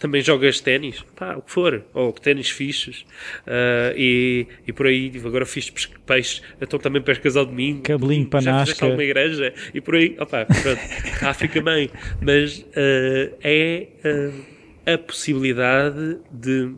Também 0.01 0.23
jogas 0.23 0.61
ténis, 0.61 1.05
pá, 1.15 1.37
o 1.37 1.43
que 1.43 1.53
for, 1.53 1.85
ou 1.95 2.11
ténis 2.13 2.51
fixes, 2.51 3.05
ah, 3.47 3.93
e, 3.95 4.47
e 4.67 4.73
por 4.73 4.87
aí, 4.87 5.13
agora 5.23 5.45
fiz 5.45 5.71
peixe, 6.07 6.41
então 6.61 6.79
também 6.79 7.03
pescas 7.03 7.37
ao 7.37 7.45
domingo. 7.45 7.83
Cabelinho 7.83 8.27
para 8.27 8.41
já 8.41 8.61
fizeste 8.61 8.83
alguma 8.83 9.05
igreja, 9.05 9.53
e 9.75 9.81
por 9.81 9.95
aí, 9.95 10.17
opá, 10.19 10.47
pronto, 10.47 10.81
cá 11.21 11.35
fica 11.35 11.61
bem. 11.61 11.91
Mas 12.21 12.65
ah, 12.75 13.37
é 13.43 13.89
ah, 14.03 14.95
a 14.95 14.99
possibilidade 14.99 16.19
de. 16.33 16.75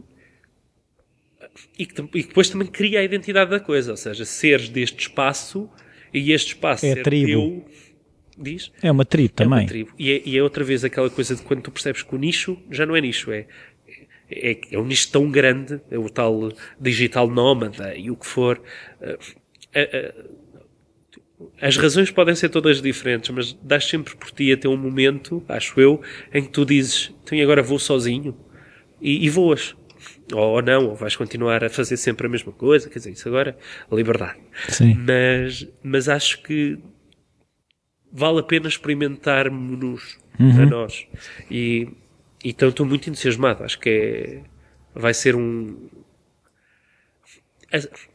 E 1.79 1.87
que, 1.87 2.01
e 2.15 2.23
depois 2.25 2.51
também 2.51 2.67
cria 2.67 3.01
a 3.01 3.05
identidade 3.05 3.51
da 3.51 3.61
coisa, 3.61 3.93
ou 3.93 3.97
seja, 3.97 4.25
seres 4.25 4.69
deste 4.69 5.01
espaço 5.03 5.71
e 6.13 6.33
este 6.33 6.49
espaço 6.49 6.85
É 6.85 6.95
ser 6.95 7.03
tribo. 7.03 7.27
teu. 7.27 7.65
Diz? 8.43 8.73
É 8.83 8.91
uma 8.91 9.05
tribo 9.05 9.33
É 9.39 9.45
uma 9.47 9.57
também. 9.57 9.67
tribo. 9.69 9.93
E 9.99 10.11
é, 10.11 10.23
e 10.25 10.37
é 10.37 10.43
outra 10.43 10.65
vez 10.65 10.85
aquela 10.85 11.09
coisa 11.09 11.35
de 11.37 11.43
quando 11.43 11.63
tu 11.63 11.71
percebes 11.71 12.03
que 12.03 12.15
o 12.15 12.19
nicho 12.19 12.59
já 12.71 12.85
não 12.85 12.97
é 12.97 13.01
nicho, 13.01 13.31
é, 13.31 13.47
é, 14.31 14.59
é 14.73 14.79
um 14.79 14.85
nicho 14.85 15.11
tão 15.13 15.31
grande, 15.31 15.81
é 15.91 15.99
o 15.99 16.09
tal 16.11 16.51
digital 16.81 17.29
nómada 17.29 17.95
e 17.97 18.11
o 18.11 18.17
que 18.17 18.27
for. 18.27 18.61
eh, 19.01 19.19
eh, 19.75 19.91
eh, 19.93 20.15
as 21.61 21.77
razões 21.77 22.11
podem 22.11 22.35
ser 22.35 22.49
todas 22.51 22.81
diferentes, 22.81 23.31
mas 23.31 23.53
dás 23.63 23.85
sempre 23.85 24.15
por 24.17 24.31
ti 24.31 24.53
até 24.53 24.69
um 24.69 24.77
momento, 24.77 25.43
acho 25.49 25.81
eu, 25.81 26.01
em 26.33 26.43
que 26.43 26.51
tu 26.51 26.65
dizes, 26.65 27.13
então 27.25 27.39
agora 27.41 27.63
vou 27.63 27.79
sozinho 27.79 28.37
e, 29.01 29.25
e 29.25 29.29
voas. 29.31 29.75
Ou, 30.33 30.39
ou 30.41 30.63
não, 30.63 30.89
ou 30.89 30.95
vais 30.95 31.15
continuar 31.17 31.63
a 31.65 31.69
fazer 31.69 31.97
sempre 31.97 32.27
a 32.27 32.31
mesma 32.31 32.53
coisa, 32.53 32.89
quer 32.89 32.99
dizer, 32.99 33.11
isso 33.11 33.29
agora, 33.29 33.57
liberdade. 33.91 34.39
Sim. 34.69 34.95
Mas, 34.95 35.69
mas 35.83 36.09
acho 36.09 36.43
que 36.43 36.79
vale 38.13 38.41
a 38.41 38.43
pena 38.43 38.69
experimentarmos-nos 38.69 40.19
a 40.39 40.67
nós. 40.67 41.07
E 41.51 41.89
então 42.45 42.69
estou 42.69 42.85
muito 42.85 43.09
entusiasmado. 43.09 43.65
Acho 43.65 43.79
que 43.79 43.89
é, 43.89 44.41
vai 44.95 45.15
ser 45.15 45.37
um. 45.37 45.89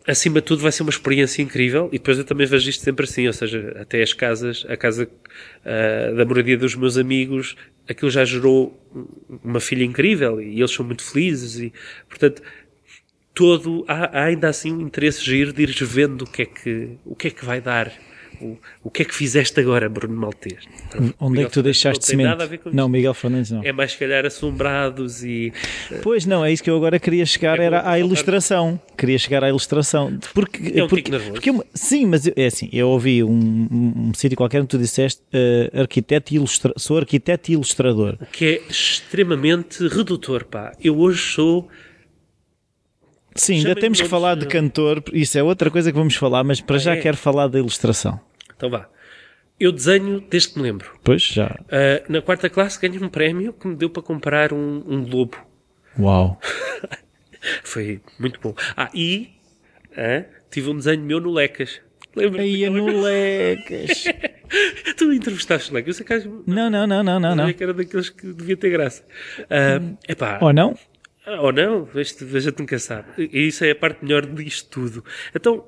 Acima 0.06 0.40
de 0.40 0.46
tudo, 0.46 0.62
vai 0.62 0.72
ser 0.72 0.84
uma 0.84 0.92
experiência 0.92 1.42
incrível. 1.42 1.90
E 1.92 1.98
depois 1.98 2.18
eu 2.18 2.24
também 2.24 2.46
vejo 2.46 2.70
isto 2.70 2.84
sempre 2.84 3.06
assim. 3.06 3.26
Ou 3.26 3.34
seja, 3.34 3.76
até 3.80 4.04
as 4.04 4.14
casas, 4.14 4.66
a 4.70 4.78
casa 4.78 5.10
ah, 5.66 6.14
da 6.16 6.26
moradia 6.26 6.58
dos 6.58 6.76
meus 6.76 6.96
amigos, 6.98 7.56
aquilo 7.90 8.12
já 8.12 8.24
gerou 8.24 8.80
uma 9.44 9.60
filha 9.60 9.84
incrível 9.84 10.40
e 10.40 10.60
eles 10.60 10.72
são 10.72 10.86
muito 10.86 11.04
felizes. 11.04 11.60
E, 11.60 11.74
portanto, 12.08 12.44
todo 13.34 13.84
há, 13.88 14.20
há 14.20 14.24
ainda 14.26 14.48
assim 14.48 14.74
um 14.74 14.82
interesse 14.82 15.24
giro 15.24 15.52
de 15.52 15.64
ires 15.64 15.80
vendo 15.80 16.24
o 16.24 16.28
que 16.28 16.44
é 16.44 16.46
que, 16.46 16.98
o 17.06 17.16
que, 17.16 17.28
é 17.30 17.32
que 17.32 17.46
vai 17.46 17.60
dar. 17.60 17.92
O, 18.42 18.58
o 18.84 18.90
que 18.92 19.02
é 19.02 19.06
que 19.06 19.14
fizeste 19.16 19.60
agora, 19.60 19.90
Bruno 19.90 20.16
Maltês? 20.16 20.64
Onde 21.20 21.42
é 21.42 21.46
que 21.46 21.52
tu 21.52 21.64
deixaste 21.64 22.12
não 22.12 22.18
tem 22.18 22.26
nada 22.26 22.44
a 22.44 22.48
semente? 22.48 22.64
ver 22.64 22.70
com 22.70 22.76
Não. 22.76 22.88
Miguel 22.88 23.14
Fernandes 23.14 23.52
não. 23.52 23.64
É 23.64 23.72
mais, 23.72 23.92
se 23.94 23.98
calhar, 23.98 24.26
assombrados 24.26 25.24
e. 25.24 25.52
Pois 26.04 26.26
não, 26.26 26.44
é 26.46 26.52
isso 26.52 26.64
que 26.64 26.70
eu 26.70 26.78
agora 26.78 27.00
queria 27.00 27.26
chegar, 27.26 27.60
É 27.60 27.66
era 27.66 27.90
à 27.90 28.00
ilustração. 28.00 28.80
Queria 28.98 29.18
chegar 29.18 29.44
à 29.44 29.50
ilustração. 29.50 30.18
Porque, 30.34 30.72
É 30.80 30.84
um 30.84 30.88
porque, 30.88 31.10
nervoso. 31.12 31.32
porque 31.34 31.50
eu- 31.50 31.66
sim, 31.74 32.06
mas 32.06 32.26
eu- 32.28 32.34
é 32.36 32.46
assim, 32.46 32.70
eu 32.72 32.88
ouvi 32.90 33.24
um, 33.24 33.30
um, 33.72 33.94
um 34.10 34.14
sítio 34.14 34.38
qualquer 34.38 34.60
onde 34.60 34.68
tu 34.70 34.78
disseste 34.78 35.22
eh, 35.34 35.72
arquiteto 35.74 36.34
e 36.34 36.38
ilustra, 36.38 36.74
sou 36.78 36.98
arquiteto 36.98 37.52
e 37.52 37.54
ilustrador. 37.56 38.18
O 38.22 38.26
que 38.26 38.46
é 38.46 38.62
extremamente 38.70 39.88
redutor, 39.88 40.46
pá. 40.46 40.74
Eu 40.84 40.98
hoje 41.00 41.22
sou. 41.34 41.68
Sim, 43.36 43.58
ainda 43.58 43.76
temos 43.76 44.02
que 44.02 44.08
falar 44.08 44.36
de 44.36 44.46
eh, 44.46 44.50
cantor, 44.50 45.04
isso 45.14 45.38
é 45.38 45.44
outra 45.44 45.70
coisa 45.70 45.92
que 45.92 45.98
vamos 45.98 46.16
falar, 46.16 46.44
mas 46.44 46.60
para 46.60 46.80
já 46.80 46.96
é? 46.96 46.98
quero 47.00 47.16
falar 47.16 47.48
da 47.48 47.60
ilustração. 47.60 48.20
Então 48.58 48.70
vá. 48.70 48.90
Eu 49.60 49.72
desenho 49.72 50.20
desde 50.22 50.50
que 50.50 50.58
me 50.58 50.64
lembro. 50.64 50.92
Pois, 51.04 51.22
já. 51.24 51.58
Ah, 51.72 52.04
na 52.10 52.22
quarta 52.22 52.50
classe 52.50 52.80
ganhei 52.80 53.02
um 53.02 53.10
prémio 53.10 53.54
que 53.54 53.68
me 53.68 53.76
deu 53.76 53.90
para 53.90 54.04
comprar 54.04 54.54
um, 54.54 54.84
um 54.86 55.04
globo. 55.04 55.38
Uau. 55.98 56.40
Foi 57.64 58.02
muito 58.20 58.40
bom. 58.40 58.54
Ah, 58.76 58.90
e 58.94 59.32
ah, 59.96 60.26
tive 60.52 60.70
um 60.70 60.76
desenho 60.78 61.02
meu 61.04 61.20
no 61.20 61.32
Lecas. 61.32 61.82
Lembra? 62.16 62.42
Aí 62.42 62.64
é 62.64 62.70
no 62.70 63.02
Lecas. 63.02 64.04
Tu 64.96 65.12
entrevistaste 65.14 65.72
o 65.72 65.74
Lecas. 65.74 65.88
Eu 65.88 65.94
sei 65.94 66.06
que 66.06 66.14
acho- 66.14 66.44
Não, 66.46 66.70
não, 66.70 66.86
não, 66.86 67.04
não, 67.04 67.20
não. 67.20 67.36
não. 67.36 67.54
que 67.54 67.64
era 67.64 67.74
daqueles 67.74 68.10
que 68.10 68.28
devia 68.34 68.58
ter 68.58 68.70
graça. 68.70 69.04
Ah, 69.50 69.82
epá, 70.08 70.40
Ou 70.42 70.54
não? 70.54 70.78
Ou 71.42 71.52
não, 71.52 71.84
veja-te 71.84 72.24
veja-te 72.24 72.60
nunca 72.60 72.80
sabe. 72.80 73.08
E 73.18 73.48
isso 73.48 73.66
é 73.66 73.72
a 73.72 73.76
parte 73.76 74.04
melhor 74.04 74.26
disto 74.26 74.70
tudo. 74.70 75.04
Então, 75.36 75.66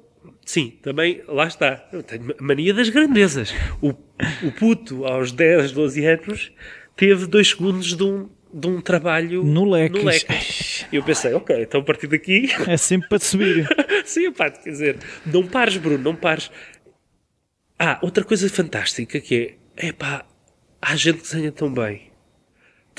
sim, 0.50 0.72
também, 0.82 1.22
lá 1.28 1.46
está. 1.46 1.88
Eu 1.94 2.02
tenho 2.02 2.36
mania 2.40 2.74
das 2.74 2.90
grandezas. 2.90 3.54
O, 3.80 3.90
o 3.90 4.52
puto, 4.58 5.06
aos 5.06 5.32
10, 5.32 5.72
12 5.74 6.06
anos, 6.06 6.52
teve 6.96 7.28
dois 7.28 7.50
segundos 7.50 7.96
de 7.96 8.04
um, 8.04 8.28
de 8.52 8.68
um 8.68 8.82
trabalho 8.82 9.44
No 9.44 9.70
Lecas. 9.70 10.04
Lecas. 10.04 10.86
E 10.92 10.96
eu 10.96 11.04
pensei, 11.04 11.34
ok, 11.34 11.62
então 11.62 11.82
a 11.82 11.84
partir 11.84 12.08
daqui... 12.08 12.50
É 12.68 12.78
sempre 12.78 13.10
para 13.10 13.20
subir. 13.20 13.68
sim, 14.06 14.32
pá, 14.32 14.50
quer 14.50 14.72
dizer, 14.72 14.98
não 15.24 15.46
pares, 15.46 15.78
Bruno, 15.78 16.04
não 16.04 16.16
pares. 16.16 16.50
Ah, 17.78 18.00
outra 18.02 18.24
coisa 18.24 18.50
fantástica 18.50 19.20
que 19.20 19.56
é, 19.78 19.90
é 19.90 19.92
pá, 19.92 20.26
há 20.82 20.96
gente 20.96 21.18
que 21.18 21.24
desenha 21.24 21.52
tão 21.52 21.72
bem. 21.72 22.09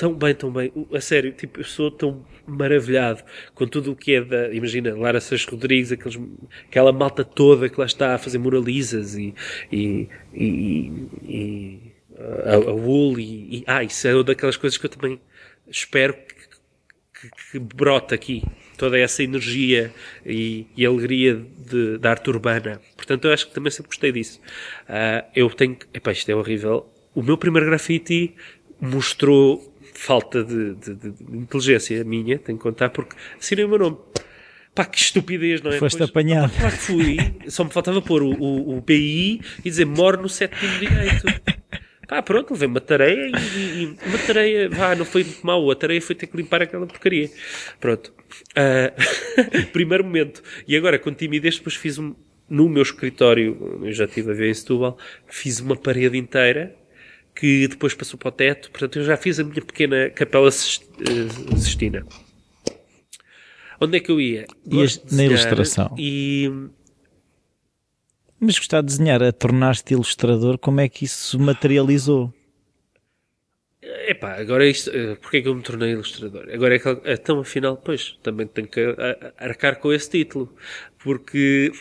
Tão 0.01 0.15
bem, 0.15 0.33
tão 0.33 0.51
bem. 0.51 0.73
A 0.91 0.99
sério, 0.99 1.31
tipo, 1.31 1.59
eu 1.59 1.63
sou 1.63 1.91
tão 1.91 2.25
maravilhado 2.47 3.23
com 3.53 3.67
tudo 3.67 3.91
o 3.91 3.95
que 3.95 4.15
é 4.15 4.21
da. 4.23 4.51
Imagina, 4.51 4.97
Lara 4.97 5.21
Seixas 5.21 5.47
Rodrigues, 5.47 5.91
aqueles, 5.91 6.19
aquela 6.67 6.91
malta 6.91 7.23
toda 7.23 7.69
que 7.69 7.79
lá 7.79 7.85
está 7.85 8.15
a 8.15 8.17
fazer 8.17 8.39
moralizas 8.39 9.15
e. 9.15 9.35
e, 9.71 10.09
e, 10.33 10.91
e 11.23 11.79
a, 12.17 12.55
a 12.55 12.73
Wool 12.73 13.19
e, 13.19 13.57
e. 13.57 13.63
Ah, 13.67 13.83
isso 13.83 14.07
é 14.07 14.23
daquelas 14.23 14.57
coisas 14.57 14.75
que 14.75 14.87
eu 14.87 14.89
também 14.89 15.21
espero 15.69 16.15
que, 16.15 17.29
que, 17.29 17.51
que 17.51 17.59
brota 17.59 18.15
aqui. 18.15 18.41
Toda 18.79 18.97
essa 18.97 19.21
energia 19.21 19.93
e, 20.25 20.65
e 20.75 20.83
alegria 20.83 21.45
de, 21.59 21.99
da 21.99 22.09
arte 22.09 22.27
urbana. 22.27 22.81
Portanto, 22.95 23.25
eu 23.25 23.33
acho 23.33 23.49
que 23.49 23.53
também 23.53 23.69
sempre 23.69 23.89
gostei 23.89 24.11
disso. 24.11 24.41
Ah, 24.89 25.25
eu 25.35 25.47
tenho. 25.51 25.77
Epá, 25.93 26.11
isto 26.11 26.27
é 26.31 26.33
horrível. 26.35 26.91
O 27.13 27.21
meu 27.21 27.37
primeiro 27.37 27.67
grafite 27.67 28.33
mostrou 28.79 29.70
falta 30.03 30.43
de, 30.43 30.75
de- 30.75 30.95
de- 30.95 31.37
inteligência 31.37 32.03
minha, 32.03 32.37
tenho 32.39 32.57
que 32.57 32.63
contar, 32.63 32.89
porque 32.89 33.15
assinei 33.39 33.65
o 33.65 33.69
meu 33.69 33.77
nome. 33.79 33.97
Pá, 34.73 34.85
que 34.85 34.97
estupidez, 34.97 35.61
não 35.61 35.69
é? 35.71 35.77
Foste 35.77 35.97
Depois- 35.99 36.09
apanhado. 36.09 36.51
Claro 36.57 36.75
que 36.75 36.81
fui. 36.81 37.17
Só 37.47 37.63
me 37.63 37.69
faltava 37.71 38.01
pôr 38.01 38.23
o, 38.23 38.31
o, 38.31 38.77
o 38.77 38.81
BI 38.81 39.41
e 39.59 39.63
dizer 39.63 39.85
moro 39.85 40.21
no 40.21 40.29
sétimo 40.29 40.61
direito. 40.79 41.25
Pá, 42.07 42.21
pronto, 42.21 42.51
levei 42.53 42.67
uma 42.67 42.79
tareia 42.81 43.31
e, 43.55 43.59
e- 43.83 43.97
uma 44.07 44.17
tareia, 44.25 44.69
vá, 44.69 44.95
não 44.95 45.05
foi 45.05 45.23
muito 45.23 45.45
mau. 45.45 45.69
A 45.69 45.75
tareia 45.75 46.01
foi 46.01 46.15
ter 46.15 46.27
que 46.27 46.37
limpar 46.37 46.61
aquela 46.61 46.87
porcaria. 46.87 47.29
Pronto. 47.79 48.13
Ah, 48.55 48.91
primeiro 49.73 50.03
momento. 50.05 50.41
E 50.67 50.75
agora, 50.75 50.97
com 50.97 51.13
timidez, 51.13 51.57
depois 51.57 51.75
fiz 51.75 51.97
um, 51.99 52.15
no 52.49 52.67
meu 52.69 52.81
escritório, 52.83 53.79
eu 53.83 53.91
já 53.91 54.05
estive 54.05 54.31
a 54.31 54.33
ver 54.33 54.49
em 54.49 54.53
Setúbal, 54.53 54.97
fiz 55.27 55.59
uma 55.59 55.75
parede 55.75 56.17
inteira 56.17 56.75
que 57.35 57.67
depois 57.67 57.93
passou 57.93 58.17
para 58.19 58.29
o 58.29 58.31
teto. 58.31 58.69
Portanto, 58.71 58.99
eu 58.99 59.03
já 59.05 59.17
fiz 59.17 59.39
a 59.39 59.43
minha 59.43 59.61
pequena 59.61 60.09
capela 60.09 60.47
eh, 60.49 61.57
Sistina. 61.57 62.05
Onde 63.79 63.97
é 63.97 63.99
que 63.99 64.11
eu 64.11 64.21
ia? 64.21 64.45
Ias 64.71 65.01
na 65.11 65.23
ilustração. 65.23 65.95
E 65.97 66.49
Mas 68.39 68.57
gostar 68.57 68.81
de 68.81 68.87
desenhar, 68.87 69.23
a 69.23 69.31
tornar-te 69.31 69.93
ilustrador, 69.93 70.57
como 70.57 70.81
é 70.81 70.87
que 70.89 71.05
isso 71.05 71.31
se 71.31 71.37
materializou? 71.37 72.33
Epá, 73.83 74.39
agora 74.39 74.67
isto, 74.67 74.91
eh, 74.91 75.15
porque 75.15 75.37
é 75.37 75.41
que 75.41 75.47
eu 75.47 75.55
me 75.55 75.63
tornei 75.63 75.91
ilustrador? 75.91 76.47
Agora 76.53 76.75
é 76.75 76.79
que, 76.79 76.89
então 77.05 77.39
afinal, 77.39 77.77
pois, 77.77 78.19
também 78.21 78.45
tenho 78.45 78.67
que 78.67 78.79
a- 78.79 79.33
arcar 79.37 79.79
com 79.79 79.91
esse 79.91 80.07
título, 80.09 80.55
porque 81.03 81.71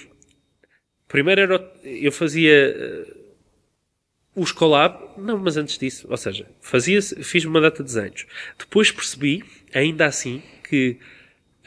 primeiro 1.08 1.40
era, 1.42 1.72
eu 1.84 2.10
fazia 2.12 2.50
eh, 2.52 3.19
os 4.34 4.52
collab, 4.52 4.96
não, 5.18 5.38
mas 5.38 5.56
antes 5.56 5.76
disso, 5.76 6.06
ou 6.08 6.16
seja, 6.16 6.46
fazia, 6.60 7.00
fiz 7.02 7.44
uma 7.44 7.60
data 7.60 7.82
de 7.82 7.92
desenhos. 7.92 8.26
Depois 8.58 8.90
percebi, 8.90 9.42
ainda 9.74 10.06
assim, 10.06 10.42
que 10.68 10.96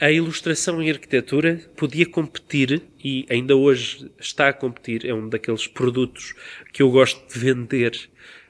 a 0.00 0.10
ilustração 0.10 0.82
em 0.82 0.90
arquitetura 0.90 1.60
podia 1.76 2.04
competir 2.06 2.82
e 3.02 3.26
ainda 3.30 3.54
hoje 3.54 4.10
está 4.18 4.48
a 4.48 4.52
competir, 4.52 5.06
é 5.06 5.14
um 5.14 5.28
daqueles 5.28 5.66
produtos 5.66 6.34
que 6.72 6.82
eu 6.82 6.90
gosto 6.90 7.32
de 7.32 7.38
vender, 7.38 7.92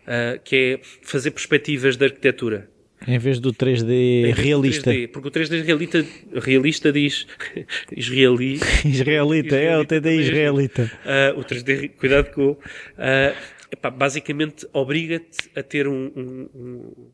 ah, 0.07 0.39
que 0.43 0.57
é 0.57 0.81
fazer 1.03 1.32
perspectivas 1.32 1.97
de 1.97 2.05
arquitetura. 2.07 2.70
Em 3.07 3.19
vez 3.19 3.39
do 3.39 3.53
3D 3.53 3.91
Em 3.91 4.23
vez 4.23 4.36
do 4.36 4.43
realista. 4.43 4.91
3D, 4.91 5.09
porque 5.09 5.28
o 5.28 5.31
3D 5.31 5.62
realista, 5.62 6.07
realista 6.41 6.91
diz 6.91 7.27
israeli, 7.95 8.59
Israelita, 8.85 9.57
é 9.57 9.77
o 9.78 9.85
3D 9.85 10.20
israelita. 10.20 10.91
ah, 11.05 11.35
o 11.36 11.45
3D, 11.45 11.91
cuidado 11.99 12.32
com. 12.32 12.53
o- 12.53 12.59
ah, 12.97 13.35
epá, 13.75 13.91
basicamente 13.91 14.67
obriga-te 14.73 15.51
a 15.59 15.63
ter 15.63 15.87
um, 15.87 16.11
um- 16.17 16.49
um- 16.55 17.11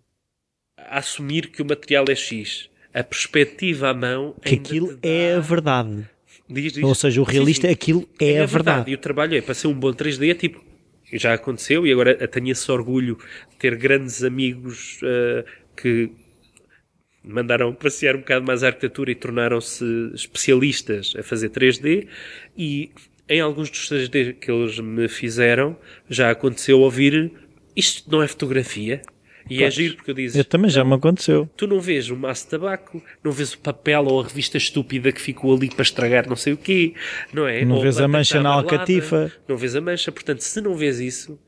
a 0.76 0.98
assumir 0.98 1.48
que 1.50 1.60
o 1.62 1.64
material 1.64 2.04
é 2.08 2.14
X. 2.14 2.68
A 2.92 3.02
perspectiva 3.04 3.88
à 3.90 3.94
mão 3.94 4.34
Que 4.44 4.54
aquilo 4.56 4.94
dá- 4.96 5.08
é 5.08 5.34
a 5.34 5.40
verdade. 5.40 6.08
Diz, 6.48 6.72
diz. 6.72 6.82
Ou 6.82 6.94
seja, 6.94 7.20
o 7.22 7.26
Sim, 7.26 7.32
realista, 7.32 7.66
sim. 7.68 7.72
aquilo 7.72 8.08
é, 8.20 8.40
a 8.40 8.46
verdade. 8.46 8.90
E 8.90 8.94
o 8.94 8.98
trabalho 8.98 9.36
é 9.36 9.40
para 9.40 9.54
ser 9.54 9.68
um 9.68 9.74
bom 9.74 9.92
3D, 9.92 10.30
é 10.30 10.34
tipo, 10.34 10.64
já 11.12 11.34
aconteceu 11.34 11.86
e 11.86 11.92
agora 11.92 12.26
tenho 12.28 12.50
esse 12.50 12.70
orgulho 12.72 13.16
de 13.50 13.56
ter 13.56 13.76
grandes 13.76 14.24
amigos 14.24 14.98
ah, 15.04 15.44
que 15.76 16.10
mandaram 17.22 17.72
passear 17.74 18.16
um 18.16 18.20
bocado 18.20 18.44
mais 18.46 18.64
a 18.64 18.68
arquitetura 18.68 19.10
e 19.12 19.14
tornaram-se 19.14 19.84
especialistas 20.14 21.14
a 21.18 21.22
fazer 21.22 21.50
3D 21.50 22.08
e 22.56 22.90
em 23.30 23.40
alguns 23.40 23.70
dos 23.70 23.88
3D 23.88 24.34
que 24.34 24.50
eles 24.50 24.78
me 24.80 25.08
fizeram 25.08 25.76
já 26.08 26.30
aconteceu 26.30 26.80
ouvir 26.80 27.30
isto 27.76 28.10
não 28.10 28.22
é 28.22 28.26
fotografia 28.26 29.00
e 29.48 29.62
é 29.64 29.70
giro 29.70 29.96
porque 29.96 30.10
eu 30.10 30.14
disse 30.14 30.38
Eu 30.38 30.44
também 30.44 30.70
já 30.70 30.84
me 30.84 30.94
aconteceu. 30.94 31.48
Tu 31.56 31.66
não 31.66 31.80
vês 31.80 32.10
o 32.10 32.16
maço 32.16 32.44
de 32.44 32.50
tabaco, 32.50 33.02
não 33.24 33.32
vês 33.32 33.54
o 33.54 33.58
papel 33.58 34.04
ou 34.04 34.20
a 34.20 34.24
revista 34.24 34.56
estúpida 34.58 35.10
que 35.10 35.20
ficou 35.20 35.56
ali 35.56 35.68
para 35.68 35.82
estragar 35.82 36.28
não 36.28 36.36
sei 36.36 36.52
o 36.52 36.56
quê, 36.56 36.94
não 37.32 37.48
é? 37.48 37.64
Não 37.64 37.76
Ou 37.76 37.82
vês 37.82 37.98
a 38.00 38.06
mancha 38.06 38.40
na 38.40 38.50
alcatifa. 38.50 39.32
Não 39.48 39.56
vês 39.56 39.74
a 39.74 39.80
mancha, 39.80 40.12
portanto, 40.12 40.40
se 40.40 40.60
não 40.60 40.76
vês 40.76 41.00
isso, 41.00 41.38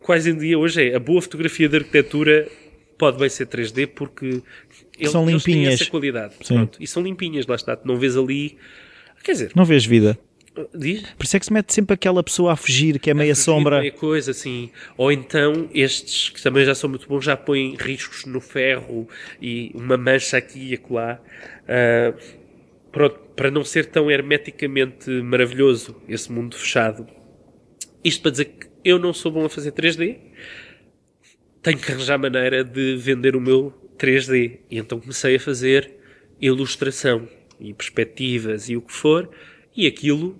quase 0.00 0.30
em 0.30 0.38
dia 0.38 0.58
hoje 0.58 0.88
é 0.90 0.96
a 0.96 0.98
boa 0.98 1.20
fotografia 1.20 1.68
de 1.68 1.76
arquitetura 1.76 2.48
pode 2.98 3.18
bem 3.18 3.28
ser 3.28 3.46
3D 3.46 3.88
porque 3.88 4.42
eles, 4.98 5.12
São 5.12 5.28
eles 5.28 5.42
têm 5.42 5.54
limpinhas. 5.54 5.80
essa 5.80 5.90
qualidade. 5.90 6.34
Sim. 6.42 6.54
Pronto, 6.54 6.78
e 6.80 6.86
são 6.86 7.02
limpinhas, 7.02 7.46
lá 7.46 7.54
está. 7.56 7.78
Não 7.84 7.96
vês 7.96 8.16
ali. 8.16 8.56
Quer 9.22 9.32
dizer, 9.32 9.52
Não 9.54 9.64
vês 9.64 9.84
vida. 9.84 10.18
Diz? 10.74 11.02
Por 11.12 11.24
isso 11.24 11.36
é 11.36 11.40
que 11.40 11.46
se 11.46 11.52
mete 11.52 11.72
sempre 11.72 11.94
aquela 11.94 12.22
pessoa 12.22 12.52
a 12.52 12.56
fugir, 12.56 12.98
que 12.98 13.10
é 13.10 13.14
meia 13.14 13.34
sombra. 13.34 13.80
Meia 13.80 13.92
coisa 13.92 14.30
assim. 14.30 14.70
Ou 14.96 15.10
então 15.10 15.68
estes 15.72 16.30
que 16.30 16.42
também 16.42 16.64
já 16.64 16.74
são 16.74 16.88
muito 16.88 17.08
bons 17.08 17.24
já 17.24 17.36
põem 17.36 17.76
riscos 17.76 18.24
no 18.24 18.40
ferro 18.40 19.08
e 19.40 19.70
uma 19.74 19.96
mancha 19.96 20.36
aqui 20.36 20.70
e 20.70 20.74
acolá. 20.74 21.20
ah, 21.68 22.14
pronto, 22.94 23.18
para 23.34 23.50
não 23.50 23.64
ser 23.64 23.86
tão 23.86 24.08
hermeticamente 24.08 25.10
maravilhoso 25.10 26.00
esse 26.08 26.30
mundo 26.30 26.56
fechado. 26.56 27.06
Isto 28.04 28.22
para 28.22 28.30
dizer 28.30 28.44
que 28.44 28.68
eu 28.84 28.98
não 28.98 29.12
sou 29.12 29.32
bom 29.32 29.44
a 29.44 29.50
fazer 29.50 29.72
3D. 29.72 30.18
Tenho 31.60 31.78
que 31.78 31.90
arranjar 31.90 32.18
maneira 32.18 32.62
de 32.62 32.96
vender 32.96 33.34
o 33.34 33.40
meu 33.40 33.72
3D. 33.98 34.60
E 34.70 34.78
então 34.78 35.00
comecei 35.00 35.36
a 35.36 35.40
fazer 35.40 35.90
ilustração 36.40 37.28
e 37.58 37.72
perspectivas 37.72 38.68
e 38.68 38.76
o 38.76 38.82
que 38.82 38.92
for. 38.92 39.28
E 39.76 39.86
aquilo 39.86 40.38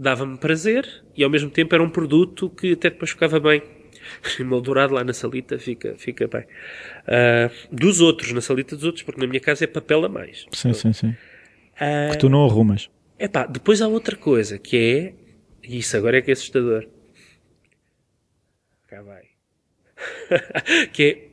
dava-me 0.00 0.38
prazer 0.38 0.88
e 1.14 1.22
ao 1.22 1.28
mesmo 1.28 1.50
tempo 1.50 1.74
era 1.74 1.84
um 1.84 1.90
produto 1.90 2.48
que 2.48 2.72
até 2.72 2.88
depois 2.88 3.10
ficava 3.10 3.38
bem. 3.38 3.62
Moldurado 4.40 4.94
lá 4.94 5.04
na 5.04 5.12
salita 5.12 5.58
fica, 5.58 5.94
fica 5.96 6.26
bem. 6.26 6.44
Ah, 7.06 7.50
dos 7.70 8.00
outros, 8.00 8.32
na 8.32 8.40
salita 8.40 8.74
dos 8.74 8.84
outros, 8.84 9.02
porque 9.02 9.20
na 9.20 9.26
minha 9.26 9.40
casa 9.40 9.64
é 9.64 9.66
papel 9.66 10.04
a 10.06 10.08
mais. 10.08 10.46
Sim, 10.52 10.72
sim, 10.72 10.92
sim. 10.92 11.14
Ah, 11.78 12.08
Que 12.12 12.18
tu 12.18 12.30
não 12.30 12.44
arrumas. 12.46 12.88
Epá, 13.18 13.44
depois 13.46 13.82
há 13.82 13.88
outra 13.88 14.16
coisa 14.16 14.58
que 14.58 14.76
é. 14.76 15.14
E 15.62 15.78
isso 15.78 15.94
agora 15.96 16.16
é 16.16 16.22
que 16.22 16.30
é 16.30 16.32
assustador. 16.32 16.86
Cá 18.88 19.02
vai. 19.02 19.24
que 20.92 21.02
é 21.02 21.30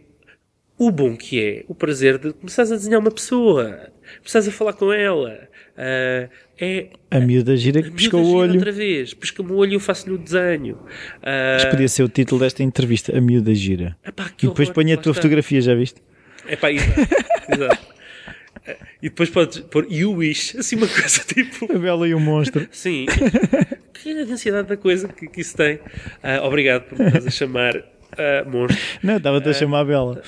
o 0.78 0.92
bom 0.92 1.16
que 1.16 1.42
é 1.42 1.66
o 1.70 1.74
prazer 1.74 2.18
de 2.18 2.34
começares 2.34 2.72
a 2.72 2.76
desenhar 2.76 3.00
uma 3.00 3.10
pessoa, 3.10 3.92
começares 4.18 4.48
a 4.48 4.52
falar 4.52 4.74
com 4.74 4.92
ela. 4.92 5.48
Ah, 5.78 6.28
é 6.60 6.88
A 7.12 7.20
miúda 7.20 7.56
gira 7.56 7.82
que 7.82 7.92
pisca 7.92 8.18
o 8.18 8.34
olho. 8.34 8.54
outra 8.56 8.72
vez, 8.72 9.14
pisca-me 9.14 9.52
o 9.52 9.56
olho 9.56 9.72
e 9.72 9.76
eu 9.76 9.80
faço-lhe 9.80 10.16
o 10.16 10.18
desenho. 10.18 10.78
Ah, 11.22 11.54
Mas 11.56 11.66
podia 11.66 11.88
ser 11.88 12.04
o 12.04 12.10
título 12.10 12.42
desta 12.42 12.64
entrevista, 12.64 13.16
A 13.18 13.22
Miúda 13.22 13.54
Gira. 13.54 13.96
epá, 14.06 14.32
E 14.42 14.48
depois 14.48 14.70
põe 14.70 14.92
a 14.92 14.98
tua 14.98 15.12
está. 15.12 15.22
fotografia, 15.22 15.62
já 15.62 15.76
viste? 15.76 16.02
Epá, 16.50 16.72
exato, 16.72 17.02
exato. 17.54 17.98
E 19.02 19.10
depois 19.10 19.30
podes 19.30 19.60
pôr 19.60 19.86
You 19.90 20.12
Wish, 20.14 20.58
assim 20.58 20.76
uma 20.76 20.88
coisa 20.88 21.22
tipo. 21.28 21.72
A 21.74 21.78
Bela 21.80 22.08
e 22.08 22.14
o 22.14 22.20
Monstro. 22.20 22.68
Sim. 22.72 23.06
que 23.94 24.26
densidade 24.26 24.68
da 24.68 24.76
coisa 24.76 25.08
que, 25.08 25.28
que 25.28 25.42
isso 25.42 25.56
tem. 25.56 25.80
Ah, 26.24 26.42
obrigado 26.44 26.84
por 26.84 26.98
me 27.00 27.08
estás 27.08 27.28
a 27.28 27.30
chamar 27.30 27.76
ah, 28.18 28.44
monstro. 28.50 28.82
Não, 29.04 29.18
estava-te 29.18 29.50
a 29.50 29.54
chamar 29.54 29.82
a 29.82 29.86
Bela. 29.86 30.24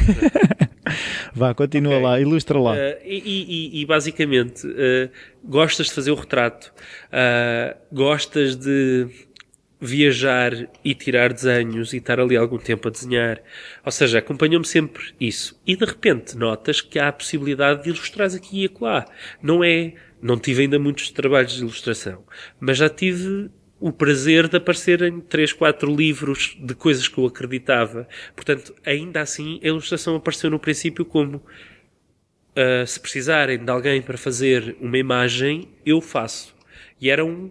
Vá, 1.34 1.52
continua 1.54 1.94
Ok. 1.94 2.04
lá, 2.04 2.20
ilustra 2.20 2.58
lá. 2.58 2.72
Uh, 2.72 2.76
e, 3.04 3.70
e- 3.76 3.80
e, 3.82 3.86
basicamente, 3.86 4.66
uh, 4.66 5.10
gostas 5.44 5.86
de 5.86 5.92
fazer 5.92 6.10
o 6.10 6.14
retrato, 6.14 6.72
uh, 7.08 7.76
gostas 7.92 8.56
de 8.56 9.08
viajar 9.80 10.52
e 10.84 10.94
tirar 10.94 11.32
desenhos 11.32 11.92
e 11.92 11.98
estar 11.98 12.18
ali 12.18 12.36
algum 12.36 12.56
tempo 12.58 12.88
a 12.88 12.90
desenhar. 12.90 13.42
Ou 13.84 13.92
seja, 13.92 14.18
acompanhou-me 14.20 14.66
sempre 14.66 15.12
isso. 15.20 15.60
E 15.66 15.76
de 15.76 15.84
repente 15.84 16.36
notas 16.36 16.80
que 16.80 16.98
há 16.98 17.08
a 17.08 17.12
possibilidade 17.12 17.82
de 17.82 17.90
ilustrar 17.90 18.32
aqui 18.34 18.62
e 18.62 18.66
acolá. 18.66 19.04
Não 19.42 19.62
é, 19.62 19.92
não 20.22 20.38
tive 20.38 20.62
ainda 20.62 20.78
muitos 20.78 21.10
trabalhos 21.10 21.52
de 21.54 21.60
ilustração, 21.60 22.24
mas 22.58 22.78
já 22.78 22.88
tive 22.88 23.50
o 23.78 23.92
prazer 23.92 24.48
de 24.48 24.56
aparecer 24.56 25.02
em 25.02 25.20
3, 25.20 25.52
4 25.52 25.94
livros 25.94 26.56
de 26.58 26.74
coisas 26.74 27.08
que 27.08 27.18
eu 27.18 27.26
acreditava. 27.26 28.08
Portanto, 28.34 28.74
ainda 28.84 29.20
assim, 29.20 29.60
a 29.62 29.66
ilustração 29.66 30.16
apareceu 30.16 30.50
no 30.50 30.58
princípio 30.58 31.04
como 31.04 31.42
Uh, 32.56 32.86
se 32.86 32.98
precisarem 32.98 33.62
de 33.62 33.70
alguém 33.70 34.00
para 34.00 34.16
fazer 34.16 34.78
uma 34.80 34.96
imagem, 34.96 35.68
eu 35.84 36.00
faço. 36.00 36.56
E 36.98 37.10
era 37.10 37.22
um, 37.22 37.50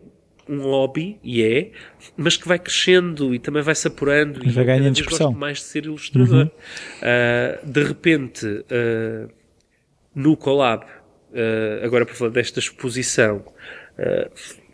um 0.50 0.62
hobby, 0.62 1.20
e 1.24 1.44
é, 1.44 1.72
mas 2.18 2.36
que 2.36 2.48
vai 2.48 2.58
crescendo 2.58 3.36
e 3.36 3.38
também 3.38 3.62
vai 3.62 3.76
se 3.76 3.88
apurando. 3.88 4.44
E 4.44 4.50
vai 4.50 4.66
cada 4.66 4.80
ganhando 4.80 4.98
expressão. 4.98 5.28
gosto 5.28 5.40
mais 5.40 5.60
de 5.60 5.64
ser 5.66 5.86
ilustrador. 5.86 6.48
Uh, 6.48 7.72
de 7.72 7.84
repente, 7.84 8.48
uh, 8.48 9.32
no 10.16 10.36
Collab, 10.36 10.88
agora 11.84 12.04
para 12.04 12.16
falar 12.16 12.32
desta 12.32 12.60
exposição, 12.60 13.46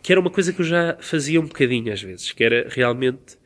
que 0.02 0.11
era 0.11 0.19
uma 0.19 0.30
coisa 0.30 0.52
que 0.52 0.61
eu 0.61 0.65
já 0.65 0.98
fazia 0.99 1.40
um 1.40 1.45
bocadinho 1.45 1.91
às 1.91 2.02
vezes, 2.02 2.32
que 2.32 2.44
era 2.44 2.68
realmente 2.69 3.40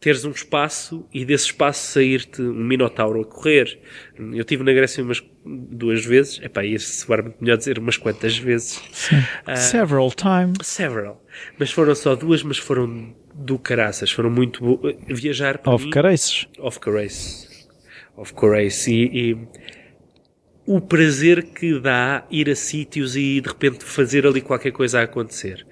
teres 0.00 0.24
um 0.24 0.30
espaço 0.30 1.06
e 1.12 1.24
desse 1.24 1.46
espaço 1.46 1.92
sair-te 1.92 2.40
um 2.42 2.52
minotauro 2.64 3.22
a 3.22 3.24
correr. 3.24 3.80
Eu 4.16 4.40
estive 4.40 4.62
na 4.62 4.72
Grécia 4.72 5.02
umas 5.02 5.22
duas 5.44 6.04
vezes, 6.04 6.38
epá, 6.42 6.64
ia 6.64 6.78
soar 6.78 7.22
muito 7.22 7.36
melhor 7.40 7.56
dizer 7.56 7.78
umas 7.78 7.96
quantas 7.96 8.36
vezes. 8.38 8.80
Ah, 9.46 9.56
Several 9.56 10.10
times. 10.12 10.66
Several. 10.66 11.24
Mas 11.58 11.70
foram 11.70 11.94
só 11.94 12.14
duas, 12.14 12.42
mas 12.42 12.58
foram 12.58 13.14
do 13.34 13.58
caraças. 13.58 14.10
Foram 14.10 14.30
muito 14.30 14.62
bo... 14.62 14.80
Viajar 15.08 15.58
para 15.58 15.74
Of 15.74 15.86
mim... 15.86 15.90
careces. 15.90 16.46
Of 16.58 16.78
Carace. 16.78 17.48
Of 18.16 18.34
Carace. 18.34 18.92
E, 18.92 19.32
e 19.32 19.48
o 20.66 20.80
prazer 20.80 21.44
que 21.44 21.78
dá 21.78 22.26
ir 22.30 22.50
a 22.50 22.56
sítios 22.56 23.14
e 23.16 23.40
de 23.40 23.48
repente 23.48 23.84
fazer 23.84 24.26
ali 24.26 24.40
qualquer 24.40 24.72
coisa 24.72 25.00
a 25.00 25.02
acontecer. 25.04 25.64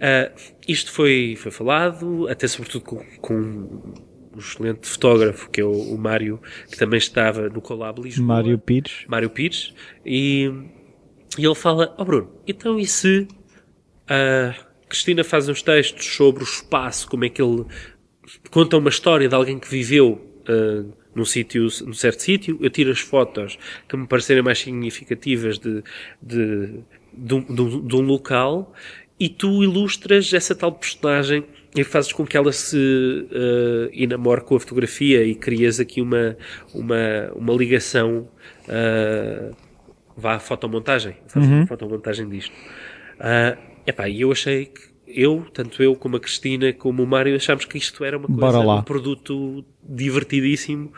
Ah, 0.00 0.32
isto 0.66 0.90
foi, 0.90 1.36
foi 1.38 1.52
falado, 1.52 2.26
até 2.28 2.48
sobretudo 2.48 2.84
com, 2.84 3.04
com 3.20 3.34
um 3.34 4.38
excelente 4.38 4.88
fotógrafo, 4.88 5.50
que 5.50 5.60
é 5.60 5.64
o, 5.64 5.70
o 5.70 5.98
Mário, 5.98 6.40
que 6.70 6.78
também 6.78 6.98
estava 6.98 7.48
no 7.48 7.60
Collab 7.60 8.00
Lisboa. 8.00 8.26
Mário 8.26 8.58
Pires. 8.58 9.04
Mário 9.06 9.28
Pires, 9.28 9.74
e, 10.04 10.50
e 11.36 11.44
ele 11.44 11.54
fala, 11.54 11.94
ó 11.98 12.04
Bruno, 12.04 12.32
então 12.46 12.78
e 12.78 12.86
se 12.86 13.28
a 14.08 14.54
Cristina 14.88 15.22
faz 15.22 15.48
uns 15.48 15.60
textos 15.62 16.06
sobre 16.06 16.42
o 16.42 16.46
espaço, 16.46 17.08
como 17.08 17.24
é 17.24 17.28
que 17.28 17.42
ele 17.42 17.66
conta 18.50 18.78
uma 18.78 18.88
história 18.88 19.28
de 19.28 19.34
alguém 19.34 19.58
que 19.58 19.68
viveu 19.68 20.12
uh, 20.48 20.92
num 21.18 21.24
sítio, 21.24 21.68
num 21.84 21.92
certo 21.92 22.22
sítio, 22.22 22.58
eu 22.60 22.70
tiro 22.70 22.90
as 22.90 23.00
fotos 23.00 23.58
que 23.88 23.96
me 23.96 24.06
parecerem 24.06 24.42
mais 24.42 24.58
significativas 24.58 25.58
de, 25.58 25.82
de, 26.22 26.80
de, 27.12 27.34
um, 27.34 27.40
de 27.86 27.96
um- 27.96 28.00
local 28.02 28.72
e 29.18 29.28
tu 29.28 29.62
ilustras 29.64 30.32
essa 30.32 30.54
tal 30.54 30.72
personagem 30.72 31.44
e 31.76 31.84
fazes 31.84 32.12
com 32.12 32.24
que 32.24 32.36
ela 32.36 32.52
se 32.52 32.76
uh, 32.78 33.90
enamore 33.92 34.42
com 34.42 34.56
a 34.56 34.60
fotografia 34.60 35.22
e 35.24 35.34
crias 35.34 35.80
aqui 35.80 36.00
uma, 36.00 36.36
uma, 36.72 37.32
uma 37.34 37.54
ligação 37.54 38.28
uh, 38.68 39.54
vá 40.16 40.34
à 40.34 40.38
fotomontagem, 40.38 41.16
fazes 41.26 41.48
uma 41.48 41.66
fotomontagem 41.66 42.28
disto. 42.28 42.52
Uh, 43.18 43.58
epá, 43.86 44.08
e 44.08 44.20
eu 44.22 44.32
achei 44.32 44.66
que 44.66 44.80
eu, 45.14 45.46
tanto 45.52 45.82
eu 45.82 45.94
como 45.96 46.16
a 46.16 46.20
Cristina, 46.20 46.72
como 46.72 47.02
o 47.02 47.06
Mário, 47.06 47.34
achámos 47.36 47.64
que 47.64 47.78
isto 47.78 48.04
era 48.04 48.16
uma 48.18 48.28
coisa, 48.28 48.58
lá. 48.62 48.76
um 48.76 48.82
produto 48.82 49.64
divertidíssimo 49.82 50.92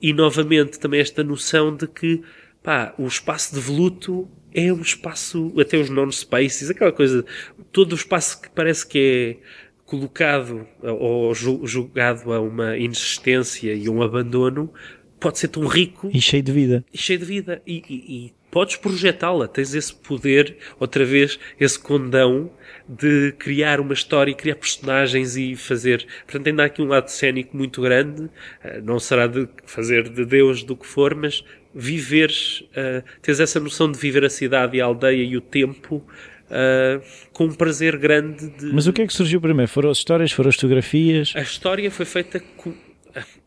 e 0.00 0.12
novamente 0.12 0.78
também 0.78 1.00
esta 1.00 1.22
noção 1.24 1.74
de 1.74 1.86
que 1.86 2.22
pá, 2.62 2.94
o 2.98 3.06
espaço 3.06 3.54
de 3.54 3.60
voluto 3.60 4.28
é 4.54 4.72
um 4.72 4.80
espaço, 4.80 5.52
até 5.60 5.76
os 5.78 5.90
non-spaces, 5.90 6.70
aquela 6.70 6.92
coisa, 6.92 7.24
todo 7.72 7.92
o 7.92 7.94
espaço 7.96 8.40
que 8.40 8.48
parece 8.50 8.86
que 8.86 8.98
é 8.98 9.84
colocado 9.84 10.66
ou 10.82 11.34
ju- 11.34 11.66
julgado 11.66 12.32
a 12.32 12.40
uma 12.40 12.76
inexistência 12.76 13.72
e 13.74 13.88
um 13.88 14.02
abandono, 14.02 14.72
pode 15.20 15.38
ser 15.38 15.48
tão 15.48 15.66
rico 15.66 16.10
E 16.12 16.20
cheio 16.20 16.42
de 16.42 16.52
vida. 16.52 16.84
e 16.92 16.98
cheio 16.98 17.18
de 17.18 17.24
vida. 17.24 17.62
E, 17.66 17.82
e- 17.88 18.26
e 18.26 18.32
podes 18.58 18.74
projetá-la, 18.76 19.46
tens 19.46 19.72
esse 19.72 19.94
poder, 19.94 20.56
outra 20.80 21.04
vez, 21.04 21.38
esse 21.60 21.78
condão 21.78 22.50
de 22.88 23.32
criar 23.38 23.78
uma 23.78 23.92
história, 23.94 24.34
criar 24.34 24.56
personagens 24.56 25.36
e 25.36 25.54
fazer. 25.54 26.04
Portanto, 26.26 26.48
ainda 26.48 26.62
há 26.64 26.66
aqui 26.66 26.82
um 26.82 26.86
lado 26.88 27.08
cénico 27.08 27.56
muito 27.56 27.80
grande. 27.80 28.28
Eh, 28.64 28.80
Não 28.80 28.98
será 28.98 29.28
de 29.28 29.46
fazer 29.64 30.08
de 30.08 30.24
Deus 30.24 30.64
do 30.64 30.74
que 30.76 30.84
for, 30.86 31.14
mas 31.14 31.44
viveres, 31.72 32.64
eh, 32.74 33.04
tens 33.22 33.38
essa 33.38 33.60
noção 33.60 33.92
de 33.92 33.96
viver 33.98 34.24
a 34.24 34.30
cidade 34.30 34.76
e 34.76 34.80
a 34.80 34.84
aldeia 34.86 35.22
e 35.22 35.36
o 35.36 35.40
tempo. 35.40 36.04
eh, 36.50 37.00
com 37.32 37.44
um 37.44 37.52
prazer 37.54 37.96
grande 37.98 38.48
de, 38.58 38.72
Mas 38.72 38.86
o 38.86 38.92
que 38.92 39.02
é 39.02 39.06
que 39.06 39.12
surgiu 39.12 39.38
primeiro? 39.40 39.70
Foram 39.70 39.90
as 39.90 39.98
histórias, 39.98 40.32
foram 40.32 40.48
as 40.48 40.54
fotografias? 40.56 41.32
a 41.36 41.42
história 41.42 41.90
foi 41.90 42.06
feita 42.06 42.40
co- 42.56 42.72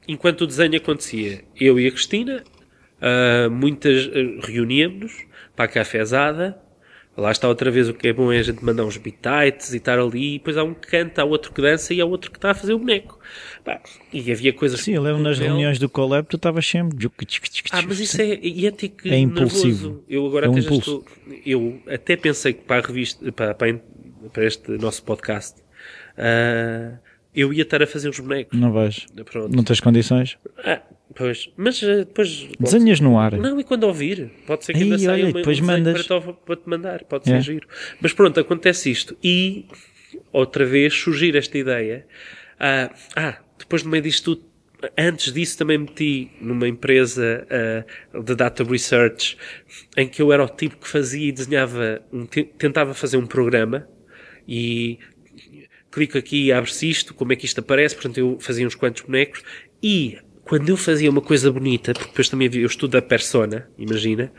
enquanto 0.07 0.41
o 0.41 0.47
desenho 0.47 0.77
acontecia. 0.77 1.41
Eu 1.59 1.79
e 1.79 1.87
a 1.87 1.91
Cristina, 1.91 2.43
ah, 3.01 3.49
muitas 3.49 4.07
ah, 4.07 4.45
reuníamos 4.45 5.13
para 5.55 5.65
a 5.65 5.67
cafezada. 5.67 6.57
Lá 7.17 7.29
está 7.29 7.45
outra 7.49 7.69
vez 7.69 7.89
o 7.89 7.93
que 7.93 8.07
é 8.07 8.13
bom 8.13 8.31
é 8.31 8.39
a 8.39 8.41
gente 8.43 8.63
mandar 8.63 8.85
uns 8.85 8.95
bitites 8.95 9.73
e 9.73 9.77
estar 9.77 9.99
ali. 9.99 10.35
E 10.35 10.37
depois 10.37 10.55
há 10.57 10.63
um 10.63 10.73
que 10.73 10.87
canta, 10.87 11.21
há 11.21 11.25
outro 11.25 11.51
que 11.51 11.61
dança 11.61 11.93
e 11.93 11.99
há 11.99 12.05
outro 12.05 12.31
que 12.31 12.37
está 12.37 12.51
a 12.51 12.53
fazer 12.53 12.73
o 12.73 12.79
boneco. 12.79 13.19
Pá, 13.65 13.81
e 14.13 14.31
havia 14.31 14.53
coisas. 14.53 14.79
Sim, 14.79 14.93
eu 14.93 15.01
lembro 15.01 15.21
nas 15.21 15.37
com 15.37 15.43
ele. 15.43 15.49
reuniões 15.51 15.77
do 15.77 15.89
Collab, 15.89 16.25
tu 16.27 16.37
estavas 16.37 16.65
sempre. 16.65 16.97
Ah, 17.71 17.81
mas 17.85 17.99
isso 17.99 18.21
é, 18.21 18.39
e 18.41 18.65
é 18.65 18.71
tique 18.71 19.09
É 19.09 19.17
impulsivo. 19.17 19.87
nervoso. 19.89 20.05
Eu 20.07 20.25
agora 20.25 20.45
É 20.45 20.49
um 20.49 20.53
até 20.53 20.61
já 20.61 20.67
impulso. 20.67 21.05
estou. 21.05 21.41
Eu 21.45 21.81
até 21.87 22.15
pensei 22.15 22.53
que 22.53 22.61
para 22.63 22.81
a 22.81 22.87
revista, 22.87 23.29
para, 23.33 23.53
para, 23.55 24.45
este 24.45 24.71
nosso 24.77 25.03
podcast, 25.03 25.61
ah, 26.17 26.97
eu 27.35 27.51
ia 27.53 27.63
estar 27.63 27.83
a 27.83 27.87
fazer 27.87 28.07
os 28.07 28.19
bonecos. 28.21 28.57
Não 28.57 28.71
vais. 28.71 29.05
Pronto. 29.25 29.53
Não 29.53 29.63
tens 29.65 29.81
condições? 29.81 30.37
Ah, 30.63 30.81
pois. 31.21 31.49
Mas 31.55 31.81
eh, 31.83 31.97
depois. 31.99 32.47
Desenhas 32.59 32.99
no 32.99 33.17
ar. 33.19 33.33
Não, 33.37 33.59
e 33.59 33.63
quando 33.63 33.83
ouvir? 33.83 34.31
Pode 34.45 34.65
ser 34.65 34.73
que 34.73 34.83
ainda 34.83 34.97
saia 34.99 35.25
uma, 35.25 35.33
depois 35.33 35.59
um 35.59 35.65
mandas. 35.65 36.05
Para, 36.07 36.21
te, 36.21 36.33
para 36.45 36.55
te 36.55 36.69
mandar. 36.69 37.03
Pode 37.05 37.31
É. 37.31 37.35
ser 37.41 37.53
giro. 37.53 37.67
Mas 38.01 38.13
pronto, 38.13 38.39
acontece 38.39 38.89
isto. 38.91 39.15
E 39.23 39.65
outra 40.31 40.65
vez 40.65 40.93
surgir 40.93 41.35
esta 41.35 41.57
ideia. 41.57 42.05
Ah, 42.59 42.91
ah, 43.15 43.37
depois 43.57 43.83
no 43.83 43.89
meio 43.89 44.03
disto 44.03 44.35
tudo. 44.35 44.51
Antes 44.97 45.31
disso 45.31 45.59
também 45.59 45.77
meti 45.77 46.31
numa 46.41 46.67
empresa 46.67 47.45
ah, 47.51 48.19
de 48.19 48.35
data 48.35 48.63
research 48.63 49.37
em 49.95 50.07
que 50.07 50.21
eu 50.21 50.33
era 50.33 50.43
o 50.43 50.47
tipo 50.49 50.77
que 50.77 50.87
fazia 50.87 51.27
e 51.27 51.31
desenhava, 51.31 52.01
um, 52.11 52.25
te- 52.25 52.45
tentava 52.57 52.93
fazer 52.95 53.17
um 53.17 53.27
programa 53.27 53.87
e 54.47 54.97
clico 55.91 56.17
aqui 56.17 56.45
e 56.45 56.51
abre-se 56.51 56.89
isto, 56.89 57.13
como 57.13 57.31
é 57.31 57.35
que 57.35 57.45
isto 57.45 57.59
aparece, 57.59 57.93
portanto 57.95 58.17
eu 58.17 58.37
fazia 58.39 58.65
uns 58.65 58.73
quantos 58.73 59.03
bonecos 59.03 59.43
e 59.83 60.17
quando 60.51 60.67
eu 60.67 60.75
fazia 60.75 61.09
uma 61.09 61.21
coisa 61.21 61.49
bonita, 61.49 61.93
porque 61.93 62.09
depois 62.09 62.27
também 62.27 62.49
eu 62.53 62.65
estudo 62.65 62.97
a 62.97 63.01
persona, 63.01 63.69
imagina, 63.77 64.33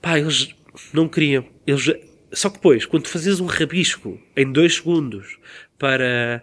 pá, 0.00 0.18
eles 0.18 0.48
não 0.90 1.06
queriam, 1.06 1.44
eles, 1.66 1.92
só 2.32 2.48
que 2.48 2.54
depois, 2.56 2.86
quando 2.86 3.02
tu 3.02 3.10
fazias 3.10 3.40
um 3.40 3.44
rabisco 3.46 4.18
em 4.34 4.50
dois 4.50 4.76
segundos 4.76 5.36
para, 5.78 6.42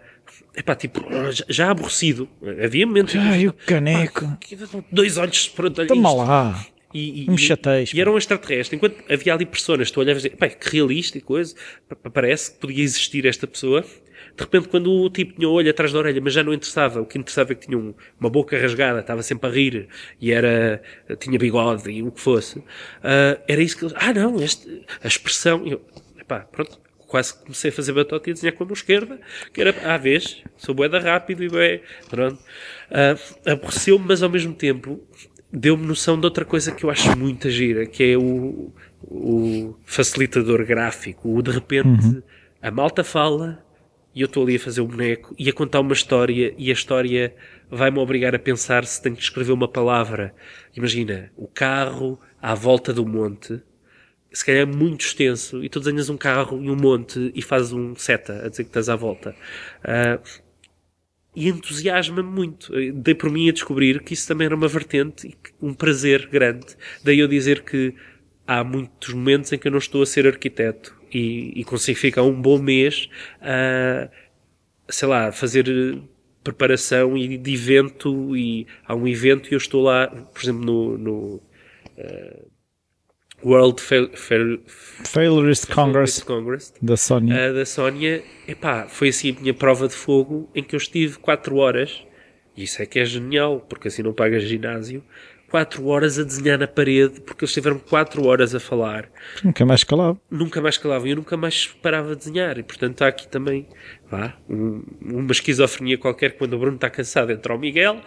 epá, 0.56 0.76
tipo, 0.76 1.04
já- 1.48 1.70
aborrecido, 1.72 2.28
havia 2.64 2.86
momentos... 2.86 3.16
Ai, 3.16 3.48
o 3.48 3.52
caneco. 3.52 4.20
Pá, 4.24 4.38
dois 4.92 5.18
olhos, 5.18 5.48
pronto, 5.48 5.84
Toma 5.84 6.12
lá. 6.14 6.66
E, 6.94 7.24
e, 7.24 7.30
me 7.30 7.34
e, 7.34 7.38
e 7.96 8.00
era 8.00 8.12
um 8.12 8.16
extraterrestre. 8.18 8.76
Enquanto 8.76 9.02
havia 9.10 9.34
ali 9.34 9.46
personas, 9.46 9.90
tu 9.90 9.98
olhavas 9.98 10.24
e 10.24 10.28
dizia, 10.28 10.38
"Pá, 10.38 10.48
que 10.48 10.76
realista 10.76 11.18
e 11.18 11.20
coisa, 11.22 11.56
pa- 11.88 11.96
pa- 11.96 12.10
parece 12.10 12.52
que 12.52 12.58
podia 12.60 12.84
existir 12.84 13.26
esta 13.26 13.46
pessoa. 13.48 13.84
De 14.36 14.42
repente, 14.44 14.68
quando 14.68 14.90
o 14.90 15.10
tipo 15.10 15.34
tinha 15.34 15.48
o 15.48 15.52
olho 15.52 15.68
atrás 15.70 15.92
da 15.92 15.98
orelha, 15.98 16.20
mas 16.22 16.32
já 16.32 16.42
não 16.42 16.54
interessava, 16.54 17.00
o 17.00 17.06
que 17.06 17.18
interessava 17.18 17.52
é 17.52 17.54
que 17.54 17.66
tinha 17.66 17.76
um- 17.78 17.92
uma 18.18 18.30
boca 18.30 18.58
rasgada, 18.58 19.00
estava 19.00 19.22
sempre 19.22 19.48
a 19.48 19.52
rir, 19.52 19.88
e 20.20 20.32
era, 20.32 20.82
tinha 21.18 21.38
bigode 21.38 21.90
e 21.90 22.02
o 22.02 22.10
que 22.10 22.20
fosse, 22.20 22.62
ah, 23.02 23.38
era 23.46 23.60
isso 23.62 23.76
que 23.76 23.84
eles, 23.84 23.94
ah 23.98 24.12
não, 24.12 24.42
este, 24.42 24.84
a 25.02 25.06
expressão, 25.06 25.66
eu, 25.66 25.82
epá, 26.18 26.40
pronto, 26.40 26.80
quase 27.06 27.34
comecei 27.42 27.68
a 27.70 27.72
fazer 27.74 27.92
batota 27.92 28.30
e 28.30 28.32
a 28.32 28.34
desenhar 28.34 28.54
com 28.56 28.64
a 28.64 28.66
mão 28.66 28.72
esquerda, 28.72 29.20
que 29.52 29.60
era, 29.60 29.74
à 29.92 29.98
vez, 29.98 30.42
sou 30.56 30.74
boeda 30.74 30.98
rápido 30.98 31.44
e 31.44 31.48
bué, 31.50 31.82
pronto. 32.08 32.38
Ah, 32.90 33.16
aborreceu-me, 33.52 34.06
mas 34.08 34.22
ao 34.22 34.30
mesmo 34.30 34.54
tempo 34.54 34.98
deu-me 35.52 35.86
noção 35.86 36.18
de 36.18 36.24
outra 36.24 36.46
coisa 36.46 36.72
que 36.72 36.84
eu 36.84 36.90
acho 36.90 37.14
muito 37.18 37.50
gira, 37.50 37.84
que 37.84 38.12
é 38.12 38.16
o, 38.16 38.72
o 39.02 39.76
facilitador 39.84 40.64
gráfico, 40.64 41.28
o 41.36 41.42
de 41.42 41.50
repente 41.50 42.22
a 42.62 42.70
malta 42.70 43.04
fala 43.04 43.62
e 44.14 44.20
eu 44.20 44.26
estou 44.26 44.42
ali 44.42 44.56
a 44.56 44.60
fazer 44.60 44.80
um 44.80 44.86
boneco 44.86 45.34
e 45.38 45.48
a 45.48 45.52
contar 45.52 45.80
uma 45.80 45.92
história 45.92 46.54
e 46.58 46.70
a 46.70 46.72
história 46.72 47.34
vai-me 47.70 47.98
obrigar 47.98 48.34
a 48.34 48.38
pensar 48.38 48.84
se 48.84 49.00
tenho 49.02 49.16
que 49.16 49.22
escrever 49.22 49.52
uma 49.52 49.68
palavra. 49.68 50.34
Imagina, 50.76 51.32
o 51.36 51.46
carro 51.46 52.20
à 52.40 52.54
volta 52.54 52.92
do 52.92 53.06
monte, 53.06 53.60
se 54.32 54.44
calhar 54.44 54.62
é 54.62 54.66
muito 54.66 55.06
extenso, 55.06 55.62
e 55.64 55.68
tu 55.68 55.80
desenhas 55.80 56.08
um 56.10 56.16
carro 56.16 56.62
e 56.62 56.70
um 56.70 56.76
monte 56.76 57.32
e 57.34 57.42
fazes 57.42 57.72
um 57.72 57.94
seta 57.94 58.44
a 58.44 58.48
dizer 58.48 58.64
que 58.64 58.70
estás 58.70 58.88
à 58.88 58.96
volta. 58.96 59.34
Uh, 59.80 60.42
e 61.34 61.48
entusiasma-me 61.48 62.28
muito. 62.28 62.70
Dei 62.94 63.14
por 63.14 63.30
mim 63.30 63.48
a 63.48 63.52
descobrir 63.52 64.02
que 64.02 64.12
isso 64.12 64.28
também 64.28 64.44
era 64.46 64.54
uma 64.54 64.68
vertente 64.68 65.28
e 65.28 65.34
um 65.64 65.72
prazer 65.72 66.26
grande. 66.26 66.76
Daí 67.02 67.18
eu 67.18 67.28
dizer 67.28 67.62
que 67.62 67.94
há 68.46 68.62
muitos 68.62 69.14
momentos 69.14 69.50
em 69.50 69.58
que 69.58 69.66
eu 69.66 69.72
não 69.72 69.78
estou 69.78 70.02
a 70.02 70.06
ser 70.06 70.26
arquiteto 70.26 71.01
e, 71.12 71.52
e 71.60 71.64
consigo 71.64 71.98
ficar 71.98 72.22
um 72.22 72.40
bom 72.40 72.58
mês 72.58 73.08
a, 73.40 74.08
sei 74.88 75.08
lá, 75.08 75.32
fazer 75.32 75.66
preparação 76.42 77.16
e 77.16 77.36
de 77.38 77.54
evento 77.54 78.36
e 78.36 78.66
há 78.86 78.94
um 78.94 79.06
evento 79.06 79.48
e 79.48 79.54
eu 79.54 79.58
estou 79.58 79.82
lá, 79.82 80.08
por 80.08 80.42
exemplo, 80.42 80.64
no, 80.64 80.98
no 80.98 81.42
uh, 81.96 82.52
World 83.44 83.80
Fail, 83.80 84.10
Fail, 84.14 84.60
Failurist 84.66 85.66
Congress, 85.66 86.24
Congress 86.24 86.72
da 86.80 86.96
Sónia. 86.96 87.50
Uh, 87.50 87.54
da 87.54 87.66
Sónia, 87.66 88.22
epá, 88.46 88.86
foi 88.88 89.08
assim 89.08 89.36
a 89.36 89.40
minha 89.40 89.54
prova 89.54 89.88
de 89.88 89.94
fogo 89.94 90.50
em 90.54 90.62
que 90.62 90.74
eu 90.74 90.78
estive 90.78 91.18
4 91.18 91.56
horas, 91.56 92.02
e 92.56 92.64
isso 92.64 92.82
é 92.82 92.86
que 92.86 92.98
é 92.98 93.04
genial, 93.04 93.60
porque 93.68 93.88
assim 93.88 94.02
não 94.02 94.12
pagas 94.12 94.42
ginásio, 94.42 95.02
4 95.52 95.86
horas 95.86 96.18
a 96.18 96.24
desenhar 96.24 96.58
na 96.58 96.66
parede, 96.66 97.20
porque 97.20 97.44
eles 97.44 97.50
estiveram 97.50 97.78
4 97.78 98.26
horas 98.26 98.54
a 98.54 98.58
falar. 98.58 99.10
Nunca 99.44 99.66
mais 99.66 99.84
calava. 99.84 100.18
Nunca 100.30 100.62
mais 100.62 100.78
calava. 100.78 101.06
Eu 101.06 101.16
nunca 101.16 101.36
mais 101.36 101.66
parava 101.66 102.16
de 102.16 102.24
desenhar. 102.24 102.58
E, 102.58 102.62
portanto, 102.62 103.02
há 103.02 103.08
aqui 103.08 103.28
também 103.28 103.68
vá, 104.10 104.34
um, 104.48 104.82
uma 105.02 105.30
esquizofrenia 105.30 105.98
qualquer. 105.98 106.38
Quando 106.38 106.54
o 106.54 106.58
Bruno 106.58 106.76
está 106.76 106.88
cansado, 106.88 107.30
entra 107.30 107.54
o 107.54 107.58
Miguel. 107.58 108.00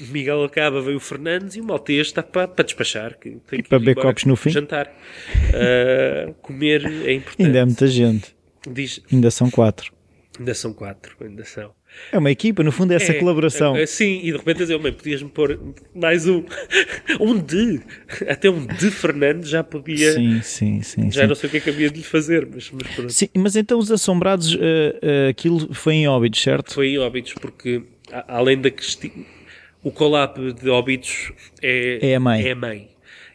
O 0.00 0.12
Miguel 0.12 0.42
acaba, 0.42 0.80
vem 0.80 0.96
o 0.96 1.00
Fernandes 1.00 1.54
e 1.54 1.60
o 1.60 1.64
Maltês 1.64 2.08
está 2.08 2.20
para, 2.20 2.48
para 2.48 2.64
despachar. 2.64 3.16
Que 3.16 3.36
tem 3.46 3.60
e 3.60 3.62
para 3.62 3.78
beber 3.78 3.94
copos 3.94 4.24
no 4.24 4.34
fim. 4.34 4.50
Jantar. 4.50 4.88
Uh, 4.88 6.34
comer 6.42 6.84
é 7.06 7.12
importante. 7.12 7.46
Ainda 7.46 7.58
é 7.60 7.64
muita 7.64 7.86
gente. 7.86 8.36
Diz, 8.68 9.00
ainda 9.12 9.30
são 9.30 9.48
4. 9.48 9.92
Ainda 10.36 10.52
são 10.52 10.72
4. 10.72 11.16
Ainda 11.20 11.44
são. 11.44 11.72
É 12.12 12.18
uma 12.18 12.30
equipa, 12.30 12.62
no 12.62 12.72
fundo, 12.72 12.92
é 12.92 12.96
essa 12.96 13.12
é, 13.12 13.14
colaboração. 13.18 13.76
É, 13.76 13.84
sim, 13.84 14.20
e 14.22 14.32
de 14.32 14.36
repente 14.38 14.58
dizer, 14.58 14.78
mãe, 14.78 14.92
podias-me 14.92 15.28
pôr 15.28 15.58
mais 15.94 16.26
um. 16.26 16.44
um 17.20 17.38
de. 17.38 17.80
Até 18.28 18.48
um 18.48 18.66
de 18.66 18.90
Fernando 18.90 19.44
já 19.44 19.62
podia. 19.62 20.12
Sim, 20.12 20.40
sim, 20.42 20.82
sim. 20.82 21.10
Já 21.10 21.22
sim. 21.22 21.28
não 21.28 21.34
sei 21.34 21.48
o 21.48 21.50
que 21.50 21.58
é 21.58 21.60
que 21.60 21.70
havia 21.70 21.90
de 21.90 21.98
lhe 21.98 22.04
fazer, 22.04 22.46
mas, 22.46 22.70
mas 22.70 22.94
pronto. 22.94 23.12
Sim, 23.12 23.28
mas 23.36 23.56
então 23.56 23.78
os 23.78 23.90
assombrados, 23.90 24.54
uh, 24.54 24.58
uh, 24.58 25.28
aquilo 25.30 25.74
foi 25.74 25.94
em 25.94 26.08
óbitos, 26.08 26.40
certo? 26.40 26.72
Foi 26.72 26.88
em 26.88 26.98
óbitos, 26.98 27.34
porque 27.34 27.82
a, 28.12 28.36
além 28.36 28.60
da 28.60 28.70
questão. 28.70 29.10
O 29.82 29.92
collab 29.92 30.52
de 30.54 30.68
óbitos 30.68 31.32
é, 31.62 31.98
é 32.02 32.14
a 32.16 32.20
mãe. 32.20 32.46
É 32.46 32.52
a 32.52 32.56
mãe. 32.56 32.88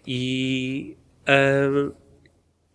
E. 0.05 0.95
Uh, 1.23 1.93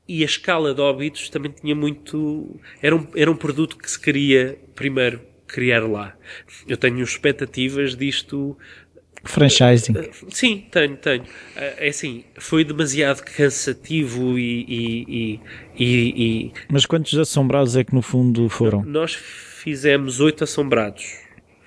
e 0.09 0.23
a 0.23 0.25
escala 0.25 0.73
de 0.73 0.81
óbitos 0.81 1.29
também 1.29 1.53
tinha 1.53 1.75
muito. 1.75 2.59
Era 2.81 2.97
um, 2.97 3.07
era 3.15 3.31
um 3.31 3.37
produto 3.37 3.77
que 3.77 3.91
se 3.91 4.01
queria 4.01 4.59
primeiro 4.75 5.21
criar 5.49 5.81
lá. 5.81 6.15
Eu 6.67 6.77
tenho 6.77 7.03
expectativas 7.03 7.97
disto. 7.97 8.57
Franchising. 9.25 9.95
Sim, 10.31 10.67
tenho, 10.71 10.97
tenho. 10.97 11.25
É 11.57 11.89
assim, 11.89 12.25
foi 12.39 12.63
demasiado 12.63 13.23
cansativo 13.25 14.39
e, 14.39 14.65
e, 14.69 15.41
e, 15.77 15.87
e, 15.87 16.53
Mas 16.71 16.87
quantos 16.87 17.19
assombrados 17.19 17.77
é 17.77 17.83
que 17.83 17.95
no 17.95 18.03
fundo 18.03 18.49
foram? 18.49 18.85
Nós 18.85 19.15
fizemos 19.15 20.21
oito 20.21 20.45
assombrados. 20.45 21.19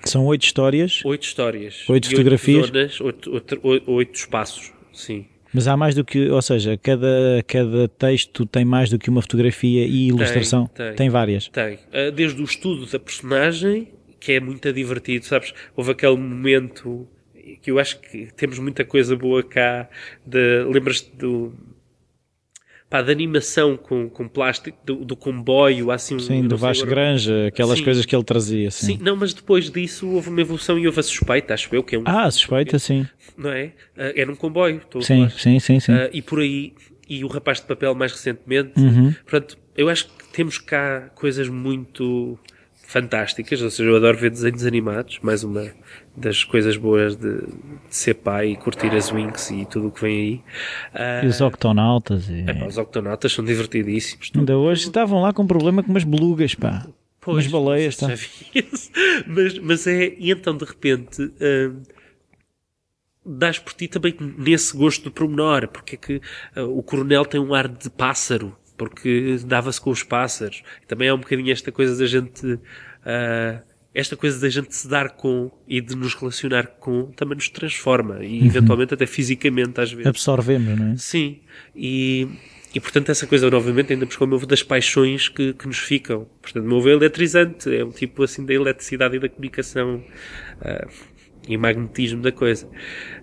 São 0.04 0.24
oito 0.26 0.44
histórias? 0.44 1.02
Oito 1.04 1.24
histórias. 1.24 1.88
Oito 1.88 2.08
fotografias? 2.08 2.64
Oito, 2.64 2.72
zonas, 2.72 3.00
oito, 3.00 3.60
oito, 3.62 3.90
oito 3.90 4.14
espaços, 4.14 4.72
sim. 4.92 5.26
Mas 5.52 5.68
há 5.68 5.76
mais 5.76 5.94
do 5.94 6.04
que, 6.04 6.30
ou 6.30 6.40
seja, 6.40 6.76
cada, 6.78 7.42
cada 7.46 7.88
texto 7.88 8.46
tem 8.46 8.64
mais 8.64 8.88
do 8.90 8.98
que 8.98 9.10
uma 9.10 9.20
fotografia 9.20 9.84
e 9.84 10.08
ilustração? 10.08 10.66
Tem, 10.68 10.86
tem, 10.86 10.96
tem 10.96 11.10
várias? 11.10 11.48
Tem. 11.48 11.78
Desde 12.14 12.40
o 12.40 12.44
estudo 12.44 12.86
da 12.86 12.98
personagem, 12.98 13.88
que 14.18 14.32
é 14.32 14.40
muito 14.40 14.72
divertido, 14.72 15.26
sabes? 15.26 15.52
Houve 15.76 15.90
aquele 15.90 16.16
momento 16.16 17.06
que 17.60 17.70
eu 17.70 17.78
acho 17.78 18.00
que 18.00 18.28
temos 18.36 18.58
muita 18.58 18.84
coisa 18.84 19.16
boa 19.16 19.42
cá. 19.42 19.88
De, 20.24 20.64
Lembras-te 20.64 21.14
do. 21.16 21.52
Pá, 22.92 23.00
de 23.00 23.10
animação 23.10 23.74
com, 23.74 24.06
com 24.10 24.28
plástico, 24.28 24.76
do, 24.84 24.96
do 24.96 25.16
comboio, 25.16 25.90
assim... 25.90 26.18
Sim, 26.18 26.46
do 26.46 26.58
Vasco 26.58 26.84
agora. 26.84 27.00
Granja, 27.00 27.46
aquelas 27.46 27.78
sim. 27.78 27.84
coisas 27.84 28.04
que 28.04 28.14
ele 28.14 28.22
trazia, 28.22 28.70
sim. 28.70 28.86
Sim, 28.86 28.98
não, 29.00 29.16
mas 29.16 29.32
depois 29.32 29.70
disso 29.70 30.10
houve 30.10 30.28
uma 30.28 30.42
evolução 30.42 30.78
e 30.78 30.86
houve 30.86 31.00
a 31.00 31.02
suspeita, 31.02 31.54
acho 31.54 31.74
eu, 31.74 31.82
que 31.82 31.96
é 31.96 31.98
um... 31.98 32.02
Ah, 32.04 32.24
a 32.24 32.30
suspeita, 32.30 32.78
sim. 32.78 33.06
Não 33.34 33.50
é? 33.50 33.72
Uh, 33.96 34.12
era 34.14 34.30
um 34.30 34.36
comboio, 34.36 34.76
estou 34.76 35.00
sim, 35.00 35.26
sim, 35.30 35.58
sim, 35.58 35.80
sim. 35.80 35.90
Uh, 35.90 36.10
e 36.12 36.20
por 36.20 36.40
aí, 36.40 36.74
e 37.08 37.24
o 37.24 37.28
Rapaz 37.28 37.60
de 37.60 37.66
Papel 37.66 37.94
mais 37.94 38.12
recentemente. 38.12 38.78
Uhum. 38.78 39.14
Portanto, 39.24 39.56
eu 39.74 39.88
acho 39.88 40.08
que 40.08 40.28
temos 40.30 40.58
cá 40.58 41.10
coisas 41.14 41.48
muito 41.48 42.38
fantásticas, 42.92 43.62
ou 43.62 43.70
seja, 43.70 43.88
eu 43.88 43.96
adoro 43.96 44.18
ver 44.18 44.30
desenhos 44.30 44.66
animados, 44.66 45.18
mais 45.22 45.42
uma 45.42 45.72
das 46.14 46.44
coisas 46.44 46.76
boas 46.76 47.16
de, 47.16 47.40
de 47.40 47.46
ser 47.88 48.14
pai 48.14 48.50
e 48.50 48.56
curtir 48.56 48.94
as 48.94 49.10
Winx 49.10 49.50
e 49.50 49.64
tudo 49.64 49.88
o 49.88 49.90
que 49.90 50.02
vem 50.02 50.20
aí. 50.94 51.22
Uh, 51.22 51.24
e 51.24 51.28
os 51.28 51.40
octonautas. 51.40 52.28
E... 52.28 52.44
É, 52.46 52.52
pá, 52.52 52.66
os 52.66 52.76
octonautas 52.76 53.32
são 53.32 53.42
divertidíssimos. 53.42 54.30
Ainda 54.36 54.58
hoje 54.58 54.82
estavam 54.82 55.22
lá 55.22 55.32
com 55.32 55.42
um 55.42 55.46
problema 55.46 55.82
com 55.82 55.90
umas 55.90 56.04
belugas, 56.04 56.54
pá. 56.54 56.86
Pois, 57.18 57.46
umas 57.46 57.46
baleias, 57.46 57.96
tá? 57.96 58.08
mas, 59.26 59.58
mas 59.58 59.86
é, 59.86 60.14
e 60.18 60.30
então 60.30 60.54
de 60.56 60.64
repente... 60.64 61.22
Uh, 61.22 61.80
dás 63.24 63.56
por 63.56 63.72
ti 63.72 63.86
também 63.86 64.14
nesse 64.36 64.76
gosto 64.76 65.04
do 65.04 65.10
promenor, 65.12 65.68
porque 65.68 65.94
é 65.94 65.98
que 65.98 66.20
uh, 66.60 66.78
o 66.78 66.82
coronel 66.82 67.24
tem 67.24 67.40
um 67.40 67.54
ar 67.54 67.68
de 67.68 67.88
pássaro, 67.88 68.56
porque 68.76 69.38
dava-se 69.46 69.80
com 69.80 69.90
os 69.90 70.02
pássaros. 70.02 70.62
Também 70.86 71.08
é 71.08 71.14
um 71.14 71.18
bocadinho 71.18 71.52
esta 71.52 71.70
coisa 71.70 71.96
da 71.96 72.06
gente, 72.06 72.46
uh, 72.46 73.62
esta 73.94 74.16
coisa 74.16 74.40
da 74.40 74.48
gente 74.48 74.74
se 74.74 74.88
dar 74.88 75.10
com 75.10 75.50
e 75.68 75.80
de 75.80 75.94
nos 75.96 76.14
relacionar 76.14 76.66
com, 76.78 77.06
também 77.12 77.36
nos 77.36 77.48
transforma 77.48 78.24
e 78.24 78.40
uhum. 78.40 78.46
eventualmente 78.46 78.94
até 78.94 79.06
fisicamente 79.06 79.80
às 79.80 79.92
vezes. 79.92 80.06
Absorvemos, 80.06 80.78
não 80.78 80.92
é? 80.92 80.96
Sim. 80.96 81.40
E, 81.74 82.28
e 82.74 82.80
portanto 82.80 83.10
essa 83.10 83.26
coisa 83.26 83.50
novamente 83.50 83.92
ainda 83.92 84.06
buscou 84.06 84.26
o 84.26 84.30
meu 84.30 84.38
das 84.46 84.62
paixões 84.62 85.28
que, 85.28 85.52
que 85.52 85.66
nos 85.66 85.78
ficam. 85.78 86.26
Portanto, 86.40 86.64
o 86.64 86.68
meu 86.68 86.88
é 86.88 86.92
eletrizante, 86.92 87.74
é 87.74 87.84
um 87.84 87.90
tipo 87.90 88.22
assim 88.22 88.44
da 88.44 88.54
eletricidade 88.54 89.16
e 89.16 89.18
da 89.18 89.28
comunicação. 89.28 90.02
Uh, 90.60 91.12
e 91.48 91.56
magnetismo 91.56 92.22
da 92.22 92.32
coisa. 92.32 92.68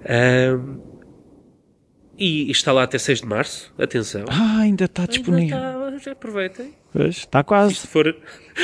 Um, 0.03 0.89
e 2.19 2.51
está 2.51 2.73
lá 2.73 2.83
até 2.83 2.97
6 2.97 3.21
de 3.21 3.25
março, 3.25 3.73
atenção. 3.77 4.25
Ah, 4.27 4.59
ainda 4.59 4.85
está 4.85 5.05
disponível. 5.05 5.57
Ainda 5.57 5.95
está, 5.97 6.11
aproveitem. 6.11 6.73
Pois, 6.91 7.17
está 7.17 7.43
quase. 7.43 7.75
Se 7.75 7.87
for, 7.87 8.13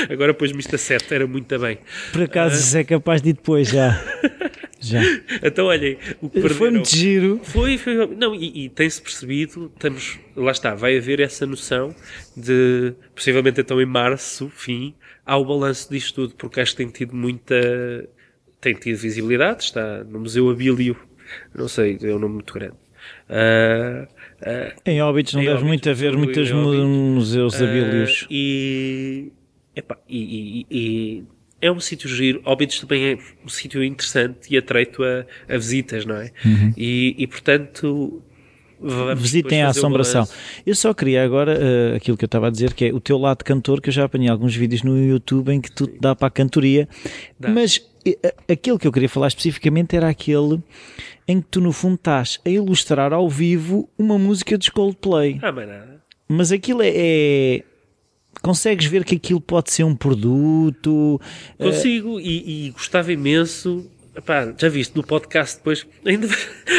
agora 0.09 0.33
pôs-me 0.33 0.59
isto 0.59 0.75
a 0.75 0.77
7, 0.77 1.13
era 1.13 1.25
muito 1.25 1.57
bem. 1.57 1.77
Por 2.11 2.23
acaso, 2.23 2.75
uh, 2.75 2.79
é 2.79 2.83
capaz 2.83 3.21
de 3.21 3.29
ir 3.29 3.33
depois 3.33 3.69
já. 3.69 4.03
já. 4.79 5.01
Então, 5.41 5.67
olhem, 5.67 5.97
o 6.21 6.29
que 6.29 6.49
Foi 6.49 6.69
muito 6.69 6.89
giro. 6.89 7.39
Foi, 7.43 7.77
foi. 7.77 8.07
Não, 8.07 8.35
e, 8.35 8.65
e 8.65 8.69
tem-se 8.69 9.01
percebido, 9.01 9.71
estamos, 9.73 10.19
lá 10.35 10.51
está, 10.51 10.75
vai 10.75 10.97
haver 10.97 11.21
essa 11.21 11.45
noção 11.45 11.95
de, 12.35 12.93
possivelmente 13.15 13.61
então 13.61 13.79
em 13.79 13.85
março, 13.85 14.49
fim, 14.49 14.93
há 15.25 15.37
o 15.37 15.45
balanço 15.45 15.89
disto 15.89 16.15
tudo, 16.15 16.35
porque 16.35 16.59
acho 16.59 16.71
que 16.71 16.77
tem 16.77 16.89
tido 16.89 17.15
muita 17.15 17.55
tem 18.59 18.73
tido 18.73 18.97
visibilidade, 18.97 19.63
está 19.65 20.03
no 20.03 20.21
Museu 20.21 20.49
Abílio, 20.49 20.97
não 21.53 21.67
sei, 21.67 21.99
é 22.01 22.07
um 22.07 22.17
nome 22.17 22.35
muito 22.35 22.51
grande. 22.51 22.84
Uh, 23.29 24.03
uh, 24.03 24.81
em 24.85 25.01
Óbitos 25.01 25.33
não 25.33 25.43
deve 25.43 25.63
muito 25.63 25.89
haver 25.89 26.15
muitos 26.15 26.51
museus 26.51 27.61
abílios. 27.61 28.23
Uh, 28.23 28.27
e, 28.29 29.31
epá, 29.75 29.97
e, 30.07 30.65
e, 30.69 30.77
e, 30.77 31.23
é 31.61 31.71
um 31.71 31.79
sítio 31.79 32.07
giro. 32.07 32.41
Óbitos 32.45 32.79
também 32.79 33.13
é 33.13 33.17
um 33.43 33.49
sítio 33.49 33.83
interessante 33.83 34.53
e 34.53 34.57
atreito 34.57 35.03
a, 35.03 35.25
a 35.51 35.57
visitas, 35.57 36.05
não 36.05 36.15
é? 36.15 36.31
Uhum. 36.45 36.73
E, 36.77 37.15
e, 37.17 37.27
portanto, 37.27 38.21
Visitem 39.15 39.63
a 39.63 39.69
assombração. 39.69 40.27
Eu 40.65 40.75
só 40.75 40.93
queria 40.93 41.23
agora 41.23 41.57
uh, 41.57 41.95
aquilo 41.95 42.17
que 42.17 42.25
eu 42.25 42.27
estava 42.27 42.47
a 42.47 42.49
dizer, 42.49 42.73
que 42.73 42.85
é 42.85 42.93
o 42.93 42.99
teu 42.99 43.17
lado 43.17 43.43
cantor, 43.43 43.81
que 43.81 43.89
eu 43.89 43.93
já 43.93 44.03
apanhei 44.03 44.29
alguns 44.29 44.55
vídeos 44.55 44.83
no 44.83 44.99
YouTube 44.99 45.51
em 45.51 45.61
que 45.61 45.71
tu 45.71 45.89
dá 45.99 46.13
para 46.13 46.27
a 46.27 46.31
cantoria, 46.31 46.87
dá. 47.39 47.49
mas 47.49 47.81
aquele 48.47 48.77
que 48.77 48.87
eu 48.87 48.91
queria 48.91 49.09
falar 49.09 49.27
especificamente 49.27 49.95
era 49.95 50.09
aquele 50.09 50.61
em 51.27 51.41
que 51.41 51.47
tu 51.47 51.61
no 51.61 51.71
fundo 51.71 51.95
estás 51.95 52.39
a 52.45 52.49
ilustrar 52.49 53.13
ao 53.13 53.29
vivo 53.29 53.89
uma 53.97 54.17
música 54.17 54.57
de 54.57 54.71
Coldplay. 54.71 55.39
Ah, 55.41 55.51
mas 55.51 55.67
nada. 55.67 56.03
Mas 56.27 56.51
aquilo 56.51 56.81
é, 56.81 56.91
é 56.93 57.63
consegues 58.41 58.85
ver 58.85 59.03
que 59.03 59.15
aquilo 59.15 59.41
pode 59.41 59.71
ser 59.71 59.83
um 59.83 59.95
produto. 59.95 61.19
Consigo 61.57 62.15
uh... 62.15 62.19
e, 62.19 62.67
e, 62.67 62.71
gostava 62.71 63.11
imenso. 63.11 63.89
Epá, 64.15 64.53
já 64.57 64.69
viste 64.69 64.95
no 64.95 65.03
podcast 65.03 65.57
depois, 65.57 65.85
ainda 66.05 66.27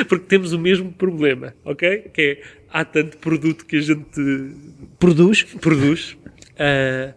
porque 0.09 0.24
temos 0.27 0.52
o 0.52 0.59
mesmo 0.59 0.90
problema, 0.90 1.55
ok? 1.64 2.10
Que 2.12 2.23
é 2.23 2.43
há 2.70 2.85
tanto 2.85 3.18
produto 3.18 3.66
que 3.66 3.77
a 3.77 3.81
gente 3.81 4.55
produz. 4.98 5.43
Produz. 5.43 6.12
Uh, 6.52 7.14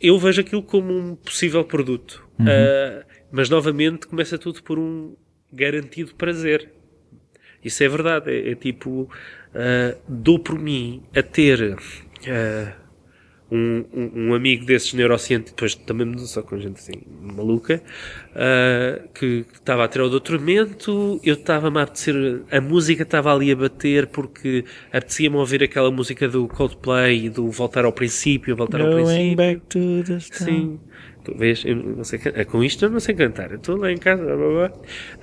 eu 0.00 0.18
vejo 0.18 0.40
aquilo 0.40 0.62
como 0.62 0.96
um 0.96 1.14
possível 1.14 1.64
produto. 1.64 2.24
Uh, 2.38 3.04
mas 3.30 3.48
novamente 3.48 4.06
começa 4.06 4.38
tudo 4.38 4.62
por 4.62 4.78
um 4.78 5.14
garantido 5.54 6.14
prazer. 6.14 6.70
Isso 7.64 7.82
é 7.82 7.88
verdade. 7.88 8.30
É, 8.30 8.50
é 8.50 8.54
tipo, 8.54 9.02
uh, 9.54 9.98
dou 10.06 10.38
por 10.38 10.58
mim 10.58 11.02
a 11.16 11.22
ter 11.22 11.74
uh, 11.74 12.84
um, 13.50 13.84
um, 13.92 14.10
um, 14.14 14.34
amigo 14.34 14.64
desses 14.64 14.92
neurocientistas, 14.94 15.54
depois 15.54 15.74
também 15.74 16.18
só 16.18 16.42
com 16.42 16.58
gente 16.58 16.80
assim 16.80 17.02
maluca, 17.20 17.82
uh, 18.30 19.08
que 19.14 19.46
estava 19.52 19.84
a 19.84 19.88
ter 19.88 20.00
o 20.00 20.08
doutoramento, 20.08 21.20
eu 21.22 21.34
estava-me 21.34 21.78
a 21.78 21.82
apetecer, 21.82 22.42
a 22.50 22.60
música 22.60 23.02
estava 23.02 23.32
ali 23.32 23.52
a 23.52 23.56
bater 23.56 24.06
porque 24.08 24.64
apetecia-me 24.92 25.36
ouvir 25.36 25.62
aquela 25.62 25.90
música 25.90 26.28
do 26.28 26.48
Coldplay, 26.48 27.28
do 27.30 27.50
Voltar 27.50 27.84
ao 27.84 27.92
Princípio, 27.92 28.56
Voltar 28.56 28.80
ao 28.80 28.90
Princípio. 28.92 29.36
Back 29.36 29.60
to 29.68 30.02
the 30.04 30.20
Sim. 30.20 30.80
Tu 31.24 31.34
vês, 31.34 31.64
eu 31.64 31.74
não 31.74 32.04
sei, 32.04 32.18
com 32.44 32.62
isto 32.62 32.84
eu 32.84 32.90
não 32.90 33.00
sei 33.00 33.14
cantar. 33.14 33.50
Eu 33.50 33.56
estou 33.56 33.76
lá 33.76 33.90
em 33.90 33.96
casa, 33.96 34.22
blá, 34.22 34.36
blá, 34.36 34.68
blá. 34.68 34.72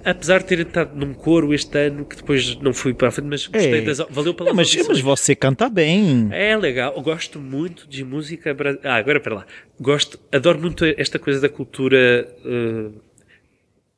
apesar 0.03 0.39
de 0.39 0.45
ter 0.45 0.59
estado 0.61 0.95
num 0.95 1.13
coro 1.13 1.53
este 1.53 1.77
ano, 1.77 2.03
que 2.05 2.15
depois 2.15 2.55
não 2.59 2.73
fui 2.73 2.91
para 2.91 3.09
a 3.09 3.11
frente, 3.11 3.27
mas 3.27 3.45
gostei 3.45 3.79
é. 3.79 3.81
das, 3.81 3.99
valeu 4.09 4.33
pelas 4.33 4.55
mas, 4.55 4.75
mas 4.87 4.99
você 4.99 5.35
canta 5.35 5.69
bem. 5.69 6.27
É 6.31 6.57
legal, 6.57 6.93
eu 6.95 7.03
gosto 7.03 7.39
muito 7.39 7.87
de 7.87 8.03
música 8.03 8.51
brasileira. 8.51 8.91
Ah, 8.91 8.97
agora 8.97 9.19
para 9.19 9.35
lá. 9.35 9.45
Gosto, 9.79 10.19
adoro 10.31 10.59
muito 10.59 10.83
esta 10.97 11.19
coisa 11.19 11.39
da 11.39 11.49
cultura. 11.49 12.27
Uh, 12.43 12.99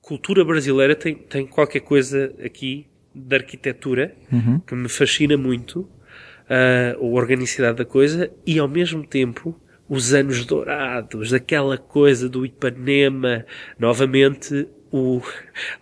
cultura 0.01 0.43
brasileira 0.43 0.95
tem, 0.95 1.15
tem 1.15 1.47
qualquer 1.47 1.79
coisa 1.79 2.33
aqui 2.43 2.85
da 3.15 3.37
arquitetura 3.37 4.13
uhum. 4.29 4.59
que 4.59 4.75
me 4.75 4.89
fascina 4.89 5.37
muito, 5.37 5.79
uh, 5.79 6.97
a 6.99 7.01
organicidade 7.01 7.77
da 7.77 7.85
coisa, 7.85 8.29
e 8.45 8.59
ao 8.59 8.67
mesmo 8.67 9.07
tempo 9.07 9.57
os 9.93 10.11
anos 10.11 10.43
dourados, 10.43 11.33
aquela 11.33 11.77
coisa 11.77 12.27
do 12.27 12.43
Ipanema, 12.43 13.45
novamente 13.77 14.67
o. 14.91 15.21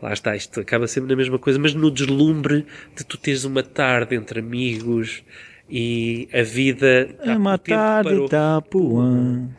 Lá 0.02 0.12
está, 0.12 0.36
isto 0.36 0.60
acaba 0.60 0.86
sempre 0.86 1.10
na 1.10 1.16
mesma 1.16 1.40
coisa, 1.40 1.58
mas 1.58 1.74
no 1.74 1.90
deslumbre 1.90 2.66
de 2.96 3.06
tu 3.06 3.18
teres 3.18 3.46
uma 3.46 3.64
tarde 3.64 4.16
entre 4.16 4.42
amigos 4.42 5.24
e 5.70 6.28
a 6.34 6.44
vida. 6.44 7.16
É 7.24 7.38
uma 7.38 7.58
tarde 7.58 8.10
parou. 8.10 8.26
Itapuã. 8.26 9.06
Hum. 9.06 9.50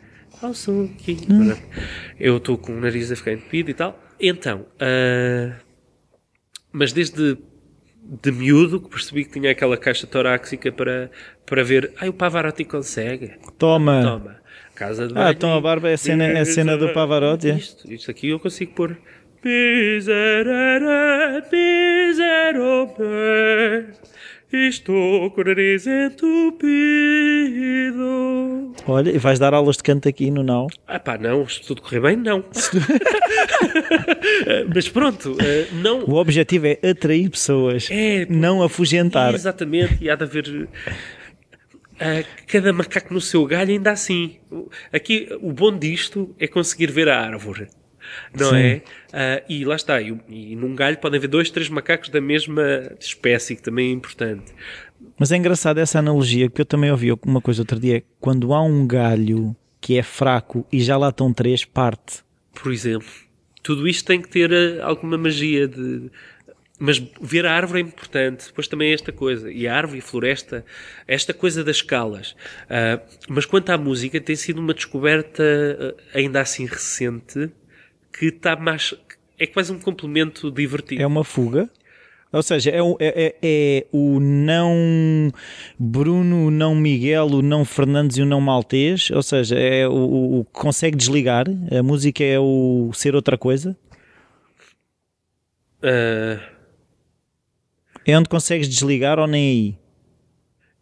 Eu 2.19 2.37
estou 2.37 2.57
com 2.57 2.73
o 2.73 2.79
nariz 2.79 3.11
a 3.11 3.15
ficar 3.15 3.33
entupido 3.33 3.71
e 3.71 3.73
tal. 3.73 3.99
Então, 4.19 4.67
uh, 4.75 5.53
mas 6.71 6.93
desde 6.93 7.37
de 8.21 8.31
miúdo 8.31 8.81
que 8.81 8.89
percebi 8.89 9.23
que 9.23 9.31
tinha 9.31 9.51
aquela 9.51 9.77
caixa 9.77 10.05
torácica 10.05 10.71
para, 10.71 11.09
para 11.45 11.63
ver. 11.63 11.93
Ai, 11.99 12.09
o 12.09 12.13
Pavarotti 12.13 12.65
consegue. 12.65 13.33
Toma. 13.57 14.01
Toma. 14.03 14.42
Casa 14.75 15.07
de 15.07 15.13
Ah, 15.17 15.31
então 15.31 15.55
a 15.55 15.61
barba 15.61 15.89
é 15.89 15.93
a 15.93 15.97
cena, 15.97 16.25
é 16.25 16.39
a 16.39 16.45
cena 16.45 16.77
do 16.77 16.89
Pavarotti. 16.89 17.51
É? 17.51 17.55
Isto, 17.55 17.91
isto 17.91 18.09
aqui 18.09 18.29
eu 18.29 18.39
consigo 18.39 18.73
pôr. 18.73 18.97
Miserere, 19.43 20.85
miserere, 21.51 22.59
estou 24.53 25.29
com 25.31 25.41
o 25.41 25.43
nariz 25.43 25.85
entupido. 25.85 26.73
Olha, 28.87 29.09
e 29.09 29.17
vais 29.17 29.39
dar 29.39 29.53
aulas 29.53 29.77
de 29.77 29.83
canto 29.83 30.07
aqui 30.07 30.31
no 30.31 30.43
Não? 30.43 30.67
Ah 30.87 30.99
pá, 30.99 31.17
não, 31.17 31.47
se 31.47 31.61
tudo 31.61 31.81
correr 31.81 31.99
bem, 31.99 32.15
não. 32.15 32.43
Mas 34.73 34.87
pronto, 34.89 35.35
eh, 35.41 35.67
não. 35.73 36.03
O 36.05 36.15
objetivo 36.15 36.67
é 36.67 36.79
atrair 36.89 37.29
pessoas, 37.29 37.89
é, 37.91 38.25
não 38.29 38.61
afugentar. 38.63 39.33
Exatamente, 39.33 39.97
e 40.01 40.09
há 40.09 40.15
de 40.15 40.23
haver 40.23 40.67
Uh, 42.03 42.25
cada 42.47 42.73
macaco 42.73 43.13
no 43.13 43.21
seu 43.21 43.45
galho, 43.45 43.71
ainda 43.71 43.91
assim. 43.91 44.37
Aqui, 44.91 45.29
o 45.41 45.53
bom 45.53 45.77
disto 45.77 46.35
é 46.37 46.47
conseguir 46.47 46.91
ver 46.91 47.07
a 47.07 47.19
árvore. 47.19 47.69
Não 48.37 48.49
Sim. 48.49 48.55
é? 48.57 48.81
Uh, 49.09 49.45
e 49.47 49.65
lá 49.65 49.75
está. 49.75 50.01
E, 50.01 50.17
e, 50.27 50.55
num 50.55 50.75
galho 50.75 50.97
podem 50.97 51.17
haver 51.17 51.29
dois, 51.29 51.49
três 51.49 51.69
macacos 51.69 52.09
da 52.09 52.19
mesma 52.19 52.63
espécie, 52.99 53.55
que 53.55 53.61
também 53.61 53.89
é 53.89 53.91
importante. 53.93 54.53
Mas 55.17 55.31
é 55.31 55.37
engraçado 55.37 55.77
essa 55.79 55.99
analogia, 55.99 56.49
que 56.49 56.61
eu 56.61 56.65
também 56.65 56.91
ouvi 56.91 57.11
uma 57.25 57.41
coisa 57.41 57.61
outro 57.61 57.79
dia. 57.79 58.03
Quando 58.19 58.53
há 58.53 58.61
um 58.61 58.85
galho 58.85 59.55
que 59.79 59.97
é 59.97 60.03
fraco 60.03 60.65
e 60.71 60.81
já 60.81 60.97
lá 60.97 61.09
estão 61.09 61.33
três, 61.33 61.65
parte. 61.65 62.23
Por 62.53 62.71
exemplo. 62.71 63.07
Tudo 63.61 63.87
isto 63.87 64.05
tem 64.05 64.21
que 64.21 64.27
ter 64.27 64.51
ah, 64.53 64.85
alguma 64.85 65.17
magia 65.17 65.67
de 65.67 66.09
mas 66.85 67.01
ver 67.21 67.45
a 67.45 67.53
árvore 67.53 67.79
é 67.79 67.81
importante. 67.81 68.47
Depois 68.47 68.67
também 68.67 68.91
é 68.91 68.93
esta 68.93 69.13
coisa. 69.13 69.49
E 69.49 69.65
a 69.65 69.73
árvore 69.73 69.99
e 69.99 70.01
a 70.01 70.05
floresta, 70.05 70.65
esta 71.07 71.33
coisa 71.33 71.63
das 71.63 71.77
escalas. 71.77 72.35
Uh, 72.65 72.99
mas 73.29 73.45
quanto 73.45 73.69
à 73.69 73.77
música, 73.77 74.19
tem 74.19 74.35
sido 74.35 74.59
uma 74.59 74.73
descoberta 74.73 75.41
uh, 75.41 76.01
ainda 76.13 76.41
assim 76.41 76.65
recente 76.65 77.49
que 78.11 78.25
está 78.25 78.57
mais. 78.57 78.93
É 79.39 79.47
quase 79.47 79.71
um 79.71 79.79
complemento 79.79 80.51
divertido. 80.51 81.01
É 81.01 81.07
uma 81.07 81.23
fuga? 81.23 81.69
Ou 82.33 82.43
seja, 82.43 82.69
é, 82.69 82.81
o, 82.81 82.97
é, 82.99 83.27
é, 83.27 83.35
é, 83.41 83.87
o 83.89 84.19
não 84.19 85.31
Bruno, 85.79 86.47
o 86.47 86.51
não 86.51 86.75
Miguel, 86.75 87.27
o 87.27 87.41
não 87.41 87.63
Fernandes 87.63 88.17
e 88.17 88.23
o 88.23 88.25
não 88.25 88.41
Maltês. 88.41 89.09
Ou 89.09 89.23
seja, 89.23 89.57
é 89.57 89.87
o, 89.87 90.39
o 90.39 90.45
consegue 90.51 90.97
desligar. 90.97 91.45
A 91.71 91.81
música 91.81 92.25
é 92.25 92.37
o 92.37 92.91
ser 92.93 93.15
outra 93.15 93.37
coisa. 93.37 93.73
Uh, 95.81 96.52
é 98.11 98.17
onde 98.17 98.29
consegues 98.29 98.67
desligar 98.67 99.19
ou 99.19 99.27
nem 99.27 99.49
aí? 99.49 99.77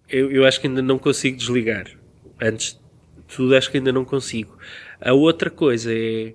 Eu, 0.10 0.32
eu 0.32 0.46
acho 0.46 0.60
que 0.60 0.68
ainda 0.68 0.82
não 0.82 0.98
consigo 0.98 1.38
desligar. 1.38 1.86
Antes 2.40 2.74
de 2.74 3.36
tudo, 3.36 3.56
acho 3.56 3.72
que 3.72 3.78
ainda 3.78 3.92
não 3.92 4.04
consigo. 4.04 4.58
A 5.00 5.14
outra 5.14 5.50
coisa 5.50 5.92
é 5.94 6.34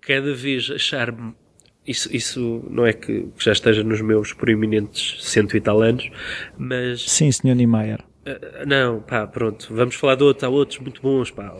cada 0.00 0.34
vez 0.34 0.70
achar-me. 0.70 1.34
Isso, 1.86 2.14
isso 2.14 2.64
não 2.70 2.86
é 2.86 2.92
que 2.92 3.28
já 3.38 3.52
esteja 3.52 3.82
nos 3.82 4.00
meus 4.00 4.32
proeminentes 4.32 5.16
cento 5.24 5.56
e 5.56 5.60
tal 5.60 5.82
anos, 5.82 6.10
mas. 6.56 7.02
Sim, 7.02 7.30
Sr. 7.32 7.54
Niemeyer. 7.54 8.00
Uh, 8.26 8.66
não, 8.66 9.00
pá, 9.00 9.26
pronto. 9.26 9.68
Vamos 9.70 9.94
falar 9.94 10.14
de 10.14 10.24
outros. 10.24 10.44
Há 10.44 10.48
outros 10.48 10.78
muito 10.78 11.02
bons, 11.02 11.30
pá. 11.30 11.56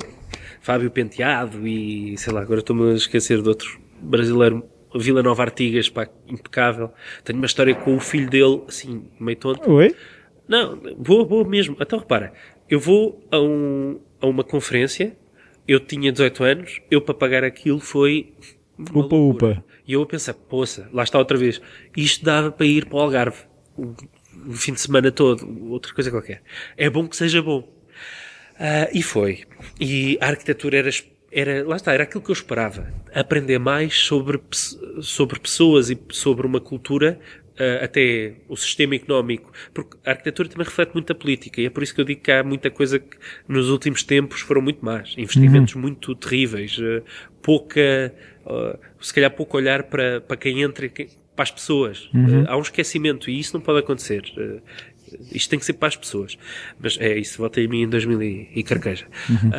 Fábio 0.61 0.91
Penteado 0.91 1.67
e 1.67 2.17
sei 2.19 2.33
lá, 2.33 2.43
agora 2.43 2.61
estou-me 2.61 2.93
a 2.93 2.95
esquecer 2.95 3.43
de 3.43 3.49
outro 3.49 3.81
brasileiro 4.01 4.63
Vila 4.99 5.23
Nova 5.23 5.43
Artigas, 5.43 5.89
pá, 5.89 6.09
impecável. 6.27 6.93
Tenho 7.25 7.39
uma 7.39 7.47
história 7.47 7.75
com 7.75 7.97
o 7.97 8.01
filho 8.01 8.29
dele, 8.29 8.63
assim, 8.67 9.05
meio 9.19 9.39
tonto. 9.39 9.71
Oi? 9.71 9.95
Não, 10.49 10.77
boa, 10.97 11.25
boa 11.25 11.49
mesmo. 11.49 11.77
Então 11.81 11.99
repara, 11.99 12.33
eu 12.69 12.81
vou 12.81 13.25
a, 13.31 13.41
um, 13.41 14.01
a 14.21 14.27
uma 14.27 14.43
conferência, 14.43 15.17
eu 15.67 15.79
tinha 15.79 16.11
18 16.11 16.45
anos, 16.45 16.81
eu 16.91 17.01
para 17.01 17.15
pagar 17.15 17.45
aquilo 17.45 17.79
foi. 17.79 18.33
Upa, 18.95 19.15
upa. 19.15 19.65
E 19.87 19.93
eu 19.93 20.03
a 20.03 20.07
pensar, 20.07 20.35
poça, 20.35 20.89
lá 20.93 21.03
está 21.03 21.19
outra 21.19 21.37
vez. 21.37 21.61
Isto 21.97 22.25
dava 22.25 22.51
para 22.51 22.67
ir 22.67 22.87
para 22.87 22.97
o 22.97 23.01
Algarve. 23.01 23.45
O, 23.77 23.95
o 24.47 24.53
fim 24.53 24.73
de 24.73 24.81
semana 24.81 25.13
todo, 25.13 25.71
outra 25.71 25.93
coisa 25.95 26.11
qualquer. 26.11 26.43
É 26.77 26.89
bom 26.89 27.07
que 27.07 27.17
seja 27.17 27.43
bom. 27.43 27.61
Uh, 27.61 28.91
e 28.93 29.03
foi. 29.03 29.45
E 29.81 30.19
a 30.21 30.29
arquitetura 30.29 30.79
era 30.79 30.89
era, 31.33 31.67
lá 31.67 31.77
está, 31.77 31.93
era 31.93 32.03
aquilo 32.03 32.23
que 32.23 32.31
eu 32.31 32.35
esperava. 32.35 32.93
Aprender 33.15 33.59
mais 33.59 33.95
sobre, 33.95 34.41
sobre 35.01 35.39
pessoas 35.39 35.91
e 35.91 35.99
sobre 36.11 36.47
uma 36.47 36.61
cultura, 36.61 37.19
uh, 37.61 37.85
até 37.85 38.35
o 38.49 38.57
sistema 38.57 38.95
económico. 38.95 39.53
Porque 39.73 39.97
a 40.05 40.11
arquitetura 40.11 40.49
também 40.49 40.65
reflete 40.65 40.93
muito 40.95 41.13
a 41.13 41.15
política 41.15 41.61
e 41.61 41.67
é 41.67 41.71
por 41.71 41.83
isso 41.83 41.95
que 41.95 42.01
eu 42.01 42.05
digo 42.05 42.21
que 42.21 42.33
há 42.33 42.43
muita 42.43 42.71
coisa 42.71 42.99
que 42.99 43.17
nos 43.47 43.69
últimos 43.69 44.03
tempos 44.03 44.41
foram 44.41 44.63
muito 44.63 44.85
más. 44.85 45.15
Investimentos 45.17 45.75
uhum. 45.75 45.83
muito 45.83 46.15
terríveis, 46.15 46.79
uh, 46.79 47.03
pouca, 47.43 48.13
uh, 48.47 48.79
se 49.01 49.13
calhar 49.13 49.31
pouco 49.31 49.57
olhar 49.57 49.85
para, 49.85 50.21
para 50.21 50.37
quem 50.37 50.63
entra, 50.63 50.91
para 51.37 51.43
as 51.43 51.51
pessoas. 51.51 52.09
Uhum. 52.13 52.45
há 52.49 52.57
um 52.57 52.63
esquecimento 52.63 53.31
e 53.31 53.39
isso 53.39 53.55
não 53.55 53.61
pode 53.61 53.79
acontecer. 53.79 54.23
isto 55.33 55.49
tem 55.51 55.59
que 55.59 55.65
ser 55.65 55.75
para 55.75 55.89
as 55.89 55.97
pessoas. 55.97 56.37
Mas 56.79 56.99
é 56.99 57.17
isso, 57.17 57.39
votei 57.39 57.67
em 57.67 57.69
mim 57.69 57.83
em 57.83 57.89
2000 57.89 58.23
e, 58.23 58.49
e 58.55 58.63
carqueja. 58.63 59.07
Uhum. 59.29 59.51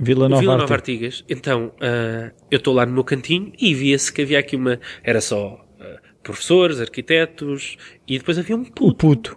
Vila 0.00 0.28
Nova, 0.28 0.40
Vila 0.40 0.56
Nova 0.56 0.74
Artigas. 0.74 1.24
Então, 1.28 1.72
uh, 1.76 2.32
eu 2.50 2.56
estou 2.56 2.74
lá 2.74 2.86
no 2.86 2.92
meu 2.92 3.04
cantinho 3.04 3.52
e 3.58 3.74
via-se 3.74 4.12
que 4.12 4.22
havia 4.22 4.38
aqui 4.38 4.56
uma. 4.56 4.80
Era 5.02 5.20
só 5.20 5.54
uh, 5.54 6.22
professores, 6.22 6.80
arquitetos 6.80 7.76
e 8.08 8.18
depois 8.18 8.38
havia 8.38 8.56
um 8.56 8.64
puto. 8.64 8.86
O 8.86 8.94
puto. 8.94 9.36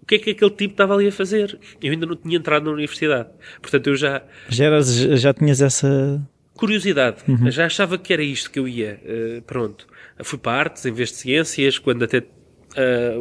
O 0.00 0.06
que 0.06 0.16
é 0.16 0.18
que 0.18 0.30
aquele 0.30 0.50
tipo 0.50 0.74
estava 0.74 0.94
ali 0.94 1.08
a 1.08 1.12
fazer? 1.12 1.58
Eu 1.82 1.90
ainda 1.92 2.06
não 2.06 2.14
tinha 2.14 2.36
entrado 2.36 2.64
na 2.64 2.72
universidade. 2.72 3.30
Portanto, 3.60 3.88
eu 3.88 3.96
já. 3.96 4.22
Já, 4.48 4.64
eras, 4.66 4.94
já 4.94 5.32
tinhas 5.32 5.60
essa. 5.60 6.22
Curiosidade. 6.54 7.22
Uhum. 7.26 7.50
Já 7.50 7.66
achava 7.66 7.98
que 7.98 8.12
era 8.12 8.22
isto 8.22 8.50
que 8.50 8.58
eu 8.58 8.68
ia. 8.68 9.00
Uh, 9.02 9.42
pronto. 9.42 9.86
Fui 10.22 10.38
para 10.38 10.52
artes 10.52 10.86
em 10.86 10.92
vez 10.92 11.10
de 11.10 11.16
ciências, 11.16 11.78
quando 11.78 12.04
até 12.04 12.22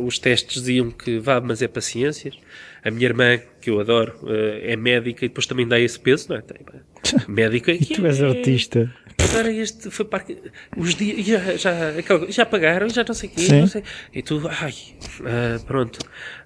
os 0.03 0.17
testes 0.17 0.61
diziam 0.61 0.89
que 0.89 1.19
vá, 1.19 1.39
mas 1.39 1.61
é 1.61 1.67
para 1.67 1.81
ciências. 1.81 2.35
A 2.85 2.91
minha 2.91 3.05
irmã, 3.05 3.39
que 3.61 3.69
eu 3.69 3.79
adoro, 3.79 4.13
uh, 4.23 4.29
é 4.61 4.75
médica 4.75 5.25
e 5.25 5.27
depois 5.29 5.45
também 5.45 5.67
dá 5.67 5.79
esse 5.79 5.99
peso, 5.99 6.29
não 6.29 6.37
é? 6.37 6.41
Tem, 6.41 6.57
médica. 7.27 7.71
e 7.71 7.85
tu 7.85 8.05
és 8.05 8.19
é, 8.21 8.25
artista. 8.27 8.93
Agora 9.29 9.51
este 9.51 9.89
foi 9.89 10.05
para 10.05 10.25
os 10.75 10.95
dias 10.95 11.25
já, 11.25 11.55
já, 11.55 11.91
já 12.29 12.45
pagaram, 12.45 12.89
já 12.89 13.03
não 13.07 13.13
sei 13.13 13.29
o 13.29 13.31
quê, 13.31 13.47
não 13.53 13.67
sei. 13.67 13.83
E 14.13 14.21
tu, 14.21 14.41
ai, 14.49 14.73
uh, 15.21 15.63
pronto. 15.65 15.97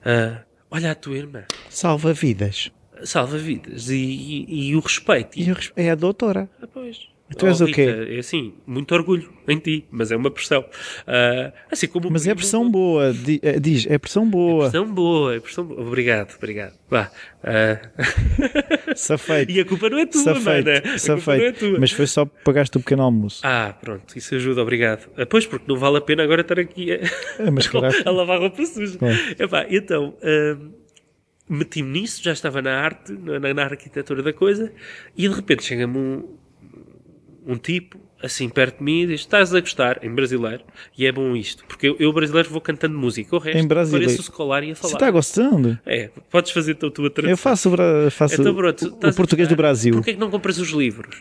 Uh, 0.01 0.39
olha 0.69 0.91
a 0.91 0.95
tua 0.95 1.17
irmã. 1.17 1.43
Salva 1.69 2.13
vidas. 2.13 2.71
salva 3.03 3.37
vidas 3.37 3.89
e, 3.89 3.95
e, 3.95 4.69
e 4.69 4.75
o 4.75 4.79
respeito. 4.79 5.37
E 5.39 5.49
eu 5.49 5.55
respe- 5.55 5.81
é 5.81 5.89
a 5.91 5.95
doutora. 5.95 6.49
Ah, 6.61 6.67
pois. 6.71 7.07
Tu 7.35 7.45
és 7.45 7.59
o 7.59 7.65
quê? 7.65 7.81
É 8.09 8.19
assim, 8.19 8.53
muito 8.65 8.93
orgulho 8.95 9.29
em 9.47 9.57
ti, 9.59 9.85
mas 9.91 10.11
é 10.11 10.15
uma 10.15 10.31
pressão. 10.31 10.63
Ah, 11.05 11.51
assim 11.69 11.87
como 11.87 12.09
Mas 12.09 12.25
é 12.25 12.33
pressão 12.33 12.69
boa. 12.71 13.13
eh, 13.41 13.59
Diz, 13.59 13.85
é 13.89 13.97
pressão 13.97 14.29
boa. 14.29 14.69
Pressão 14.69 14.93
boa, 14.93 15.35
é 15.35 15.39
pressão 15.39 15.65
boa. 15.65 15.81
Obrigado, 15.81 16.33
obrigado. 16.37 16.73
Vá. 16.89 17.11
Safeito. 18.95 19.51
e 19.55 19.59
a 19.59 19.65
culpa 19.65 19.89
não 19.89 19.99
é 19.99 20.05
tua, 20.05 20.23
mano. 20.23 20.65
Safeito. 20.97 21.43
É 21.43 21.51
tua. 21.51 21.79
Mas 21.79 21.91
foi 21.91 22.07
só 22.07 22.25
porque 22.25 22.43
pagaste 22.43 22.77
o 22.77 22.79
pequeno 22.79 23.03
almoço. 23.03 23.41
Ah, 23.43 23.75
pronto, 23.79 24.17
isso 24.17 24.33
ajuda, 24.35 24.61
obrigado. 24.61 25.09
Ah, 25.17 25.25
pois, 25.25 25.45
porque 25.45 25.65
não 25.67 25.77
vale 25.77 25.97
a 25.97 26.01
pena 26.01 26.23
agora 26.23 26.41
estar 26.41 26.59
aqui 26.59 26.91
a, 26.91 26.95
É, 26.95 27.07
a 28.07 28.11
lavar 28.11 28.39
roupa 28.39 28.65
suja. 28.65 28.97
Claro. 28.97 29.15
Epá, 29.37 29.65
então, 29.69 30.15
hum, 30.23 30.71
meti-me 31.49 31.99
nisso, 32.01 32.23
já 32.23 32.31
estava 32.31 32.61
na 32.61 32.71
arte, 32.79 33.11
na, 33.11 33.53
na 33.53 33.63
arquitetura 33.63 34.23
da 34.23 34.33
coisa, 34.33 34.71
e 35.15 35.27
de 35.27 35.33
repente 35.35 35.63
chega-me 35.63 35.97
um, 35.97 36.23
um 37.47 37.57
tipo, 37.57 37.97
assim, 38.21 38.49
perto 38.49 38.79
de 38.79 38.83
mim, 38.83 39.01
e 39.03 39.07
diz, 39.07 39.21
estás 39.21 39.53
a 39.55 39.59
gostar, 39.61 40.03
em 40.03 40.13
brasileiro, 40.13 40.63
e 40.97 41.05
é 41.05 41.11
bom 41.11 41.35
isto, 41.35 41.63
porque 41.65 41.87
eu, 41.87 41.95
eu 41.99 42.11
brasileiro, 42.11 42.49
vou 42.49 42.59
cantando 42.59 42.97
música, 42.97 43.35
o 43.35 43.39
resto, 43.39 43.57
Em 43.63 43.67
brasileiro? 43.67 44.05
pareço 44.07 44.21
escolar 44.21 44.63
e 44.63 44.71
a 44.71 44.75
Você 44.75 44.81
falar. 44.81 44.93
está 44.95 45.11
gostando? 45.11 45.79
É, 45.85 46.09
podes 46.29 46.51
fazer 46.51 46.71
a 46.73 46.75
tua 46.75 47.09
tradução. 47.09 47.29
Eu 47.29 47.37
faço, 47.37 47.71
faço 48.11 48.41
Então, 48.41 48.53
pronto, 48.55 48.85
o- 49.01 49.05
o 49.05 49.09
a 49.09 49.13
português 49.13 49.47
do. 49.47 49.55
Brasil. 49.55 49.93
Porquê 49.93 50.09
é 50.11 50.13
que 50.13 50.19
não 50.19 50.29
compras 50.29 50.57
os 50.57 50.69
livros? 50.69 51.15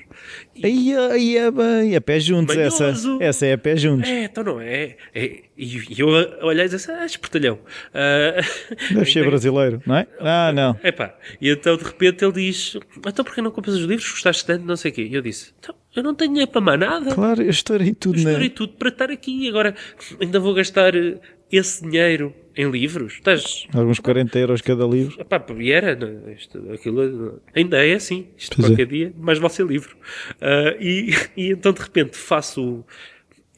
Aí, 0.62 0.94
aí 1.12 1.36
é 1.36 1.94
é 1.94 2.00
pé 2.00 2.18
juntos 2.20 2.56
essa. 2.56 2.92
Essa 3.20 3.46
é 3.46 3.56
pé 3.56 3.76
juntos. 3.76 4.08
É, 4.08 4.24
então 4.24 4.42
não 4.44 4.60
é. 4.60 4.96
é 5.14 5.42
e 5.56 5.82
e 5.88 6.00
eu 6.00 6.08
olhei 6.42 6.66
e 6.66 6.68
disse, 6.68 6.90
ah, 6.90 7.04
espertalhão. 7.06 7.58
Ah, 7.94 8.40
Deve 8.92 9.10
ser 9.10 9.24
brasileiro, 9.26 9.82
não 9.86 9.96
é? 9.96 10.06
Ah, 10.20 10.52
não. 10.52 10.78
Epá, 10.82 11.14
e 11.40 11.48
então 11.50 11.76
de 11.76 11.84
repente 11.84 12.24
ele 12.24 12.32
diz: 12.32 12.76
Então 13.06 13.24
porquê 13.24 13.40
não 13.40 13.50
compras 13.50 13.74
os 13.76 13.82
livros? 13.84 14.10
Gostaste 14.10 14.44
tanto, 14.44 14.64
não 14.66 14.76
sei 14.76 14.90
o 14.90 14.94
quê. 14.94 15.02
E 15.10 15.14
eu 15.14 15.22
disse: 15.22 15.52
Então, 15.58 15.74
eu 15.97 16.02
não 16.02 16.14
tenho 16.14 16.31
dinheiro 16.31 16.51
para 16.51 16.60
mais 16.60 16.78
nada. 16.78 17.14
Claro, 17.14 17.43
eu 17.43 17.51
estourei 17.51 17.94
tudo 17.94 18.18
Eu 18.18 18.24
na. 18.24 18.31
estourei 18.31 18.51
tudo 18.51 18.73
para 18.74 18.89
estar 18.90 19.10
aqui. 19.10 19.48
Agora 19.48 19.74
ainda 20.20 20.39
vou 20.39 20.55
gastar 20.55 20.94
eh, 20.94 21.18
esse 21.51 21.82
dinheiro 21.82 22.35
em 22.56 22.70
livros. 22.70 23.14
Estás. 23.14 23.66
Alguns 23.74 23.98
40 24.01 24.39
euros 24.39 24.60
cada 24.62 24.85
livro. 24.86 25.20
Epá, 25.20 25.44
e 25.59 25.73
era, 25.73 25.94
não, 25.97 26.31
isto, 26.32 26.73
aquilo 26.73 27.40
ainda 27.55 27.85
é 27.85 27.94
assim. 27.94 28.28
Isto 28.36 28.56
Pois 28.56 28.66
é. 28.66 28.70
qualquer 28.70 28.86
dia, 28.86 29.12
mais 29.16 29.39
vale 29.39 29.52
ser 29.52 29.66
livro. 29.66 29.97
Ah, 30.40 30.77
e, 30.81 31.10
e 31.36 31.51
então 31.51 31.73
de 31.73 31.81
repente 31.81 32.16
faço. 32.16 32.85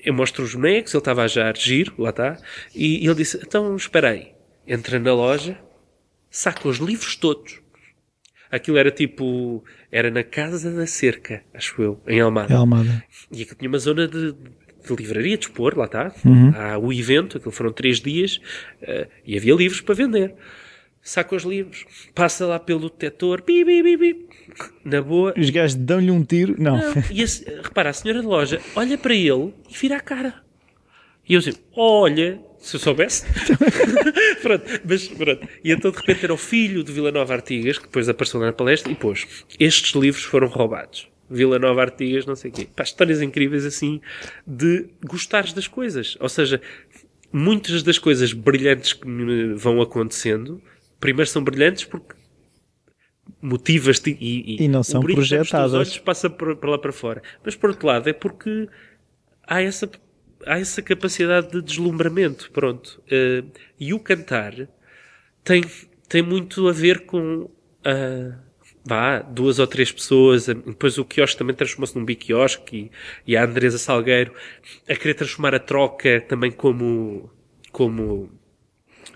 Eu 0.01 0.15
mostro 0.15 0.45
os 0.45 0.55
bonecos, 0.55 0.95
ele 0.95 1.01
estava 1.01 1.25
a 1.25 1.27
já 1.27 1.53
giro, 1.53 1.93
lá 1.99 2.11
está, 2.11 2.39
e 2.75 3.05
ele 3.05 3.15
disse: 3.17 3.39
Então 3.43 3.75
espera 3.75 4.11
aí, 4.11 4.29
entra 4.67 4.99
na 4.99 5.13
loja, 5.13 5.59
saca 6.31 6.69
os 6.69 6.79
livros 6.79 7.17
todos. 7.17 7.61
Aquilo 8.51 8.79
era 8.79 8.91
tipo. 8.91 9.63
Era 9.91 10.11
na 10.11 10.23
Casa 10.23 10.71
da 10.71 10.87
Cerca, 10.87 11.43
acho 11.53 11.81
eu, 11.83 12.01
em 12.07 12.21
Almada. 12.21 12.53
É 12.53 12.57
Almada. 12.57 13.05
E 13.31 13.43
aquilo 13.43 13.57
tinha 13.59 13.69
uma 13.69 13.79
zona 13.79 14.09
de, 14.09 14.33
de 14.33 14.97
livraria, 14.97 15.37
de 15.37 15.47
expor, 15.47 15.77
lá 15.77 15.85
está. 15.85 16.13
Uhum. 16.25 16.53
Há 16.55 16.79
o 16.79 16.93
evento, 16.93 17.37
aquilo 17.37 17.53
foram 17.53 17.73
três 17.73 18.01
dias, 18.01 18.41
eh, 18.83 19.09
e 19.27 19.37
havia 19.37 19.55
livros 19.55 19.81
para 19.81 19.95
vender. 19.95 20.35
Saca 21.03 21.35
os 21.37 21.45
livros, 21.45 21.87
passa 22.15 22.47
lá 22.47 22.59
pelo 22.59 22.91
detector, 22.91 23.43
bi, 23.43 23.65
bi, 23.65 23.83
bi, 23.83 23.97
bi. 23.97 24.27
na 24.85 25.01
boa. 25.01 25.33
Os 25.37 25.49
gajos 25.51 25.77
dão-lhe 25.77 26.11
um 26.11 26.23
tiro. 26.25 26.55
Não. 26.59 26.77
Não, 26.77 26.93
e 27.11 27.23
a 27.23 27.63
repara, 27.63 27.91
a 27.91 27.93
senhora 27.93 28.21
de 28.21 28.27
loja 28.27 28.61
olha 28.75 28.99
para 28.99 29.15
ele 29.15 29.55
e 29.71 29.75
vira 29.75 29.97
a 29.97 30.01
cara. 30.01 30.35
E 31.29 31.35
eu 31.35 31.41
assim, 31.41 31.53
olha, 31.75 32.41
se 32.59 32.77
eu 32.77 32.81
soubesse. 32.81 33.25
pronto, 34.43 34.65
mas 34.85 35.09
pronto. 35.09 35.49
E 35.65 35.73
então 35.73 35.91
de 35.91 35.97
repente 35.97 36.25
era 36.25 36.35
o 36.35 36.37
filho 36.37 36.83
de 36.83 36.93
Vila 36.93 37.11
Nova 37.13 37.35
Artigas, 37.35 37.79
que 37.79 37.85
depois 37.85 38.09
apareceu 38.09 38.41
na 38.41 38.53
palestra, 38.53 38.91
e 38.93 38.95
pôs, 38.95 39.27
estes 39.59 39.95
livros 39.95 40.25
foram 40.25 40.49
roubados. 40.49 41.09
Vila 41.31 41.59
Nova 41.59 41.83
Artigas, 41.83 42.25
não 42.27 42.35
sei 42.35 42.51
o 42.51 42.55
quê. 42.55 42.69
Pá, 42.75 42.83
histórias 42.83 43.21
incríveis 43.21 43.65
assim 43.65 44.01
de 44.47 44.87
gostares 45.05 45.53
das 45.53 45.67
coisas. 45.69 46.17
Ou 46.21 46.29
seja, 46.29 46.61
muitas 47.33 47.83
das 47.83 47.99
coisas 47.99 48.33
brilhantes 48.33 48.95
que 48.95 49.07
me 49.07 49.55
vão 49.55 49.81
acontecendo, 49.83 50.61
primeiro 50.99 51.29
são 51.29 51.45
brilhantes 51.45 51.85
porque 51.85 52.15
motivas-te 53.43 54.17
e, 54.21 54.65
E 54.65 54.69
não 54.69 54.83
são 54.83 55.03
projetadas. 55.03 55.75
olhos 55.75 55.99
passa 55.99 56.31
por 56.31 56.65
lá 56.65 56.79
para 56.79 56.93
fora. 56.93 57.23
Mas 57.45 57.55
por 57.55 57.71
outro 57.71 57.87
lado, 57.87 58.09
é 58.09 58.13
porque 58.13 58.69
há 59.47 59.63
essa, 59.63 59.89
há 60.47 60.59
essa 60.59 60.81
capacidade 60.83 61.51
de 61.51 61.63
deslumbramento, 61.63 62.51
pronto. 62.53 63.03
Eh, 63.11 63.43
e 63.79 63.93
o 63.95 63.99
cantar 64.01 64.55
tem, 65.45 65.63
tem 66.09 66.23
muito 66.23 66.69
a 66.69 66.73
ver 66.73 67.01
com 67.07 67.49
ah, 67.85 68.39
vá, 68.85 69.21
duas 69.21 69.59
ou 69.59 69.67
três 69.67 69.91
pessoas. 69.93 70.49
eh, 70.49 70.55
Depois 70.55 70.99
o 70.99 71.05
quiosque 71.05 71.37
também 71.39 71.55
transformou-se 71.57 71.97
num 71.97 72.05
biquiosque 72.05 72.91
e, 73.27 73.33
e 73.33 73.37
a 73.37 73.45
Andresa 73.45 73.79
Salgueiro 73.79 74.33
a 74.89 74.95
querer 74.95 75.15
transformar 75.15 75.55
a 75.55 75.59
troca 75.59 76.21
também 76.29 76.51
como, 76.51 77.31
como 77.73 78.31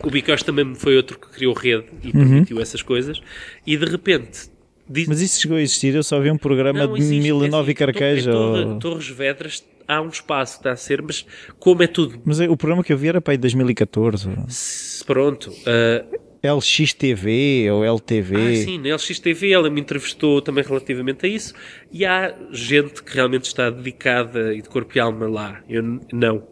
o 0.03 0.11
Biquiosque 0.11 0.45
também 0.47 0.75
foi 0.75 0.97
outro 0.97 1.19
que 1.19 1.29
criou 1.29 1.53
rede 1.55 1.87
e 2.03 2.11
permitiu 2.13 2.61
essas 2.61 2.83
coisas. 2.83 3.21
E 3.67 3.77
de 3.77 3.85
repente 3.85 4.51
diz, 4.89 5.07
Mas 5.07 5.21
isso 5.21 5.41
chegou 5.41 5.57
a 5.57 5.61
existir. 5.63 5.95
Eu 5.95 6.03
só 6.03 6.19
vi 6.21 6.31
um 6.31 6.37
programa 6.39 6.87
não, 6.87 6.95
de 6.95 7.01
existe, 7.01 7.21
é 7.21 7.23
Milenov 7.33 7.69
e 7.69 7.71
assim, 7.71 7.75
Torre- 7.75 7.93
Carqueja. 7.93 8.31
em 8.31 8.33
Torre- 8.35 8.65
ou- 8.65 8.79
Torres 8.79 9.09
Vedras 9.09 9.65
há 9.89 10.01
um 10.01 10.09
espaço 10.09 10.55
que 10.55 10.61
está 10.61 10.73
a 10.73 10.77
ser, 10.77 11.03
mas 11.03 11.27
como 11.59 11.83
é 11.83 11.87
tudo 11.87 12.21
Mas 12.25 12.41
é- 12.41 12.49
o 12.49 12.57
programa 12.57 12.83
que 12.85 12.93
eu 12.93 12.97
vi 12.99 13.09
era 13.09 13.21
para 13.21 13.33
aí 13.35 13.39
2014. 13.39 14.29
ou- 14.29 14.45
s- 14.47 15.05
pronto. 15.05 15.53
ah, 15.67 16.05
LXTV 16.45 17.71
ou 17.71 17.85
LTV. 17.85 18.35
ah, 18.37 18.57
sim, 18.57 18.79
na 18.79 18.89
LXTV 18.89 19.53
ela 19.53 19.71
me 19.71 19.81
entrevistou 19.81 20.41
também 20.43 20.65
relativamente 20.65 21.25
a 21.27 21.29
isso 21.29 21.55
e 21.91 22.05
há 22.05 22.35
gente 22.51 23.03
que 23.03 23.15
realmente 23.15 23.45
está 23.45 23.71
dedicada 23.71 24.55
e 24.55 24.61
de 24.63 24.69
corpo 24.69 24.97
e 24.97 25.01
alma 25.01 25.29
lá. 25.29 25.63
Eu 25.69 26.01
não. 26.13 26.47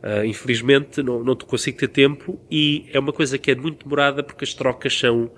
Ah, 0.00 0.24
infelizmente 0.24 1.02
não, 1.02 1.24
não 1.24 1.34
consigo 1.34 1.76
ter 1.78 1.88
tempo 1.88 2.38
e 2.50 2.86
é 2.92 2.98
uma 3.00 3.12
coisa 3.12 3.36
que 3.36 3.50
é 3.50 3.54
muito 3.56 3.82
demorada 3.82 4.22
porque 4.22 4.44
as 4.44 4.54
trocas 4.54 4.96
são 4.96 5.28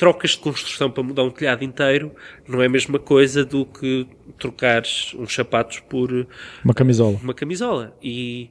trocas 0.00 0.30
de 0.30 0.38
construção 0.38 0.90
para 0.90 1.02
mudar 1.02 1.22
um 1.24 1.30
telhado 1.30 1.62
inteiro 1.62 2.10
não 2.48 2.62
é 2.62 2.66
a 2.66 2.70
mesma 2.70 2.98
coisa 2.98 3.44
do 3.44 3.66
que 3.66 4.06
trocares 4.38 5.14
uns 5.14 5.34
sapatos 5.34 5.80
por 5.80 6.26
Uma 6.64 6.72
camisola. 6.72 7.18
uma 7.22 7.34
camisola. 7.34 7.94
E 8.02 8.48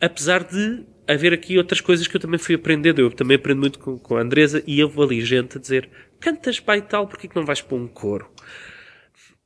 apesar 0.00 0.44
de 0.44 0.84
haver 1.08 1.32
aqui 1.32 1.58
outras 1.58 1.80
coisas 1.80 2.06
que 2.06 2.16
eu 2.16 2.20
também 2.20 2.38
fui 2.38 2.54
aprendendo, 2.54 3.00
eu 3.00 3.10
também 3.10 3.34
aprendo 3.36 3.58
muito 3.58 3.80
com, 3.80 3.98
com 3.98 4.16
a 4.16 4.20
Andresa 4.20 4.62
e 4.68 4.78
eu 4.78 4.92
ali 5.02 5.20
gente 5.20 5.58
a 5.58 5.60
dizer 5.60 5.90
cantas 6.20 6.60
pai 6.60 6.80
tal, 6.80 7.08
porque 7.08 7.26
que 7.26 7.34
não 7.34 7.44
vais 7.44 7.60
para 7.60 7.76
um 7.76 7.88
coro? 7.88 8.30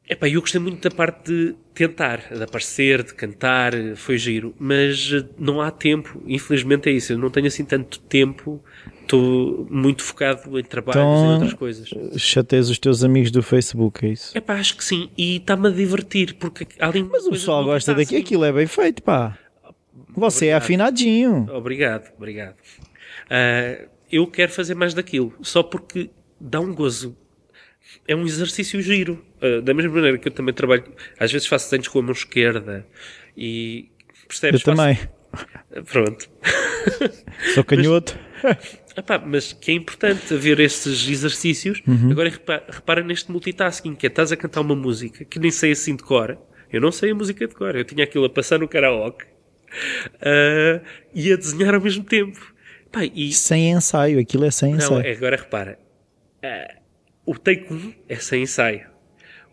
Epá, 0.06 0.28
eu 0.28 0.42
gostei 0.42 0.60
muito 0.60 0.86
da 0.86 0.94
parte 0.94 1.32
de 1.32 1.54
tentar, 1.72 2.18
de 2.30 2.42
aparecer, 2.42 3.02
de 3.02 3.14
cantar, 3.14 3.72
foi 3.96 4.18
giro, 4.18 4.54
mas 4.58 5.10
eh, 5.14 5.26
não 5.38 5.62
há 5.62 5.70
tempo, 5.70 6.22
infelizmente 6.26 6.90
é 6.90 6.92
isso, 6.92 7.14
eu 7.14 7.18
não 7.18 7.30
tenho 7.30 7.46
assim 7.46 7.64
tanto 7.64 8.00
tempo, 8.00 8.62
estou 9.08 9.66
muito 9.70 10.02
focado 10.02 10.58
em 10.58 10.62
trabalhos 10.62 10.96
e 11.00 11.02
Então- 11.02 11.32
outras 11.34 11.54
coisas. 11.54 11.90
Chateias 12.16 12.68
os 12.68 12.78
teus 12.78 13.02
amigos 13.02 13.30
do 13.30 13.42
Facebook, 13.42 14.04
é 14.06 14.10
isso? 14.10 14.36
Epá, 14.36 14.54
acho 14.54 14.76
que 14.76 14.84
sim, 14.84 15.10
e 15.16 15.36
está-me 15.36 15.68
a 15.68 15.70
divertir, 15.70 16.34
porque 16.34 16.66
além 16.78 17.04
Mas 17.04 17.26
o 17.26 17.30
pessoal 17.30 17.64
gosta 17.64 17.94
daqui, 17.94 18.16
aquilo 18.16 18.44
é 18.44 18.52
bem 18.52 18.66
feito, 18.66 19.02
pá. 19.02 19.38
Você 20.14 20.46
é 20.46 20.56
Obrigado. 20.56 20.62
afinadinho. 20.62 21.46
Obrigado, 21.52 22.12
obrigado. 22.16 22.56
Ah, 23.30 23.86
eu 24.10 24.26
quero 24.26 24.52
fazer 24.52 24.74
mais 24.74 24.94
daquilo, 24.94 25.34
só 25.42 25.62
porque 25.62 26.10
dá 26.40 26.60
um 26.60 26.74
gozo. 26.74 27.16
É 28.06 28.14
um 28.14 28.24
exercício 28.26 28.80
giro. 28.82 29.24
Ah, 29.40 29.60
da 29.62 29.72
mesma 29.74 29.92
maneira 29.94 30.18
que 30.18 30.28
eu 30.28 30.32
também 30.32 30.54
trabalho, 30.54 30.84
às 31.18 31.30
vezes 31.32 31.46
faço 31.46 31.66
desenhos 31.66 31.88
com 31.88 31.98
a 31.98 32.02
mão 32.02 32.12
esquerda 32.12 32.86
e 33.36 33.88
Eu 34.22 34.28
percebes? 34.28 34.62
Faço- 34.62 34.76
também. 34.76 34.98
Pronto. 35.84 36.28
Sou 37.54 37.62
canhoto. 37.64 38.18
Epá, 38.98 39.18
mas 39.18 39.52
que 39.52 39.70
é 39.70 39.74
importante 39.74 40.34
haver 40.34 40.58
esses 40.58 41.08
exercícios. 41.08 41.80
Uhum. 41.86 42.10
Agora 42.10 42.28
repara, 42.30 42.64
repara 42.68 43.02
neste 43.02 43.30
multitasking, 43.30 43.94
que 43.94 44.06
é 44.06 44.08
estás 44.08 44.32
a 44.32 44.36
cantar 44.36 44.60
uma 44.62 44.74
música 44.74 45.24
que 45.24 45.38
nem 45.38 45.50
sei 45.50 45.70
assim 45.72 45.94
de 45.94 46.02
cor. 46.02 46.36
Eu 46.72 46.80
não 46.80 46.90
sei 46.90 47.12
a 47.12 47.14
música 47.14 47.46
de 47.46 47.54
cor. 47.54 47.76
Eu 47.76 47.84
tinha 47.84 48.02
aquilo 48.04 48.24
a 48.24 48.30
passar 48.30 48.58
no 48.58 48.66
karaoke 48.68 49.24
ah, 50.20 50.80
e 51.14 51.32
a 51.32 51.36
desenhar 51.36 51.74
ao 51.74 51.80
mesmo 51.80 52.04
tempo. 52.04 52.54
Pá, 52.90 53.04
e 53.04 53.32
Sem 53.32 53.70
ensaio, 53.70 54.18
aquilo 54.18 54.44
é 54.44 54.50
sem 54.50 54.70
Não, 54.72 54.78
ensaio. 54.78 55.06
é- 55.06 55.12
agora 55.12 55.36
repara. 55.36 55.78
Ah, 56.42 56.74
o 57.26 57.36
take 57.38 57.72
1 57.72 57.94
é 58.08 58.16
sem 58.16 58.42
ensaio. 58.42 58.86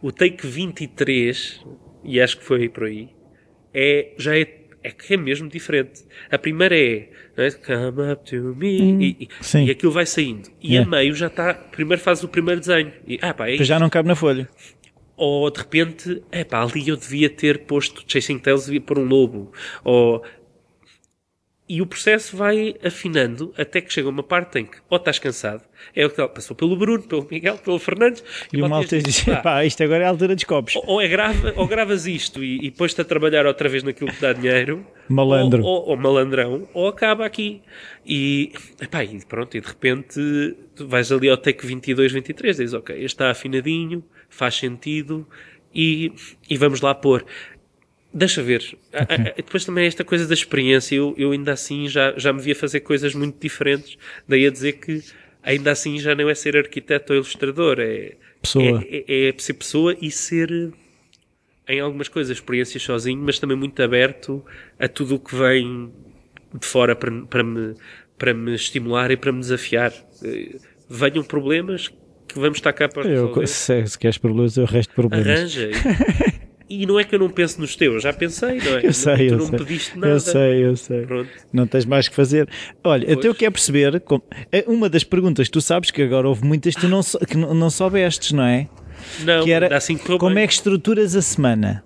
O 0.02 0.12
take 0.12 0.46
23, 0.48 1.62
e 2.04 2.22
acho 2.22 2.38
que 2.38 2.44
foi 2.46 2.70
por 2.70 2.86
aí, 2.86 3.10
é, 3.74 4.14
já 4.18 4.38
é, 4.38 4.46
é 4.88 4.92
que 4.92 5.14
é 5.14 5.18
mesmo 5.18 5.50
diferente. 5.50 6.04
A 6.32 6.38
primeira 6.38 6.78
é, 6.78 7.10
é? 7.38 7.52
Come 7.52 8.12
up 8.12 8.30
to 8.30 8.56
me, 8.56 8.80
e, 9.04 9.24
e- 9.24 9.30
sim. 9.42 9.66
e 9.66 9.72
aquilo 9.72 9.92
vai 9.92 10.06
saindo. 10.06 10.50
E 10.62 10.78
É. 10.78 10.82
a 10.82 10.86
meio 10.86 11.14
já 11.16 11.28
está, 11.28 11.54
primeiro 11.54 12.02
faz 12.02 12.24
o 12.24 12.28
primeiro 12.28 12.60
desenho. 12.62 12.92
E, 13.08 13.18
ah, 13.22 13.34
pá, 13.34 13.50
é 13.50 13.58
já 13.64 13.80
não 13.80 13.90
cabe 13.90 14.08
na 14.08 14.16
folha. 14.16 14.48
ou 15.18 15.50
de 15.50 15.60
repente, 15.60 16.22
é 16.32 16.44
pá, 16.44 16.62
ali 16.62 16.88
eu 16.90 16.98
devia 16.98 17.30
ter 17.30 17.60
posto 17.66 18.04
Chasing 18.08 18.38
Tails, 18.38 18.66
devia 18.66 18.82
pôr 18.82 19.00
um 19.00 19.06
lobo. 19.06 19.52
Ou 19.84 20.22
e 21.68 21.82
o 21.82 21.86
processo 21.86 22.38
vai 22.38 22.76
afinando 22.84 23.52
até 23.58 23.82
que 23.82 23.92
chega 23.92 24.08
uma 24.08 24.22
parte 24.22 24.60
em 24.60 24.66
que 24.66 24.78
ou 24.88 24.98
estás 24.98 25.18
cansado, 25.18 25.64
é 25.96 26.06
o 26.06 26.10
que 26.10 26.28
passou 26.28 26.56
pelo 26.56 26.76
Bruno, 26.78 27.02
pelo 27.02 27.28
Miguel, 27.30 27.58
pelo 27.58 27.80
Fernandes, 27.80 28.24
e, 28.54 28.58
e 28.58 28.62
o 28.62 28.70
malta 28.70 29.00
diz: 29.00 29.24
pá, 29.44 29.66
isto 29.66 29.84
agora 29.84 30.04
é 30.04 30.06
a 30.06 30.10
altura 30.10 30.36
dos 30.36 30.44
copos. 30.44 30.76
Ou, 30.76 30.84
ou, 30.86 31.02
é 31.02 31.08
grava, 31.08 31.54
ou 31.56 31.68
gravas 31.68 32.06
isto 32.06 32.44
e, 32.44 32.68
e 32.68 32.72
pões-te 32.72 33.02
a 33.02 33.04
trabalhar 33.04 33.48
outra 33.48 33.68
vez 33.68 33.82
naquilo 33.82 34.12
que 34.12 34.22
dá 34.22 34.32
dinheiro, 34.32 34.86
malandro, 35.10 35.64
ou, 35.64 35.82
ou, 35.82 35.90
ou 35.90 35.98
malandrão, 35.98 36.70
ou 36.72 36.88
acaba 36.88 37.26
aqui. 37.26 37.62
E, 38.06 38.54
epá, 38.80 39.04
e 39.04 39.26
pronto, 39.26 39.58
e 39.58 39.62
de 39.62 39.68
repente 39.68 40.56
tu 40.76 40.88
vais 40.88 41.12
ali 41.12 41.30
ao 41.30 41.38
take 41.38 41.66
22, 41.66 42.12
23, 42.12 42.58
dizes: 42.58 42.74
Ok, 42.76 42.96
este 42.96 43.06
está 43.06 43.32
afinadinho, 43.32 44.04
faz 44.30 44.56
sentido 44.56 45.28
e, 45.76 46.14
e 46.50 46.58
vamos 46.58 46.80
lá 46.80 46.96
pôr. 46.96 47.26
Deixa 48.16 48.42
ver. 48.42 48.78
Okay. 48.94 49.34
Depois 49.36 49.66
também 49.66 49.86
esta 49.86 50.06
coisa 50.06 50.26
da 50.26 50.34
experiência, 50.34 50.96
eu, 50.96 51.14
eu 51.18 51.34
ainda 51.34 51.52
assim 51.52 51.90
já, 51.90 52.14
já 52.16 52.32
me 52.32 52.42
via 52.42 52.56
fazer 52.56 52.80
coisas 52.80 53.14
muito 53.14 53.38
diferentes. 53.42 53.98
Daí 54.26 54.48
a 54.48 54.50
dizer 54.50 54.74
que 54.74 55.04
ainda 55.44 55.70
assim 55.70 56.00
já 56.00 56.16
não 56.16 56.30
é 56.30 56.34
ser 56.34 56.56
arquiteto 56.56 57.12
ou 57.12 57.18
ilustrador, 57.18 57.78
é 57.82 58.14
pessoa. 58.42 58.82
É, 58.90 59.04
é, 59.06 59.30
é 59.30 59.34
ser 59.38 59.56
pessoa 59.56 59.98
e 60.02 60.10
ser 60.10 60.72
em 61.68 61.82
algumas 61.82 62.08
coisas 62.08 62.38
experiências 62.38 62.82
sozinho, 62.82 63.22
mas 63.22 63.38
também 63.38 63.58
muito 63.58 63.84
aberto 63.84 64.46
a 64.80 64.88
tudo 64.88 65.16
o 65.16 65.20
que 65.20 65.36
vem 65.36 65.92
de 66.58 66.66
fora 66.66 66.96
para, 66.96 67.12
para, 67.26 67.44
me, 67.44 67.74
para 68.18 68.34
me 68.34 68.56
estimular 68.56 69.12
e 69.12 69.18
para 69.18 69.34
me 69.34 69.42
desafiar. 69.42 69.92
Eh, 70.24 70.56
venham 70.90 71.24
problemas 71.24 71.90
que 72.30 72.40
vamos 72.40 72.60
estar 72.60 72.72
cá 72.72 72.88
para 72.88 73.10
resolver. 73.10 73.42
Eu, 73.42 73.48
se, 73.48 73.86
se 73.88 74.00
queres 74.00 74.18
problemas, 74.18 74.56
eu 74.56 74.66
resto 74.66 74.94
problemas. 74.94 75.28
Arranja. 75.28 75.70
E 76.68 76.86
não 76.86 77.00
é 77.00 77.04
que 77.04 77.14
eu 77.14 77.20
não 77.20 77.30
pense 77.30 77.60
nos 77.60 77.76
teus, 77.76 78.02
já 78.02 78.12
pensei, 78.12 78.58
não 78.60 78.78
é? 78.78 78.86
Eu 78.88 78.94
sei, 78.94 79.28
tu 79.28 79.34
eu 79.34 79.38
não 79.38 79.46
sei. 79.46 79.52
me 79.52 79.58
pediste 79.66 79.96
nada. 80.00 80.08
Eu 80.14 80.20
sei, 80.20 80.66
eu 80.66 80.76
sei. 80.76 81.06
Pronto. 81.06 81.30
Não 81.54 81.68
tens 81.68 81.86
mais 81.86 82.08
que 82.08 82.16
fazer. 82.16 82.50
Olha, 82.84 83.06
Pois. 83.06 83.18
até 83.20 83.28
eu 83.28 83.36
quero 83.36 83.52
perceber. 83.52 84.00
Como, 84.02 84.24
é 84.52 84.64
uma 84.68 84.90
das 84.90 85.04
perguntas, 85.04 85.48
tu 85.48 85.62
sabes 85.62 85.92
que 85.92 86.02
agora 86.02 86.28
houve 86.28 86.44
muitas 86.44 86.74
que 86.76 86.82
tu 86.82 86.88
não, 86.88 87.02
que 87.04 87.38
não, 87.38 87.70
soubestes, 87.70 88.32
não 88.32 88.44
é? 88.44 88.68
Não, 89.24 89.44
que 89.44 89.52
era 89.52 89.78
assim 89.78 89.96
correu 89.98 90.18
como 90.18 90.34
bem. 90.36 90.44
é 90.44 90.48
que 90.48 90.54
estruturas 90.54 91.16
a 91.16 91.22
semana? 91.22 91.84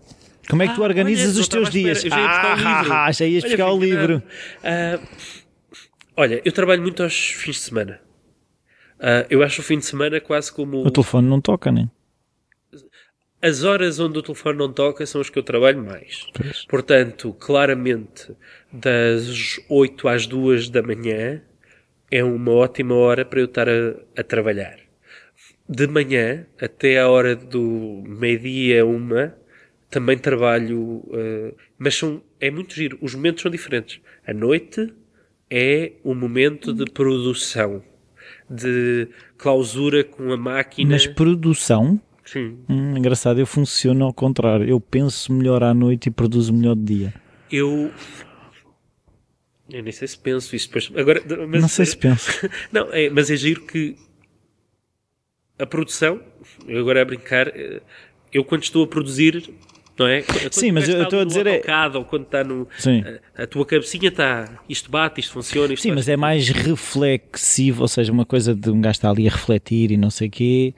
Como 0.50 0.64
é 0.64 0.68
que 0.68 0.76
tu 0.76 0.82
Ah, 0.82 0.86
organizas 0.88 1.34
olha, 1.34 1.42
os 1.42 1.48
teus 1.48 1.70
dias? 1.70 2.02
já 2.02 2.16
livro. 2.16 2.94
ah, 2.94 3.12
já 3.12 3.26
ias 3.26 3.44
Olha, 3.44 3.52
buscar 3.58 3.72
o 3.74 3.80
livro. 3.80 4.24
Ah, 4.64 5.00
olha, 6.16 6.42
eu 6.46 6.52
trabalho 6.52 6.82
muito 6.82 7.04
aos 7.04 7.14
fins 7.14 7.56
de 7.58 7.62
semana. 7.64 8.00
Ah, 9.00 9.26
eu 9.30 9.44
acho 9.44 9.62
o 9.62 9.64
fim 9.64 9.78
de 9.78 9.86
semana 9.86 10.20
quase 10.22 10.52
como 10.54 10.86
O 10.86 10.90
telefone 10.90 11.28
não 11.28 11.42
toca, 11.42 11.72
nem. 11.72 11.90
As 13.42 13.64
horas 13.64 14.00
onde 14.00 14.20
o 14.20 14.22
telefone 14.22 14.58
não 14.58 14.72
toca 14.72 15.06
são 15.06 15.22
as 15.22 15.30
que 15.30 15.40
eu 15.40 15.44
trabalho 15.44 15.84
mais. 15.84 16.28
Portanto, 16.68 17.34
claramente, 17.40 18.36
das 18.72 19.60
8 19.70 20.08
às 20.08 20.28
2 20.28 20.70
da 20.70 20.82
manhã 20.82 21.42
é 22.12 22.24
uma 22.24 22.52
ótima 22.52 22.96
hora 22.96 23.24
para 23.24 23.40
eu 23.40 23.46
estar 23.46 23.70
a, 23.70 23.96
a 24.18 24.24
trabalhar. 24.24 24.78
De 25.68 25.88
manhã 25.88 26.46
até 26.60 27.00
à 27.00 27.08
hora 27.08 27.36
do 27.36 28.04
meio-dia, 28.06 28.86
uma, 28.86 29.36
também 29.90 30.18
trabalho, 30.18 31.04
eh, 31.14 31.54
mas 31.78 31.96
são, 31.96 32.22
é 32.40 32.50
muito 32.50 32.74
giro. 32.74 32.98
Os 33.02 33.14
momentos 33.16 33.42
são 33.42 33.52
diferentes. 33.52 34.02
A 34.26 34.34
noite 34.34 34.92
é 35.50 35.94
o 36.04 36.14
momento 36.14 36.74
de 36.74 36.86
produção, 36.86 37.84
de 38.50 39.08
clausura 39.38 40.04
com 40.04 40.32
a 40.32 40.38
máquina. 40.38 40.92
Mas 40.92 41.08
produção, 41.08 42.00
Sim. 42.32 42.60
hum, 42.70 42.96
engraçado, 42.96 43.40
eu 43.40 43.48
funciono 43.48 44.06
ao 44.06 44.14
contrário. 44.14 44.68
Eu 44.68 44.80
penso 44.80 45.34
melhor 45.34 45.64
à 45.64 45.74
noite 45.74 46.10
e 46.10 46.12
produzo 46.12 46.54
melhor 46.54 46.76
de 46.76 46.84
dia. 46.84 47.14
Eu. 47.52 47.92
Eu 49.68 49.82
nem 49.82 49.92
sei 49.92 50.08
se 50.08 50.18
penso 50.18 50.56
isso 50.56 50.68
depois. 50.68 50.92
Agora, 50.96 51.24
mas, 51.48 51.62
não 51.62 51.68
sei 51.68 51.88
se 51.88 51.98
penso. 51.98 52.30
Não, 52.72 52.92
é, 52.92 53.10
mas 53.10 53.32
é 53.32 53.36
giro 53.36 53.66
que 53.66 53.96
a 55.58 55.66
produção, 55.66 56.22
eu 56.68 56.80
agora 56.80 57.02
a 57.02 57.06
brincar, 57.06 57.48
eh, 57.48 57.82
eu 58.32 58.44
quando 58.44 58.64
estou 58.64 58.84
a 58.84 58.88
produzir, 58.88 59.52
não 59.98 60.08
é? 60.08 60.22
Quando 60.22 60.54
Sim, 60.54 60.72
mas 60.72 60.88
eu 60.88 61.04
estou 61.04 61.20
a 61.20 61.24
dizer 61.24 61.46
é- 61.46 61.62
ou 61.94 62.06
quando 62.06 62.24
está 62.24 62.44
no. 62.44 62.68
Sim. 62.78 63.04
A, 63.36 63.44
a 63.44 63.48
tua 63.48 63.66
cabecinha 63.66 64.10
está. 64.10 64.60
Isto 64.70 64.90
bate, 64.90 65.20
isto 65.20 65.34
funciona. 65.34 65.74
Isto 65.74 65.84
Sim, 65.84 65.92
mas 65.92 66.08
é 66.08 66.16
mais 66.16 66.48
reflexivo, 66.50 67.82
ou 67.82 67.88
seja, 67.88 68.12
uma 68.12 68.26
coisa 68.26 68.56
de 68.56 68.70
um 68.70 68.80
gajo 68.80 68.92
estar 68.92 69.10
ali 69.10 69.28
a 69.28 69.32
refletir 69.32 69.92
e 69.92 69.98
não 69.98 70.10
sei 70.10 70.30
o 70.30 70.32
quê, 70.32 70.74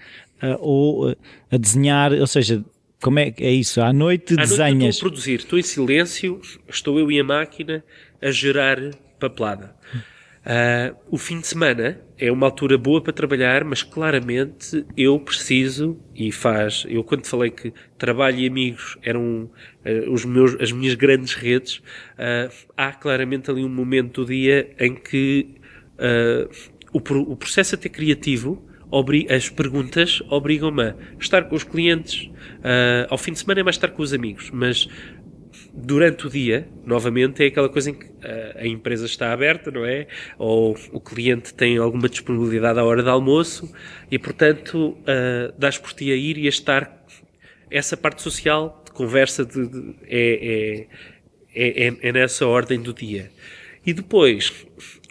ou 0.59 1.15
a 1.51 1.57
desenhar, 1.57 2.11
ou 2.13 2.27
seja, 2.27 2.63
como 3.01 3.19
é 3.19 3.31
que 3.31 3.43
é 3.43 3.51
isso? 3.51 3.81
À 3.81 3.91
noite 3.91 4.33
À 4.33 4.37
noite 4.37 4.51
eu 4.51 4.57
desenhas. 4.57 4.95
estou 4.95 5.07
a 5.07 5.09
produzir, 5.09 5.39
estou 5.39 5.59
em 5.59 5.63
silêncio, 5.63 6.41
estou 6.69 6.99
eu 6.99 7.11
e 7.11 7.19
a 7.19 7.23
máquina 7.23 7.83
a 8.21 8.31
gerar 8.31 8.77
papelada. 9.19 9.75
Ah, 10.43 10.95
o 11.09 11.17
fim 11.17 11.39
de 11.39 11.47
semana 11.47 12.01
é 12.17 12.31
uma 12.31 12.47
altura 12.47 12.77
boa 12.77 13.01
para 13.01 13.13
trabalhar, 13.13 13.63
mas 13.63 13.83
claramente 13.83 14.85
eu 14.97 15.19
preciso 15.19 15.99
e 16.15 16.31
faz. 16.31 16.83
Eu 16.89 17.03
quando 17.03 17.25
falei 17.27 17.51
que 17.51 17.71
trabalho 17.97 18.39
e 18.39 18.47
amigos 18.47 18.97
eram 19.03 19.49
ah, 19.85 19.89
os 20.09 20.25
meus, 20.25 20.55
as 20.59 20.71
minhas 20.71 20.95
grandes 20.95 21.33
redes, 21.33 21.81
ah, 22.17 22.49
há 22.75 22.91
claramente 22.91 23.51
ali 23.51 23.63
um 23.63 23.69
momento 23.69 24.23
do 24.23 24.31
dia 24.31 24.69
em 24.79 24.95
que 24.95 25.55
o, 26.91 26.97
o 26.97 27.35
processo 27.35 27.75
até 27.75 27.87
criativo 27.87 28.67
as 29.29 29.49
perguntas 29.49 30.21
obrigam-me 30.29 30.83
a 30.83 30.95
estar 31.19 31.43
com 31.43 31.55
os 31.55 31.63
clientes. 31.63 32.29
ah, 32.63 33.07
ao 33.09 33.17
fim 33.17 33.31
de 33.31 33.39
semana 33.39 33.61
é 33.61 33.63
mais 33.63 33.75
estar 33.77 33.87
com 33.89 34.01
os 34.03 34.13
amigos, 34.13 34.49
mas 34.51 34.87
durante 35.73 36.27
o 36.27 36.29
dia, 36.29 36.67
novamente, 36.85 37.41
é 37.43 37.47
aquela 37.47 37.69
coisa 37.69 37.89
em 37.91 37.93
que 37.93 38.05
ah, 38.23 38.57
a 38.59 38.67
empresa 38.67 39.05
está 39.05 39.31
aberta, 39.31 39.71
não 39.71 39.85
é? 39.85 40.07
Ou 40.37 40.75
o 40.91 40.99
cliente 40.99 41.53
tem 41.53 41.77
alguma 41.77 42.09
disponibilidade 42.09 42.79
à 42.79 42.83
hora 42.83 43.01
de 43.01 43.09
almoço 43.09 43.71
e, 44.09 44.19
portanto, 44.19 44.97
ah, 45.07 45.53
dás 45.57 45.77
por 45.77 45.93
ti 45.93 46.11
a 46.11 46.15
ir 46.15 46.37
e 46.37 46.45
a 46.45 46.49
estar. 46.49 46.99
Essa 47.69 47.95
parte 47.95 48.21
social 48.21 48.83
de 48.85 48.91
conversa 48.91 49.45
de, 49.45 49.65
de- 49.65 49.95
é, 50.09 50.87
é, 51.55 51.67
é, 51.85 51.87
é- 51.87 51.97
é 52.01 52.11
nessa 52.11 52.45
ordem 52.45 52.81
do 52.81 52.93
dia. 52.93 53.31
E 53.85 53.93
depois, 53.93 54.51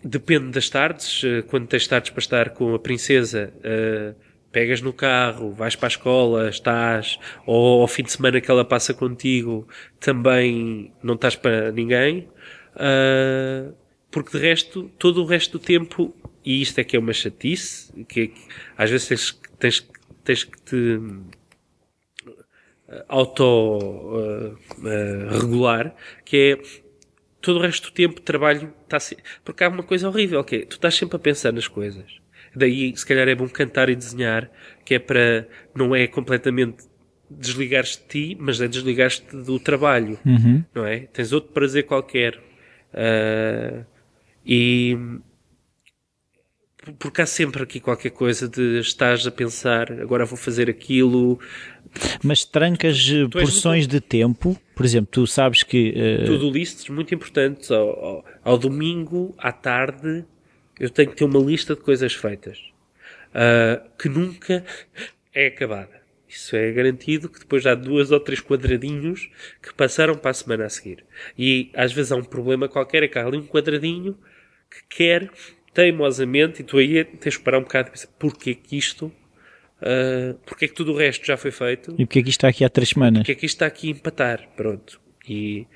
depende 0.05 0.51
das 0.51 0.69
tardes, 0.69 1.23
eh, 1.25 1.43
quando 1.43 1.67
tens 1.67 1.87
tardes 1.87 2.11
para 2.11 2.21
estar 2.21 2.51
com 2.51 2.75
a 2.75 2.79
princesa, 2.79 3.53
eh, 3.63 4.15
pegas 4.53 4.81
no 4.81 4.93
carro, 4.93 5.53
vais 5.53 5.77
para 5.77 5.87
a 5.87 5.89
escola, 5.89 6.49
estás, 6.49 7.19
ou 7.47 7.83
ao 7.83 7.89
fim 7.89 8.03
de 8.03 8.13
semana 8.13 8.41
que 8.41 8.51
ela 8.51 8.65
passa 8.65 8.93
contigo, 8.93 9.69
também 10.01 10.93
não 11.03 11.15
estás 11.15 11.37
para 11.37 11.71
ninguém, 11.73 12.29
ah, 12.77 13.73
porque 14.11 14.37
de 14.37 14.45
resto, 14.45 14.91
todo 14.99 15.23
o 15.23 15.25
resto 15.25 15.59
do 15.59 15.65
tempo, 15.65 16.15
e 16.45 16.61
isto 16.63 16.79
é 16.79 16.85
que 16.85 16.97
é 16.97 16.99
uma 16.99 17.13
chatice, 17.13 17.93
que, 18.05 18.21
é 18.23 18.27
que 18.27 18.41
às 18.77 18.91
vezes 18.91 19.07
tens, 19.09 19.41
tens, 19.59 19.89
tens 20.25 20.45
que 20.45 20.61
te 20.63 21.01
auto 23.09 23.45
uh, 23.45 24.53
uh, 24.53 25.93
que 26.25 26.37
é 26.37 26.63
todo 27.41 27.59
o 27.59 27.63
resto 27.63 27.91
do 27.91 27.95
tempo 27.95 28.21
trabalho 28.21 28.73
se... 28.99 29.17
porque 29.45 29.62
há 29.62 29.69
uma 29.69 29.83
coisa 29.83 30.09
horrível 30.09 30.43
que 30.43 30.57
é, 30.57 30.65
tu 30.65 30.73
estás 30.73 30.95
sempre 30.95 31.17
a 31.17 31.19
pensar 31.21 31.53
nas 31.53 31.69
coisas. 31.69 32.19
Daí, 32.57 32.97
se 32.97 33.07
calhar 33.07 33.29
é 33.29 33.35
bom 33.35 33.49
cantar 33.49 33.89
e 33.89 33.95
desenhar, 33.95 34.51
que 34.85 34.95
é 34.95 34.99
para, 34.99 35.47
não 35.75 35.95
é 35.95 36.07
completamente 36.09 36.85
desligares-te 37.31 38.03
de 38.03 38.09
ti, 38.35 38.37
mas 38.41 38.61
é 38.61 38.67
desligares-te 38.67 39.37
do 39.37 39.61
trabalho, 39.61 40.19
Uhum. 40.27 40.65
não 40.75 40.85
é? 40.85 41.01
Tens 41.12 41.33
outro 41.33 41.53
prazer 41.53 41.85
qualquer. 41.85 42.37
Uh, 42.93 43.85
e 44.45 44.99
porque 46.99 47.21
há 47.21 47.27
sempre 47.27 47.62
aqui 47.62 47.79
qualquer 47.79 48.11
coisa 48.11 48.49
de 48.49 48.81
estás 48.81 49.27
a 49.27 49.31
pensar, 49.31 49.93
agora 50.01 50.25
vou 50.25 50.37
fazer 50.37 50.69
aquilo, 50.71 51.39
Mas 52.23 52.45
trancas 52.45 52.97
eh, 53.09 53.25
Tu 53.25 53.31
porções 53.31 53.87
de 53.87 54.01
tempo, 54.01 54.57
por 54.75 54.85
exemplo, 54.85 55.09
tu 55.11 55.27
sabes 55.27 55.62
que 55.62 55.93
eh, 55.97 56.25
tudo 56.25 56.51
lists 56.51 56.89
muito 56.89 57.15
importantes. 57.15 57.71
Ao, 57.71 58.05
ao, 58.05 58.25
ao 58.45 58.59
domingo, 58.59 59.35
à 59.39 59.53
tarde, 59.53 60.25
eu 60.79 60.89
tenho 60.89 61.11
que 61.11 61.17
ter 61.17 61.25
uma 61.25 61.41
lista 61.41 61.75
de 61.75 61.81
coisas 61.83 62.15
feitas 62.15 62.59
ah, 63.35 63.83
que 63.99 64.09
nunca 64.09 64.65
é 65.35 65.47
acabada. 65.47 66.01
Isso 66.29 66.55
é 66.55 66.71
garantido 66.71 67.29
que 67.29 67.41
depois 67.41 67.67
há 67.67 67.75
duas 67.75 68.12
ou 68.12 68.21
três 68.21 68.41
quadradinhos 68.41 69.29
que 69.61 69.75
passaram 69.75 70.15
para 70.17 70.31
a 70.31 70.35
semana 70.35 70.67
a 70.67 70.71
seguir. 70.71 71.05
E 71.37 71.71
às 71.75 71.93
vezes 71.93 72.12
há 72.12 72.17
um 72.17 72.23
problema 72.23 72.69
qualquer, 72.69 73.03
é 73.03 73.09
que 73.09 73.19
há 73.19 73.27
ali 73.27 73.37
um 73.37 73.47
quadradinho 73.47 74.17
que 74.71 74.97
quer 74.97 75.31
teimosamente, 75.75 76.62
e 76.62 76.65
tu 76.65 76.79
aí 76.79 77.05
tens 77.05 77.37
que 77.37 77.43
parar 77.43 77.59
um 77.59 77.62
bocado 77.62 77.89
e 77.89 77.91
pensar, 77.93 78.09
porquê 78.19 78.55
que 78.55 78.77
isto, 78.77 79.12
ah, 79.82 80.35
porquê 80.47 80.69
que 80.69 80.74
tudo 80.74 80.93
o 80.93 80.97
resto 80.97 81.24
já 81.27 81.36
foi 81.36 81.51
feito 81.51 81.93
e 81.98 82.05
porque 82.07 82.19
é 82.20 82.23
que 82.23 82.28
isto 82.31 82.39
está 82.39 82.48
aqui 82.48 82.65
há 82.65 82.69
três 82.69 82.90
semanas? 82.90 83.24
que 83.24 83.32
é 83.32 83.35
que 83.35 83.47
isto 83.47 83.57
está 83.57 83.66
aqui 83.66 83.89
a 83.89 83.90
empatar, 83.93 84.48
pronto. 84.57 85.01
E 85.28 85.66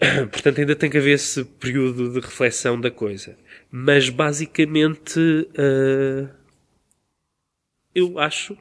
portanto 0.30 0.58
ainda 0.60 0.76
tem 0.76 0.90
que 0.90 0.98
haver 0.98 1.12
esse 1.14 1.44
período 1.44 2.12
de 2.12 2.20
reflexão 2.20 2.80
da 2.80 2.90
coisa. 2.90 3.36
Mas 3.70 4.08
basicamente 4.08 5.48
eh, 5.56 6.28
eu 7.94 8.18
acho 8.18 8.56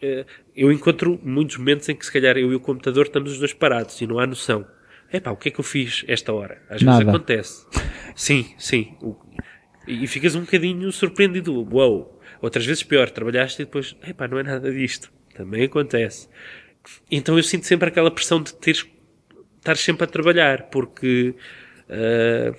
eh, 0.00 0.24
eu 0.54 0.70
encontro 0.72 1.18
muitos 1.22 1.56
momentos 1.56 1.88
em 1.88 1.96
que 1.96 2.04
se 2.06 2.12
calhar 2.12 2.36
eu 2.36 2.52
e 2.52 2.54
o 2.54 2.60
computador 2.60 3.06
estamos 3.06 3.32
os 3.32 3.38
dois 3.38 3.52
parados 3.52 4.00
e 4.00 4.06
não 4.06 4.18
há 4.18 4.26
noção. 4.26 4.66
epá, 5.12 5.30
o 5.30 5.36
que 5.36 5.48
é 5.48 5.52
que 5.52 5.60
eu 5.60 5.64
fiz 5.64 6.04
esta 6.08 6.32
hora? 6.32 6.62
Às 6.68 6.82
Nada. 6.82 6.98
vezes 6.98 7.08
acontece. 7.14 7.66
Sim, 8.14 8.54
sim. 8.58 8.96
O- 9.00 9.16
E 9.86 10.06
ficas 10.06 10.34
um 10.34 10.40
bocadinho 10.40 10.90
surpreendido. 10.90 11.52
Uou! 11.72 12.15
Outras 12.46 12.64
vezes 12.64 12.84
pior, 12.84 13.10
trabalhaste 13.10 13.60
e 13.60 13.64
depois, 13.64 13.96
epá, 14.06 14.28
não 14.28 14.38
é 14.38 14.44
nada 14.44 14.70
disto. 14.72 15.12
Também 15.34 15.64
acontece. 15.64 16.28
Então 17.10 17.36
eu 17.36 17.42
sinto 17.42 17.66
sempre 17.66 17.88
aquela 17.88 18.08
pressão 18.08 18.40
de 18.40 18.54
teres, 18.54 18.86
estar 19.58 19.76
sempre 19.76 20.04
a 20.04 20.06
trabalhar, 20.06 20.70
porque, 20.70 21.34
ah, 21.90 22.54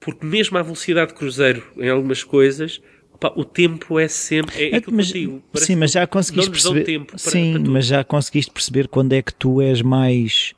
porque 0.00 0.26
mesmo 0.26 0.58
à 0.58 0.62
velocidade 0.62 1.12
de 1.12 1.16
cruzeiro 1.16 1.64
em 1.76 1.88
algumas 1.88 2.24
coisas, 2.24 2.82
pá, 3.20 3.32
o 3.36 3.44
tempo 3.44 4.00
é 4.00 4.08
sempre. 4.08 4.56
É, 4.60 4.70
é 4.72 4.76
aquilo 4.78 4.96
mas. 4.96 5.12
Parece 5.52 5.66
sim, 5.66 5.76
mas 5.76 5.92
já 5.92 6.04
conseguiste 6.08 6.50
perceber. 6.50 6.82
tempo 6.82 7.06
para- 7.06 7.18
sim, 7.18 7.52
para 7.52 7.70
mas 7.70 7.86
já 7.86 8.02
conseguiste 8.02 8.50
perceber 8.50 8.88
quando 8.88 9.12
é 9.12 9.22
que 9.22 9.32
tu 9.32 9.60
és 9.60 9.80
mais. 9.80 10.54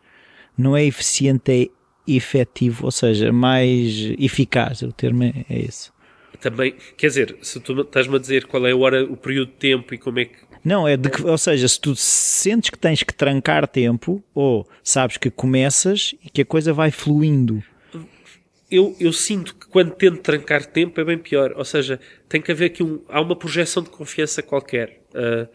Não 0.56 0.74
é 0.74 0.82
eficiente, 0.82 1.52
é 1.52 1.68
efetivo, 2.10 2.86
ou 2.86 2.90
seja, 2.90 3.30
mais 3.30 3.92
eficaz. 4.18 4.80
O 4.80 4.92
termo 4.92 5.24
é, 5.24 5.44
é 5.50 5.60
esse. 5.60 5.90
Também, 6.40 6.74
quer 6.96 7.06
dizer, 7.08 7.36
se 7.42 7.60
tu 7.60 7.80
estás-me 7.80 8.16
a 8.16 8.18
dizer 8.18 8.46
qual 8.46 8.66
é 8.66 8.72
a 8.72 8.76
hora, 8.76 9.04
o 9.04 9.16
período 9.16 9.48
de 9.48 9.56
tempo 9.56 9.94
e 9.94 9.98
como 9.98 10.18
é 10.18 10.24
que. 10.26 10.36
Não, 10.64 10.86
é 10.86 10.96
de 10.96 11.10
que, 11.10 11.22
ou 11.24 11.38
seja, 11.38 11.66
se 11.66 11.80
tu 11.80 11.94
sentes 11.96 12.70
que 12.70 12.78
tens 12.78 13.02
que 13.02 13.12
trancar 13.12 13.66
tempo, 13.66 14.22
ou 14.34 14.68
sabes 14.82 15.16
que 15.16 15.30
começas 15.30 16.14
e 16.24 16.30
que 16.30 16.42
a 16.42 16.44
coisa 16.44 16.72
vai 16.72 16.90
fluindo. 16.90 17.62
Eu, 18.70 18.96
eu 18.98 19.12
sinto 19.12 19.54
que 19.54 19.66
quando 19.66 19.90
tento 19.90 20.20
trancar 20.22 20.64
tempo 20.64 20.98
é 21.00 21.04
bem 21.04 21.18
pior. 21.18 21.52
Ou 21.56 21.64
seja, 21.64 22.00
tem 22.28 22.40
que 22.40 22.50
haver 22.50 22.66
aqui 22.66 22.82
um. 22.82 23.02
Há 23.08 23.20
uma 23.20 23.36
projeção 23.36 23.82
de 23.82 23.90
confiança 23.90 24.42
qualquer. 24.42 25.00
Ah, 25.14 25.46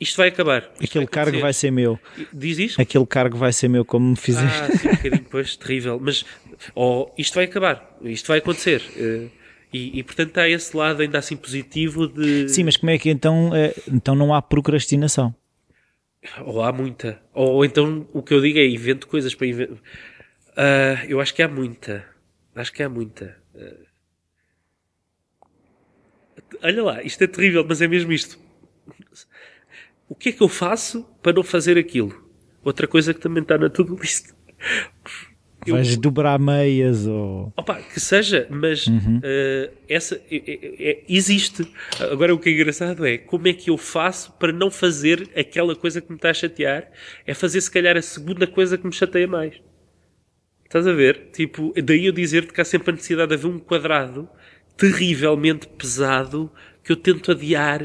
isto 0.00 0.16
vai 0.16 0.28
acabar. 0.28 0.70
Isto 0.80 0.84
Aquele 0.98 1.06
cargo 1.06 1.28
acontecer. 1.28 1.42
vai 1.42 1.52
ser 1.52 1.70
meu. 1.70 2.00
Diz 2.32 2.58
isto? 2.58 2.80
Aquele 2.80 3.06
cargo 3.06 3.36
vai 3.36 3.52
ser 3.52 3.68
meu, 3.68 3.84
como 3.84 4.08
me 4.08 4.16
fizeste. 4.16 4.62
Ah, 4.62 4.76
sim, 4.78 4.88
um 4.88 4.90
bocadinho 4.92 5.22
depois, 5.22 5.56
terrível. 5.56 6.00
Mas, 6.02 6.24
oh, 6.74 7.10
isto 7.18 7.34
vai 7.34 7.44
acabar. 7.44 7.96
Isto 8.02 8.28
vai 8.28 8.38
acontecer. 8.38 8.82
Eh, 8.96 9.26
e, 9.72 9.98
e, 9.98 10.02
portanto, 10.02 10.38
há 10.38 10.48
esse 10.48 10.76
lado 10.76 11.02
ainda 11.02 11.18
assim 11.18 11.36
positivo 11.36 12.08
de. 12.08 12.48
Sim, 12.48 12.64
mas 12.64 12.76
como 12.76 12.90
é 12.90 12.98
que 12.98 13.08
então, 13.08 13.54
é, 13.54 13.74
então 13.88 14.14
não 14.14 14.34
há 14.34 14.42
procrastinação? 14.42 15.34
Ou 16.44 16.62
há 16.62 16.72
muita. 16.72 17.20
Ou 17.32 17.64
então 17.64 18.06
o 18.12 18.22
que 18.22 18.34
eu 18.34 18.40
digo 18.40 18.58
é 18.58 18.66
invento 18.66 19.06
coisas 19.06 19.34
para 19.34 19.46
inventar. 19.46 19.78
eu 21.08 21.20
acho 21.20 21.34
que 21.34 21.42
há 21.42 21.48
muita. 21.48 22.04
Acho 22.54 22.72
que 22.72 22.82
há 22.82 22.88
muita. 22.88 23.36
Ah, 23.54 23.90
olha 26.62 26.82
lá, 26.82 27.02
isto 27.02 27.22
é 27.22 27.26
terrível, 27.26 27.64
mas 27.66 27.80
é 27.80 27.88
mesmo 27.88 28.12
isto. 28.12 28.38
O 30.08 30.14
que 30.14 30.30
é 30.30 30.32
que 30.32 30.42
eu 30.42 30.48
faço 30.48 31.04
para 31.22 31.32
não 31.32 31.42
fazer 31.42 31.78
aquilo? 31.78 32.28
Outra 32.64 32.88
coisa 32.88 33.14
que 33.14 33.20
também 33.20 33.42
está 33.42 33.56
na 33.56 33.70
to-do 33.70 33.94
list. 33.96 34.32
Eu- 35.66 35.74
Vais 35.74 35.96
dobrar 35.96 36.38
meias 36.38 37.06
ou. 37.06 37.52
Opa, 37.56 37.76
que 37.82 38.00
seja, 38.00 38.46
mas 38.50 38.86
eh, 39.22 39.70
essa 39.88 40.14
é- 40.30 40.36
é- 40.36 40.90
é- 40.90 41.04
existe. 41.08 41.66
Agora 42.10 42.34
o 42.34 42.38
que 42.38 42.48
é 42.48 42.52
engraçado 42.52 43.04
é 43.06 43.18
como 43.18 43.46
é 43.46 43.52
que 43.52 43.68
eu 43.70 43.76
faço 43.76 44.32
para 44.38 44.52
não 44.52 44.70
fazer 44.70 45.28
aquela 45.36 45.76
coisa 45.76 46.00
que 46.00 46.10
me 46.10 46.16
está 46.16 46.30
a 46.30 46.34
chatear, 46.34 46.90
é 47.26 47.34
fazer 47.34 47.60
se 47.60 47.70
calhar 47.70 47.96
a 47.96 48.02
segunda 48.02 48.46
coisa 48.46 48.78
que 48.78 48.86
me 48.86 48.92
chateia 48.92 49.26
mais. 49.28 49.54
Estás 50.64 50.86
a 50.86 50.92
ver? 50.92 51.28
Tipo, 51.32 51.74
daí 51.82 52.06
eu 52.06 52.12
dizer-te 52.12 52.52
que 52.52 52.60
há 52.60 52.64
sempre 52.64 52.90
a 52.90 52.92
necessidade 52.94 53.28
de 53.28 53.34
haver 53.34 53.46
um 53.48 53.58
quadrado 53.58 54.28
terrivelmente 54.76 55.66
pesado 55.68 56.50
que 56.82 56.90
eu 56.92 56.96
tento 56.96 57.30
adiar 57.32 57.82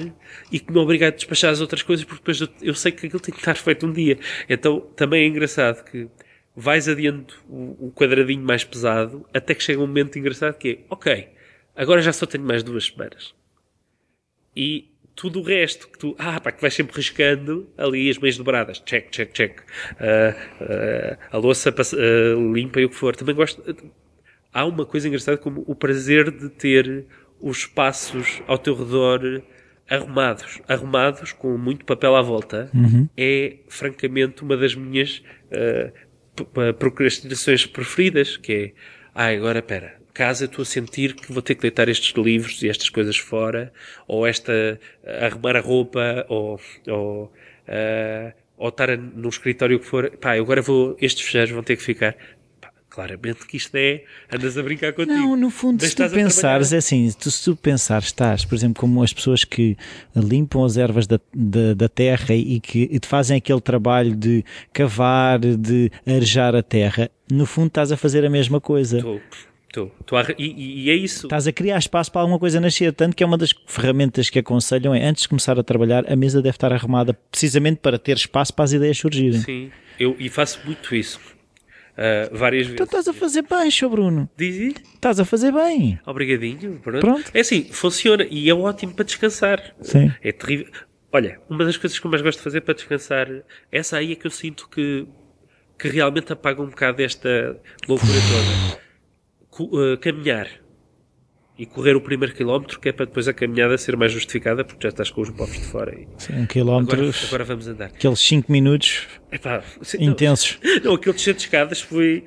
e 0.52 0.60
que 0.60 0.72
me 0.72 0.80
obriga 0.80 1.08
a 1.08 1.10
despachar 1.10 1.52
as 1.52 1.60
outras 1.60 1.84
coisas 1.84 2.06
porque 2.06 2.20
depois 2.22 2.40
eu, 2.40 2.48
eu 2.62 2.74
sei 2.74 2.92
que 2.92 3.06
aquilo 3.08 3.20
tem 3.20 3.34
que 3.34 3.42
estar 3.42 3.56
feito 3.56 3.86
um 3.86 3.92
dia. 3.92 4.18
Então 4.50 4.80
também 4.96 5.24
é 5.24 5.28
engraçado 5.28 5.84
que 5.84 6.08
vais 6.56 6.88
adiando 6.88 7.34
o, 7.50 7.88
o 7.88 7.92
quadradinho 7.92 8.42
mais 8.44 8.64
pesado 8.64 9.26
até 9.34 9.54
que 9.54 9.64
chega 9.64 9.80
um 9.82 9.88
momento 9.88 10.18
engraçado 10.18 10.58
que 10.58 10.70
é 10.70 10.78
ok, 10.90 11.28
agora 11.76 12.02
já 12.02 12.14
só 12.14 12.26
tenho 12.26 12.44
mais 12.44 12.64
duas 12.64 12.86
semanas. 12.86 13.34
E 14.56 14.92
tudo 15.16 15.40
o 15.40 15.44
resto 15.44 15.88
que 15.90 15.98
tu, 15.98 16.16
ah, 16.18 16.40
pá, 16.40 16.52
que 16.52 16.62
vais 16.62 16.74
sempre 16.74 16.96
riscando 16.96 17.70
ali 17.78 18.10
as 18.10 18.18
meias 18.18 18.38
dobradas, 18.38 18.80
check, 18.86 19.10
check, 19.12 19.32
check. 19.34 19.60
Ah, 20.00 20.36
ah, 20.62 21.18
a 21.32 21.38
louça 21.38 21.72
passa- 21.72 21.98
ah, 21.98 22.54
limpa 22.54 22.80
e 22.82 22.86
o 22.86 22.90
que 22.90 22.96
for. 22.96 23.16
Também 23.16 23.36
gosto. 23.36 23.62
Há 24.54 24.66
uma 24.66 24.86
coisa 24.86 25.08
engraçada 25.08 25.38
como 25.38 25.64
o 25.68 25.76
prazer 25.76 26.32
de 26.32 26.50
ter 26.50 27.06
os 27.42 27.60
espaços 27.60 28.42
ao 28.48 28.58
teu 28.58 28.74
redor 28.76 29.42
arrumados. 29.90 30.62
Arrumados 30.68 31.32
com 31.34 31.58
muito 31.58 31.86
papel 31.86 32.16
à 32.16 32.22
volta 32.22 32.70
é, 33.18 33.58
francamente, 33.68 34.42
uma 34.44 34.56
das 34.58 34.74
minhas 34.76 35.22
procrastinações 36.78 37.66
preferidas, 37.66 38.38
que 38.38 38.54
é, 38.54 38.72
ah, 39.14 39.28
agora, 39.28 39.62
pera, 39.62 39.96
casa 40.14 40.46
estou 40.46 40.64
a 40.64 40.66
sentir 40.66 41.14
que 41.14 41.32
vou 41.32 41.42
ter 41.42 41.56
que 41.56 41.62
deitar 41.62 41.90
estes 41.90 42.14
livros 42.16 42.62
e 42.64 42.70
estas 42.70 42.90
coisas 42.90 43.18
fora, 43.18 43.72
ou 44.08 44.26
esta, 44.26 44.80
arrumar 45.22 45.56
a 45.56 45.60
roupa, 45.60 46.26
ou, 46.30 46.60
ou, 46.88 47.34
ah, 47.68 48.34
ou 48.58 48.70
estar 48.70 48.98
num 48.98 49.30
escritório 49.30 49.80
que 49.80 49.86
for, 49.86 50.10
pá, 50.18 50.34
agora 50.34 50.62
vou, 50.62 50.98
estes 51.02 51.24
fecheiros 51.26 51.52
vão 51.52 51.64
ter 51.64 51.76
que 51.76 51.84
ficar. 51.84 52.16
Claramente 52.96 53.46
que 53.46 53.58
isto 53.58 53.76
é, 53.76 54.04
andas 54.34 54.58
a 54.58 54.64
brincar 54.64 54.94
contigo. 54.94 55.18
Não, 55.18 55.36
no 55.36 55.50
fundo, 55.50 55.82
Mas 55.82 55.90
se 55.90 55.96
tu 55.98 56.10
pensares, 56.10 56.72
é 56.72 56.78
assim, 56.78 57.12
tu, 57.20 57.30
se 57.30 57.44
tu 57.44 57.54
pensares, 57.54 58.06
estás, 58.08 58.46
por 58.46 58.56
exemplo, 58.56 58.80
como 58.80 59.04
as 59.04 59.12
pessoas 59.12 59.44
que 59.44 59.76
limpam 60.16 60.64
as 60.64 60.78
ervas 60.78 61.06
da, 61.06 61.20
da, 61.36 61.74
da 61.74 61.90
terra 61.90 62.34
e 62.34 62.62
que 62.62 62.88
e 62.90 62.98
te 62.98 63.06
fazem 63.08 63.36
aquele 63.36 63.60
trabalho 63.60 64.16
de 64.16 64.46
cavar, 64.72 65.40
de 65.40 65.92
arejar 66.08 66.56
a 66.56 66.64
terra, 66.64 67.12
no 67.30 67.46
fundo 67.46 67.68
estás 67.68 67.92
a 67.92 67.98
fazer 67.98 68.24
a 68.24 68.30
mesma 68.30 68.62
coisa. 68.62 68.98
Estou, 69.00 69.22
estou, 69.68 69.92
estou 70.00 70.18
a, 70.18 70.26
e, 70.38 70.46
e- 70.46 70.84
e 70.86 70.90
é 70.90 70.96
isso. 70.96 71.26
Estás 71.28 71.48
a 71.48 71.52
criar 71.52 71.78
espaço 71.78 72.10
para 72.10 72.22
alguma 72.22 72.40
coisa 72.40 72.62
nascer, 72.62 72.94
tanto 72.94 73.14
que 73.14 73.24
é 73.24 73.26
uma 73.28 73.38
das 73.38 73.54
ferramentas 73.68 74.30
que 74.30 74.40
aconselham 74.40 74.96
é, 74.96 75.04
antes 75.06 75.24
de 75.24 75.28
começar 75.30 75.60
a 75.60 75.64
trabalhar, 75.64 76.10
a 76.10 76.16
mesa 76.16 76.42
deve 76.42 76.56
estar 76.56 76.72
arrumada 76.72 77.14
precisamente 77.30 77.80
para 77.82 78.00
ter 78.00 78.16
espaço 78.16 78.54
para 78.54 78.64
as 78.64 78.72
ideias 78.72 78.98
surgirem. 78.98 79.42
Sim, 79.42 79.70
eu, 80.00 80.16
e 80.18 80.30
faço 80.30 80.60
muito 80.66 80.96
isso. 80.96 81.20
Ah, 81.98 82.30
várias 82.32 82.68
vezes. 82.68 82.74
Então 82.74 82.86
estás 82.86 83.08
a 83.08 83.14
fazer 83.14 83.44
bem, 83.44 83.72
Sr. 83.72 83.90
Bruno. 83.90 84.30
Diz 84.38 84.56
isso? 84.56 84.78
Estás 84.94 85.20
a 85.20 85.26
fazer 85.26 85.52
bem. 85.52 86.00
Obrigadinho. 86.06 86.80
Pronto. 86.80 87.00
Pronto. 87.02 87.32
É 87.34 87.40
assim, 87.40 87.64
funciona 87.66 88.26
e 88.30 88.50
é 88.50 88.54
ótimo 88.54 88.94
para 88.94 89.06
descansar. 89.06 89.76
Sim. 89.82 90.12
É 90.22 90.32
terrível. 90.32 90.68
Olha, 91.12 91.40
uma 91.50 91.64
das 91.64 91.78
coisas 91.78 91.98
que 91.98 92.06
eu 92.06 92.12
mais 92.12 92.22
gosto 92.22 92.40
de 92.40 92.44
fazer 92.44 92.62
para 92.62 92.74
descansar, 92.74 93.28
essa 93.72 93.98
aí 93.98 94.12
é 94.12 94.16
que 94.16 94.28
eu 94.28 94.32
sinto 94.32 94.68
que, 94.68 95.08
que 95.80 95.88
realmente 95.88 96.34
apaga 96.34 96.62
um 96.62 96.68
bocado 96.68 97.02
esta 97.02 97.58
loucura 97.88 98.12
toda. 98.30 98.86
Ah, 99.58 99.98
caminhar 99.98 100.50
e 101.58 101.66
correr 101.66 101.96
o 101.96 102.02
primeiro 102.02 102.34
quilómetro, 102.36 102.80
que 102.80 102.90
é 102.90 102.92
para 102.92 103.06
depois 103.06 103.28
a 103.28 103.34
caminhada 103.34 103.78
ser 103.78 103.96
mais 103.96 104.12
justificada, 104.12 104.64
porque 104.66 104.84
já 104.84 104.90
estás 104.90 105.10
com 105.10 105.22
os 105.22 105.30
bofos 105.30 105.56
de 105.58 105.66
fora. 105.66 105.96
E 105.96 106.06
Sim, 106.18 106.34
um 106.34 106.36
agora, 106.36 106.48
quilómetro, 106.48 107.12
agora 107.28 107.44
vamos 107.46 107.68
andar. 107.68 107.86
aqueles 107.86 108.20
5 108.20 108.52
minutos 108.52 109.08
Epá, 109.32 109.64
não, 109.98 110.02
intensos. 110.08 110.60
Não, 110.84 110.94
aquele 110.96 111.16
descer 111.16 111.34
de 111.34 111.42
escadas 111.42 111.82
foi. 111.82 112.24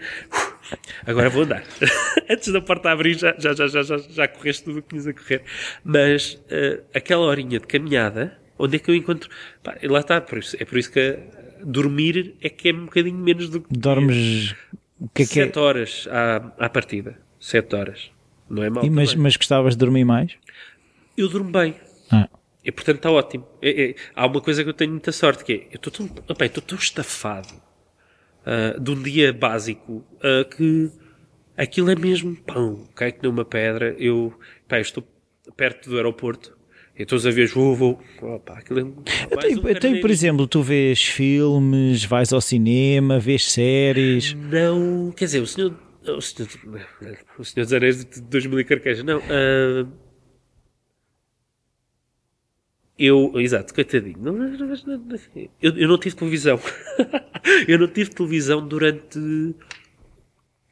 Agora 1.06 1.28
vou 1.30 1.42
andar. 1.42 1.62
Antes 2.28 2.52
da 2.52 2.60
porta 2.60 2.90
abrir, 2.90 3.18
já, 3.18 3.34
já, 3.38 3.54
já, 3.54 3.66
já, 3.66 3.82
já, 3.82 3.96
já 3.98 4.28
correste 4.28 4.64
tudo 4.64 4.78
o 4.78 4.82
que 4.82 4.88
tinhas 4.90 5.06
a 5.06 5.12
correr. 5.12 5.42
Mas 5.84 6.42
eh, 6.50 6.80
aquela 6.94 7.22
horinha 7.26 7.60
de 7.60 7.66
caminhada, 7.66 8.38
onde 8.58 8.76
é 8.76 8.78
que 8.78 8.90
eu 8.90 8.94
encontro. 8.94 9.28
Pá, 9.62 9.76
lá 9.82 10.00
está, 10.00 10.20
por 10.20 10.38
isso, 10.38 10.56
é 10.58 10.64
por 10.64 10.78
isso 10.78 10.90
que 10.90 11.00
eh, 11.00 11.18
dormir 11.64 12.34
é 12.40 12.48
que 12.48 12.70
é 12.70 12.72
um 12.72 12.86
bocadinho 12.86 13.18
menos 13.18 13.48
do 13.50 13.60
que. 13.60 13.68
Dormes. 13.76 14.54
O 15.00 15.08
que 15.08 15.22
é 15.22 15.26
que 15.26 15.40
é? 15.40 15.44
Sete 15.44 15.58
horas 15.58 16.08
à, 16.10 16.36
à 16.58 16.68
partida. 16.68 17.16
Sete 17.38 17.74
horas. 17.76 18.10
Não 18.48 18.62
é 18.62 18.70
mal. 18.70 18.84
E, 18.84 18.90
mas, 18.90 19.10
também. 19.10 19.22
mas 19.24 19.36
gostavas 19.36 19.74
de 19.74 19.78
dormir 19.78 20.04
mais? 20.04 20.32
Eu 21.16 21.28
durmo 21.28 21.50
bem. 21.50 21.74
Ah, 22.10 22.28
E 22.64 22.70
portanto 22.72 22.96
está 22.96 23.10
ótimo. 23.10 23.46
É- 23.60 23.90
é- 23.90 23.94
há 24.14 24.26
uma 24.26 24.40
coisa 24.40 24.62
que 24.62 24.68
eu 24.70 24.74
tenho 24.74 24.92
muita 24.92 25.12
sorte 25.12 25.44
que 25.44 25.52
é, 25.52 25.56
eu 25.70 25.76
estou 25.76 25.92
tão, 25.92 26.06
opa, 26.28 26.44
eu 26.44 26.46
estou 26.46 26.62
tão 26.62 26.78
estafado 26.78 27.48
ah, 28.46 28.78
de 28.78 28.90
um 28.90 29.02
dia 29.02 29.32
básico 29.32 30.04
ah, 30.22 30.44
que 30.44 30.90
aquilo 31.56 31.90
é 31.90 31.96
mesmo 31.96 32.36
pão, 32.36 32.86
cai 32.94 33.12
que 33.12 33.22
numa 33.26 33.44
pedra. 33.44 33.94
Eu, 33.98 34.32
pá, 34.68 34.76
eu 34.78 34.82
estou 34.82 35.04
perto 35.56 35.90
do 35.90 35.96
aeroporto. 35.96 36.56
Então 37.00 37.16
os 37.16 37.24
aviões 37.24 37.52
vou, 37.52 37.76
vou. 37.76 38.00
Opa, 38.20 38.54
aquilo 38.54 38.80
é 38.80 38.82
mais 38.84 38.94
Então, 38.96 39.38
um 39.38 39.52
então, 39.52 39.62
por 39.62 39.72
carneirinho. 39.74 40.10
exemplo, 40.10 40.46
tu 40.48 40.62
vês 40.62 41.00
filmes, 41.00 42.04
vais 42.04 42.32
ao 42.32 42.40
cinema, 42.40 43.20
vês 43.20 43.50
séries. 43.50 44.34
Não, 44.34 45.12
quer 45.16 45.26
dizer, 45.26 45.40
o 45.40 45.46
senhor. 45.46 45.74
O 46.16 46.20
senhor, 46.20 46.48
o 47.38 47.44
senhor 47.44 47.64
dos 47.64 47.72
Anéis 47.72 48.04
de 48.04 48.20
2000 48.22 48.60
e 48.60 48.64
carqueja, 48.64 49.02
não. 49.02 49.18
ah, 49.18 49.86
eu, 52.98 53.32
exato, 53.36 53.72
coitadinho. 53.72 54.18
Não, 54.18 54.32
não, 54.32 54.48
não, 54.48 55.18
eu, 55.62 55.76
eu 55.76 55.88
não 55.88 55.98
tive 55.98 56.16
televisão. 56.16 56.58
eu 57.68 57.78
não 57.78 57.86
tive 57.86 58.10
televisão 58.10 58.66
durante 58.66 59.54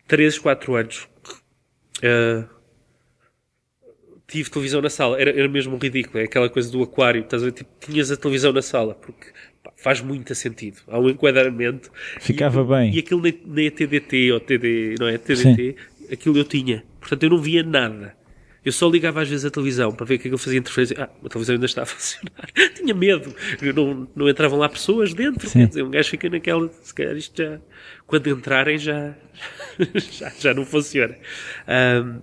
3, 0.08 0.38
4 0.38 0.74
anos. 0.74 1.08
Ah, 2.02 2.48
tive 4.26 4.50
televisão 4.50 4.82
na 4.82 4.90
sala. 4.90 5.20
Era, 5.20 5.30
era 5.30 5.48
mesmo 5.48 5.76
ridículo. 5.76 6.18
É 6.18 6.24
aquela 6.24 6.48
coisa 6.50 6.70
do 6.70 6.82
aquário. 6.82 7.22
Estás 7.22 7.42
a 7.42 7.46
ver? 7.46 7.52
Tipo, 7.52 7.70
tinhas 7.78 8.10
a 8.10 8.16
televisão 8.16 8.52
na 8.52 8.62
sala. 8.62 8.94
Porque 8.94 9.32
faz 9.76 10.00
muito 10.00 10.34
sentido. 10.34 10.78
Há 10.88 10.98
um 10.98 11.08
enquadramento. 11.08 11.90
Ficava 12.20 12.60
e, 12.60 12.64
bem. 12.64 12.94
E 12.94 12.98
aquilo 12.98 13.22
nem, 13.22 13.66
é 13.66 13.70
TDT 13.70 14.32
ou 14.32 14.40
TD, 14.40 14.94
não 14.98 15.08
é? 15.08 15.18
TDT. 15.18 15.76
Sim. 15.78 16.12
Aquilo 16.12 16.38
eu 16.38 16.44
tinha. 16.44 16.84
Portanto, 17.00 17.22
eu 17.22 17.30
não 17.30 17.38
via 17.38 17.62
nada. 17.62 18.14
Eu 18.64 18.72
só 18.72 18.88
ligava 18.88 19.22
às 19.22 19.28
vezes 19.28 19.44
a 19.44 19.50
televisão 19.50 19.92
para 19.92 20.04
ver 20.04 20.14
o 20.14 20.18
que 20.18 20.26
aquilo 20.26 20.38
fazia 20.38 20.58
interferência. 20.58 20.96
Ah, 20.98 21.08
a 21.24 21.28
televisão 21.28 21.54
ainda 21.54 21.66
está 21.66 21.82
a 21.82 21.86
funcionar. 21.86 22.50
Tinha 22.74 22.94
medo. 22.94 23.32
Não, 23.74 24.08
não 24.14 24.28
entravam 24.28 24.58
lá 24.58 24.68
pessoas 24.68 25.14
dentro. 25.14 25.48
Sim. 25.48 25.60
Quer 25.60 25.68
dizer, 25.68 25.82
um 25.82 25.90
gajo 25.90 26.10
fica 26.10 26.28
naquela. 26.28 26.68
Se 26.82 26.92
calhar 26.92 27.16
isto 27.16 27.40
já. 27.40 27.60
Quando 28.06 28.28
entrarem 28.28 28.76
já. 28.76 29.14
já, 29.94 30.32
já 30.38 30.54
não 30.54 30.64
funciona. 30.64 31.16
Um, 31.68 32.20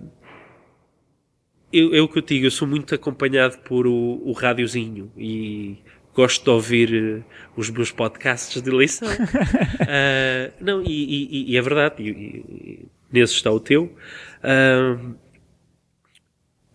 eu, 1.74 1.92
é 1.92 2.00
o 2.00 2.06
que 2.06 2.18
eu 2.18 2.22
digo, 2.22 2.46
eu 2.46 2.50
sou 2.52 2.68
muito 2.68 2.94
acompanhado 2.94 3.58
por 3.58 3.86
o, 3.86 4.22
o 4.24 4.32
rádiozinho 4.32 5.10
e 5.16 5.78
gosto 6.14 6.44
de 6.44 6.50
ouvir 6.50 6.92
uh, 6.92 7.24
os 7.56 7.70
meus 7.70 7.90
podcasts 7.90 8.60
de 8.60 8.70
eleição. 8.70 9.08
uh, 9.08 10.52
não, 10.60 10.82
e, 10.82 10.86
e, 10.86 11.52
e, 11.52 11.56
é 11.56 11.62
verdade, 11.62 12.02
e, 12.02 12.08
e, 12.08 12.86
nesse 13.12 13.34
está 13.34 13.50
o 13.50 13.60
teu. 13.60 13.96
Uh, 14.42 15.14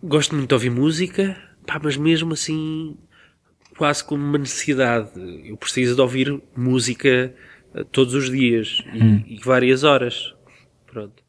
gosto 0.02 0.34
muito 0.34 0.48
de 0.48 0.54
ouvir 0.54 0.70
música, 0.70 1.36
pá, 1.66 1.80
mas 1.82 1.96
mesmo 1.96 2.34
assim, 2.34 2.96
quase 3.76 4.04
como 4.04 4.22
uma 4.22 4.38
necessidade. 4.38 5.10
Eu 5.44 5.56
preciso 5.56 5.94
de 5.94 6.00
ouvir 6.00 6.40
música 6.54 7.34
todos 7.92 8.14
os 8.14 8.30
dias 8.30 8.82
hum. 8.94 9.22
e, 9.26 9.38
várias 9.42 9.84
horas. 9.84 10.34
Pronto. 10.86 11.22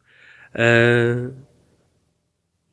Uh, 0.54 1.34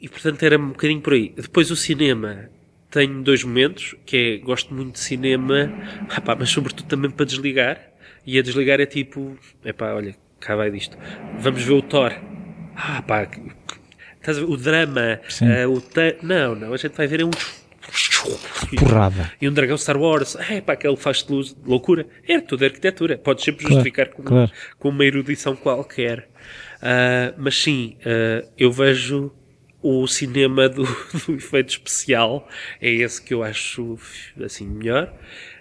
e 0.00 0.08
portanto 0.08 0.42
era 0.42 0.58
um 0.58 0.68
bocadinho 0.68 1.00
por 1.00 1.12
aí. 1.12 1.32
Depois 1.36 1.70
o 1.70 1.76
cinema, 1.76 2.50
tenho 2.90 3.22
dois 3.22 3.44
momentos, 3.44 3.94
que 4.06 4.40
é, 4.40 4.44
gosto 4.44 4.74
muito 4.74 4.92
de 4.92 5.00
cinema, 5.00 5.70
ah 6.08 6.20
pá, 6.20 6.36
mas 6.38 6.50
sobretudo 6.50 6.86
também 6.86 7.10
para 7.10 7.26
desligar. 7.26 7.80
E 8.26 8.38
a 8.38 8.42
desligar 8.42 8.80
é 8.80 8.86
tipo, 8.86 9.38
é 9.64 9.72
pá, 9.72 9.92
olha, 9.94 10.14
cá 10.40 10.54
vai 10.56 10.70
disto. 10.70 10.96
Vamos 11.38 11.62
ver 11.62 11.72
o 11.72 11.82
Thor. 11.82 12.12
Ah 12.76 13.02
pá, 13.02 13.28
estás 14.16 14.38
a 14.38 14.40
ver? 14.40 14.50
O 14.50 14.56
drama, 14.56 15.20
uh, 15.40 15.72
o 15.72 15.82
não, 16.22 16.54
não, 16.54 16.74
a 16.74 16.76
gente 16.76 16.96
vai 16.96 17.06
ver 17.06 17.20
é 17.20 17.24
um 17.24 17.30
porrada. 18.76 19.32
E 19.40 19.48
um 19.48 19.52
dragão 19.52 19.76
Star 19.76 19.96
Wars, 19.96 20.36
é 20.36 20.60
pá, 20.60 20.74
aquele 20.74 20.96
faz 20.96 21.22
de 21.22 21.32
luz, 21.32 21.56
loucura. 21.64 22.06
É 22.26 22.40
tudo 22.40 22.64
arquitetura. 22.64 23.16
Podes 23.16 23.44
sempre 23.44 23.66
justificar 23.66 24.06
claro, 24.08 24.22
com, 24.22 24.28
claro. 24.28 24.50
com 24.78 24.88
uma 24.88 25.04
erudição 25.04 25.56
qualquer. 25.56 26.28
Uh, 26.78 27.34
mas 27.38 27.56
sim, 27.56 27.96
uh, 28.00 28.46
eu 28.56 28.70
vejo 28.70 29.32
o 29.82 30.06
cinema 30.06 30.68
do, 30.68 30.84
do, 31.26 31.34
efeito 31.34 31.70
especial 31.70 32.48
é 32.80 32.90
esse 32.90 33.22
que 33.22 33.32
eu 33.32 33.42
acho 33.42 33.98
assim 34.44 34.66
melhor. 34.66 35.12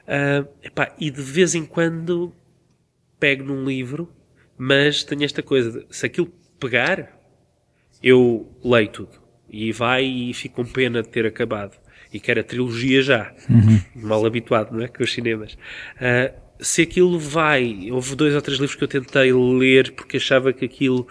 Uh, 0.03 0.48
epá, 0.64 0.95
e 0.99 1.11
de 1.11 1.22
vez 1.22 1.53
em 1.53 1.65
quando 1.65 2.34
pego 3.19 3.44
num 3.44 3.65
livro, 3.65 4.11
mas 4.57 5.03
tenho 5.03 5.23
esta 5.23 5.44
coisa: 5.44 5.72
de, 5.72 5.85
se 5.95 6.06
aquilo 6.06 6.31
pegar, 6.60 7.19
eu 8.02 8.52
leio 8.64 8.89
tudo. 8.89 9.27
E 9.49 9.72
vai 9.72 10.03
e 10.03 10.34
fico 10.34 10.56
com 10.56 10.65
pena 10.65 11.02
de 11.02 11.10
ter 11.10 11.26
acabado. 11.26 11.77
E 12.11 12.19
quero 12.19 12.39
a 12.39 12.44
trilogia 12.44 13.02
já. 13.02 13.34
Uhum. 13.49 13.81
Mal 13.95 14.26
habituado, 14.26 14.73
não 14.73 14.84
é? 14.84 14.88
Com 14.88 15.03
os 15.03 15.14
cinemas. 15.14 15.53
Uh, 15.53 16.48
se 16.60 16.81
aquilo 16.81 17.19
vai, 17.19 17.91
houve 17.91 18.15
dois 18.15 18.34
ou 18.34 18.41
três 18.41 18.60
livros 18.60 18.76
que 18.76 18.84
eu 18.84 18.88
tentei 18.88 19.31
ler 19.31 19.91
porque 19.94 20.18
achava 20.18 20.52
que 20.52 20.65
aquilo 20.65 21.07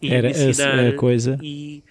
ia 0.00 0.14
Era 0.14 0.30
ensinar 0.30 0.88
a 0.88 0.92
coisa. 0.94 1.38
E 1.42 1.82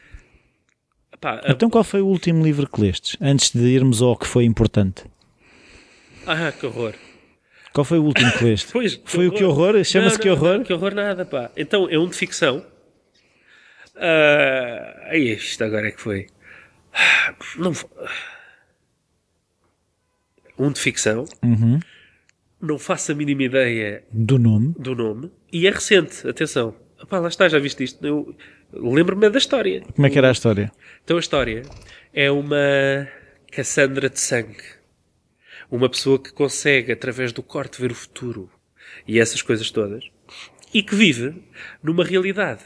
Pá, 1.25 1.41
então, 1.47 1.71
qual 1.71 1.83
foi 1.83 2.01
o 2.01 2.05
último 2.05 2.43
livro 2.43 2.69
que 2.69 2.79
lestes? 2.79 3.17
Antes 3.19 3.49
de 3.49 3.63
irmos 3.63 3.99
ao 3.99 4.15
que 4.15 4.27
foi 4.27 4.43
importante. 4.43 5.05
Ah, 6.27 6.51
que 6.51 6.67
horror. 6.67 6.93
Qual 7.73 7.83
foi 7.83 7.97
o 7.97 8.03
último 8.03 8.31
que 8.33 8.43
leste? 8.43 8.69
Pois, 8.71 9.01
foi 9.03 9.25
horror. 9.25 9.33
o 9.33 9.37
que 9.39 9.43
horror? 9.43 9.83
Chama-se 9.83 10.19
que 10.19 10.29
horror? 10.29 10.59
Não, 10.59 10.63
que 10.63 10.71
horror 10.71 10.93
nada, 10.93 11.25
pá. 11.25 11.49
Então, 11.57 11.89
é 11.89 11.97
um 11.97 12.07
de 12.07 12.15
ficção. 12.15 12.63
Uh, 13.95 15.15
isto 15.15 15.63
agora 15.63 15.87
é 15.87 15.91
que 15.91 15.99
foi. 15.99 16.27
Não, 17.57 17.73
um 20.59 20.71
de 20.71 20.79
ficção. 20.79 21.25
Uhum. 21.41 21.79
Não 22.61 22.77
faço 22.77 23.13
a 23.13 23.15
mínima 23.15 23.41
ideia 23.41 24.03
do 24.11 24.37
nome. 24.37 24.75
Do 24.77 24.93
nome. 24.93 25.31
E 25.51 25.65
é 25.65 25.71
recente, 25.71 26.27
atenção. 26.27 26.75
Pá, 27.09 27.17
lá 27.17 27.29
está, 27.29 27.49
já 27.49 27.57
viste 27.57 27.83
isto. 27.83 28.05
Eu, 28.05 28.35
Lembro-me 28.75 29.29
da 29.29 29.37
história. 29.37 29.81
Como 29.93 30.05
é 30.05 30.09
que 30.09 30.17
era 30.17 30.29
a 30.29 30.31
história? 30.31 30.71
Então 31.03 31.17
a 31.17 31.19
história 31.19 31.63
é 32.13 32.29
uma 32.29 33.07
Cassandra 33.51 34.09
de 34.09 34.19
sangue. 34.19 34.63
Uma 35.71 35.89
pessoa 35.89 36.19
que 36.19 36.31
consegue, 36.31 36.91
através 36.91 37.31
do 37.31 37.41
corte, 37.41 37.81
ver 37.81 37.91
o 37.91 37.95
futuro. 37.95 38.49
E 39.07 39.19
essas 39.19 39.41
coisas 39.41 39.71
todas. 39.71 40.03
E 40.73 40.83
que 40.83 40.95
vive 40.95 41.41
numa 41.81 42.03
realidade 42.03 42.63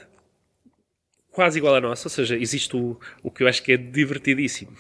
quase 1.32 1.58
igual 1.58 1.76
à 1.76 1.80
nossa. 1.80 2.08
Ou 2.08 2.10
seja, 2.10 2.38
existe 2.38 2.76
o, 2.76 3.00
o 3.24 3.32
que 3.32 3.44
eu 3.44 3.48
acho 3.48 3.64
que 3.64 3.72
é 3.72 3.78
divertidíssimo. 3.78 4.74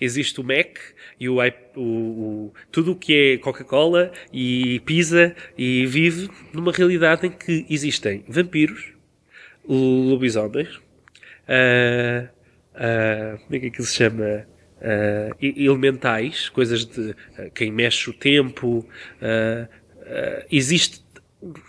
Existe 0.00 0.40
o 0.40 0.44
Mac 0.44 0.78
e 1.18 1.28
o, 1.28 1.38
o, 1.76 1.80
o 1.80 2.54
tudo 2.70 2.92
o 2.92 2.96
que 2.96 3.14
é 3.14 3.38
Coca-Cola 3.38 4.12
e 4.32 4.80
pizza 4.80 5.34
e 5.58 5.86
vive 5.86 6.30
numa 6.52 6.70
realidade 6.70 7.26
em 7.26 7.30
que 7.30 7.66
existem 7.68 8.24
vampiros, 8.28 8.93
lobisomens, 9.68 10.76
uh, 10.76 12.28
uh, 12.74 13.38
como 13.38 13.56
é 13.56 13.58
que 13.58 13.66
aquilo 13.66 13.86
se 13.86 13.96
chama? 13.96 14.46
Uh, 14.80 15.34
elementais, 15.40 16.50
coisas 16.50 16.84
de 16.84 17.14
quem 17.54 17.72
mexe 17.72 18.10
o 18.10 18.12
tempo. 18.12 18.86
Existe 20.50 21.02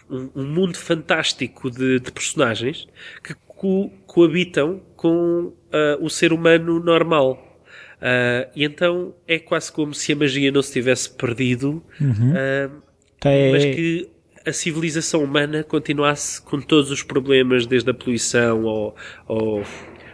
um, 0.10 0.30
um, 0.36 0.46
mundo 0.46 0.78
fantástico 0.78 1.72
de, 1.72 2.02
de 2.02 2.12
personagens 2.12 2.86
que 3.24 3.34
co 3.46 3.90
coabitam 4.06 4.82
com 4.98 5.54
o 6.02 6.10
ser 6.10 6.34
humano 6.34 6.78
normal. 6.84 7.62
e 8.54 8.66
então 8.66 9.16
é 9.26 9.40
quase 9.40 9.72
como 9.72 9.94
se 9.94 10.12
a 10.12 10.16
magia 10.18 10.52
não 10.52 10.62
se 10.62 10.74
tivesse 10.74 11.10
perdido, 11.10 11.82
uhum. 12.02 12.34
mas 13.24 13.64
que 13.64 14.10
a 14.46 14.54
civilização 14.54 15.24
humana 15.24 15.64
continuasse 15.64 16.42
com 16.42 16.62
todos 16.62 16.92
os 16.92 17.02
problemas, 17.02 17.66
desde 17.66 17.90
a 17.90 17.94
poluição 17.94 18.68
ao, 18.68 18.96
ao, 19.28 19.64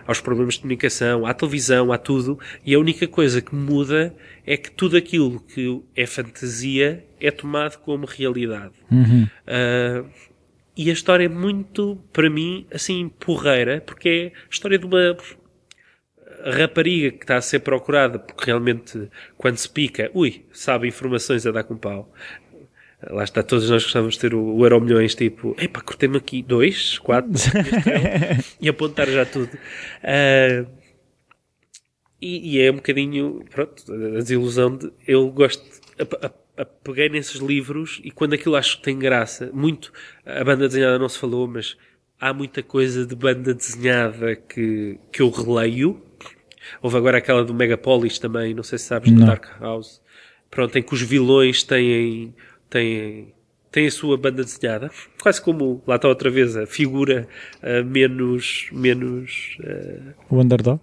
aos 0.08 0.22
problemas 0.22 0.56
de 0.56 0.62
comunicação, 0.62 1.26
à 1.26 1.34
televisão, 1.34 1.92
a 1.92 1.98
tudo, 1.98 2.40
e 2.66 2.74
a 2.74 2.80
única 2.80 3.08
coisa 3.08 3.42
que 3.42 3.54
muda 3.54 4.16
é 4.46 4.56
que 4.56 4.72
tudo 4.72 4.96
aquilo 4.96 5.40
que 5.42 5.82
é 5.96 6.06
fantasia 6.06 7.06
é 7.20 7.30
tomado 7.30 7.78
como 7.80 8.06
realidade. 8.06 8.74
Uhum. 8.90 9.28
Uh, 9.48 10.10
e 10.76 10.90
a 10.90 10.94
história 10.94 11.26
é 11.26 11.30
muito, 11.30 12.02
para 12.14 12.30
mim, 12.30 12.66
assim, 12.74 13.10
porreira, 13.10 13.82
porque 13.82 14.10
é 14.10 14.28
a 14.28 14.50
história 14.50 14.80
de 14.80 14.86
uma 14.86 15.16
rapariga 16.46 17.12
que 17.12 17.24
está 17.24 17.38
a 17.38 17.42
ser 17.42 17.60
procurada, 17.60 18.18
porque 18.18 18.46
realmente, 18.46 19.10
quando 19.38 19.58
se 19.58 19.70
pica, 19.70 20.10
ui, 20.14 20.46
sabe 20.52 20.88
informações 20.88 21.46
a 21.46 21.52
dar 21.52 21.64
com 21.64 21.78
pau. 21.78 22.12
Lá 23.10 23.24
está, 23.24 23.42
todos 23.42 23.70
nós 23.70 23.84
gostávamos 23.84 24.14
de 24.14 24.22
ter 24.22 24.34
o, 24.36 24.56
o 24.56 24.64
Euro 24.64 24.80
Milhões, 24.80 25.16
tipo, 25.16 25.56
epá, 25.60 25.82
cortei-me 25.82 26.18
aqui 26.18 26.44
dois, 26.44 27.00
quatro, 27.00 27.32
e 28.62 28.70
apontar 28.70 29.08
já 29.08 29.26
tudo. 29.26 29.50
Uh, 30.04 30.68
e, 32.22 32.58
e, 32.58 32.62
é 32.62 32.72
um 32.72 32.76
bocadinho, 32.76 33.44
pronto, 33.50 33.84
a 33.92 34.20
desilusão 34.20 34.78
de, 34.78 34.92
eu 35.08 35.28
gosto, 35.32 35.64
a, 35.98 36.62
a, 36.62 36.66
peguei 36.66 37.10
nesses 37.10 37.38
livros 37.38 38.00
e 38.04 38.12
quando 38.12 38.34
aquilo 38.34 38.56
acho 38.56 38.78
que 38.78 38.84
tem 38.84 39.00
graça, 39.00 39.50
muito, 39.52 39.92
a 40.24 40.44
banda 40.44 40.68
desenhada 40.68 41.00
não 41.00 41.10
se 41.10 41.18
falou, 41.18 41.48
mas 41.48 41.76
há 42.20 42.32
muita 42.32 42.62
coisa 42.62 43.04
de 43.04 43.16
banda 43.16 43.52
desenhada 43.56 44.36
que, 44.36 45.00
que 45.12 45.24
eu 45.24 45.30
releio. 45.32 46.00
Houve 46.80 46.98
agora 46.98 47.18
aquela 47.18 47.44
do 47.44 47.56
Megapolis 47.56 48.20
também, 48.20 48.54
não 48.54 48.62
sei 48.62 48.78
se 48.78 48.86
sabes, 48.86 49.12
do 49.12 49.26
Dark 49.26 49.60
House. 49.60 50.00
Pronto, 50.52 50.78
em 50.78 50.84
que 50.84 50.94
os 50.94 51.02
vilões 51.02 51.64
têm 51.64 52.36
tem, 52.72 53.34
tem 53.72 53.86
a 53.86 53.92
sua 53.92 54.18
banda 54.18 54.44
desenhada, 54.44 54.90
quase 55.22 55.40
como, 55.40 55.84
lá 55.86 55.98
está 55.98 56.08
outra 56.08 56.32
vez, 56.32 56.58
a 56.58 56.66
figura 56.66 57.28
uh, 57.62 57.86
menos. 57.86 58.70
menos 58.72 59.58
uh, 59.60 60.14
o 60.36 60.40
underdog? 60.40 60.80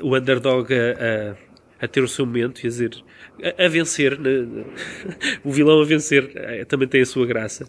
O 0.00 0.16
underdog 0.16 0.72
a, 0.72 1.32
a, 1.32 1.36
a 1.82 1.88
ter 1.88 2.02
o 2.02 2.08
seu 2.08 2.24
momento 2.24 2.62
e 2.62 2.66
a 2.66 2.70
dizer 2.70 3.02
a, 3.42 3.64
a 3.64 3.68
vencer, 3.68 4.18
né? 4.18 4.46
o 5.44 5.50
vilão 5.50 5.80
a 5.80 5.84
vencer 5.84 6.30
eh, 6.34 6.64
também 6.64 6.86
tem 6.86 7.02
a 7.02 7.06
sua 7.06 7.26
graça. 7.26 7.64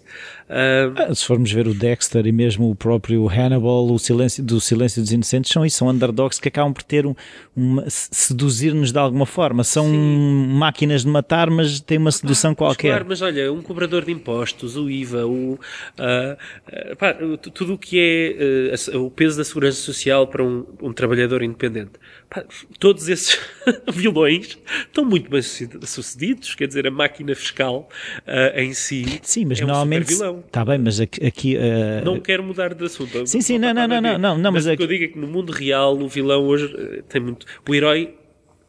Uh, 0.47 1.15
Se 1.15 1.25
formos 1.25 1.51
ver 1.51 1.67
o 1.67 1.73
Dexter 1.73 2.27
e 2.27 2.31
mesmo 2.31 2.69
o 2.69 2.75
próprio 2.75 3.27
Hannibal, 3.27 3.91
o 3.91 3.97
silêncio 3.97 4.43
do 4.43 4.61
Silêncio 4.61 5.01
dos 5.01 5.11
Inocentes, 5.11 5.51
são 5.51 5.65
isso, 5.65 5.77
são 5.77 5.89
underdogs 5.89 6.39
que 6.39 6.47
acabam 6.47 6.71
por 6.71 6.83
ter 6.83 7.05
um, 7.05 7.15
um 7.57 7.83
seduzir-nos 7.87 8.91
de 8.91 8.99
alguma 8.99 9.25
forma. 9.25 9.63
São 9.63 9.85
Sim. 9.85 10.47
máquinas 10.53 11.01
de 11.01 11.07
matar, 11.07 11.49
mas 11.49 11.79
têm 11.79 11.97
uma 11.97 12.11
sedução 12.11 12.51
ah, 12.51 12.55
qualquer. 12.55 12.89
Claro, 12.89 13.05
mas 13.07 13.21
olha, 13.21 13.51
um 13.51 13.61
cobrador 13.61 14.05
de 14.05 14.11
impostos, 14.11 14.77
o 14.77 14.89
IVA, 14.89 15.25
o, 15.25 15.53
uh, 15.53 15.57
uh, 15.57 16.95
pá, 16.97 17.15
tudo 17.53 17.73
o 17.73 17.77
que 17.77 17.97
é 17.99 18.95
o 18.95 19.09
peso 19.09 19.37
da 19.37 19.43
segurança 19.43 19.79
social 19.79 20.27
para 20.27 20.43
um, 20.43 20.65
um 20.81 20.93
trabalhador 20.93 21.41
independente. 21.41 21.93
Pá, 22.33 22.43
todos 22.79 23.07
esses 23.07 23.39
vilões 23.93 24.57
estão 24.79 25.05
muito 25.05 25.29
bem 25.29 25.41
sucedidos, 25.41 26.55
quer 26.55 26.67
dizer, 26.67 26.87
a 26.87 26.91
máquina 26.91 27.35
fiscal 27.35 27.87
uh, 28.21 28.59
em 28.59 28.73
si 28.73 29.19
sim, 29.21 29.45
mas 29.45 29.61
é 29.61 29.65
normalmente, 29.65 30.13
um 30.13 30.17
vilão. 30.17 30.43
Está 30.45 30.65
bem, 30.65 30.79
mas 30.79 30.99
aqui... 30.99 31.55
uh... 31.55 32.03
Não 32.03 32.19
quero 32.19 32.43
mudar 32.43 32.73
de 32.73 32.83
assunto. 32.83 33.27
Sim, 33.27 33.41
sim, 33.41 33.59
não, 33.59 33.73
não, 33.73 33.87
não, 33.87 34.01
não, 34.01 34.17
não, 34.17 34.37
não, 34.37 34.51
mas, 34.51 34.65
mas 34.65 34.73
o 34.73 34.77
que 34.77 34.83
eu 34.83 34.87
digo 34.87 35.03
é 35.03 35.07
que 35.09 35.19
no 35.19 35.27
mundo 35.27 35.51
real 35.51 35.95
o 35.95 36.07
vilão 36.07 36.45
hoje 36.45 36.65
uh, 36.65 37.03
tem 37.03 37.21
muito... 37.21 37.45
O 37.69 37.75
herói, 37.75 38.15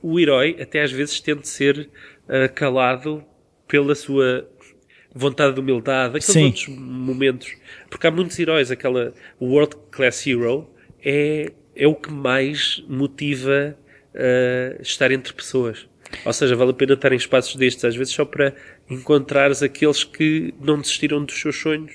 o 0.03 0.21
herói 0.21 0.59
até 0.61 0.83
às 0.83 0.93
vezes 0.93 1.19
tende 1.21 1.41
a 1.41 1.45
ser 1.45 1.89
calado 2.55 3.23
pela 3.69 3.95
sua 3.95 4.49
vontade 5.15 5.55
de 5.55 5.61
humildade, 5.61 6.17
aqueles 6.17 6.25
sim. 6.27 6.47
outros 6.47 6.69
momentos. 6.69 7.55
Porque 7.89 8.07
há 8.07 8.11
muitos 8.11 8.39
heróis, 8.39 8.71
aquela 8.71 9.15
World 9.41 9.77
Class 9.91 10.27
Hero 10.27 10.69
é, 11.05 11.53
é 11.77 11.87
o 11.87 11.95
que 11.95 12.11
mais 12.11 12.83
motiva 12.89 13.77
uh, 14.15 14.83
estar 14.83 15.11
entre 15.11 15.33
pessoas. 15.33 15.87
Ou 16.25 16.33
seja, 16.33 16.55
vale 16.55 16.71
a 16.71 16.75
pena 16.75 16.95
estar 16.95 17.13
em 17.13 17.17
espaços 17.17 17.57
destes, 17.57 17.85
às 17.85 17.97
vezes 17.97 18.13
só 18.13 18.25
para 18.25 18.55
encontrares 18.89 19.63
aqueles 19.63 20.05
que 20.05 20.55
não 20.61 20.81
desistiram 20.81 21.25
dos 21.25 21.41
seus 21.41 21.57
sonhos. 21.57 21.93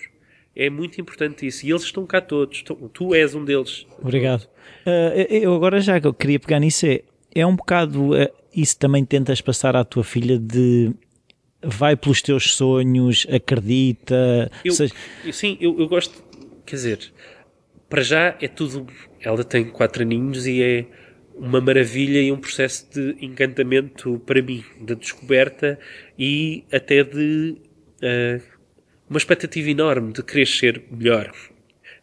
É 0.55 0.69
muito 0.69 0.99
importante 0.99 1.47
isso. 1.47 1.65
E 1.65 1.69
eles 1.69 1.83
estão 1.83 2.05
cá 2.05 2.19
todos. 2.19 2.63
Tu 2.93 3.15
és 3.15 3.33
um 3.33 3.45
deles. 3.45 3.85
Obrigado. 4.01 4.43
Uh, 4.85 5.25
eu 5.29 5.53
agora 5.53 5.79
já 5.79 5.99
queria 6.11 6.39
pegar 6.39 6.59
nisso 6.59 6.85
é, 6.85 7.01
é 7.33 7.45
um 7.45 7.55
bocado 7.55 8.13
uh, 8.13 8.29
isso 8.53 8.77
também 8.77 9.05
tentas 9.05 9.41
passar 9.41 9.75
à 9.75 9.83
tua 9.83 10.03
filha 10.03 10.37
de 10.37 10.91
vai 11.61 11.95
pelos 11.95 12.21
teus 12.21 12.53
sonhos, 12.53 13.27
acredita. 13.29 14.49
Eu, 14.63 14.71
seja... 14.71 14.93
Sim, 15.31 15.57
eu, 15.59 15.77
eu 15.79 15.87
gosto, 15.87 16.23
quer 16.65 16.75
dizer, 16.75 17.11
para 17.89 18.01
já 18.01 18.37
é 18.39 18.47
tudo. 18.47 18.87
Ela 19.21 19.43
tem 19.43 19.65
quatro 19.65 20.01
aninhos 20.01 20.47
e 20.47 20.61
é 20.61 20.85
uma 21.39 21.61
maravilha 21.61 22.21
e 22.21 22.31
um 22.31 22.37
processo 22.37 22.85
de 22.91 23.15
encantamento 23.25 24.21
para 24.25 24.41
mim, 24.41 24.63
de 24.79 24.93
descoberta 24.95 25.79
e 26.17 26.65
até 26.71 27.03
de 27.03 27.55
uh, 28.03 28.41
uma 29.09 29.17
expectativa 29.17 29.69
enorme 29.69 30.11
de 30.11 30.21
querer 30.21 30.45
ser 30.45 30.83
melhor, 30.91 31.31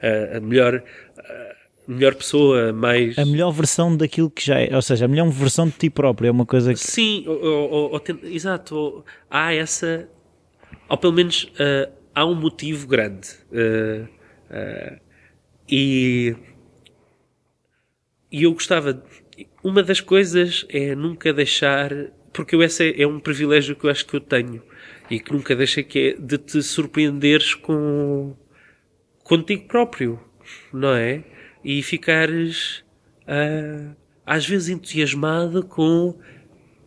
uh, 0.02 0.36
a 0.38 0.40
melhor, 0.40 0.82
uh, 1.18 1.22
melhor 1.86 2.14
pessoa, 2.14 2.72
mais 2.72 3.18
a 3.18 3.26
melhor 3.26 3.50
versão 3.50 3.94
daquilo 3.94 4.30
que 4.30 4.44
já 4.44 4.58
é, 4.58 4.74
ou 4.74 4.82
seja, 4.82 5.04
a 5.04 5.08
melhor 5.08 5.28
versão 5.28 5.66
de 5.66 5.74
ti 5.74 5.90
próprio 5.90 6.28
é 6.28 6.30
uma 6.30 6.46
coisa 6.46 6.72
que 6.72 6.80
sim, 6.80 7.24
ou, 7.26 7.44
ou, 7.44 7.92
ou, 7.92 8.02
exato, 8.24 9.04
há 9.30 9.54
essa, 9.54 10.08
ou 10.88 10.96
pelo 10.96 11.12
menos 11.12 11.52
há 12.14 12.24
um 12.24 12.34
motivo 12.34 12.86
grande 12.86 13.28
e 15.68 16.34
e 18.30 18.44
eu 18.44 18.52
gostava 18.52 19.02
uma 19.62 19.82
das 19.82 20.00
coisas 20.00 20.64
é 20.68 20.94
nunca 20.94 21.32
deixar, 21.32 21.90
porque 22.32 22.54
eu, 22.54 22.62
esse 22.62 22.90
é, 22.90 23.02
é, 23.02 23.06
um 23.06 23.20
privilégio 23.20 23.76
que 23.76 23.84
eu 23.84 23.90
acho 23.90 24.06
que 24.06 24.14
eu 24.14 24.20
tenho 24.20 24.62
e 25.10 25.20
que 25.20 25.32
nunca 25.32 25.54
deixei 25.54 25.82
que 25.82 25.98
é 25.98 26.20
de 26.20 26.38
te 26.38 26.62
surpreenderes 26.62 27.54
com 27.54 28.34
contigo 29.22 29.66
próprio, 29.66 30.20
não 30.72 30.94
é? 30.94 31.24
E 31.64 31.82
ficares 31.82 32.84
uh, 33.22 33.94
às 34.24 34.46
vezes 34.46 34.68
entusiasmado 34.68 35.64
com 35.64 36.18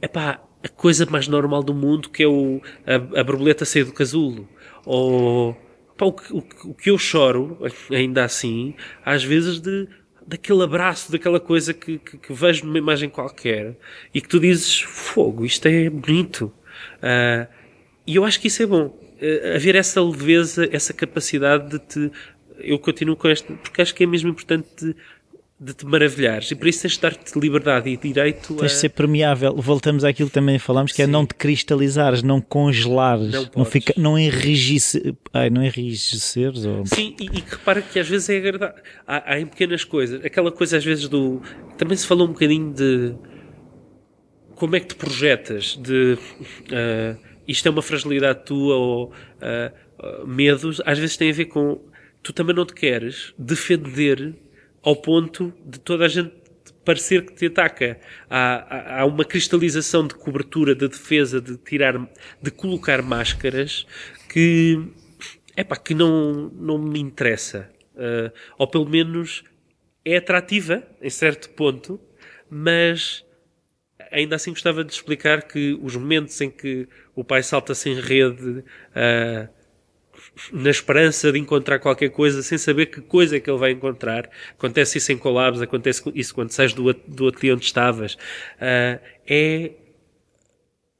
epá, 0.01 0.41
a 0.63 0.69
coisa 0.69 1.05
mais 1.05 1.27
normal 1.27 1.63
do 1.63 1.73
mundo 1.73 2.09
que 2.09 2.23
é 2.23 2.27
o, 2.27 2.61
a, 2.85 3.19
a 3.19 3.23
borboleta 3.23 3.65
sair 3.65 3.83
do 3.83 3.93
casulo 3.93 4.47
ou 4.85 5.53
pá, 5.97 6.05
o, 6.05 6.09
o, 6.09 6.43
o 6.65 6.73
que 6.73 6.89
eu 6.89 6.97
choro 6.97 7.57
ainda 7.91 8.23
assim 8.23 8.73
às 9.05 9.23
vezes 9.23 9.59
de 9.59 9.87
daquele 10.29 10.63
abraço, 10.63 11.11
daquela 11.11 11.39
coisa 11.39 11.73
que, 11.73 11.97
que, 11.97 12.17
que, 12.17 12.33
vejo 12.33 12.63
numa 12.63 12.77
imagem 12.77 13.09
qualquer 13.09 13.75
e 14.13 14.21
que 14.21 14.27
tu 14.27 14.39
dizes, 14.39 14.79
fogo, 14.81 15.43
isto 15.43 15.67
é 15.67 15.89
bonito. 15.89 16.53
Uh, 16.97 17.47
e 18.05 18.15
eu 18.15 18.23
acho 18.23 18.39
que 18.39 18.47
isso 18.47 18.61
é 18.61 18.65
bom. 18.67 18.85
Uh, 18.85 19.55
haver 19.55 19.75
essa 19.75 19.99
leveza, 20.01 20.69
essa 20.71 20.93
capacidade 20.93 21.71
de 21.71 21.79
te. 21.79 22.11
Eu 22.59 22.77
continuo 22.77 23.15
com 23.15 23.27
esta, 23.27 23.51
porque 23.53 23.81
acho 23.81 23.95
que 23.95 24.03
é 24.03 24.07
mesmo 24.07 24.29
importante 24.29 24.95
de 25.59 25.73
te 25.73 25.85
maravilhares. 25.85 26.49
E 26.51 26.55
por 26.55 26.67
isso 26.67 26.83
tens 26.83 26.93
de 26.93 27.01
dar-te 27.01 27.37
liberdade 27.37 27.89
e 27.89 27.97
direito 27.97 28.53
a... 28.53 28.59
Tens 28.59 28.71
de 28.71 28.77
ser 28.77 28.89
permeável. 28.89 29.53
Voltamos 29.57 30.05
àquilo 30.05 30.29
que 30.29 30.33
também 30.33 30.57
falamos, 30.57 30.93
que 30.93 31.01
é 31.01 31.05
Sim. 31.05 31.11
é 31.11 31.13
não 31.13 31.25
te 31.25 31.35
cristalizares, 31.35 32.23
não 32.23 32.39
congelares, 32.39 33.33
não, 33.33 33.49
não, 33.57 33.65
fica, 33.65 33.93
não, 33.97 34.17
enrijecer, 34.17 35.15
ai, 35.33 35.49
não 35.49 35.61
enrijeceres. 35.61 36.63
Ou... 36.65 36.85
Sim, 36.85 37.13
e, 37.19 37.25
e 37.25 37.43
repara 37.45 37.81
que 37.81 37.99
às 37.99 38.07
vezes 38.07 38.29
é 38.29 38.37
agradável. 38.37 38.81
Há, 39.05 39.33
há, 39.33 39.39
em 39.39 39.45
pequenas 39.45 39.83
coisas. 39.83 40.23
Aquela 40.23 40.51
coisa 40.51 40.77
às 40.77 40.85
vezes 40.85 41.09
do... 41.09 41.41
Também 41.77 41.97
se 41.97 42.07
falou 42.07 42.25
um 42.25 42.31
bocadinho 42.31 42.73
de... 42.73 43.15
Como 44.55 44.75
é 44.77 44.79
que 44.79 44.87
te 44.87 44.95
projetas? 44.95 45.75
De... 45.75 46.17
Uh, 46.71 47.19
isto 47.45 47.67
é 47.67 47.71
uma 47.71 47.81
fragilidade 47.81 48.45
tua 48.45 48.75
ou 48.75 49.11
uh, 49.11 50.25
medos. 50.27 50.81
Às 50.85 50.97
vezes 50.97 51.17
tem 51.17 51.29
a 51.31 51.33
ver 51.33 51.45
com... 51.45 51.81
Tu 52.23 52.31
também 52.31 52.55
não 52.55 52.65
te 52.65 52.73
queres 52.73 53.33
defender 53.37 54.35
ao 54.83 54.95
ponto 54.95 55.53
de 55.65 55.79
toda 55.79 56.05
a 56.05 56.07
gente 56.07 56.39
parecer 56.83 57.25
que 57.25 57.33
te 57.33 57.45
ataca. 57.47 57.99
Há, 58.29 59.01
há, 59.01 59.05
uma 59.05 59.23
cristalização 59.23 60.07
de 60.07 60.15
cobertura, 60.15 60.73
de 60.73 60.87
defesa, 60.87 61.39
de 61.39 61.57
tirar, 61.57 61.93
de 62.41 62.51
colocar 62.51 63.01
máscaras 63.01 63.85
que, 64.27 64.91
é 65.55 65.63
pá, 65.63 65.75
que 65.75 65.93
não, 65.93 66.49
não 66.49 66.77
me 66.77 66.99
interessa. 66.99 67.69
Uh, 67.93 68.31
ou 68.57 68.67
pelo 68.67 68.89
menos 68.89 69.43
é 70.05 70.17
atrativa, 70.17 70.83
em 71.01 71.09
certo 71.09 71.49
ponto, 71.49 71.99
mas 72.49 73.25
ainda 74.11 74.35
assim 74.35 74.51
gostava 74.51 74.83
de 74.83 74.91
explicar 74.93 75.43
que 75.43 75.77
os 75.81 75.95
momentos 75.95 76.39
em 76.41 76.49
que 76.49 76.87
o 77.13 77.23
pai 77.23 77.43
salta 77.43 77.75
sem 77.75 77.99
rede, 77.99 78.63
uh, 78.95 79.49
na 80.51 80.69
esperança 80.69 81.31
de 81.31 81.39
encontrar 81.39 81.79
qualquer 81.79 82.09
coisa 82.09 82.41
sem 82.41 82.57
saber 82.57 82.87
que 82.87 83.01
coisa 83.01 83.37
é 83.37 83.39
que 83.39 83.49
ele 83.49 83.57
vai 83.57 83.71
encontrar. 83.71 84.29
Acontece 84.57 84.97
isso 84.97 85.11
em 85.11 85.17
collabs, 85.17 85.61
acontece 85.61 86.01
isso 86.15 86.33
quando 86.33 86.51
sais 86.51 86.73
do, 86.73 86.93
do 87.07 87.27
ateliê 87.27 87.53
onde 87.53 87.65
estavas. 87.65 88.13
Uh, 88.13 88.99
é 89.27 89.71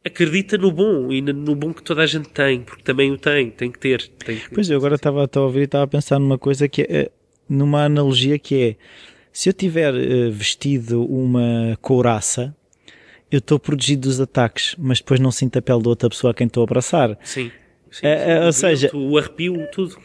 acredita 0.03 0.57
no 0.57 0.71
bom 0.71 1.11
e 1.11 1.21
no 1.21 1.55
bom 1.55 1.73
que 1.73 1.83
toda 1.83 2.01
a 2.01 2.05
gente 2.05 2.29
tem, 2.29 2.61
porque 2.61 2.81
também 2.83 3.11
o 3.11 3.17
tem, 3.17 3.51
tem 3.51 3.71
que 3.71 3.77
ter. 3.77 4.07
Tem 4.25 4.37
que... 4.37 4.49
Pois 4.49 4.69
eu 4.69 4.77
agora 4.77 4.95
estava 4.95 5.29
a 5.31 5.39
ouvir 5.41 5.61
e 5.61 5.63
estava 5.63 5.83
a 5.83 5.87
pensar 5.87 6.19
numa 6.19 6.37
coisa 6.37 6.67
que 6.67 6.83
é, 6.83 7.11
numa 7.47 7.83
analogia 7.83 8.39
que 8.39 8.63
é 8.63 8.75
se 9.31 9.49
eu 9.49 9.53
tiver 9.53 9.93
uh, 9.93 10.31
vestido 10.31 11.05
uma 11.05 11.77
couraça, 11.81 12.55
eu 13.31 13.39
estou 13.39 13.59
protegido 13.59 14.07
dos 14.07 14.19
ataques, 14.19 14.75
mas 14.77 14.99
depois 14.99 15.19
não 15.19 15.31
sinto 15.31 15.57
a 15.57 15.61
pele 15.61 15.83
da 15.83 15.89
outra 15.89 16.09
pessoa 16.09 16.31
a 16.31 16.33
quem 16.33 16.47
estou 16.47 16.61
a 16.61 16.65
abraçar. 16.65 17.17
Sim. 17.23 17.51
Sim, 17.91 18.07
é, 18.07 18.45
ou 18.45 18.53
seja, 18.53 18.89
o 18.93 19.17
arrepio, 19.17 19.67
tudo. 19.71 19.97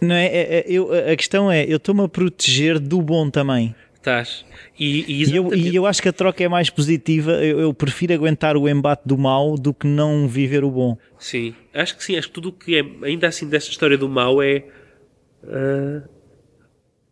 Não 0.00 0.14
é, 0.14 0.26
é, 0.26 0.58
é 0.58 0.64
eu, 0.68 0.90
a 0.92 1.16
questão 1.16 1.50
é, 1.50 1.64
eu 1.64 1.76
estou-me 1.76 2.02
a 2.02 2.08
proteger 2.08 2.78
do 2.78 3.02
bom 3.02 3.30
também. 3.30 3.74
Estás. 3.94 4.46
E, 4.78 5.00
e, 5.00 5.24
e, 5.24 5.36
eu, 5.36 5.54
e, 5.54 5.74
eu, 5.74 5.84
acho 5.84 6.00
que 6.00 6.08
a 6.08 6.12
troca 6.12 6.42
é 6.42 6.48
mais 6.48 6.70
positiva. 6.70 7.32
Eu, 7.32 7.60
eu, 7.60 7.74
prefiro 7.74 8.14
aguentar 8.14 8.56
o 8.56 8.68
embate 8.68 9.02
do 9.04 9.18
mal 9.18 9.56
do 9.56 9.74
que 9.74 9.86
não 9.86 10.28
viver 10.28 10.62
o 10.62 10.70
bom. 10.70 10.96
Sim, 11.18 11.54
acho 11.74 11.96
que 11.96 12.04
sim. 12.04 12.16
Acho 12.16 12.28
que 12.28 12.34
tudo 12.34 12.50
o 12.50 12.52
que 12.52 12.76
é, 12.76 12.84
ainda 13.04 13.26
assim, 13.26 13.48
dessa 13.48 13.70
história 13.70 13.98
do 13.98 14.08
mal 14.08 14.42
é. 14.42 14.64
Uh, 15.42 16.02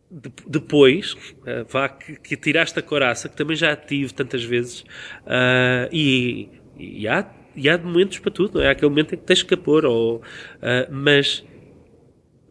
de, 0.09 0.33
depois, 0.47 1.13
uh, 1.13 1.67
vá, 1.69 1.89
que, 1.89 2.17
que, 2.17 2.37
tiraste 2.37 2.79
a 2.79 2.83
coraça, 2.83 3.29
que 3.29 3.37
também 3.37 3.57
já 3.57 3.75
tive 3.75 4.15
tantas 4.15 4.45
vezes, 4.45 4.81
uh, 4.81 5.89
e, 5.93 6.49
e 6.79 7.09
há 7.09 7.29
e 7.57 7.69
há 7.69 7.79
momentos 7.79 8.19
para 8.19 8.31
tudo, 8.31 8.59
não 8.59 8.63
é? 8.63 8.69
Há 8.69 8.71
aquele 8.73 8.89
momento 8.91 9.15
em 9.15 9.19
que 9.19 9.25
tens 9.25 9.43
que 9.43 9.57
pôr, 9.57 9.85
ou, 9.85 10.17
uh, 10.17 10.23
mas 10.91 11.45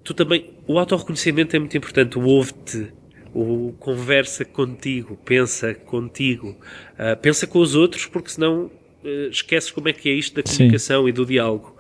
tu 0.04 0.14
também, 0.14 0.54
o 0.68 0.80
autorreconhecimento 0.80 1.56
é 1.56 1.60
muito 1.60 1.78
importante, 1.78 2.18
o 2.18 2.24
ouve-te, 2.24 2.92
o 3.34 3.74
conversa 3.80 4.44
contigo, 4.44 5.18
pensa 5.24 5.74
contigo, 5.74 6.58
uh, 6.94 7.16
pensa 7.22 7.46
com 7.46 7.60
os 7.60 7.76
outros, 7.76 8.06
porque 8.06 8.30
senão 8.30 8.66
uh, 9.04 9.30
esqueces 9.30 9.72
como 9.72 9.88
é 9.88 9.94
que 9.94 10.10
é 10.10 10.14
isto 10.14 10.36
da 10.36 10.44
comunicação 10.44 11.04
Sim. 11.04 11.10
e 11.10 11.12
do 11.12 11.26
diálogo. 11.26 11.78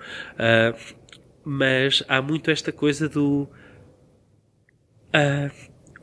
mas 1.43 2.03
há 2.07 2.21
muito 2.21 2.51
esta 2.51 2.71
coisa 2.71 3.09
do 3.09 3.49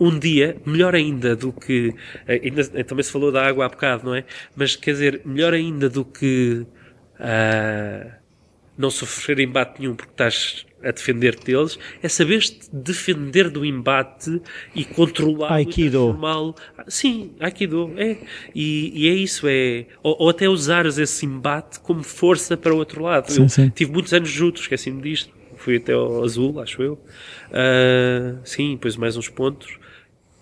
um 0.03 0.19
dia, 0.19 0.57
melhor 0.67 0.95
ainda 0.95 1.37
do 1.37 1.53
que. 1.53 1.95
Ainda, 2.27 2.65
também 2.85 3.05
se 3.05 3.13
falou 3.13 3.31
da 3.31 3.47
água 3.47 3.67
há 3.67 3.69
bocado, 3.69 4.05
não 4.05 4.15
é? 4.15 4.25
Mas 4.57 4.75
quer 4.75 4.93
dizer, 4.93 5.23
melhor 5.25 5.55
ainda 5.55 5.89
do 5.89 6.05
que. 6.05 6.67
Uh, 7.23 8.11
não 8.77 8.91
sofrer 8.91 9.39
embate 9.39 9.81
nenhum 9.81 9.95
porque 9.95 10.13
estás 10.13 10.67
a 10.83 10.91
defender-te 10.91 11.47
deles, 11.47 11.79
é 12.03 12.09
saber-te 12.09 12.69
defender 12.73 13.49
do 13.49 13.65
embate 13.65 14.43
e 14.75 14.85
controlar 14.85 15.53
Aikido. 15.53 15.99
normal. 15.99 16.57
Sim, 16.89 17.33
Aikido, 17.39 17.93
é. 17.97 18.19
E, 18.55 18.93
e 18.95 19.09
é 19.09 19.13
isso, 19.13 19.47
é. 19.49 19.87
Ou, 20.03 20.17
ou, 20.19 20.29
até 20.29 20.49
usares 20.49 20.99
esse 20.99 21.25
embate 21.25 21.79
como 21.81 22.03
força 22.03 22.57
para 22.57 22.75
o 22.75 22.79
outro 22.79 23.03
lado. 23.03 23.31
Sim, 23.31 23.43
eu 23.43 23.49
sim. 23.49 23.69
tive 23.71 23.93
muitos 23.93 24.13
anos 24.13 24.29
juntos, 24.29 24.63
esqueci-me 24.63 25.01
disto. 25.01 25.33
Fui 25.57 25.77
até 25.77 25.93
ao 25.93 26.25
azul, 26.25 26.59
acho 26.61 26.83
eu. 26.83 26.95
Uh, 26.95 28.41
sim, 28.43 28.73
depois 28.73 28.97
mais 28.97 29.17
uns 29.17 29.29
pontos. 29.29 29.79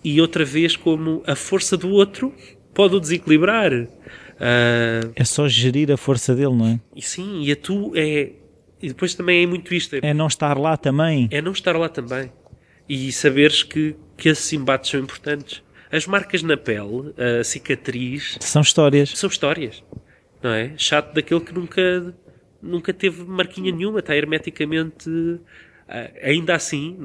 E 0.03 0.19
outra 0.19 0.43
vez 0.43 0.75
como 0.75 1.21
a 1.27 1.35
força 1.35 1.77
do 1.77 1.89
outro 1.89 2.33
pode 2.73 2.95
o 2.95 2.99
desequilibrar. 2.99 3.71
Uh, 4.41 5.13
é 5.15 5.23
só 5.23 5.47
gerir 5.47 5.91
a 5.91 5.97
força 5.97 6.33
dele, 6.33 6.55
não 6.55 6.65
é? 6.65 6.79
E 6.95 7.01
sim, 7.01 7.43
e 7.43 7.51
a 7.51 7.55
tu 7.55 7.91
é. 7.95 8.31
E 8.81 8.87
depois 8.87 9.13
também 9.13 9.43
é 9.43 9.45
muito 9.45 9.71
isto. 9.75 9.95
É, 9.95 9.99
é 10.01 10.13
não 10.15 10.25
estar 10.25 10.57
lá 10.57 10.75
também. 10.75 11.27
É 11.29 11.39
não 11.39 11.51
estar 11.51 11.77
lá 11.77 11.87
também. 11.87 12.31
E 12.89 13.11
saberes 13.11 13.61
que, 13.61 13.95
que 14.17 14.29
esses 14.29 14.51
embates 14.51 14.89
são 14.89 14.99
importantes. 14.99 15.61
As 15.91 16.07
marcas 16.07 16.41
na 16.41 16.57
pele, 16.57 17.13
a 17.39 17.43
cicatriz. 17.43 18.37
São 18.39 18.63
histórias. 18.63 19.11
São 19.11 19.29
histórias. 19.29 19.83
Não 20.41 20.49
é? 20.49 20.73
Chato 20.75 21.13
daquele 21.13 21.41
que 21.41 21.53
nunca, 21.53 22.15
nunca 22.59 22.91
teve 22.91 23.23
marquinha 23.23 23.71
nenhuma, 23.71 23.99
está 23.99 24.15
hermeticamente 24.15 25.07
ainda 26.23 26.55
assim, 26.55 26.97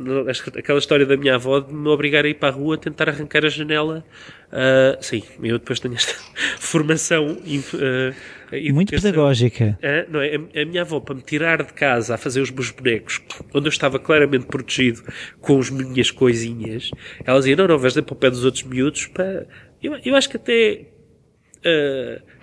aquela 0.56 0.78
história 0.78 1.04
da 1.04 1.16
minha 1.16 1.34
avó 1.34 1.58
de 1.58 1.74
me 1.74 1.88
obrigar 1.88 2.24
a 2.24 2.28
ir 2.28 2.34
para 2.34 2.50
a 2.50 2.52
rua 2.52 2.78
tentar 2.78 3.08
arrancar 3.08 3.44
a 3.44 3.48
janela. 3.48 4.04
Uh, 4.46 5.02
sim, 5.02 5.22
eu 5.42 5.58
depois 5.58 5.80
tenho 5.80 5.94
esta 5.94 6.14
formação. 6.60 7.32
Uh, 7.32 8.72
Muito 8.72 8.90
pedagógica. 8.90 9.76
não 10.08 10.20
é? 10.20 10.36
A, 10.36 10.62
a, 10.62 10.64
minha 10.64 10.82
avó, 10.82 11.00
para 11.00 11.16
me 11.16 11.22
tirar 11.22 11.64
de 11.64 11.72
casa 11.72 12.14
a 12.14 12.18
fazer 12.18 12.40
os 12.40 12.50
meus 12.50 12.70
bonecos, 12.70 13.20
onde 13.52 13.66
eu 13.66 13.70
estava 13.70 13.98
claramente 13.98 14.46
protegido 14.46 15.02
com 15.40 15.58
as 15.58 15.68
minhas 15.68 16.12
coisinhas, 16.12 16.90
ela 17.24 17.38
dizia: 17.38 17.56
Não, 17.56 17.66
não, 17.66 17.78
vais 17.78 17.94
dar 17.94 18.02
para 18.02 18.14
o 18.14 18.16
pé 18.16 18.30
dos 18.30 18.44
outros 18.44 18.62
miúdos. 18.62 19.06
Para... 19.06 19.46
Eu, 19.82 19.98
eu 20.04 20.14
acho 20.14 20.30
que 20.30 20.36
até 20.36 20.86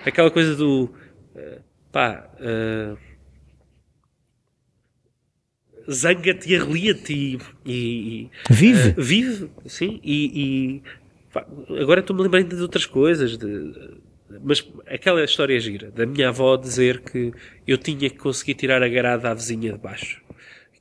aquela 0.05 0.29
coisa 0.29 0.55
do 0.55 0.93
pá 1.89 2.29
zanga-te 5.91 6.51
e 6.51 6.55
arrelia-te 6.55 7.13
e, 7.13 7.39
e, 7.65 8.29
vive, 8.49 8.89
uh, 8.89 8.93
vive, 8.97 9.49
sim, 9.65 9.99
e, 10.03 10.81
e 11.71 11.81
agora 11.81 11.99
estou-me 11.99 12.21
lembrando 12.21 12.55
de 12.55 12.61
outras 12.61 12.85
coisas, 12.85 13.37
de, 13.37 13.73
mas 14.41 14.67
aquela 14.87 15.23
história 15.23 15.59
gira, 15.59 15.91
da 15.91 16.05
minha 16.05 16.29
avó 16.29 16.55
dizer 16.57 16.99
que 16.99 17.31
eu 17.67 17.77
tinha 17.77 18.09
que 18.09 18.17
conseguir 18.17 18.55
tirar 18.55 18.81
a 18.81 18.87
grade 18.87 19.25
à 19.27 19.33
vizinha 19.33 19.73
de 19.73 19.77
baixo, 19.77 20.21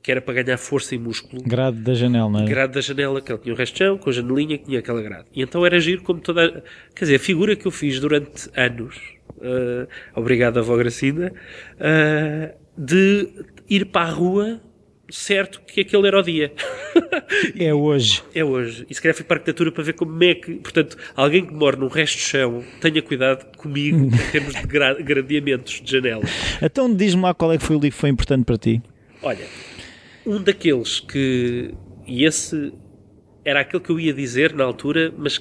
que 0.01 0.11
era 0.11 0.21
para 0.21 0.41
ganhar 0.41 0.57
força 0.57 0.95
e 0.95 0.97
músculo. 0.97 1.41
Grade 1.43 1.77
da 1.77 1.93
janela, 1.93 2.29
não 2.29 2.41
é? 2.41 2.45
Grade 2.45 2.73
da 2.73 2.81
janela, 2.81 3.21
que 3.21 3.31
ela 3.31 3.39
tinha 3.39 3.53
o 3.53 3.57
resto 3.57 3.73
de 3.73 3.79
chão, 3.79 3.97
com 3.97 4.09
a 4.09 4.13
janelinha 4.13 4.57
que 4.57 4.65
tinha 4.65 4.79
aquela 4.79 5.01
grade. 5.01 5.25
E 5.33 5.41
então 5.41 5.65
era 5.65 5.79
giro 5.79 6.03
como 6.03 6.19
toda, 6.19 6.63
quer 6.95 7.05
dizer, 7.05 7.15
a 7.15 7.19
figura 7.19 7.55
que 7.55 7.65
eu 7.65 7.71
fiz 7.71 7.99
durante 7.99 8.49
anos, 8.55 8.97
uh, 9.37 9.87
obrigado 10.15 10.59
avó 10.59 10.75
Gracina, 10.77 11.31
uh, 11.75 12.63
de 12.77 13.29
ir 13.69 13.85
para 13.85 14.09
a 14.09 14.11
rua 14.11 14.61
certo 15.09 15.61
que 15.61 15.81
aquele 15.81 16.07
era 16.07 16.19
o 16.19 16.21
dia. 16.21 16.53
É 17.57 17.73
hoje. 17.73 18.23
É 18.33 18.43
hoje. 18.43 18.85
E 18.89 18.95
se 18.95 19.01
calhar 19.01 19.15
fui 19.15 19.25
para 19.25 19.37
a 19.37 19.39
arquitetura 19.39 19.71
para 19.71 19.83
ver 19.83 19.93
como 19.93 20.23
é 20.23 20.35
que. 20.35 20.55
Portanto, 20.55 20.97
alguém 21.15 21.45
que 21.45 21.53
mora 21.53 21.77
num 21.77 21.87
resto 21.87 22.17
de 22.17 22.23
chão, 22.23 22.63
tenha 22.79 23.01
cuidado 23.01 23.45
comigo 23.57 24.05
em 24.13 24.31
termos 24.31 24.53
de 24.53 24.67
gra 24.67 24.93
gradeamentos 24.93 25.81
de 25.81 25.91
janela. 25.91 26.23
Então 26.61 26.93
diz-me 26.93 27.21
lá 27.21 27.33
qual 27.33 27.51
é 27.53 27.57
que 27.57 27.63
foi 27.63 27.75
o 27.75 27.79
livro 27.79 27.95
que 27.95 28.01
foi 28.01 28.09
importante 28.09 28.45
para 28.45 28.57
ti. 28.57 28.81
Olha, 29.21 29.45
um 30.25 30.41
daqueles 30.41 30.99
que. 30.99 31.73
E 32.05 32.25
esse 32.25 32.73
era 33.45 33.61
aquele 33.61 33.83
que 33.83 33.89
eu 33.89 33.99
ia 33.99 34.13
dizer 34.13 34.53
na 34.53 34.63
altura, 34.63 35.13
mas 35.17 35.39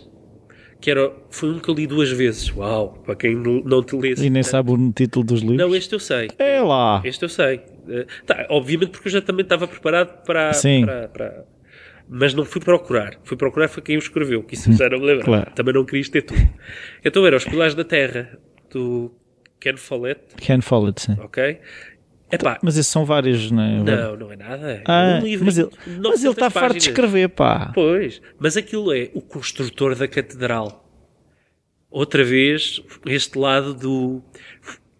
que 0.81 0.91
era, 0.91 1.13
foi 1.31 1.51
um 1.51 1.61
que 1.61 1.69
eu 1.69 1.75
li 1.75 1.87
duas 1.87 2.11
vezes. 2.11 2.55
Uau, 2.55 3.01
para 3.05 3.15
quem 3.15 3.37
não 3.37 3.83
te 3.83 3.97
lê. 3.97 4.15
E 4.15 4.29
nem 4.29 4.43
sabe 4.43 4.73
o 4.73 4.93
título 4.93 5.25
dos 5.25 5.41
livros? 5.41 5.59
Não, 5.59 5.75
este 5.75 5.95
eu 5.95 6.01
sei. 6.01 6.29
É 6.39 6.61
lá. 6.61 7.01
Este 7.05 7.25
eu 7.25 7.29
sei. 7.29 7.61
Uh, 7.83 8.07
tá, 8.25 8.47
obviamente 8.51 8.91
porque 8.91 9.09
eu 9.09 9.13
já 9.13 9.21
também 9.21 9.43
estava 9.43 9.67
preparado 9.67 10.25
para, 10.25 10.53
Sim. 10.53 10.85
para, 10.85 11.09
para, 11.09 11.45
Mas 12.09 12.35
não 12.35 12.45
fui 12.45 12.61
procurar. 12.61 13.19
Fui 13.25 13.37
procurar 13.37 13.69
foi 13.69 13.83
quem 13.83 13.97
o 13.97 13.99
escreveu, 13.99 14.43
que 14.43 14.55
isso 14.55 14.73
já 14.73 14.89
não 14.89 14.99
me 14.99 15.07
lembro. 15.07 15.25
Claro. 15.25 15.51
Também 15.53 15.75
não 15.75 15.85
querias 15.85 16.09
ter 16.09 16.23
tudo. 16.23 16.41
Então 17.05 17.27
era 17.27 17.37
Os 17.37 17.45
Pilares 17.45 17.75
da 17.75 17.85
Terra, 17.85 18.39
do 18.71 19.13
Ken 19.61 19.77
Follett. 19.77 20.21
Ken 20.37 20.61
Follett, 20.61 21.03
sim. 21.03 21.17
Ok? 21.21 21.59
Epá, 22.33 22.59
mas 22.63 22.79
esses 22.79 22.91
são 22.91 23.05
vários, 23.05 23.51
não 23.51 23.63
é? 23.63 23.83
Não, 23.83 24.17
não 24.17 24.33
é 24.33 24.37
nada. 24.37 24.83
Ah, 24.87 25.03
é 25.03 25.19
um 25.19 25.23
livro 25.23 25.45
mas 25.45 25.59
ele, 25.59 25.69
mas 26.03 26.25
ele 26.25 26.33
está 26.33 26.49
farto 26.49 26.79
de 26.79 26.89
escrever, 26.89 27.29
pá. 27.29 27.71
Pois, 27.75 28.23
mas 28.39 28.57
aquilo 28.57 28.91
é 28.91 29.11
o 29.13 29.21
construtor 29.21 29.95
da 29.95 30.09
catedral. 30.09 30.89
Outra 31.91 32.25
vez, 32.25 32.83
este 33.05 33.39
lado 33.39 33.75
do, 33.75 34.23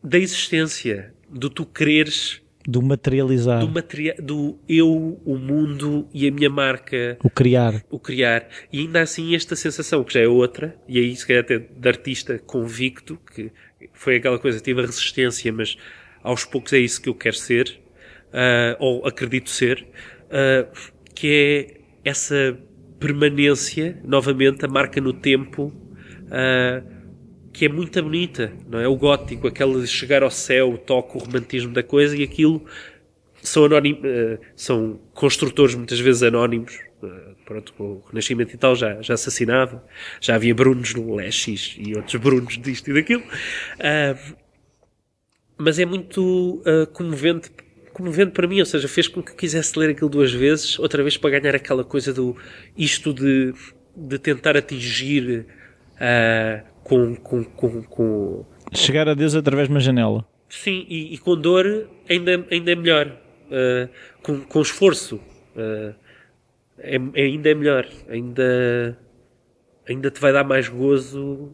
da 0.05 0.19
existência, 0.19 1.15
do 1.27 1.49
tu 1.49 1.65
quereres. 1.65 2.42
Do 2.67 2.81
materializar. 2.81 3.61
Do, 3.61 3.69
materia 3.69 4.15
do 4.21 4.59
eu, 4.69 5.21
o 5.25 5.37
mundo 5.37 6.07
e 6.15 6.29
a 6.29 6.31
minha 6.31 6.51
marca. 6.51 7.17
O 7.23 7.31
criar. 7.31 7.83
O 7.91 7.99
criar. 7.99 8.49
E 8.73 8.81
ainda 8.81 9.03
assim 9.03 9.35
esta 9.35 9.57
sensação, 9.57 10.05
que 10.05 10.15
já 10.15 10.21
é 10.21 10.29
outra, 10.29 10.77
e 10.89 10.99
aí 10.99 11.15
se 11.17 11.27
calhar 11.27 11.43
até 11.43 11.59
de 11.59 11.89
artista 11.89 12.39
convicto, 12.39 13.19
que 13.35 13.51
foi 13.93 14.17
aquela 14.17 14.39
coisa, 14.39 14.61
tive 14.61 14.81
a 14.81 14.87
resistência, 14.87 15.53
mas 15.53 15.77
aos 16.23 16.45
poucos 16.45 16.73
é 16.73 16.79
isso 16.79 17.03
que 17.03 17.09
eu 17.09 17.15
quero 17.15 17.37
ser, 17.37 17.81
uh, 18.29 18.77
ou 18.79 19.07
acredito 19.07 19.51
ser, 19.51 19.87
uh, 20.27 20.71
que 21.15 21.75
é 22.05 22.11
essa 22.11 22.57
permanência, 22.99 23.99
novamente, 24.05 24.65
a 24.65 24.69
marca 24.69 25.01
no 25.01 25.13
tempo, 25.13 25.73
uh, 26.27 26.92
que 27.53 27.67
é 27.67 27.69
muito 27.69 28.03
bonita, 28.03 28.53
não 28.69 28.81
é? 28.81 28.89
O 28.89 28.97
gótico, 28.97 29.47
aquela 29.47 29.81
de 29.81 29.87
chegar 29.87 30.23
ao 30.23 30.31
céu, 30.31 30.79
toque, 30.79 31.17
o 31.17 31.21
romantismo 31.21 31.73
da 31.73 31.83
coisa, 31.83 32.17
e 32.17 32.23
aquilo 32.23 32.65
são, 33.43 33.65
anonim, 33.65 34.01
são 34.57 34.99
construtores 35.13 35.75
muitas 35.75 36.01
vezes 36.01 36.23
anónimos, 36.23 36.79
pronto, 37.45 37.73
com 37.75 37.85
o 37.85 38.03
Renascimento 38.09 38.55
e 38.55 38.57
tal 38.57 38.77
já, 38.77 39.03
já 39.03 39.15
assassinava, 39.15 39.85
já 40.21 40.37
havia 40.37 40.55
Brunos 40.55 40.95
no 40.95 41.15
Lexis 41.17 41.77
e 41.79 41.95
outros 41.97 42.15
Brunos 42.17 42.57
disto 42.59 42.91
e 42.91 42.95
daquilo, 42.95 43.25
mas 45.59 45.79
é 45.79 45.85
muito 45.85 46.63
uh, 46.67 46.87
comovente, 46.93 47.51
comovente 47.93 48.33
para 48.33 48.47
mim, 48.47 48.61
ou 48.61 48.67
seja, 48.67 48.89
fez 48.89 49.07
com 49.09 49.23
que 49.23 49.33
eu 49.33 49.37
quisesse 49.37 49.79
ler 49.79 49.91
aquilo 49.91 50.11
duas 50.11 50.33
vezes, 50.33 50.79
outra 50.79 51.03
vez 51.03 51.17
para 51.17 51.39
ganhar 51.39 51.55
aquela 51.55 51.85
coisa 51.85 52.13
do 52.13 52.37
isto 52.77 53.13
de, 53.13 53.55
de 53.95 54.19
tentar 54.19 54.57
atingir 54.57 55.47
uh, 55.97 56.72
com, 56.85 57.15
com, 57.17 57.45
com, 57.45 57.83
com, 57.83 58.45
Chegar 58.73 59.09
a 59.09 59.15
Deus 59.15 59.35
através 59.35 59.69
de 59.69 59.75
uma 59.75 59.81
janela. 59.81 60.27
Sim, 60.49 60.87
e, 60.89 61.15
e 61.15 61.19
com 61.19 61.37
dor 61.37 61.89
ainda, 62.09 62.47
ainda 62.51 62.73
é 62.73 62.75
melhor. 62.75 63.07
Uh, 63.47 63.89
com, 64.23 64.41
com 64.41 64.61
esforço 64.63 65.21
é, 66.79 66.99
ainda 67.15 67.51
é 67.51 67.55
melhor. 67.55 67.87
Ainda, 68.09 68.99
ainda 69.89 70.11
te 70.11 70.21
vai 70.21 70.33
dar 70.33 70.45
mais 70.45 70.69
gozo 70.69 71.53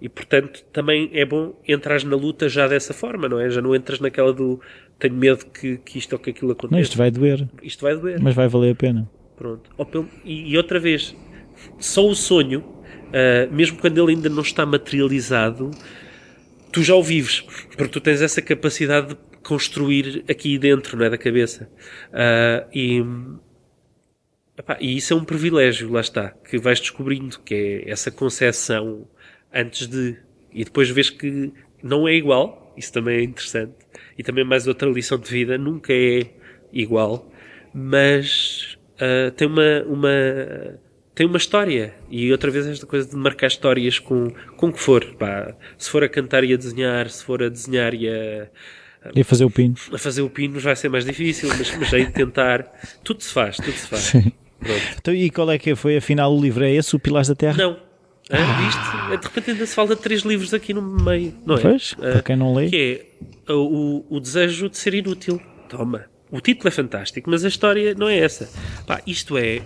e 0.00 0.08
portanto 0.08 0.64
também 0.72 1.10
é 1.12 1.24
bom 1.24 1.54
entrar 1.68 2.02
na 2.04 2.16
luta 2.16 2.48
já 2.48 2.66
dessa 2.66 2.94
forma, 2.94 3.28
não 3.28 3.38
é? 3.38 3.50
Já 3.50 3.60
não 3.60 3.74
entras 3.74 4.00
naquela 4.00 4.32
do 4.32 4.60
tenho 4.98 5.14
medo 5.14 5.44
que, 5.46 5.76
que 5.78 5.98
isto 5.98 6.14
ou 6.14 6.18
que 6.18 6.30
aquilo 6.30 6.52
aconteça. 6.52 6.74
Não, 6.74 6.80
isto 6.80 6.96
vai 6.96 7.10
doer. 7.10 7.48
Isto 7.62 7.82
vai 7.82 7.96
doer. 7.96 8.18
Mas 8.20 8.34
vai 8.34 8.48
valer 8.48 8.72
a 8.72 8.74
pena. 8.74 9.10
Pronto. 9.36 9.70
E, 10.24 10.52
e 10.52 10.56
outra 10.56 10.78
vez, 10.78 11.14
só 11.78 12.06
o 12.06 12.14
sonho, 12.14 12.64
uh, 13.10 13.52
mesmo 13.52 13.78
quando 13.78 14.02
ele 14.02 14.14
ainda 14.16 14.28
não 14.28 14.42
está 14.42 14.64
materializado, 14.64 15.70
tu 16.72 16.82
já 16.82 16.94
o 16.94 17.02
vives, 17.02 17.40
porque 17.76 17.88
tu 17.88 18.00
tens 18.00 18.22
essa 18.22 18.40
capacidade 18.40 19.08
de 19.08 19.16
construir 19.42 20.24
aqui 20.28 20.58
dentro, 20.58 20.96
não 20.96 21.04
é? 21.04 21.10
Da 21.10 21.18
cabeça. 21.18 21.70
Uh, 22.08 22.68
e, 22.72 23.04
epá, 24.56 24.78
e 24.80 24.96
isso 24.96 25.12
é 25.12 25.16
um 25.16 25.24
privilégio, 25.24 25.90
lá 25.90 26.00
está, 26.00 26.30
que 26.30 26.58
vais 26.58 26.80
descobrindo, 26.80 27.38
que 27.40 27.54
é 27.54 27.90
essa 27.90 28.10
concepção 28.10 29.08
antes 29.52 29.86
de. 29.86 30.16
E 30.52 30.64
depois 30.64 30.90
vês 30.90 31.10
que 31.10 31.52
não 31.82 32.08
é 32.08 32.14
igual, 32.14 32.72
isso 32.76 32.92
também 32.92 33.18
é 33.18 33.22
interessante. 33.22 33.74
E 34.18 34.22
também 34.22 34.44
mais 34.44 34.66
outra 34.66 34.88
lição 34.88 35.18
de 35.18 35.30
vida, 35.30 35.56
nunca 35.56 35.92
é 35.92 36.26
igual, 36.72 37.30
mas 37.72 38.76
uh, 38.96 39.30
tem 39.32 39.46
uma, 39.48 39.82
uma 39.86 40.78
tem 41.20 41.26
uma 41.26 41.36
história. 41.36 41.92
E 42.10 42.32
outra 42.32 42.50
vez 42.50 42.66
esta 42.66 42.86
coisa 42.86 43.06
de 43.06 43.14
marcar 43.14 43.48
histórias 43.48 43.98
com, 43.98 44.32
com 44.56 44.68
o 44.68 44.72
que 44.72 44.80
for. 44.80 45.04
Pá. 45.18 45.54
Se 45.76 45.90
for 45.90 46.02
a 46.02 46.08
cantar 46.08 46.44
e 46.44 46.54
a 46.54 46.56
desenhar, 46.56 47.10
se 47.10 47.22
for 47.22 47.42
a 47.42 47.50
desenhar 47.50 47.92
e 47.92 48.08
a. 48.08 48.48
E 49.14 49.20
a 49.20 49.24
fazer 49.24 49.44
o 49.44 49.50
pino. 49.50 49.74
A 49.92 49.98
fazer 49.98 50.22
o 50.22 50.30
pino 50.30 50.58
vai 50.58 50.74
ser 50.74 50.88
mais 50.88 51.04
difícil, 51.04 51.50
mas, 51.50 51.76
mas 51.76 51.92
aí 51.92 52.06
de 52.06 52.12
tentar. 52.12 52.64
Tudo 53.04 53.22
se 53.22 53.34
faz, 53.34 53.56
tudo 53.58 53.72
se 53.72 53.86
faz. 53.86 54.00
Sim. 54.00 54.32
Pronto. 54.58 54.80
Então, 54.98 55.14
e 55.14 55.28
qual 55.30 55.50
é 55.50 55.58
que 55.58 55.74
foi 55.74 55.98
afinal 55.98 56.34
o 56.34 56.40
livro? 56.40 56.64
É 56.64 56.72
esse, 56.72 56.96
o 56.96 56.98
Pilares 56.98 57.28
da 57.28 57.34
Terra? 57.34 57.58
Não. 57.58 57.76
Ah, 58.30 58.62
viste? 58.62 59.18
De 59.20 59.26
repente 59.28 59.50
ainda 59.50 59.66
se 59.66 59.74
fala 59.74 59.94
de 59.94 60.00
três 60.00 60.22
livros 60.22 60.54
aqui 60.54 60.72
no 60.72 60.80
meio, 60.80 61.34
não 61.44 61.56
é? 61.56 61.60
Pois, 61.60 61.94
Ah, 61.98 62.12
para 62.12 62.22
quem 62.22 62.36
não 62.36 62.54
lê. 62.54 62.70
Que 62.70 63.02
é 63.46 63.52
o, 63.52 64.06
o 64.08 64.18
desejo 64.20 64.70
de 64.70 64.78
ser 64.78 64.94
inútil. 64.94 65.38
Toma. 65.68 66.06
O 66.30 66.40
título 66.40 66.68
é 66.68 66.70
fantástico, 66.70 67.28
mas 67.28 67.44
a 67.44 67.48
história 67.48 67.94
não 67.94 68.08
é 68.08 68.16
essa. 68.16 68.48
Pá, 68.86 69.02
isto 69.06 69.36
é 69.36 69.60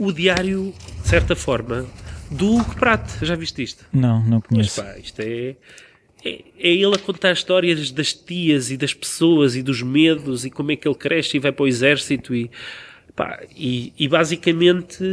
o 0.00 0.12
diário, 0.12 0.74
de 1.02 1.08
certa 1.08 1.36
forma, 1.36 1.86
do 2.30 2.56
Hugo 2.56 2.74
Pratt. 2.76 3.08
Já 3.22 3.34
viste 3.36 3.62
isto? 3.62 3.84
Não, 3.92 4.22
não 4.24 4.38
Mas 4.38 4.46
conheço. 4.74 4.82
pá, 4.82 4.98
isto 4.98 5.20
é, 5.20 5.56
é. 6.24 6.44
é 6.58 6.68
ele 6.68 6.94
a 6.94 6.98
contar 6.98 7.32
histórias 7.32 7.90
das 7.90 8.12
tias 8.12 8.70
e 8.70 8.76
das 8.76 8.94
pessoas 8.94 9.54
e 9.56 9.62
dos 9.62 9.82
medos 9.82 10.44
e 10.44 10.50
como 10.50 10.72
é 10.72 10.76
que 10.76 10.86
ele 10.88 10.94
cresce 10.96 11.36
e 11.36 11.40
vai 11.40 11.52
para 11.52 11.64
o 11.64 11.68
exército 11.68 12.34
e. 12.34 12.50
pá, 13.14 13.40
e, 13.56 13.92
e 13.98 14.08
basicamente. 14.08 15.04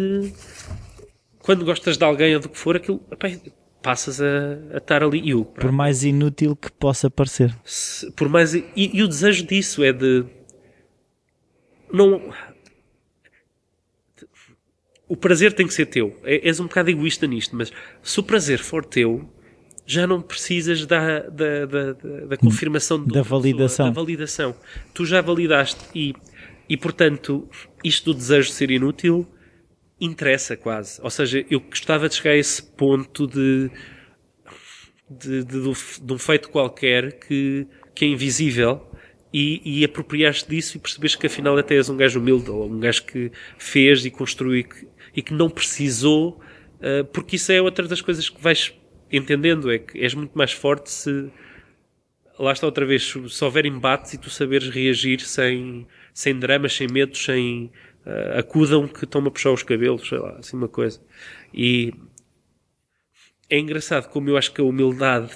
Quando 1.40 1.64
gostas 1.64 1.98
de 1.98 2.04
alguém 2.04 2.36
ou 2.36 2.42
do 2.42 2.50
que 2.50 2.58
for, 2.58 2.76
aquilo. 2.76 2.98
pá, 3.00 3.30
passas 3.82 4.20
a, 4.20 4.26
a 4.74 4.78
estar 4.80 5.02
ali. 5.02 5.22
E 5.24 5.34
o 5.34 5.46
Por 5.46 5.72
mais 5.72 6.04
inútil 6.04 6.56
que 6.58 6.70
possa 6.72 7.10
parecer. 7.10 7.56
se- 7.64 8.12
por 8.12 8.28
mais. 8.28 8.54
E, 8.54 8.66
e 8.76 9.02
o 9.02 9.08
desejo 9.08 9.46
disso 9.46 9.82
é 9.84 9.94
de. 9.94 10.26
Não. 11.92 12.22
O 15.08 15.16
prazer 15.16 15.54
tem 15.54 15.66
que 15.68 15.74
ser 15.74 15.86
teu. 15.86 16.20
É- 16.24 16.48
És 16.48 16.60
um 16.60 16.64
bocado 16.68 16.90
egoísta 16.90 17.26
nisto, 17.28 17.56
mas 17.56 17.72
se 18.04 18.20
o 18.20 18.24
prazer 18.24 18.60
for 18.60 18.84
teu, 18.84 19.28
já 19.86 20.06
não 20.06 20.22
precisas 20.22 20.86
da, 20.86 21.22
da, 21.22 21.66
da, 21.66 21.94
da- 21.94 22.38
confirmação 22.38 23.00
Da 23.00 23.22
pessoa, 23.22 23.24
validação. 23.24 23.86
da 23.88 23.92
validação. 23.92 24.56
Tu 24.94 25.06
já 25.06 25.22
validaste 25.22 25.80
e, 25.96 26.14
e, 26.68 26.76
portanto, 26.76 27.48
isto 27.84 28.12
do 28.12 28.18
desejo 28.18 28.50
de 28.50 28.54
ser 28.56 28.70
inútil 28.70 29.26
interessa 30.00 30.58
quase. 30.58 31.00
Ou 31.02 31.10
seja, 31.10 31.46
eu 31.50 31.60
gostava 31.62 32.10
de 32.10 32.16
chegar 32.16 32.32
a 32.32 32.38
esse 32.38 32.62
ponto 32.62 33.26
de, 33.26 33.72
de, 35.10 35.44
de, 35.44 35.62
de 35.62 35.70
um- 35.70 36.06
de 36.06 36.14
um 36.14 36.18
feito 36.18 36.50
qualquer 36.50 37.14
que, 37.20 37.66
que 37.96 38.06
é 38.06 38.08
invisível 38.10 38.86
e, 39.34 39.62
e 39.82 39.86
apropriaste 39.86 40.50
disso 40.50 40.78
e 40.78 40.80
percebes 40.80 41.16
que 41.16 41.28
afinal 41.28 41.58
até 41.58 41.76
és 41.76 41.90
um 41.90 41.98
gajo 41.98 42.20
humilde 42.20 42.50
ou 42.52 42.70
um 42.70 42.80
gajo 42.80 43.06
que 43.06 43.32
fez 43.58 44.06
e 44.06 44.12
construiu 44.12 44.66
e 45.18 45.22
que, 45.24 45.34
não 45.34 45.50
precisou, 45.50 46.40
ah, 46.80 47.04
porque 47.12 47.36
isso 47.38 47.52
é 47.52 47.60
outra 47.60 47.88
das 47.88 48.02
coisas 48.02 48.30
que 48.30 48.42
vais 48.42 48.74
entendendo, 49.12 49.72
é 49.72 49.80
que 49.80 50.00
és 50.00 50.14
muito 50.14 50.38
mais 50.38 50.52
forte 50.52 50.92
se 50.92 51.32
lá 52.38 52.52
está 52.52 52.68
outra 52.68 52.86
vez, 52.86 53.04
se 53.04 53.44
houver 53.44 53.66
embates 53.66 54.14
e 54.14 54.18
tu 54.18 54.30
saberes 54.30 54.70
reagir 54.70 55.20
sem, 55.22 55.88
sem 56.14 56.38
dramas, 56.38 56.74
sem 56.76 56.88
medos, 56.88 57.24
sem 57.24 57.72
ah, 58.06 58.40
acudam 58.40 58.88
que 58.88 59.06
estão-me 59.06 59.28
a 59.30 59.32
puxar 59.32 59.52
os 59.52 59.64
cabelos, 59.64 60.08
sei 60.08 60.20
lá, 60.20 60.38
assim 60.38 60.56
uma 60.56 60.68
coisa. 60.68 61.02
E 61.54 61.94
é 63.50 63.58
engraçado 63.58 64.10
como 64.10 64.30
eu 64.30 64.38
acho 64.38 64.54
que 64.54 64.62
a 64.62 64.64
humildade 64.64 65.32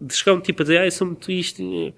de 0.00 0.14
chegar 0.14 0.34
um 0.34 0.40
tipo 0.40 0.62
a 0.62 0.64
dizer, 0.64 0.78
ah, 0.78 0.86
eu 0.86 0.90
sou 0.90 1.06
muito 1.06 1.32
isto, 1.32 1.62
eh, 1.62 1.94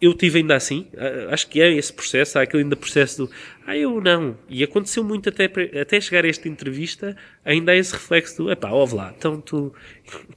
eu 0.00 0.14
tive 0.14 0.38
ainda 0.38 0.56
assim, 0.56 0.86
ah, 0.96 1.32
acho 1.32 1.48
que 1.48 1.60
é 1.60 1.70
esse 1.72 1.92
processo, 1.92 2.38
há 2.38 2.42
aquele 2.42 2.62
ainda 2.62 2.76
processo 2.76 3.26
do, 3.26 3.32
ah, 3.66 3.76
eu 3.76 4.00
não. 4.00 4.36
E 4.48 4.64
aconteceu 4.64 5.04
muito 5.04 5.28
até, 5.28 5.44
até 5.80 6.00
chegar 6.00 6.24
a 6.24 6.28
esta 6.28 6.48
entrevista, 6.48 7.16
ainda 7.44 7.72
há 7.72 7.76
esse 7.76 7.92
reflexo 7.92 8.44
do, 8.44 8.50
epá, 8.50 8.70
ouve 8.70 8.94
lá, 8.94 9.14
então 9.16 9.40
tu 9.40 9.72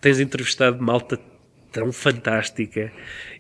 tens 0.02 0.20
entrevistado 0.20 0.82
malta 0.84 1.20
tão 1.72 1.92
fantástica 1.92 2.92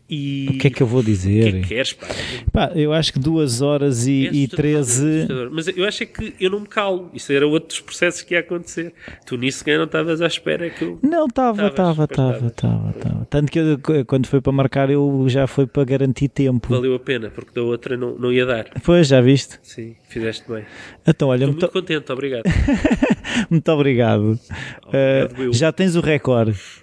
e 0.10 0.48
O 0.50 0.58
que 0.58 0.68
é 0.68 0.70
que 0.70 0.84
eu 0.84 0.88
vou 0.88 1.00
o 1.00 1.04
que 1.04 1.10
é 1.10 1.14
dizer? 1.14 1.62
que 1.62 1.68
queres, 1.70 1.94
pá? 1.94 2.08
Pá, 2.52 2.72
eu 2.76 2.92
acho 2.94 3.14
que 3.14 3.20
duas 3.20 3.62
horas 3.62 4.06
e, 4.06 4.24
e 4.32 4.44
assustador, 4.46 4.58
13. 4.58 5.06
é 5.06 5.18
assustador. 5.18 5.50
Mas 5.52 5.68
eu 5.70 5.86
acho 5.86 6.04
é 6.04 6.06
que 6.06 6.34
eu 6.40 6.50
não 6.50 6.60
me 6.60 6.68
calo. 6.68 7.10
Isso 7.14 7.32
era 7.32 7.48
outros 7.48 7.80
processos 7.80 8.22
que 8.22 8.34
ia 8.34 8.42
acontecer. 8.42 8.94
Tu 9.26 9.38
nisso 9.38 9.64
não 9.66 9.86
estavas 9.86 10.22
à 10.22 10.28
espera 10.28 10.70
que 10.70 10.84
eu. 10.84 11.00
Não, 11.02 11.26
estava, 11.26 11.68
estava, 11.68 12.04
estava, 12.04 12.48
estava, 12.48 12.90
estava. 12.92 13.28
Tanto 13.30 13.52
que 13.52 13.60
eu, 13.60 13.80
quando 14.06 14.28
foi 14.28 14.42
para 14.42 14.52
marcar, 14.52 14.90
eu 14.90 15.26
já 15.28 15.48
foi 15.48 15.66
para 15.66 15.84
garantir 15.84 16.28
tempo. 16.28 16.68
Valeu 16.70 16.96
a 16.96 17.00
pena, 17.00 17.30
porque 17.30 17.52
da 17.54 17.62
outra 17.64 17.96
não, 17.96 18.16
não 18.18 18.32
ia 18.32 18.46
dar. 18.46 18.66
Pois, 18.84 19.08
já 19.08 19.22
viste? 19.22 19.58
Sim, 19.64 19.96
fizeste 20.10 20.44
bem. 20.48 20.66
Então, 21.08 21.30
olha, 21.30 21.46
Estou 21.46 21.54
muito, 21.54 21.70
contente, 21.70 22.12
obrigado. 22.12 22.44
muito 23.50 23.72
obrigado. 23.72 24.40
Obrigado, 24.86 25.42
eu. 25.42 25.54
já 25.54 25.72
tens 25.72 25.96
o 25.96 26.02
recorde. 26.02 26.83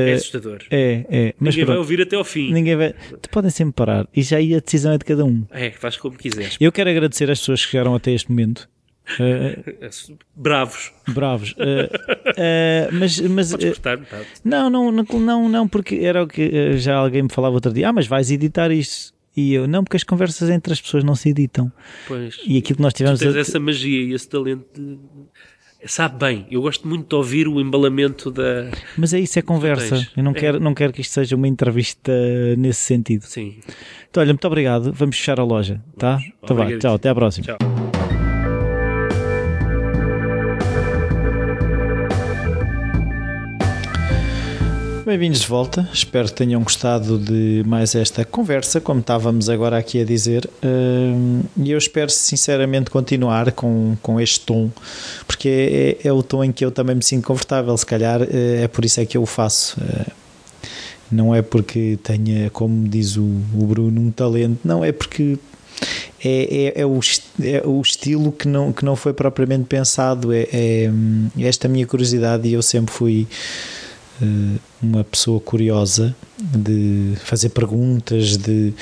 É 0.00 0.10
Eh, 0.10 0.14
assustador. 0.14 0.58
é, 0.70 1.06
é. 1.10 1.34
Mas 1.38 1.54
Ninguém 1.54 1.64
vai 1.64 1.74
pronto, 1.74 1.78
ouvir 1.78 2.00
até 2.02 2.16
ao 2.16 2.24
fim. 2.24 2.52
ninguém 2.52 2.76
vai. 2.76 2.94
Tu 3.20 3.28
podem 3.30 3.50
sempre 3.50 3.74
parar. 3.74 4.06
E 4.14 4.22
já 4.22 4.36
aí 4.38 4.54
a 4.54 4.60
decisão 4.60 4.92
é 4.92 4.98
de 4.98 5.04
cada 5.04 5.24
um. 5.24 5.44
É, 5.50 5.70
faz 5.70 5.96
como 5.96 6.16
quiseres. 6.16 6.56
Eu 6.60 6.70
quero 6.72 6.90
agradecer 6.90 7.30
às 7.30 7.38
pessoas 7.40 7.64
que 7.64 7.70
chegaram 7.72 7.94
até 7.94 8.12
este 8.12 8.30
momento. 8.30 8.68
Eh, 9.18 9.88
Bravos. 10.36 10.92
bravos. 11.08 11.54
Eh, 11.58 11.90
eh, 12.36 12.88
mas 12.92 13.18
mas 13.20 13.54
cortar. 13.54 13.98
Não, 14.44 14.68
não, 14.68 14.92
não, 14.92 15.48
não, 15.48 15.66
porque 15.68 15.96
era 15.96 16.22
o 16.22 16.26
que 16.28 16.76
já 16.76 16.96
alguém 16.96 17.22
me 17.22 17.28
falava 17.30 17.54
outro 17.54 17.72
dia. 17.72 17.88
Ah, 17.88 17.92
mas 17.92 18.06
vais 18.06 18.30
editar 18.30 18.70
isto. 18.70 19.14
E 19.36 19.54
eu, 19.54 19.66
não, 19.68 19.82
porque 19.84 19.96
as 19.96 20.02
conversas 20.04 20.50
entre 20.50 20.72
as 20.72 20.80
pessoas 20.80 21.04
não 21.04 21.14
se 21.14 21.30
editam. 21.30 21.72
Pois. 22.06 22.36
E 22.46 22.58
aquilo 22.58 22.76
que 22.76 22.82
nós 22.82 22.92
Tu 22.92 22.98
tivemos. 22.98 23.20
tens 23.20 23.34
a- 23.34 23.38
essa 23.40 23.58
magia 23.60 24.02
e 24.02 24.12
esse 24.12 24.28
talento 24.28 24.66
de. 24.74 24.98
Sabe 25.88 26.18
bem, 26.18 26.46
eu 26.50 26.60
gosto 26.60 26.86
muito 26.86 27.08
de 27.08 27.14
ouvir 27.16 27.48
o 27.48 27.60
embalamento 27.60 28.30
da. 28.30 28.70
Mas 28.96 29.14
é 29.14 29.18
isso, 29.20 29.38
é 29.38 29.42
conversa. 29.42 30.06
Eu 30.16 30.22
não, 30.22 30.32
É. 30.32 30.34
quero, 30.34 30.60
não 30.60 30.74
quero 30.74 30.92
que 30.92 31.00
isto 31.00 31.12
seja 31.14 31.34
uma 31.34 31.48
entrevista 31.48 32.12
nesse 32.58 32.80
sentido. 32.80 33.22
Sim. 33.22 33.56
Então, 34.10 34.22
olha, 34.22 34.32
muito 34.32 34.46
obrigado. 34.46 34.92
Vamos 34.92 35.16
fechar 35.16 35.40
a 35.40 35.44
loja, 35.44 35.80
tá? 35.96 36.20
Obrigadíssimo. 36.42 36.80
tchau, 36.80 36.94
até 36.94 37.08
à 37.08 37.14
próxima. 37.14 37.46
Tchau. 37.46 37.87
Bem-vindos 45.08 45.40
de 45.40 45.46
volta, 45.46 45.88
espero 45.90 46.28
que 46.28 46.34
tenham 46.34 46.62
gostado 46.62 47.18
de 47.18 47.64
mais 47.66 47.94
esta 47.94 48.26
conversa, 48.26 48.78
como 48.78 49.00
estávamos 49.00 49.48
agora 49.48 49.78
aqui 49.78 50.02
a 50.02 50.04
dizer, 50.04 50.46
Hum, 50.62 51.44
e 51.56 51.70
eu 51.70 51.78
espero 51.78 52.10
sinceramente 52.10 52.90
continuar 52.90 53.52
com, 53.52 53.96
com 54.02 54.20
este 54.20 54.40
tom, 54.40 54.68
porque 55.26 55.48
é, 55.48 56.06
é- 56.06 56.08
é 56.08 56.12
o 56.12 56.22
tom 56.22 56.44
em 56.44 56.52
que 56.52 56.62
eu 56.62 56.70
também 56.70 56.94
me 56.94 57.02
sinto 57.02 57.24
confortável, 57.26 57.74
se 57.78 57.86
calhar 57.86 58.20
eh, 58.20 58.64
é 58.64 58.68
por 58.68 58.84
isso 58.84 59.00
é 59.00 59.06
que 59.06 59.16
eu 59.16 59.22
o 59.22 59.26
faço. 59.26 59.80
Eh, 59.80 60.12
Não 61.10 61.34
é 61.34 61.40
porque 61.40 61.98
tenha, 62.02 62.50
como 62.50 62.86
diz 62.86 63.16
o, 63.16 63.22
o 63.22 63.64
Bruno, 63.66 63.98
um 64.02 64.10
talento, 64.10 64.58
não, 64.62 64.84
é 64.84 64.92
porque 64.92 65.38
é, 66.22 66.74
é, 66.76 66.82
é 66.82 66.86
o, 66.86 67.00
é 67.42 67.62
o 67.66 67.80
estilo 67.80 68.30
que 68.30 68.46
não, 68.46 68.74
que 68.74 68.84
não 68.84 68.94
foi 68.94 69.14
propriamente 69.14 69.64
pensado, 69.64 70.34
é, 70.34 70.46
é, 70.52 70.90
hum, 70.92 71.28
esta 71.38 71.66
minha 71.66 71.86
curiosidade 71.86 72.46
e 72.46 72.52
eu 72.52 72.60
sempre 72.60 72.92
fui 72.92 73.26
uma 74.82 75.04
pessoa 75.04 75.40
curiosa 75.40 76.14
de 76.38 77.14
fazer 77.24 77.50
perguntas 77.50 78.36
de, 78.36 78.72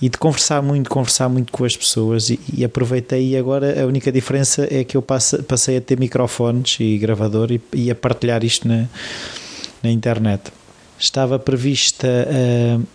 e 0.00 0.08
de 0.08 0.16
conversar 0.18 0.62
muito, 0.62 0.88
conversar 0.88 1.28
muito 1.28 1.52
com 1.52 1.64
as 1.64 1.76
pessoas 1.76 2.30
e, 2.30 2.40
e 2.52 2.64
aproveitei 2.64 3.30
e 3.30 3.36
agora 3.36 3.82
a 3.82 3.86
única 3.86 4.10
diferença 4.10 4.66
é 4.70 4.84
que 4.84 4.96
eu 4.96 5.02
passe- 5.02 5.42
passei 5.42 5.76
a 5.76 5.80
ter 5.80 5.98
microfones 5.98 6.76
e 6.80 6.98
gravador 6.98 7.50
e, 7.52 7.60
e 7.72 7.90
a 7.90 7.94
partilhar 7.94 8.44
isto 8.44 8.66
na, 8.66 8.86
na 9.82 9.90
internet. 9.90 10.52
Estava 10.98 11.38
prevista 11.38 12.08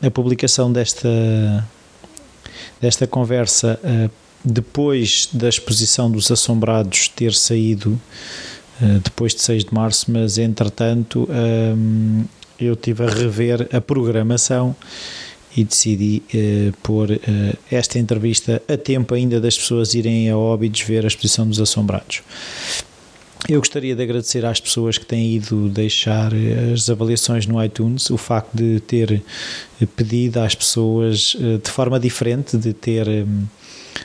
a, 0.02 0.08
a 0.08 0.12
publicação 0.12 0.72
desta 0.72 1.10
desta 2.82 3.06
conversa 3.06 3.80
eh, 3.84 4.10
depois 4.44 5.30
da 5.34 5.50
exposição 5.50 6.10
dos 6.10 6.32
Assombrados 6.32 7.10
ter 7.10 7.34
saído 7.34 8.00
eh, 8.00 8.59
depois 9.04 9.34
de 9.34 9.42
6 9.42 9.66
de 9.66 9.74
março, 9.74 10.12
mas 10.12 10.38
entretanto 10.38 11.28
hum, 11.30 12.24
eu 12.60 12.76
tive 12.76 13.04
a 13.04 13.08
rever 13.08 13.68
a 13.72 13.82
programação 13.82 14.76
e 15.56 15.64
decidi 15.64 16.22
eh, 16.34 16.72
pôr 16.84 17.12
eh, 17.12 17.20
esta 17.72 17.98
entrevista 17.98 18.62
a 18.68 18.78
tempo 18.78 19.16
ainda 19.16 19.42
das 19.42 19.58
pessoas 19.58 19.94
irem 19.94 20.30
a 20.30 20.38
Óbidos 20.38 20.82
ver 20.82 21.04
a 21.04 21.08
exposição 21.08 21.48
dos 21.48 21.60
Assombrados. 21.60 22.22
Eu 23.48 23.60
gostaria 23.60 23.96
de 23.96 24.04
agradecer 24.04 24.46
às 24.46 24.60
pessoas 24.60 24.98
que 24.98 25.06
têm 25.06 25.36
ido 25.36 25.70
deixar 25.70 26.34
eh, 26.34 26.74
as 26.74 26.90
avaliações 26.90 27.48
no 27.48 27.64
iTunes, 27.64 28.10
o 28.10 28.18
facto 28.18 28.56
de 28.56 28.80
ter 28.82 29.24
eh, 29.82 29.86
pedido 29.96 30.40
às 30.40 30.54
pessoas 30.54 31.38
eh, 31.40 31.58
de 31.58 31.72
forma 31.72 32.00
diferente, 32.00 32.58
de 32.58 32.74
ter 32.74 33.08
hum, 33.08 33.46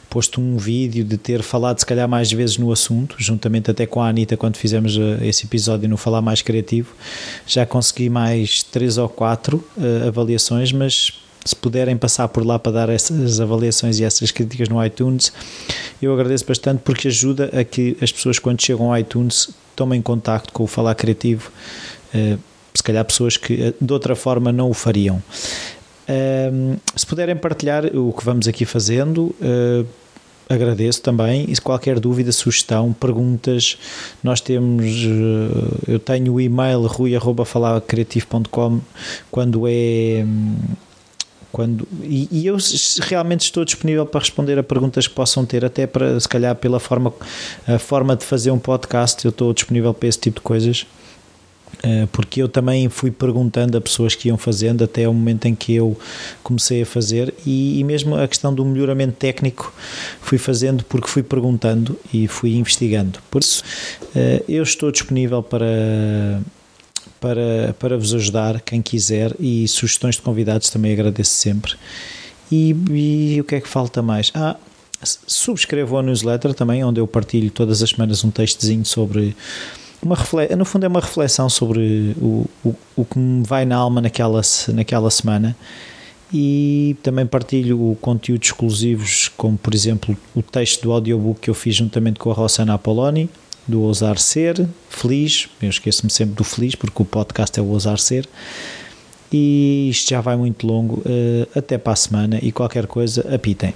posto 0.09 0.41
um 0.41 0.57
vídeo, 0.57 1.05
de 1.05 1.17
ter 1.17 1.43
falado 1.43 1.79
se 1.79 1.87
calhar 1.87 2.09
mais 2.09 2.33
vezes 2.33 2.59
no 2.59 2.73
assunto, 2.73 3.17
juntamente 3.19 3.71
até 3.71 3.87
com 3.87 4.01
a 4.01 4.09
Anitta 4.09 4.37
quando 4.37 4.57
fizemos 4.57 4.97
eh, 4.97 5.27
esse 5.27 5.47
episódio 5.47 5.89
no 5.89 5.97
Falar 5.97 6.23
Mais 6.23 6.43
Criativo. 6.43 6.95
Já 7.47 7.67
consegui 7.67 8.09
mais 8.09 8.63
três 8.63 8.99
ou 8.99 9.09
quatro 9.09 9.65
eh, 9.79 10.09
avaliações, 10.09 10.73
mas 10.73 11.13
se 11.45 11.55
puderem 11.55 11.97
passar 11.97 12.29
por 12.29 12.45
lá 12.45 12.59
para 12.59 12.73
dar 12.73 12.89
essas 12.89 13.39
avaliações 13.41 13.99
e 13.99 14.05
essas 14.05 14.31
críticas 14.31 14.69
no 14.69 14.85
iTunes, 14.85 15.33
eu 16.01 16.13
agradeço 16.15 16.47
bastante 16.47 16.81
porque 16.83 17.09
ajuda 17.09 17.51
a 17.53 17.63
que 17.63 17.97
as 18.01 18.11
pessoas 18.11 18.39
quando 18.39 18.63
chegam 18.63 18.91
ao 18.91 18.99
iTunes 18.99 19.51
tomem 19.77 20.01
contacto 20.01 20.53
com 20.53 20.65
o 20.65 20.67
Falar 20.67 20.95
Criativo, 20.95 21.51
eh, 22.15 22.39
se 22.75 22.83
calhar 22.83 23.05
pessoas 23.05 23.37
que 23.37 23.75
de 23.81 23.93
outra 23.93 24.17
forma 24.17 24.51
não 24.51 24.71
o 24.71 24.75
fariam. 24.75 25.23
Um, 26.09 26.77
se 26.95 27.07
puderem 27.07 27.37
partilhar 27.37 27.87
o 27.97 28.13
que 28.13 28.25
vamos 28.25 28.47
aqui 28.47 28.65
fazendo, 28.65 29.35
uh, 29.41 29.87
agradeço 30.49 31.03
também. 31.03 31.47
E 31.49 31.57
qualquer 31.57 31.99
dúvida, 31.99 32.31
sugestão, 32.33 32.93
perguntas, 32.93 33.79
nós 34.23 34.41
temos. 34.41 34.87
Eu 35.87 35.99
tenho 35.99 36.35
o 36.35 36.41
e-mail 36.41 36.87
rui.falacreativo.com 36.87 38.81
quando 39.31 39.65
é. 39.67 40.25
Quando, 41.51 41.87
e, 42.03 42.29
e, 42.33 42.47
eu 42.49 42.57
realmente 43.03 43.43
estou 43.43 43.65
disponível 43.65 44.05
para 44.05 44.19
responder 44.19 44.59
a 44.59 44.63
perguntas 44.65 45.07
que 45.07 45.15
possam 45.15 45.47
ter, 45.47 45.65
até 45.65 45.87
para 45.87 46.19
se 46.19 46.29
calhar 46.29 46.57
pela 46.57 46.81
forma, 46.81 47.15
a 47.65 47.79
forma 47.79 48.17
de 48.17 48.25
fazer 48.25 48.51
um 48.51 48.59
podcast, 48.59 49.25
eu 49.25 49.29
estou 49.29 49.55
disponível 49.55 49.95
para 49.95 50.09
esse 50.09 50.19
tipo 50.19 50.41
de 50.41 50.43
coisas. 50.43 50.85
Eh, 51.85 52.09
porque 52.11 52.41
eu 52.41 52.49
também 52.49 52.89
fui 52.89 53.11
perguntando 53.11 53.77
a 53.77 53.81
pessoas 53.81 54.15
que 54.15 54.29
iam 54.29 54.39
fazendo 54.39 54.83
até 54.83 55.07
o 55.07 55.13
momento 55.13 55.45
em 55.45 55.55
que 55.55 55.75
eu 55.75 55.95
comecei 56.43 56.81
a 56.81 56.87
fazer 56.87 57.35
e, 57.45 57.79
e, 57.79 57.85
mesmo 57.85 58.17
a 58.17 58.27
questão 58.27 58.55
do 58.55 58.65
melhoramento 58.65 59.13
técnico 59.13 59.71
fui 60.23 60.39
fazendo 60.39 60.83
porque 60.85 61.07
fui 61.07 61.23
perguntando 61.23 61.99
e 62.13 62.27
fui 62.27 62.55
investigando. 62.55 63.19
Por 63.31 63.43
isso, 63.43 63.63
eh, 64.17 64.43
eu 64.49 64.63
estou 64.63 64.91
disponível 64.91 65.43
para 65.43 66.41
para, 67.21 67.75
para 67.79 67.97
vos 67.97 68.15
ajudar, 68.15 68.61
quem 68.61 68.83
quiser, 68.83 69.35
e 69.41 69.67
sugestões 69.67 70.17
de 70.17 70.23
convidados 70.23 70.69
também 70.69 70.93
agradeço 70.93 71.33
sempre. 71.33 71.73
E, 72.53 72.77
e 72.91 73.41
o 73.41 73.45
que 73.45 73.55
é 73.55 73.61
que 73.61 73.69
falta 73.69 74.03
mais? 74.03 74.31
Ah, 74.35 74.57
subscrevam 75.03 76.01
a 76.01 76.03
newsletter 76.03 76.53
também, 76.53 76.85
onde 76.85 77.01
eu 77.01 77.07
partilho 77.07 77.51
todas 77.51 77.83
as 77.83 77.91
semanas 77.91 78.23
um 78.25 78.31
textozinho 78.31 78.85
sobre 78.85 79.35
uma 80.05 80.17
reflexão, 80.17 80.57
no 80.57 80.65
fundo 80.65 80.85
é 80.85 80.89
uma 80.89 81.01
reflexão 81.01 81.49
sobre 81.49 82.15
o, 82.21 82.47
o, 82.65 82.75
o 82.97 83.05
que 83.05 83.19
me 83.19 83.45
vai 83.45 83.65
na 83.65 83.77
alma 83.77 84.01
naquela, 84.01 84.41
naquela 84.73 85.11
semana. 85.11 85.57
E 86.33 86.97
também 87.03 87.27
partilho 87.27 87.97
conteúdos 88.01 88.49
exclusivos, 88.49 89.31
como 89.37 89.57
por 89.57 89.75
exemplo 89.75 90.17
o 90.35 90.43
texto 90.43 90.83
do 90.83 90.93
audiobook 90.93 91.41
que 91.41 91.51
eu 91.51 91.55
fiz 91.55 91.77
juntamente 91.77 92.19
com 92.19 92.31
a 92.31 92.35
Rossana 92.35 92.75
Apoloni, 92.75 93.31
do 93.69 93.83
Ousar 93.83 94.19
Ser, 94.19 94.67
Feliz, 94.89 95.49
eu 95.63 95.71
esqueço-me 95.71 96.11
sempre 96.11 96.35
do 96.35 96.45
Feliz 96.45 96.75
porque 96.75 97.03
o 97.03 97.05
podcast 97.05 97.59
é 97.59 97.63
o 97.63 97.67
Ousar 97.67 97.99
Ser. 97.99 98.29
E 99.33 99.89
isto 99.91 100.11
já 100.11 100.21
vai 100.21 100.37
muito 100.37 100.67
longo, 100.67 101.03
eh, 101.05 101.49
até 101.57 101.77
para 101.77 101.93
a 101.93 101.97
semana. 101.97 102.39
E 102.41 102.53
qualquer 102.53 102.87
coisa 102.87 103.35
apitem. 103.35 103.75